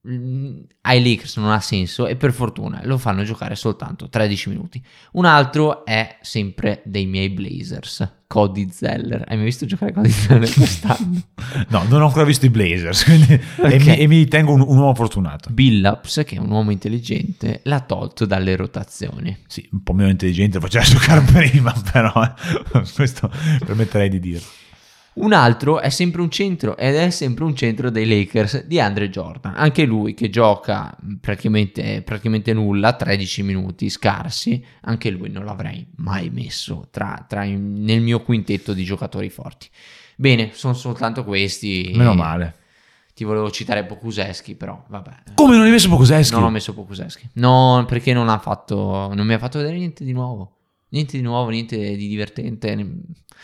Mm, 0.08 0.62
Ai 0.82 1.04
Lakers 1.04 1.38
non 1.38 1.50
ha 1.50 1.60
senso 1.60 2.06
e 2.06 2.16
per 2.16 2.32
fortuna 2.32 2.82
lo 2.84 3.00
fanno 3.00 3.24
giocare 3.24 3.56
soltanto 3.56 4.08
13 4.08 4.50
minuti. 4.50 4.84
Un 5.14 5.26
altro 5.26 5.84
è 5.84 6.20
sempre 6.22 6.84
dei 6.86 7.08
miei 7.08 7.30
Blazers, 7.30 8.21
Cody 8.32 8.70
Zeller. 8.72 9.26
Hai 9.28 9.36
mai 9.36 9.44
visto 9.44 9.66
giocare 9.66 9.92
Cody 9.92 10.10
Zeller 10.10 10.54
quest'anno? 10.54 11.22
No, 11.68 11.84
non 11.90 12.02
ho 12.02 12.06
ancora 12.06 12.24
visto 12.24 12.46
i 12.46 12.50
Blazers, 12.50 13.04
quindi, 13.04 13.34
e, 13.34 13.78
mi, 13.78 13.98
e 13.98 14.08
mi 14.08 14.18
ritengo 14.20 14.54
un, 14.54 14.62
un 14.62 14.78
uomo 14.78 14.96
fortunato. 14.96 15.50
Billups, 15.50 16.24
che 16.26 16.38
è 16.38 16.40
un 16.40 16.50
uomo 16.50 16.72
intelligente, 16.72 17.60
l'ha 17.64 17.82
tolto 17.82 18.26
dalle 18.26 18.56
rotazioni. 18.56 19.38
Sì, 19.48 19.68
un 19.74 19.84
po' 19.84 19.92
meno 19.92 20.10
intelligente, 20.10 20.60
lo 20.60 20.64
faceva 20.64 20.86
giocare 20.88 21.22
prima, 21.24 21.74
però 21.92 22.24
eh, 22.24 22.84
questo 22.96 23.30
permetterei 23.66 24.08
di 24.08 24.22
dirlo. 24.22 24.48
Un 25.14 25.34
altro 25.34 25.80
è 25.82 25.90
sempre 25.90 26.22
un 26.22 26.30
centro 26.32 26.78
ed 26.78 26.96
è 26.96 27.10
sempre 27.10 27.44
un 27.44 27.54
centro 27.54 27.90
dei 27.90 28.08
Lakers 28.08 28.64
di 28.66 28.80
Andre 28.80 29.10
Jordan. 29.10 29.54
Anche 29.58 29.84
lui 29.84 30.14
che 30.14 30.30
gioca 30.30 30.96
praticamente, 31.20 32.02
praticamente 32.02 32.54
nulla, 32.54 32.94
13 32.94 33.44
minuti 33.44 33.90
scarsi, 33.90 34.64
anche 34.82 35.10
lui 35.10 35.30
non 35.30 35.44
l'avrei 35.44 35.86
mai 35.98 36.30
messo 36.30 36.88
tra, 36.92 37.26
tra 37.28 37.44
i- 37.44 37.58
nel 37.58 38.02
mio 38.02 38.22
quintetto 38.22 38.72
di 38.74 38.86
giocatori 38.86 39.30
forti. 39.30 39.68
Bene, 40.16 40.52
sono 40.54 40.74
soltanto 40.74 41.26
questi. 41.26 41.92
Meno 41.94 42.14
male. 42.14 42.56
Ti 43.14 43.26
volevo 43.26 43.52
citare 43.52 43.84
Pokuseschi, 43.84 44.56
però 44.56 44.82
vabbè. 44.88 45.12
Come 45.36 45.56
non 45.58 45.66
hai 45.66 45.72
messo 45.72 45.90
Pokuseschi? 45.90 46.34
Non 46.34 46.44
ho 46.44 46.50
messo 46.50 46.74
Pokuseschi. 46.74 47.30
No, 47.34 47.84
perché 47.86 48.14
non 48.14 48.30
ha 48.30 48.40
fatto. 48.40 49.12
Non 49.14 49.26
mi 49.28 49.34
ha 49.34 49.40
fatto 49.40 49.58
vedere 49.60 49.78
niente 49.78 50.06
di 50.06 50.14
nuovo. 50.14 50.60
Niente 50.94 51.16
di 51.18 51.24
nuovo, 51.24 51.50
niente 51.50 51.78
di 51.96 52.08
divertente. 52.10 52.76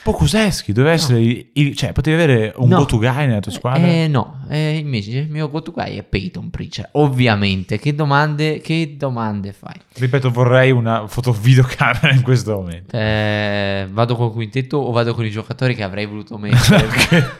Pokuseschi, 0.04 0.74
doveva 0.74 0.94
essere... 0.94 1.22
il- 1.22 1.50
il- 1.54 1.76
cioè, 1.76 1.92
potevi 1.94 2.22
avere 2.22 2.54
un 2.58 2.68
No. 2.70 2.78
go-to 2.80 2.98
guy 2.98 3.26
nella 3.26 3.40
tua 3.40 3.52
squadra? 3.54 3.88
Eh, 3.88 4.08
no, 4.08 4.46
eh, 4.50 4.76
invece 4.78 5.18
il 5.20 5.30
mio 5.30 5.50
go-to 5.50 5.72
guy 5.72 5.98
è 5.98 6.04
Peyton 6.04 6.50
Pritchard. 6.50 6.90
Ovviamente, 6.94 7.80
che 7.80 7.96
domande, 7.96 8.60
che 8.60 8.96
domande 8.98 9.54
fai? 9.54 9.74
Ripeto, 9.94 10.30
vorrei 10.30 10.72
una 10.72 11.08
fotovideocamera 11.08 12.12
in 12.12 12.22
questo 12.22 12.52
momento. 12.54 12.96
Eh, 12.96 13.88
vado 13.90 14.16
col 14.18 14.34
quintetto 14.34 14.78
o 14.78 14.92
vado 14.92 15.16
con 15.16 15.26
i 15.26 15.32
giocatori 15.32 15.74
che 15.74 15.84
avrei 15.84 16.06
voluto 16.06 16.38
mettere? 16.38 16.88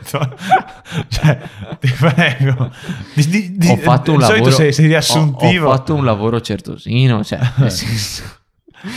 cioè, 1.08 1.38
ti 1.80 1.90
prego. 1.98 2.70
Di- 3.14 3.26
di- 3.28 3.56
di- 3.58 3.68
ho 3.68 3.76
fatto 3.76 4.12
un 4.12 4.18
lavoro 4.20 4.50
sei, 4.50 4.72
sei 4.72 4.86
ho- 4.86 4.88
riassuntivo. 4.88 5.68
Ho, 5.68 5.70
fatto 5.70 5.94
un 5.94 6.04
lavoro 6.04 6.40
certosino, 6.40 7.22
cioè, 7.22 7.38
nel 7.58 7.70
senso- 7.70 8.36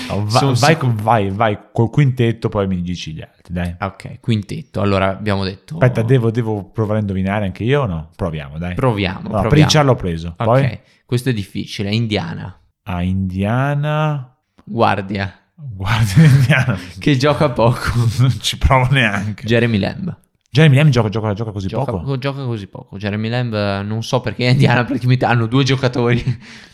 No, 0.09 0.25
va- 0.25 0.39
vai, 0.45 0.55
sic- 0.55 0.77
con- 0.77 0.95
vai, 0.95 1.29
vai 1.29 1.57
col 1.71 1.89
quintetto, 1.89 2.49
poi 2.49 2.67
mi 2.67 2.81
dici 2.81 3.13
gli 3.13 3.21
altri, 3.21 3.53
dai. 3.53 3.75
Ok, 3.79 4.19
quintetto. 4.19 4.81
Allora 4.81 5.09
abbiamo 5.09 5.43
detto 5.43 5.73
Aspetta, 5.75 6.01
devo, 6.03 6.29
devo 6.31 6.69
provare 6.69 6.97
a 6.99 7.01
indovinare 7.01 7.45
anche 7.45 7.63
io 7.63 7.81
o 7.81 7.85
no? 7.85 8.09
Proviamo, 8.15 8.57
dai. 8.57 8.75
Proviamo, 8.75 9.29
No, 9.29 9.41
proviamo. 9.41 9.83
L'ho 9.83 9.95
preso. 9.95 10.27
Ok, 10.37 10.43
Poi 10.45 10.79
questo 11.05 11.29
è 11.29 11.33
difficile, 11.33 11.93
Indiana. 11.93 12.59
a 12.83 13.01
Indiana. 13.01 14.35
Guardia, 14.63 15.33
Guarda 15.55 16.23
Indiana. 16.23 16.77
che 16.99 17.17
gioca 17.17 17.49
poco. 17.49 17.79
non 18.19 18.31
ci 18.39 18.57
provo 18.57 18.87
neanche. 18.91 19.45
Jeremy 19.45 19.77
Lamb. 19.77 20.17
Jeremy 20.49 20.75
Lamb 20.75 20.89
gioca, 20.89 21.07
gioca, 21.09 21.33
gioca 21.33 21.51
così 21.51 21.67
Gioca, 21.67 21.91
poco. 21.91 22.17
gioca 22.17 22.43
così 22.43 22.67
poco. 22.67 22.97
Jeremy 22.97 23.29
Lamb 23.29 23.53
eh, 23.53 23.81
non 23.83 24.03
so 24.03 24.19
perché 24.21 24.43
Indiana 24.45 24.83
praticamente 24.85 25.23
hanno 25.25 25.45
due 25.47 25.63
giocatori. 25.63 26.21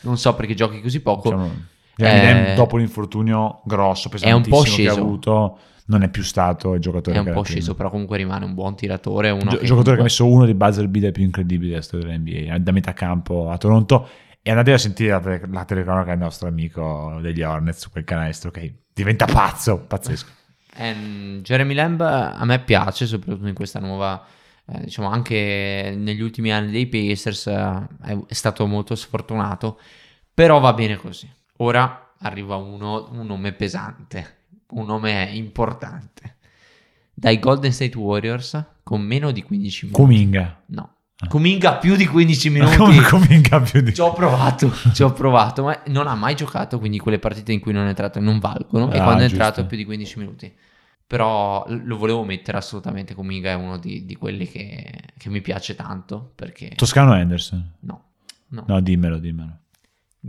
non 0.01 0.18
so 0.18 0.34
perché 0.36 0.55
giochi 0.55 0.82
così 0.82 0.99
poco. 1.01 1.30
Diciamo, 1.30 1.51
Eh, 1.97 2.53
dopo 2.55 2.77
l'infortunio 2.77 3.61
grosso, 3.65 4.09
pesantissimo 4.09 4.61
che 4.61 4.67
ha 4.69 4.71
sceso. 4.71 4.99
avuto, 5.01 5.57
non 5.87 6.03
è 6.03 6.09
più 6.09 6.21
stato 6.23 6.73
il 6.73 6.79
giocatore 6.81 7.15
È 7.15 7.19
un 7.19 7.25
po' 7.25 7.31
era 7.31 7.41
prima. 7.41 7.55
sceso, 7.57 7.75
però 7.75 7.89
comunque 7.89 8.17
rimane 8.17 8.45
un 8.45 8.53
buon 8.53 8.75
tiratore. 8.75 9.29
Uno 9.31 9.49
Gio- 9.51 9.57
che 9.57 9.65
giocatore 9.65 9.73
che 9.73 9.79
ha 9.79 9.81
comunque- 9.83 10.03
messo 10.03 10.25
uno 10.27 10.45
dei 10.45 10.53
buzzer 10.53 10.87
beater 10.87 11.11
più 11.11 11.23
incredibili 11.23 11.69
della 11.71 11.81
storia 11.81 12.07
dell'NBA 12.07 12.57
da 12.59 12.71
metà 12.71 12.93
campo 12.93 13.49
a 13.49 13.57
Toronto 13.57 14.07
e 14.41 14.49
andate 14.49 14.73
a 14.73 14.77
sentire 14.77 15.11
la, 15.11 15.19
tele- 15.19 15.41
la 15.51 15.65
telecronaca 15.65 16.09
del 16.11 16.19
nostro 16.19 16.47
amico 16.47 17.17
degli 17.21 17.41
Hornets 17.41 17.79
su 17.81 17.89
quel 17.89 18.03
canestro 18.03 18.51
che 18.51 18.73
diventa 18.93 19.25
pazzo, 19.25 19.79
pazzesco. 19.79 20.29
Ehm, 20.75 21.41
Jeremy 21.41 21.73
Lamb 21.73 22.01
a 22.01 22.45
me 22.45 22.59
piace, 22.59 23.05
soprattutto 23.07 23.47
in 23.47 23.53
questa 23.55 23.79
nuova, 23.79 24.23
eh, 24.71 24.81
diciamo 24.83 25.09
anche 25.09 25.93
negli 25.97 26.21
ultimi 26.21 26.51
anni 26.51 26.71
dei 26.71 26.85
Pacers, 26.87 27.47
eh, 27.47 27.87
è 28.27 28.33
stato 28.33 28.65
molto 28.67 28.93
sfortunato, 28.95 29.79
però 30.33 30.59
va 30.59 30.73
bene 30.73 30.97
così. 30.97 31.27
Ora 31.58 32.14
arriva 32.20 32.55
uno, 32.55 33.10
un 33.12 33.26
nome 33.26 33.51
pesante, 33.53 34.36
un 34.72 34.86
nome 34.86 35.30
importante. 35.34 36.36
Dai 37.13 37.39
Golden 37.39 37.71
State 37.71 37.97
Warriors 37.97 38.63
con 38.84 39.01
meno 39.01 39.32
di 39.32 39.42
15 39.43 39.86
minuti. 39.86 40.01
Kuminga. 40.01 40.62
No. 40.67 40.92
Kuminga 41.28 41.78
più 41.78 41.96
di 41.96 42.05
15 42.05 42.50
minuti. 42.51 42.75
Come 42.75 43.01
Kuminga 43.01 43.59
più 43.62 43.82
di 43.82 43.93
Ci 43.93 44.01
ho 44.01 44.13
provato, 44.13 44.71
ci 44.93 45.01
ho 45.01 45.12
provato, 45.13 45.63
ma 45.63 45.82
non 45.88 46.05
ha 46.08 46.13
mai 46.13 46.36
giocato, 46.36 46.78
quindi 46.78 47.00
quelle 47.00 47.17
partite 47.17 47.51
in 47.51 47.59
cui 47.59 47.74
non 47.74 47.86
è 47.86 47.89
entrato 47.89 48.20
non 48.20 48.38
valgono. 48.38 48.92
e 48.92 49.00
Ah, 49.00 49.04
quando 49.04 49.24
è 49.24 49.28
giusto. 49.28 49.43
entrato 49.43 49.66
più 49.66 49.78
di 49.78 49.86
15 49.86 50.20
minuti. 50.20 50.54
Però 51.08 51.66
lo 51.70 51.97
volevo 51.97 52.24
mettere 52.25 52.58
assolutamente 52.58 53.16
Cominga, 53.16 53.50
è 53.51 53.54
uno 53.55 53.78
di, 53.78 54.05
di 54.05 54.16
quelli 54.16 54.46
che, 54.46 54.93
che 55.17 55.29
mi 55.29 55.39
piace 55.42 55.74
tanto, 55.74 56.34
perché... 56.36 56.74
Toscano 56.75 57.13
Anderson. 57.13 57.66
No, 57.79 58.04
no. 58.50 58.66
No, 58.67 58.82
dimmelo, 58.82 59.17
dimmelo. 59.17 59.58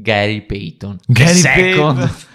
Gary 0.00 0.42
Payton. 0.46 0.98
Gary 1.06 1.34
second. 1.34 1.96
Payton. 1.96 2.10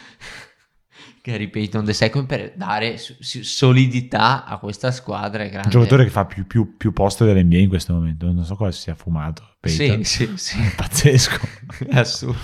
Gary 1.23 1.47
Payton 1.49 1.85
The 1.85 1.93
Second 1.93 2.25
per 2.27 2.51
dare 2.57 2.97
solidità 2.97 4.43
a 4.43 4.57
questa 4.57 4.91
squadra. 4.91 5.43
È 5.43 5.45
Un 5.45 5.51
grande. 5.51 5.69
giocatore 5.69 6.03
che 6.03 6.09
fa 6.09 6.25
più, 6.25 6.45
più, 6.45 6.75
più 6.75 6.91
post 6.91 7.23
dell'NBA 7.23 7.57
in 7.59 7.69
questo 7.69 7.93
momento. 7.93 8.29
Non 8.31 8.43
so 8.43 8.55
cosa 8.55 8.71
si 8.71 8.81
sia 8.81 8.95
fumato. 8.95 9.55
Payton. 9.61 10.03
Sì, 10.03 10.25
sì, 10.25 10.31
sì. 10.37 10.59
È 10.61 10.73
pazzesco. 10.75 11.39
È 11.87 11.97
assurdo. 11.99 12.37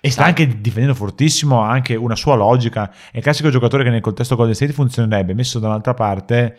E 0.00 0.10
sta 0.10 0.24
anche 0.26 0.60
difendendo 0.60 0.94
fortissimo, 0.94 1.64
ha 1.64 1.70
anche 1.70 1.94
una 1.96 2.14
sua 2.16 2.34
logica. 2.36 2.90
È 3.10 3.16
il 3.16 3.22
classico 3.22 3.48
giocatore 3.50 3.82
che 3.82 3.90
nel 3.90 4.00
contesto 4.02 4.36
Golden 4.36 4.54
State 4.54 4.72
funzionerebbe, 4.72 5.32
messo 5.34 5.58
da 5.58 5.68
un'altra 5.68 5.94
parte, 5.94 6.56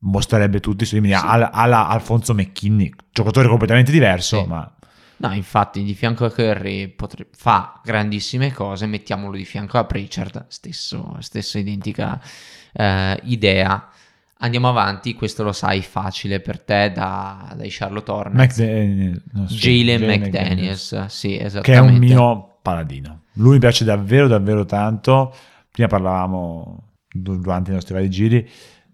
mostrerebbe 0.00 0.60
tutti 0.60 0.82
i 0.82 0.86
suoi 0.86 1.00
limiti. 1.00 1.20
Alla, 1.22 1.52
alla 1.52 1.88
Alfonso 1.88 2.34
McKinney, 2.34 2.90
giocatore 3.12 3.48
completamente 3.48 3.92
diverso, 3.92 4.40
Sì. 4.42 4.48
ma 4.48 4.75
No, 5.18 5.32
infatti, 5.32 5.82
di 5.82 5.94
fianco 5.94 6.26
a 6.26 6.30
Curry 6.30 6.88
potre- 6.88 7.28
fa 7.32 7.80
grandissime 7.82 8.52
cose, 8.52 8.86
mettiamolo 8.86 9.36
di 9.36 9.44
fianco 9.44 9.78
a 9.78 9.84
Pritchard, 9.84 10.46
stesso, 10.48 11.16
stessa 11.20 11.58
identica 11.58 12.20
eh, 12.72 13.18
idea. 13.24 13.88
Andiamo 14.38 14.68
avanti, 14.68 15.14
questo 15.14 15.42
lo 15.42 15.52
sai 15.52 15.80
facile 15.80 16.40
per 16.40 16.60
te 16.60 16.92
da, 16.92 17.54
dai 17.56 17.68
Charlotte 17.70 18.10
Hornets. 18.10 18.58
McDaniel, 18.58 19.22
no, 19.32 19.48
sì, 19.48 19.56
Jalen 19.56 20.04
McDaniels, 20.04 21.06
sì, 21.06 21.38
esattamente. 21.38 21.70
che 21.70 21.74
è 21.74 21.80
un 21.80 21.96
mio 21.96 22.58
paladino. 22.60 23.22
Lui 23.34 23.54
mi 23.54 23.58
piace 23.58 23.84
davvero, 23.84 24.28
davvero 24.28 24.66
tanto. 24.66 25.34
Prima 25.70 25.88
parlavamo 25.88 26.92
du- 27.10 27.38
durante 27.38 27.70
i 27.70 27.74
nostri 27.74 27.94
vari 27.94 28.10
giri 28.10 28.48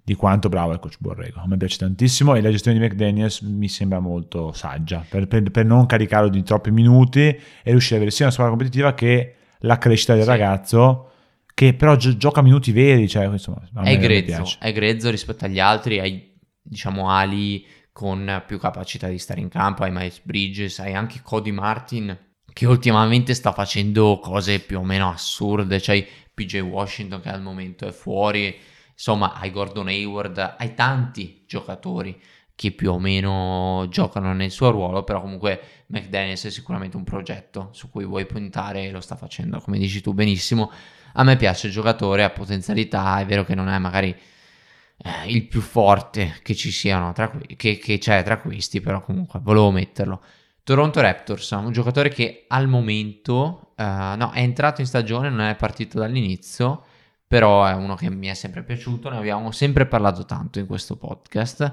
di 0.04 0.14
quanto 0.14 0.48
bravo 0.48 0.70
è 0.70 0.74
il 0.74 0.80
coach 0.80 0.96
Borrego. 0.98 1.40
A 1.40 1.46
me 1.46 1.56
piace 1.56 1.78
tantissimo 1.78 2.34
e 2.34 2.40
la 2.40 2.50
gestione 2.50 2.78
di 2.78 2.84
McDaniels 2.84 3.40
mi 3.42 3.68
sembra 3.68 4.00
molto 4.00 4.52
saggia 4.52 5.04
per, 5.08 5.28
per- 5.28 5.50
per 5.50 5.64
non 5.64 5.86
caricarlo 5.86 6.28
di 6.28 6.42
troppi 6.42 6.70
minuti 6.70 7.20
e 7.20 7.40
riuscire 7.64 7.94
ad 7.96 8.00
avere 8.02 8.10
sia 8.10 8.24
una 8.24 8.32
squadra 8.34 8.52
competitiva 8.54 8.94
che 8.94 9.34
la 9.60 9.78
crescita 9.78 10.14
del 10.14 10.24
Sì. 10.24 10.28
ragazzo 10.28 11.10
che 11.54 11.74
però 11.74 11.94
gio- 11.96 12.16
gioca 12.16 12.42
minuti 12.42 12.72
veri. 12.72 13.08
Cioè, 13.08 13.26
insomma, 13.26 13.62
È 13.82 13.96
grezzo, 13.98 14.56
è 14.58 14.72
grezzo 14.72 15.10
rispetto 15.10 15.44
agli 15.44 15.60
altri, 15.60 16.00
hai 16.00 16.30
diciamo 16.60 17.08
ali 17.10 17.64
con 17.92 18.42
più 18.46 18.58
capacità 18.58 19.06
di 19.08 19.18
stare 19.18 19.40
in 19.40 19.48
campo, 19.48 19.84
hai 19.84 19.90
Miles 19.92 20.20
Bridges, 20.24 20.78
hai 20.80 20.94
anche 20.94 21.20
Cody 21.22 21.50
Martin 21.50 22.16
che 22.52 22.66
ultimamente 22.66 23.34
sta 23.34 23.52
facendo 23.52 24.18
cose 24.20 24.58
più 24.60 24.78
o 24.78 24.82
meno 24.82 25.08
assurde, 25.10 25.78
c'hai 25.80 26.04
PJ 26.34 26.60
Washington 26.60 27.20
che 27.20 27.28
al 27.28 27.42
momento 27.42 27.86
è 27.86 27.92
fuori, 27.92 28.54
insomma 29.02 29.32
hai 29.32 29.50
Gordon 29.50 29.88
Hayward, 29.88 30.54
hai 30.58 30.74
tanti 30.74 31.42
giocatori 31.44 32.22
che 32.54 32.70
più 32.70 32.92
o 32.92 33.00
meno 33.00 33.86
giocano 33.88 34.32
nel 34.32 34.52
suo 34.52 34.70
ruolo, 34.70 35.02
però 35.02 35.20
comunque 35.20 35.60
McDaniels 35.88 36.44
è 36.44 36.50
sicuramente 36.50 36.96
un 36.96 37.02
progetto 37.02 37.70
su 37.72 37.90
cui 37.90 38.04
vuoi 38.04 38.26
puntare 38.26 38.84
e 38.84 38.90
lo 38.92 39.00
sta 39.00 39.16
facendo, 39.16 39.58
come 39.58 39.78
dici 39.78 40.00
tu 40.00 40.12
benissimo. 40.12 40.70
A 41.14 41.24
me 41.24 41.36
piace 41.36 41.66
il 41.66 41.72
giocatore, 41.72 42.22
ha 42.22 42.30
potenzialità, 42.30 43.18
è 43.18 43.26
vero 43.26 43.42
che 43.42 43.56
non 43.56 43.68
è 43.68 43.76
magari 43.78 44.10
eh, 44.10 45.26
il 45.26 45.48
più 45.48 45.60
forte 45.60 46.38
che 46.40 46.54
ci 46.54 46.70
siano 46.70 47.12
tra, 47.12 47.28
que- 47.28 47.56
che, 47.56 47.78
che 47.78 47.98
c'è 47.98 48.22
tra 48.22 48.38
questi, 48.38 48.80
però 48.80 49.02
comunque 49.02 49.40
volevo 49.42 49.72
metterlo. 49.72 50.22
Toronto 50.62 51.00
Raptors, 51.00 51.50
un 51.50 51.72
giocatore 51.72 52.08
che 52.08 52.44
al 52.46 52.68
momento 52.68 53.72
eh, 53.76 53.82
no, 53.82 54.30
è 54.30 54.38
entrato 54.38 54.80
in 54.80 54.86
stagione, 54.86 55.28
non 55.28 55.40
è 55.40 55.56
partito 55.56 55.98
dall'inizio, 55.98 56.84
però 57.32 57.64
è 57.64 57.72
uno 57.72 57.94
che 57.94 58.10
mi 58.10 58.26
è 58.26 58.34
sempre 58.34 58.62
piaciuto, 58.62 59.08
ne 59.08 59.16
abbiamo 59.16 59.52
sempre 59.52 59.86
parlato 59.86 60.26
tanto 60.26 60.58
in 60.58 60.66
questo 60.66 60.96
podcast. 60.98 61.72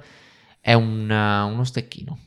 È 0.62 0.72
un, 0.72 1.12
eh, 1.12 1.42
uno 1.52 1.66
stecchino. 1.66 2.18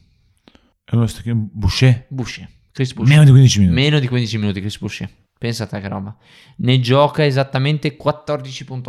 È 0.85 0.95
uno 0.95 1.07
st- 1.07 1.33
Boucher. 1.33 2.05
Boucher. 2.09 2.47
Chris 2.73 2.93
Boucher. 2.93 3.15
Meno 3.15 3.25
di 3.25 3.31
15 3.31 3.59
minuti. 3.61 3.81
Meno 3.81 3.99
di 4.01 4.07
15 4.07 4.37
minuti 4.37 4.61
Chris 4.61 4.79
Boucher. 4.79 5.09
Pensa 5.39 5.65
a 5.65 5.67
te 5.67 5.81
che 5.81 5.89
roba. 5.89 6.15
Ne 6.57 6.79
gioca 6.81 7.25
esattamente 7.25 7.97
14.4. 7.97 8.85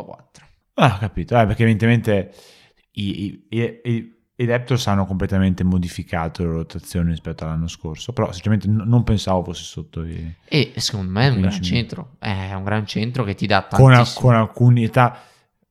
Ah, 0.73 0.93
ho 0.95 0.97
capito. 0.97 1.39
Eh, 1.39 1.45
perché 1.45 1.61
evidentemente 1.63 2.33
i, 2.91 3.45
i, 3.47 3.47
i- 3.49 4.13
i- 4.43 4.45
Raptors 4.45 4.87
hanno 4.87 5.05
completamente 5.05 5.63
modificato 5.63 6.43
la 6.45 6.51
rotazione 6.51 7.09
rispetto 7.11 7.43
all'anno 7.45 7.67
scorso, 7.67 8.13
però 8.13 8.31
sinceramente 8.31 8.67
n- 8.67 8.83
non 8.87 9.03
pensavo 9.03 9.43
fosse 9.43 9.63
sotto 9.63 10.03
i... 10.03 10.33
E 10.45 10.73
secondo 10.77 11.11
me 11.11 11.27
è 11.27 11.29
un 11.29 11.41
gran 11.41 11.49
15 11.49 11.63
centro. 11.63 12.15
È 12.19 12.53
un 12.53 12.63
gran 12.63 12.85
centro 12.85 13.23
che 13.23 13.35
ti 13.35 13.47
dà 13.47 13.67
Con, 13.69 13.91
tantissimo. 13.93 14.25
con 14.27 14.35
alcune 14.35 14.81
età 14.83 15.21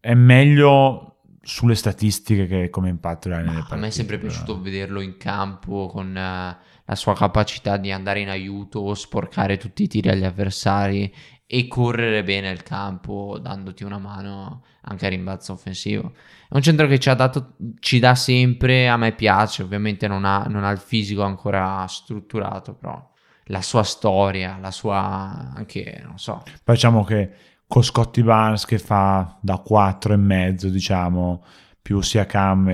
è 0.01 0.15
meglio 0.15 1.07
sulle 1.43 1.75
statistiche 1.75 2.47
che 2.47 2.71
come 2.71 2.89
impatto 2.89 3.29
nelle 3.29 3.45
partite. 3.45 3.75
a 3.75 3.77
me 3.77 3.87
è 3.89 3.91
sempre 3.91 4.17
però. 4.19 4.29
piaciuto 4.29 4.61
vederlo 4.61 5.01
in 5.01 5.17
campo 5.17 5.87
con 5.89 6.17
eh, 6.17 6.57
la 6.85 6.95
sua 6.95 7.15
capacità 7.15 7.77
di 7.77 7.91
andare 7.91 8.21
in 8.21 8.29
aiuto, 8.29 8.95
sporcare 8.95 9.57
tutti 9.57 9.85
i 9.85 9.89
tiri 9.89 10.09
agli 10.11 10.25
avversari 10.25 11.13
e 11.47 11.67
correre 11.69 12.23
bene 12.23 12.51
il 12.51 12.63
campo, 12.63 13.39
dandoti 13.41 13.85
una 13.85 13.99
mano 13.99 14.65
anche 14.83 15.07
a 15.07 15.09
rimbalzo 15.09 15.53
offensivo. 15.53 16.13
È 16.49 16.55
un 16.55 16.63
centro 16.63 16.87
che 16.87 16.99
ci 16.99 17.09
ha 17.09 17.15
dato, 17.15 17.55
ci 17.81 17.99
dà 17.99 18.15
sempre, 18.15 18.89
a 18.89 18.97
me 18.97 19.13
piace, 19.13 19.63
ovviamente 19.63 20.07
non 20.07 20.25
ha, 20.25 20.45
non 20.49 20.65
ha 20.65 20.71
il 20.71 20.79
fisico 20.79 21.23
ancora 21.23 21.85
strutturato, 21.87 22.75
però 22.75 23.11
la 23.47 23.63
sua 23.63 23.83
storia, 23.83 24.59
la 24.61 24.71
sua 24.71 25.53
anche, 25.55 26.01
non 26.05 26.19
so, 26.19 26.43
Poi 26.63 26.75
diciamo 26.75 27.05
che 27.05 27.31
con 27.67 27.83
Scotty 27.83 28.23
Barnes 28.23 28.67
che 28.67 28.79
fa 28.79 29.39
da 29.41 29.59
4 29.59 30.13
e 30.13 30.17
mezzo, 30.17 30.69
diciamo, 30.69 31.43
più 31.81 32.01
sia 32.01 32.27
Cam 32.27 32.69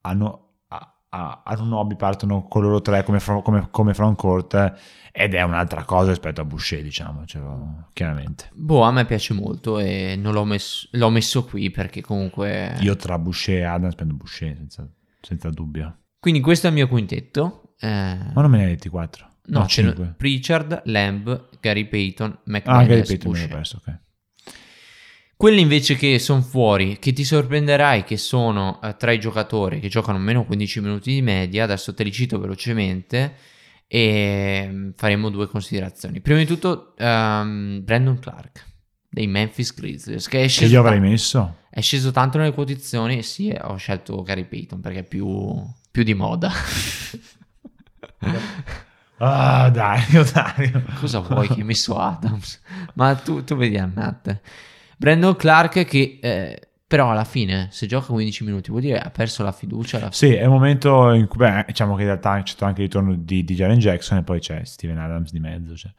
hanno, 0.00 0.49
a, 1.10 1.42
a 1.44 1.52
Anunobi 1.52 1.96
partono 1.96 2.46
con 2.46 2.62
loro 2.62 2.80
tre 2.80 3.02
come, 3.04 3.18
come, 3.42 3.68
come 3.70 3.94
frontcourt 3.94 4.74
ed 5.12 5.34
è 5.34 5.42
un'altra 5.42 5.84
cosa 5.84 6.10
rispetto 6.10 6.40
a 6.40 6.44
Boucher, 6.44 6.82
diciamo, 6.82 7.24
cioè, 7.26 7.42
chiaramente. 7.92 8.48
boh, 8.54 8.82
a 8.82 8.92
me 8.92 9.04
piace 9.04 9.34
molto 9.34 9.78
e 9.80 10.14
non 10.16 10.32
l'ho 10.32 10.44
messo, 10.44 10.86
l'ho 10.92 11.10
messo 11.10 11.44
qui 11.44 11.70
perché 11.70 12.00
comunque... 12.00 12.76
Io 12.80 12.94
tra 12.96 13.18
Boucher 13.18 13.58
e 13.58 13.64
Adams 13.64 13.94
prendo 13.96 14.14
Boucher, 14.14 14.54
senza, 14.56 14.88
senza 15.20 15.50
dubbio. 15.50 15.96
Quindi 16.20 16.40
questo 16.40 16.66
è 16.66 16.70
il 16.70 16.76
mio 16.76 16.86
quintetto. 16.88 17.74
Eh, 17.80 17.86
Ma 18.34 18.40
non 18.42 18.50
me 18.50 18.58
ne 18.58 18.64
hai 18.64 18.70
detti 18.70 18.88
4? 18.88 19.26
no, 19.46 19.60
ne- 19.62 19.66
5. 19.68 20.14
Pritchard, 20.16 20.82
Lamb, 20.84 21.48
Gary 21.60 21.86
Payton, 21.88 22.30
Ah, 22.30 22.40
McDaniels, 22.44 22.88
Gary 22.88 23.02
Payton 23.06 23.30
Boucher. 23.32 23.48
perso, 23.48 23.82
ok. 23.84 23.98
Quelli 25.40 25.62
invece 25.62 25.94
che 25.96 26.18
sono 26.18 26.42
fuori, 26.42 26.98
che 26.98 27.14
ti 27.14 27.24
sorprenderai 27.24 28.04
che 28.04 28.18
sono 28.18 28.78
eh, 28.82 28.94
tra 28.98 29.10
i 29.10 29.18
giocatori 29.18 29.80
che 29.80 29.88
giocano 29.88 30.18
meno 30.18 30.44
15 30.44 30.80
minuti 30.82 31.12
di 31.14 31.22
media, 31.22 31.64
adesso 31.64 31.94
te 31.94 32.04
li 32.04 32.12
cito 32.12 32.38
velocemente 32.38 33.36
e 33.86 34.68
mm, 34.70 34.90
faremo 34.96 35.30
due 35.30 35.46
considerazioni. 35.48 36.20
Prima 36.20 36.38
di 36.40 36.44
tutto 36.44 36.94
ehm, 36.94 37.82
Brandon 37.82 38.18
Clark 38.18 38.66
dei 39.08 39.26
Memphis 39.28 39.72
Grizzlies 39.74 40.28
che 40.28 40.40
è 40.40 40.42
Che 40.42 40.48
sceso, 40.48 40.74
io 40.74 40.80
avrei 40.80 40.98
ta- 41.00 41.06
messo? 41.06 41.56
è 41.70 41.80
sceso 41.80 42.10
tanto 42.10 42.36
nelle 42.36 42.52
quotazioni 42.52 43.16
e 43.16 43.22
sì, 43.22 43.50
ho 43.58 43.76
scelto 43.76 44.20
Gary 44.22 44.44
Payton 44.44 44.80
perché 44.82 44.98
è 44.98 45.04
più, 45.04 45.56
più 45.90 46.02
di 46.02 46.12
moda. 46.12 46.52
Ah, 49.22 49.68
Dario, 49.70 50.24
Dario. 50.24 50.82
Cosa 50.98 51.20
vuoi 51.20 51.46
che 51.46 51.54
hai 51.54 51.62
messo 51.62 51.96
Adams? 51.98 52.58
Ma 52.94 53.14
tu, 53.14 53.44
tu 53.44 53.54
vedi 53.54 53.76
Annat. 53.76 54.40
Brandon 55.00 55.34
Clark 55.34 55.84
che 55.86 56.18
eh, 56.20 56.60
però 56.86 57.10
alla 57.10 57.24
fine 57.24 57.68
se 57.70 57.86
gioca 57.86 58.12
15 58.12 58.44
minuti 58.44 58.68
vuol 58.68 58.82
dire 58.82 58.98
ha 58.98 59.08
perso 59.08 59.42
la 59.42 59.50
fiducia 59.50 59.96
alla 59.96 60.12
Sì, 60.12 60.34
è 60.34 60.44
un 60.44 60.52
momento 60.52 61.10
in 61.12 61.26
cui, 61.26 61.38
beh, 61.38 61.64
diciamo 61.68 61.94
che 61.94 62.02
in 62.02 62.08
realtà 62.08 62.42
c'è 62.42 62.50
stato 62.50 62.66
anche 62.66 62.82
il 62.82 62.88
ritorno 62.88 63.14
di, 63.16 63.42
di 63.42 63.54
Jaren 63.54 63.78
Jackson 63.78 64.18
e 64.18 64.22
poi 64.24 64.40
c'è 64.40 64.62
Steven 64.64 64.98
Adams 64.98 65.32
di 65.32 65.40
mezzo. 65.40 65.74
Cioè. 65.74 65.90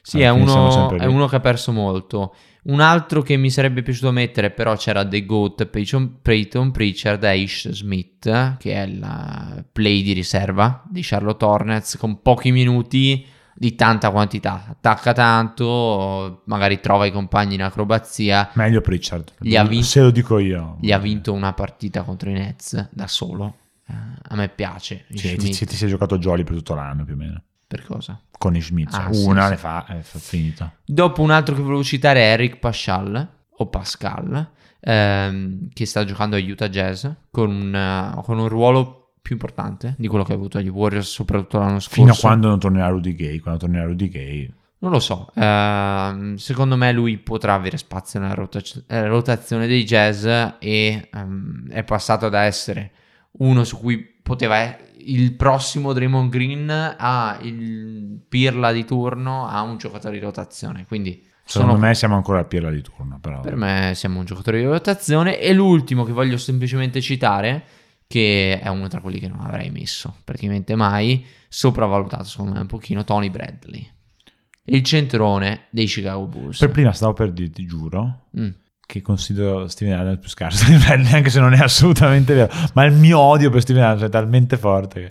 Sì, 0.00 0.20
è 0.20 0.28
uno, 0.28 0.96
è 0.96 1.06
uno 1.06 1.26
che 1.26 1.36
ha 1.36 1.40
perso 1.40 1.72
molto. 1.72 2.36
Un 2.64 2.80
altro 2.80 3.22
che 3.22 3.36
mi 3.36 3.50
sarebbe 3.50 3.82
piaciuto 3.82 4.12
mettere, 4.12 4.50
però 4.50 4.76
c'era 4.76 5.04
The 5.04 5.26
Goat 5.26 5.66
Peyton, 5.66 6.20
Peyton 6.22 6.70
Pritchard 6.70 7.24
e 7.24 7.38
Ish 7.38 7.70
Smith, 7.70 8.58
che 8.58 8.74
è 8.74 8.82
il 8.82 9.64
play 9.72 10.02
di 10.02 10.12
riserva 10.12 10.84
di 10.88 11.00
Charlotte 11.02 11.44
Hornets, 11.44 11.96
con 11.96 12.22
pochi 12.22 12.52
minuti 12.52 13.26
di 13.54 13.74
tanta 13.74 14.10
quantità. 14.10 14.64
Attacca 14.70 15.12
tanto, 15.12 16.42
magari 16.46 16.80
trova 16.80 17.06
i 17.06 17.12
compagni 17.12 17.54
in 17.54 17.62
acrobazia. 17.62 18.50
Meglio 18.54 18.80
Pritchard. 18.80 19.32
Gli 19.38 19.56
ha 19.56 19.64
vinto- 19.64 19.86
Se 19.86 20.00
lo 20.00 20.10
dico 20.10 20.38
io. 20.38 20.76
Gli 20.80 20.92
ha 20.92 20.98
vinto 20.98 21.32
una 21.32 21.52
partita 21.52 22.02
contro 22.02 22.30
i 22.30 22.34
Nets 22.34 22.88
da 22.92 23.06
solo. 23.06 23.56
Eh, 23.88 23.92
a 24.28 24.34
me 24.36 24.48
piace. 24.48 25.04
Sì, 25.12 25.36
ti, 25.36 25.50
ti 25.66 25.76
sei 25.76 25.88
giocato 25.88 26.18
Jolly 26.18 26.44
per 26.44 26.54
tutto 26.56 26.74
l'anno 26.74 27.04
più 27.04 27.14
o 27.14 27.16
meno. 27.16 27.42
Per 27.66 27.84
cosa? 27.84 28.20
Con 28.36 28.58
Smith. 28.60 28.90
cioè, 28.90 29.04
Ah, 29.04 29.12
sì, 29.12 29.24
una 29.26 29.44
sì. 29.44 29.50
ne 29.50 29.56
fa 29.56 29.86
e 29.86 30.02
fa 30.02 30.18
finito. 30.18 30.72
Dopo 30.84 31.22
un 31.22 31.30
altro 31.30 31.54
che 31.54 31.60
volevo 31.62 31.84
citare 31.84 32.20
è 32.20 32.32
Eric 32.32 32.56
Paschal 32.58 33.28
o 33.48 33.66
Pascal, 33.68 34.48
ehm, 34.80 35.68
che 35.72 35.86
sta 35.86 36.04
giocando 36.04 36.36
a 36.36 36.40
Utah 36.40 36.68
Jazz 36.68 37.06
con 37.30 37.50
un, 37.50 37.74
eh, 37.74 38.22
con 38.22 38.38
un 38.38 38.48
ruolo 38.48 38.99
più 39.22 39.34
importante 39.34 39.94
di 39.98 40.08
quello 40.08 40.24
che 40.24 40.32
ha 40.32 40.36
avuto 40.36 40.58
agli 40.58 40.68
Warriors, 40.68 41.08
soprattutto 41.08 41.58
l'anno 41.58 41.80
scorso. 41.80 42.00
Fino 42.00 42.12
a 42.12 42.16
quando 42.16 42.48
non 42.48 42.58
tornerà 42.58 42.88
Rudy 42.88 43.14
Gay. 43.14 43.38
Quando 43.38 43.60
tornerà 43.60 43.84
Rudy 43.84 44.08
Gay. 44.08 44.52
Non 44.82 44.92
lo 44.92 44.98
so, 44.98 45.30
ehm, 45.34 46.36
secondo 46.36 46.74
me 46.74 46.90
lui 46.92 47.18
potrà 47.18 47.52
avere 47.52 47.76
spazio 47.76 48.18
nella 48.18 48.32
rota- 48.32 48.62
eh, 48.86 49.06
rotazione 49.08 49.66
dei 49.66 49.84
Jazz 49.84 50.24
e 50.24 51.08
ehm, 51.12 51.68
è 51.68 51.84
passato 51.84 52.30
da 52.30 52.44
essere 52.44 52.92
uno 53.32 53.64
su 53.64 53.78
cui 53.78 53.98
poteva 53.98 54.62
e- 54.62 54.78
il 55.04 55.34
prossimo 55.34 55.92
Draymond 55.92 56.30
Green 56.30 56.94
a 56.98 57.38
il 57.42 58.20
Pirla 58.26 58.72
di 58.72 58.86
turno 58.86 59.46
a 59.46 59.60
un 59.60 59.76
giocatore 59.76 60.18
di 60.18 60.24
rotazione, 60.24 60.86
quindi 60.86 61.28
Secondo 61.44 61.74
sono 61.74 61.86
me 61.86 61.94
siamo 61.94 62.14
ancora 62.14 62.38
a 62.38 62.44
Pirla 62.44 62.70
di 62.70 62.80
turno. 62.80 63.18
Però. 63.20 63.40
per 63.40 63.56
me 63.56 63.92
siamo 63.94 64.20
un 64.20 64.24
giocatore 64.24 64.60
di 64.60 64.64
rotazione. 64.64 65.40
E 65.40 65.52
l'ultimo 65.52 66.04
che 66.04 66.12
voglio 66.12 66.36
semplicemente 66.36 67.00
citare, 67.00 67.64
che 68.10 68.58
è 68.60 68.66
uno 68.68 68.88
tra 68.88 69.00
quelli 69.00 69.20
che 69.20 69.28
non 69.28 69.38
avrei 69.40 69.70
messo 69.70 70.16
praticamente 70.24 70.74
mai, 70.74 71.24
sopravvalutato 71.48 72.24
secondo 72.24 72.54
me 72.54 72.58
un 72.58 72.66
pochino, 72.66 73.04
Tony 73.04 73.30
Bradley. 73.30 73.88
Il 74.64 74.82
centrone 74.82 75.66
dei 75.70 75.86
Chicago 75.86 76.26
Bulls. 76.26 76.58
Per 76.58 76.70
prima 76.72 76.92
stavo 76.92 77.12
per 77.12 77.30
dirti, 77.30 77.64
giuro, 77.66 78.26
Mm. 78.36 78.48
che 78.84 79.00
considero 79.00 79.68
Steven 79.68 79.96
Adams 79.96 80.18
più 80.18 80.28
scarso 80.28 80.64
di 80.68 80.76
Bradley, 80.76 81.12
anche 81.12 81.30
se 81.30 81.38
non 81.38 81.52
è 81.52 81.58
assolutamente 81.60 82.34
vero. 82.34 82.52
Ma 82.74 82.84
il 82.84 82.94
mio 82.94 83.20
odio 83.20 83.48
per 83.48 83.60
Steven 83.62 83.84
Adams 83.84 84.02
è 84.02 84.08
talmente 84.08 84.56
forte 84.56 85.02
che 85.02 85.08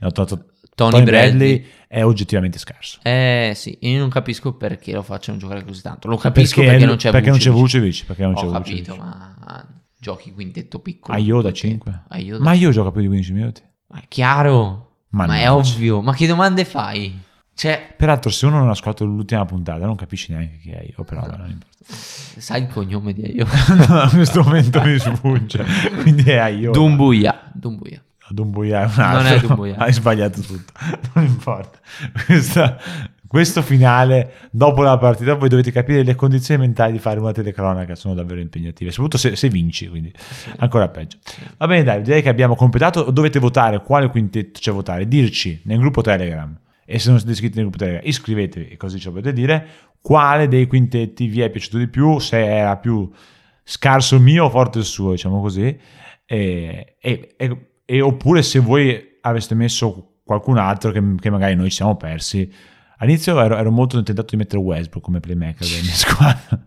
no, 0.00 0.10
to- 0.10 0.24
to- 0.24 0.44
Tony 0.74 0.90
Tony 0.92 1.04
Bradley. 1.04 1.30
Bradley 1.58 1.66
è 1.86 2.02
oggettivamente 2.04 2.58
scarso. 2.58 2.98
Eh 3.02 3.52
sì, 3.54 3.76
io 3.82 3.98
non 3.98 4.08
capisco 4.08 4.54
perché 4.54 4.92
lo 4.92 5.02
facciano 5.02 5.36
giocare 5.36 5.64
così 5.64 5.82
tanto. 5.82 6.08
Lo 6.08 6.16
capisco 6.16 6.56
perché, 6.60 6.70
perché, 6.70 6.86
non 6.86 6.96
c'è 6.96 7.10
perché 7.10 7.28
non 7.30 7.38
c'è 7.38 7.50
Vucevic. 7.50 8.06
Perché 8.06 8.22
non 8.22 8.34
c'è 8.34 8.44
Ho 8.46 8.52
Vucevic. 8.52 8.84
capito, 8.86 8.96
ma 8.96 9.66
giochi 9.98 10.32
quintetto 10.32 10.78
piccolo. 10.78 11.16
Perché- 11.16 11.52
5. 11.52 12.02
Aio 12.08 12.38
da- 12.38 12.44
Ma 12.44 12.52
io 12.52 12.70
gioco 12.70 12.90
più 12.92 13.00
di 13.00 13.06
15 13.08 13.32
minuti. 13.32 13.62
Ma 13.88 14.00
è 14.00 14.04
chiaro, 14.08 14.92
ma, 15.10 15.24
è 15.24 15.26
Mannaggia. 15.28 15.54
ovvio. 15.54 16.00
Ma 16.02 16.14
che 16.14 16.26
domande 16.26 16.64
fai? 16.64 17.18
Cioè, 17.54 17.94
Peraltro, 17.96 18.30
se 18.30 18.46
uno 18.46 18.58
non 18.58 18.68
ascolta 18.68 19.02
l'ultima 19.02 19.44
puntata, 19.44 19.84
non 19.84 19.96
capisci 19.96 20.30
neanche 20.32 20.58
chi 20.58 20.70
è 20.70 20.80
io, 20.96 21.02
però 21.02 21.22
vabbè, 21.22 21.36
non 21.38 21.50
importa. 21.50 21.76
sai 22.38 22.62
il 22.62 22.68
cognome 22.68 23.12
di 23.12 23.24
Aio? 23.24 23.46
No, 23.88 24.02
in 24.04 24.10
questo 24.10 24.42
momento 24.44 24.80
mi 24.82 24.96
sfugge. 24.98 25.64
Quindi 26.02 26.22
è 26.30 26.44
io. 26.50 26.70
Dumbuya. 26.70 27.50
Dumbuya. 27.52 28.00
Dumbuya 28.30 28.82
è 28.82 28.84
un 28.84 28.92
altro. 29.00 29.22
Non 29.22 29.26
è 29.26 29.40
Dumbuya. 29.40 29.76
Hai 29.76 29.92
sbagliato 29.92 30.40
tutto. 30.42 30.72
Non 31.14 31.24
importa. 31.24 31.78
Questa- 32.26 32.78
questo 33.28 33.60
finale, 33.60 34.48
dopo 34.50 34.82
la 34.82 34.96
partita, 34.96 35.34
voi 35.34 35.50
dovete 35.50 35.70
capire 35.70 36.02
le 36.02 36.14
condizioni 36.14 36.62
mentali 36.62 36.92
di 36.92 36.98
fare 36.98 37.20
una 37.20 37.30
telecronaca 37.30 37.94
sono 37.94 38.14
davvero 38.14 38.40
impegnative, 38.40 38.90
soprattutto 38.90 39.18
se, 39.18 39.36
se 39.36 39.48
vinci, 39.48 39.86
quindi 39.88 40.10
ancora 40.56 40.88
peggio. 40.88 41.18
Va 41.58 41.66
bene, 41.66 41.84
dai, 41.84 42.02
direi 42.02 42.22
che 42.22 42.30
abbiamo 42.30 42.56
completato. 42.56 43.10
Dovete 43.10 43.38
votare 43.38 43.82
quale 43.82 44.08
quintetto 44.08 44.58
c'è 44.60 44.72
votare, 44.72 45.06
dirci 45.06 45.60
nel 45.64 45.78
gruppo 45.78 46.00
Telegram. 46.00 46.58
E 46.86 46.98
se 46.98 47.10
non 47.10 47.18
siete 47.18 47.34
iscritti 47.34 47.56
nel 47.56 47.66
gruppo 47.66 47.84
Telegram, 47.84 48.08
iscrivetevi 48.08 48.68
e 48.68 48.76
così 48.78 48.98
ci 48.98 49.10
potete 49.10 49.34
dire 49.34 49.66
quale 50.00 50.48
dei 50.48 50.66
quintetti 50.66 51.26
vi 51.26 51.42
è 51.42 51.50
piaciuto 51.50 51.76
di 51.76 51.88
più, 51.88 52.18
se 52.18 52.42
era 52.42 52.78
più 52.78 53.10
scarso 53.62 54.18
mio 54.18 54.46
o 54.46 54.50
forte 54.50 54.78
il 54.78 54.84
suo, 54.84 55.10
diciamo 55.10 55.40
così. 55.42 55.78
E, 56.24 56.96
e- 56.98 57.34
e- 57.36 57.66
e 57.84 58.00
oppure 58.00 58.42
se 58.42 58.58
voi 58.58 59.16
aveste 59.20 59.54
messo 59.54 60.20
qualcun 60.24 60.58
altro 60.58 60.90
che, 60.90 61.02
che 61.18 61.30
magari 61.30 61.54
noi 61.54 61.68
ci 61.68 61.76
siamo 61.76 61.96
persi. 61.96 62.50
All'inizio 62.98 63.40
ero, 63.40 63.56
ero 63.56 63.70
molto 63.70 64.02
tentato 64.02 64.28
di 64.30 64.36
mettere 64.36 64.60
Westbrook 64.60 65.04
come 65.04 65.20
playmaker 65.20 65.66
della 65.66 65.82
mia 65.82 65.94
squadra. 65.94 66.58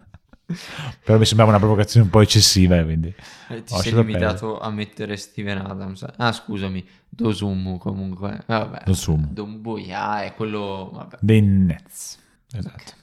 Però 1.03 1.17
mi 1.17 1.25
sembrava 1.25 1.51
una 1.51 1.59
provocazione 1.59 2.05
un 2.05 2.11
po' 2.11 2.19
eccessiva, 2.21 2.81
quindi 2.83 3.13
Eh, 3.49 3.63
Ti 3.63 3.73
ho 3.73 3.77
sei 3.77 3.93
limitato 3.93 4.59
a 4.59 4.69
mettere 4.69 5.15
Steven 5.15 5.59
Adams. 5.59 6.05
Ah, 6.17 6.31
scusami, 6.31 6.85
Dosumu 7.07 7.77
comunque. 7.77 8.43
Vabbè. 8.45 8.83
Dosumu. 8.85 9.27
Dumbuya 9.31 10.23
è 10.23 10.33
quello... 10.33 10.89
Vabbè. 10.93 11.17
dei 11.21 11.41
Nets. 11.41 12.17
Esatto. 12.53 12.93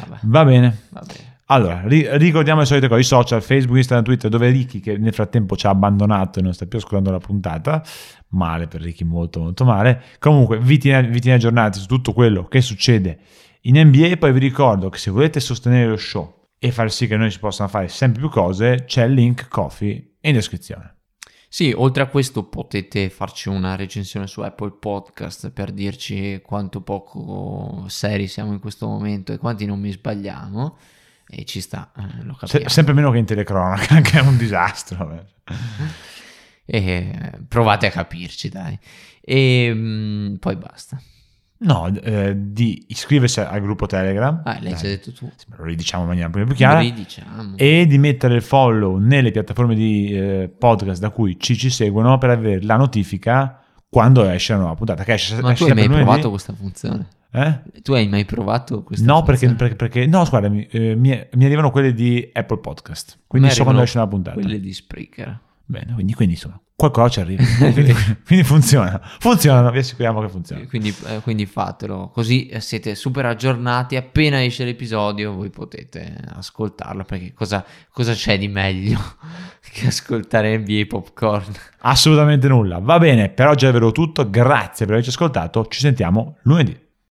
Vabbè. 0.00 0.18
Va 0.22 0.44
bene. 0.44 0.76
Va 0.90 1.02
bene. 1.06 1.35
Allora, 1.48 1.82
ri- 1.86 2.06
ricordiamo 2.18 2.60
le 2.60 2.66
solite 2.66 2.88
cose, 2.88 3.00
i 3.00 3.04
social, 3.04 3.40
Facebook, 3.40 3.76
Instagram, 3.76 4.04
Twitter, 4.04 4.30
dove 4.30 4.50
Ricky, 4.50 4.80
che 4.80 4.98
nel 4.98 5.12
frattempo 5.14 5.56
ci 5.56 5.66
ha 5.66 5.70
abbandonato 5.70 6.40
e 6.40 6.42
non 6.42 6.52
sta 6.52 6.66
più 6.66 6.78
ascoltando 6.78 7.10
la 7.10 7.18
puntata, 7.18 7.84
male 8.28 8.66
per 8.66 8.80
Ricky, 8.80 9.04
molto 9.04 9.40
molto 9.40 9.64
male. 9.64 10.02
Comunque, 10.18 10.58
vi 10.58 10.78
tiene, 10.78 11.08
vi 11.08 11.20
tiene 11.20 11.36
aggiornati 11.36 11.78
su 11.78 11.86
tutto 11.86 12.12
quello 12.12 12.46
che 12.46 12.60
succede 12.60 13.18
in 13.62 13.78
NBA, 13.78 14.16
poi 14.16 14.32
vi 14.32 14.38
ricordo 14.38 14.88
che 14.88 14.98
se 14.98 15.10
volete 15.10 15.40
sostenere 15.40 15.88
lo 15.88 15.96
show 15.96 16.48
e 16.58 16.70
far 16.70 16.90
sì 16.90 17.06
che 17.06 17.16
noi 17.16 17.30
si 17.30 17.38
possano 17.38 17.68
fare 17.68 17.88
sempre 17.88 18.20
più 18.20 18.30
cose, 18.30 18.84
c'è 18.86 19.04
il 19.04 19.12
link 19.12 19.48
Coffee 19.48 20.16
in 20.20 20.32
descrizione. 20.32 20.94
Sì, 21.48 21.72
oltre 21.74 22.02
a 22.02 22.06
questo 22.06 22.48
potete 22.48 23.08
farci 23.08 23.48
una 23.48 23.76
recensione 23.76 24.26
su 24.26 24.40
Apple 24.40 24.72
Podcast 24.78 25.50
per 25.50 25.72
dirci 25.72 26.40
quanto 26.44 26.82
poco 26.82 27.84
seri 27.88 28.26
siamo 28.26 28.52
in 28.52 28.58
questo 28.60 28.86
momento 28.86 29.32
e 29.32 29.38
quanti 29.38 29.64
non 29.64 29.80
mi 29.80 29.90
sbagliamo. 29.90 30.76
E 31.28 31.44
ci 31.44 31.60
sta, 31.60 31.90
eh, 31.96 32.46
Se- 32.46 32.68
sempre 32.68 32.94
meno 32.94 33.10
che 33.10 33.18
in 33.18 33.24
telecronaca, 33.24 34.00
che 34.02 34.18
è 34.18 34.22
un 34.22 34.36
disastro. 34.36 35.12
eh. 35.12 35.54
E 36.64 37.32
provate 37.48 37.86
a 37.86 37.90
capirci, 37.90 38.48
dai. 38.48 38.78
E 39.20 39.70
mm, 39.74 40.34
poi 40.36 40.56
basta. 40.56 41.00
No, 41.58 41.86
eh, 42.02 42.34
di 42.36 42.84
iscriversi 42.88 43.40
al 43.40 43.60
gruppo 43.60 43.86
Telegram. 43.86 44.42
Ah, 44.44 44.58
l'hai 44.60 44.72
Dai, 44.72 44.76
già 44.76 44.88
detto 44.88 45.12
tu. 45.12 45.30
Lo 45.56 45.64
ridiciamo 45.64 46.02
in 46.02 46.08
maniera 46.08 46.28
più 46.28 46.46
chiara. 46.54 46.82
E 47.56 47.86
di 47.86 47.98
mettere 47.98 48.34
il 48.34 48.42
follow 48.42 48.98
nelle 48.98 49.30
piattaforme 49.30 49.74
di 49.74 50.12
eh, 50.12 50.48
podcast 50.56 51.00
da 51.00 51.10
cui 51.10 51.38
ci, 51.40 51.56
ci 51.56 51.70
seguono 51.70 52.18
per 52.18 52.30
avere 52.30 52.62
la 52.62 52.76
notifica 52.76 53.62
quando 53.88 54.28
esce 54.28 54.52
la 54.52 54.58
nuova 54.58 54.74
puntata. 54.74 55.02
Che 55.02 55.14
esce, 55.14 55.40
Ma 55.40 55.52
esce 55.52 55.64
tu 55.64 55.70
hai 55.70 55.88
mai 55.88 55.88
provato 55.88 56.28
questa 56.28 56.52
funzione? 56.52 57.06
Eh? 57.36 57.82
Tu 57.82 57.92
hai 57.92 58.08
mai 58.08 58.24
provato 58.24 58.82
questa 58.82 59.04
No, 59.04 59.22
perché, 59.22 59.52
perché, 59.52 59.76
perché- 59.76 60.06
no, 60.06 60.24
guarda, 60.24 60.48
mi, 60.48 60.66
eh, 60.70 60.94
mi, 60.94 61.10
mi 61.32 61.44
arrivano 61.44 61.70
quelle 61.70 61.92
di 61.92 62.30
Apple 62.32 62.60
Podcast. 62.60 63.18
Quindi 63.26 63.50
so 63.50 63.62
quando 63.62 63.82
esce 63.82 63.98
una 63.98 64.08
puntata. 64.08 64.40
Quelle 64.40 64.58
di 64.58 64.72
Spreaker. 64.72 65.40
Bene, 65.66 65.92
quindi, 65.92 66.14
quindi 66.14 66.34
insomma, 66.34 66.58
qualcosa 66.74 67.08
ci 67.10 67.20
arriva. 67.20 67.42
quindi, 67.72 67.94
quindi 68.24 68.42
funziona. 68.42 68.98
Funzionano, 69.18 69.70
vi 69.70 69.78
assicuriamo 69.78 70.22
che 70.22 70.28
funziona. 70.30 70.64
Quindi, 70.66 70.94
eh, 71.08 71.20
quindi 71.20 71.44
fatelo, 71.44 72.08
così 72.08 72.46
eh, 72.46 72.60
siete 72.60 72.94
super 72.94 73.26
aggiornati. 73.26 73.96
Appena 73.96 74.42
esce 74.42 74.64
l'episodio, 74.64 75.34
voi 75.34 75.50
potete 75.50 76.16
ascoltarlo. 76.36 77.04
Perché 77.04 77.34
cosa, 77.34 77.62
cosa 77.90 78.14
c'è 78.14 78.38
di 78.38 78.48
meglio 78.48 78.98
che 79.72 79.88
ascoltare 79.88 80.56
NBA 80.56 80.84
Popcorn? 80.88 81.52
Assolutamente 81.80 82.48
nulla. 82.48 82.78
Va 82.78 82.98
bene, 82.98 83.28
per 83.28 83.48
oggi 83.48 83.66
è 83.66 83.72
vero 83.72 83.92
tutto. 83.92 84.30
Grazie 84.30 84.86
per 84.86 84.94
averci 84.94 85.10
ascoltato. 85.10 85.66
Ci 85.66 85.80
sentiamo 85.80 86.38
lunedì. 86.44 86.84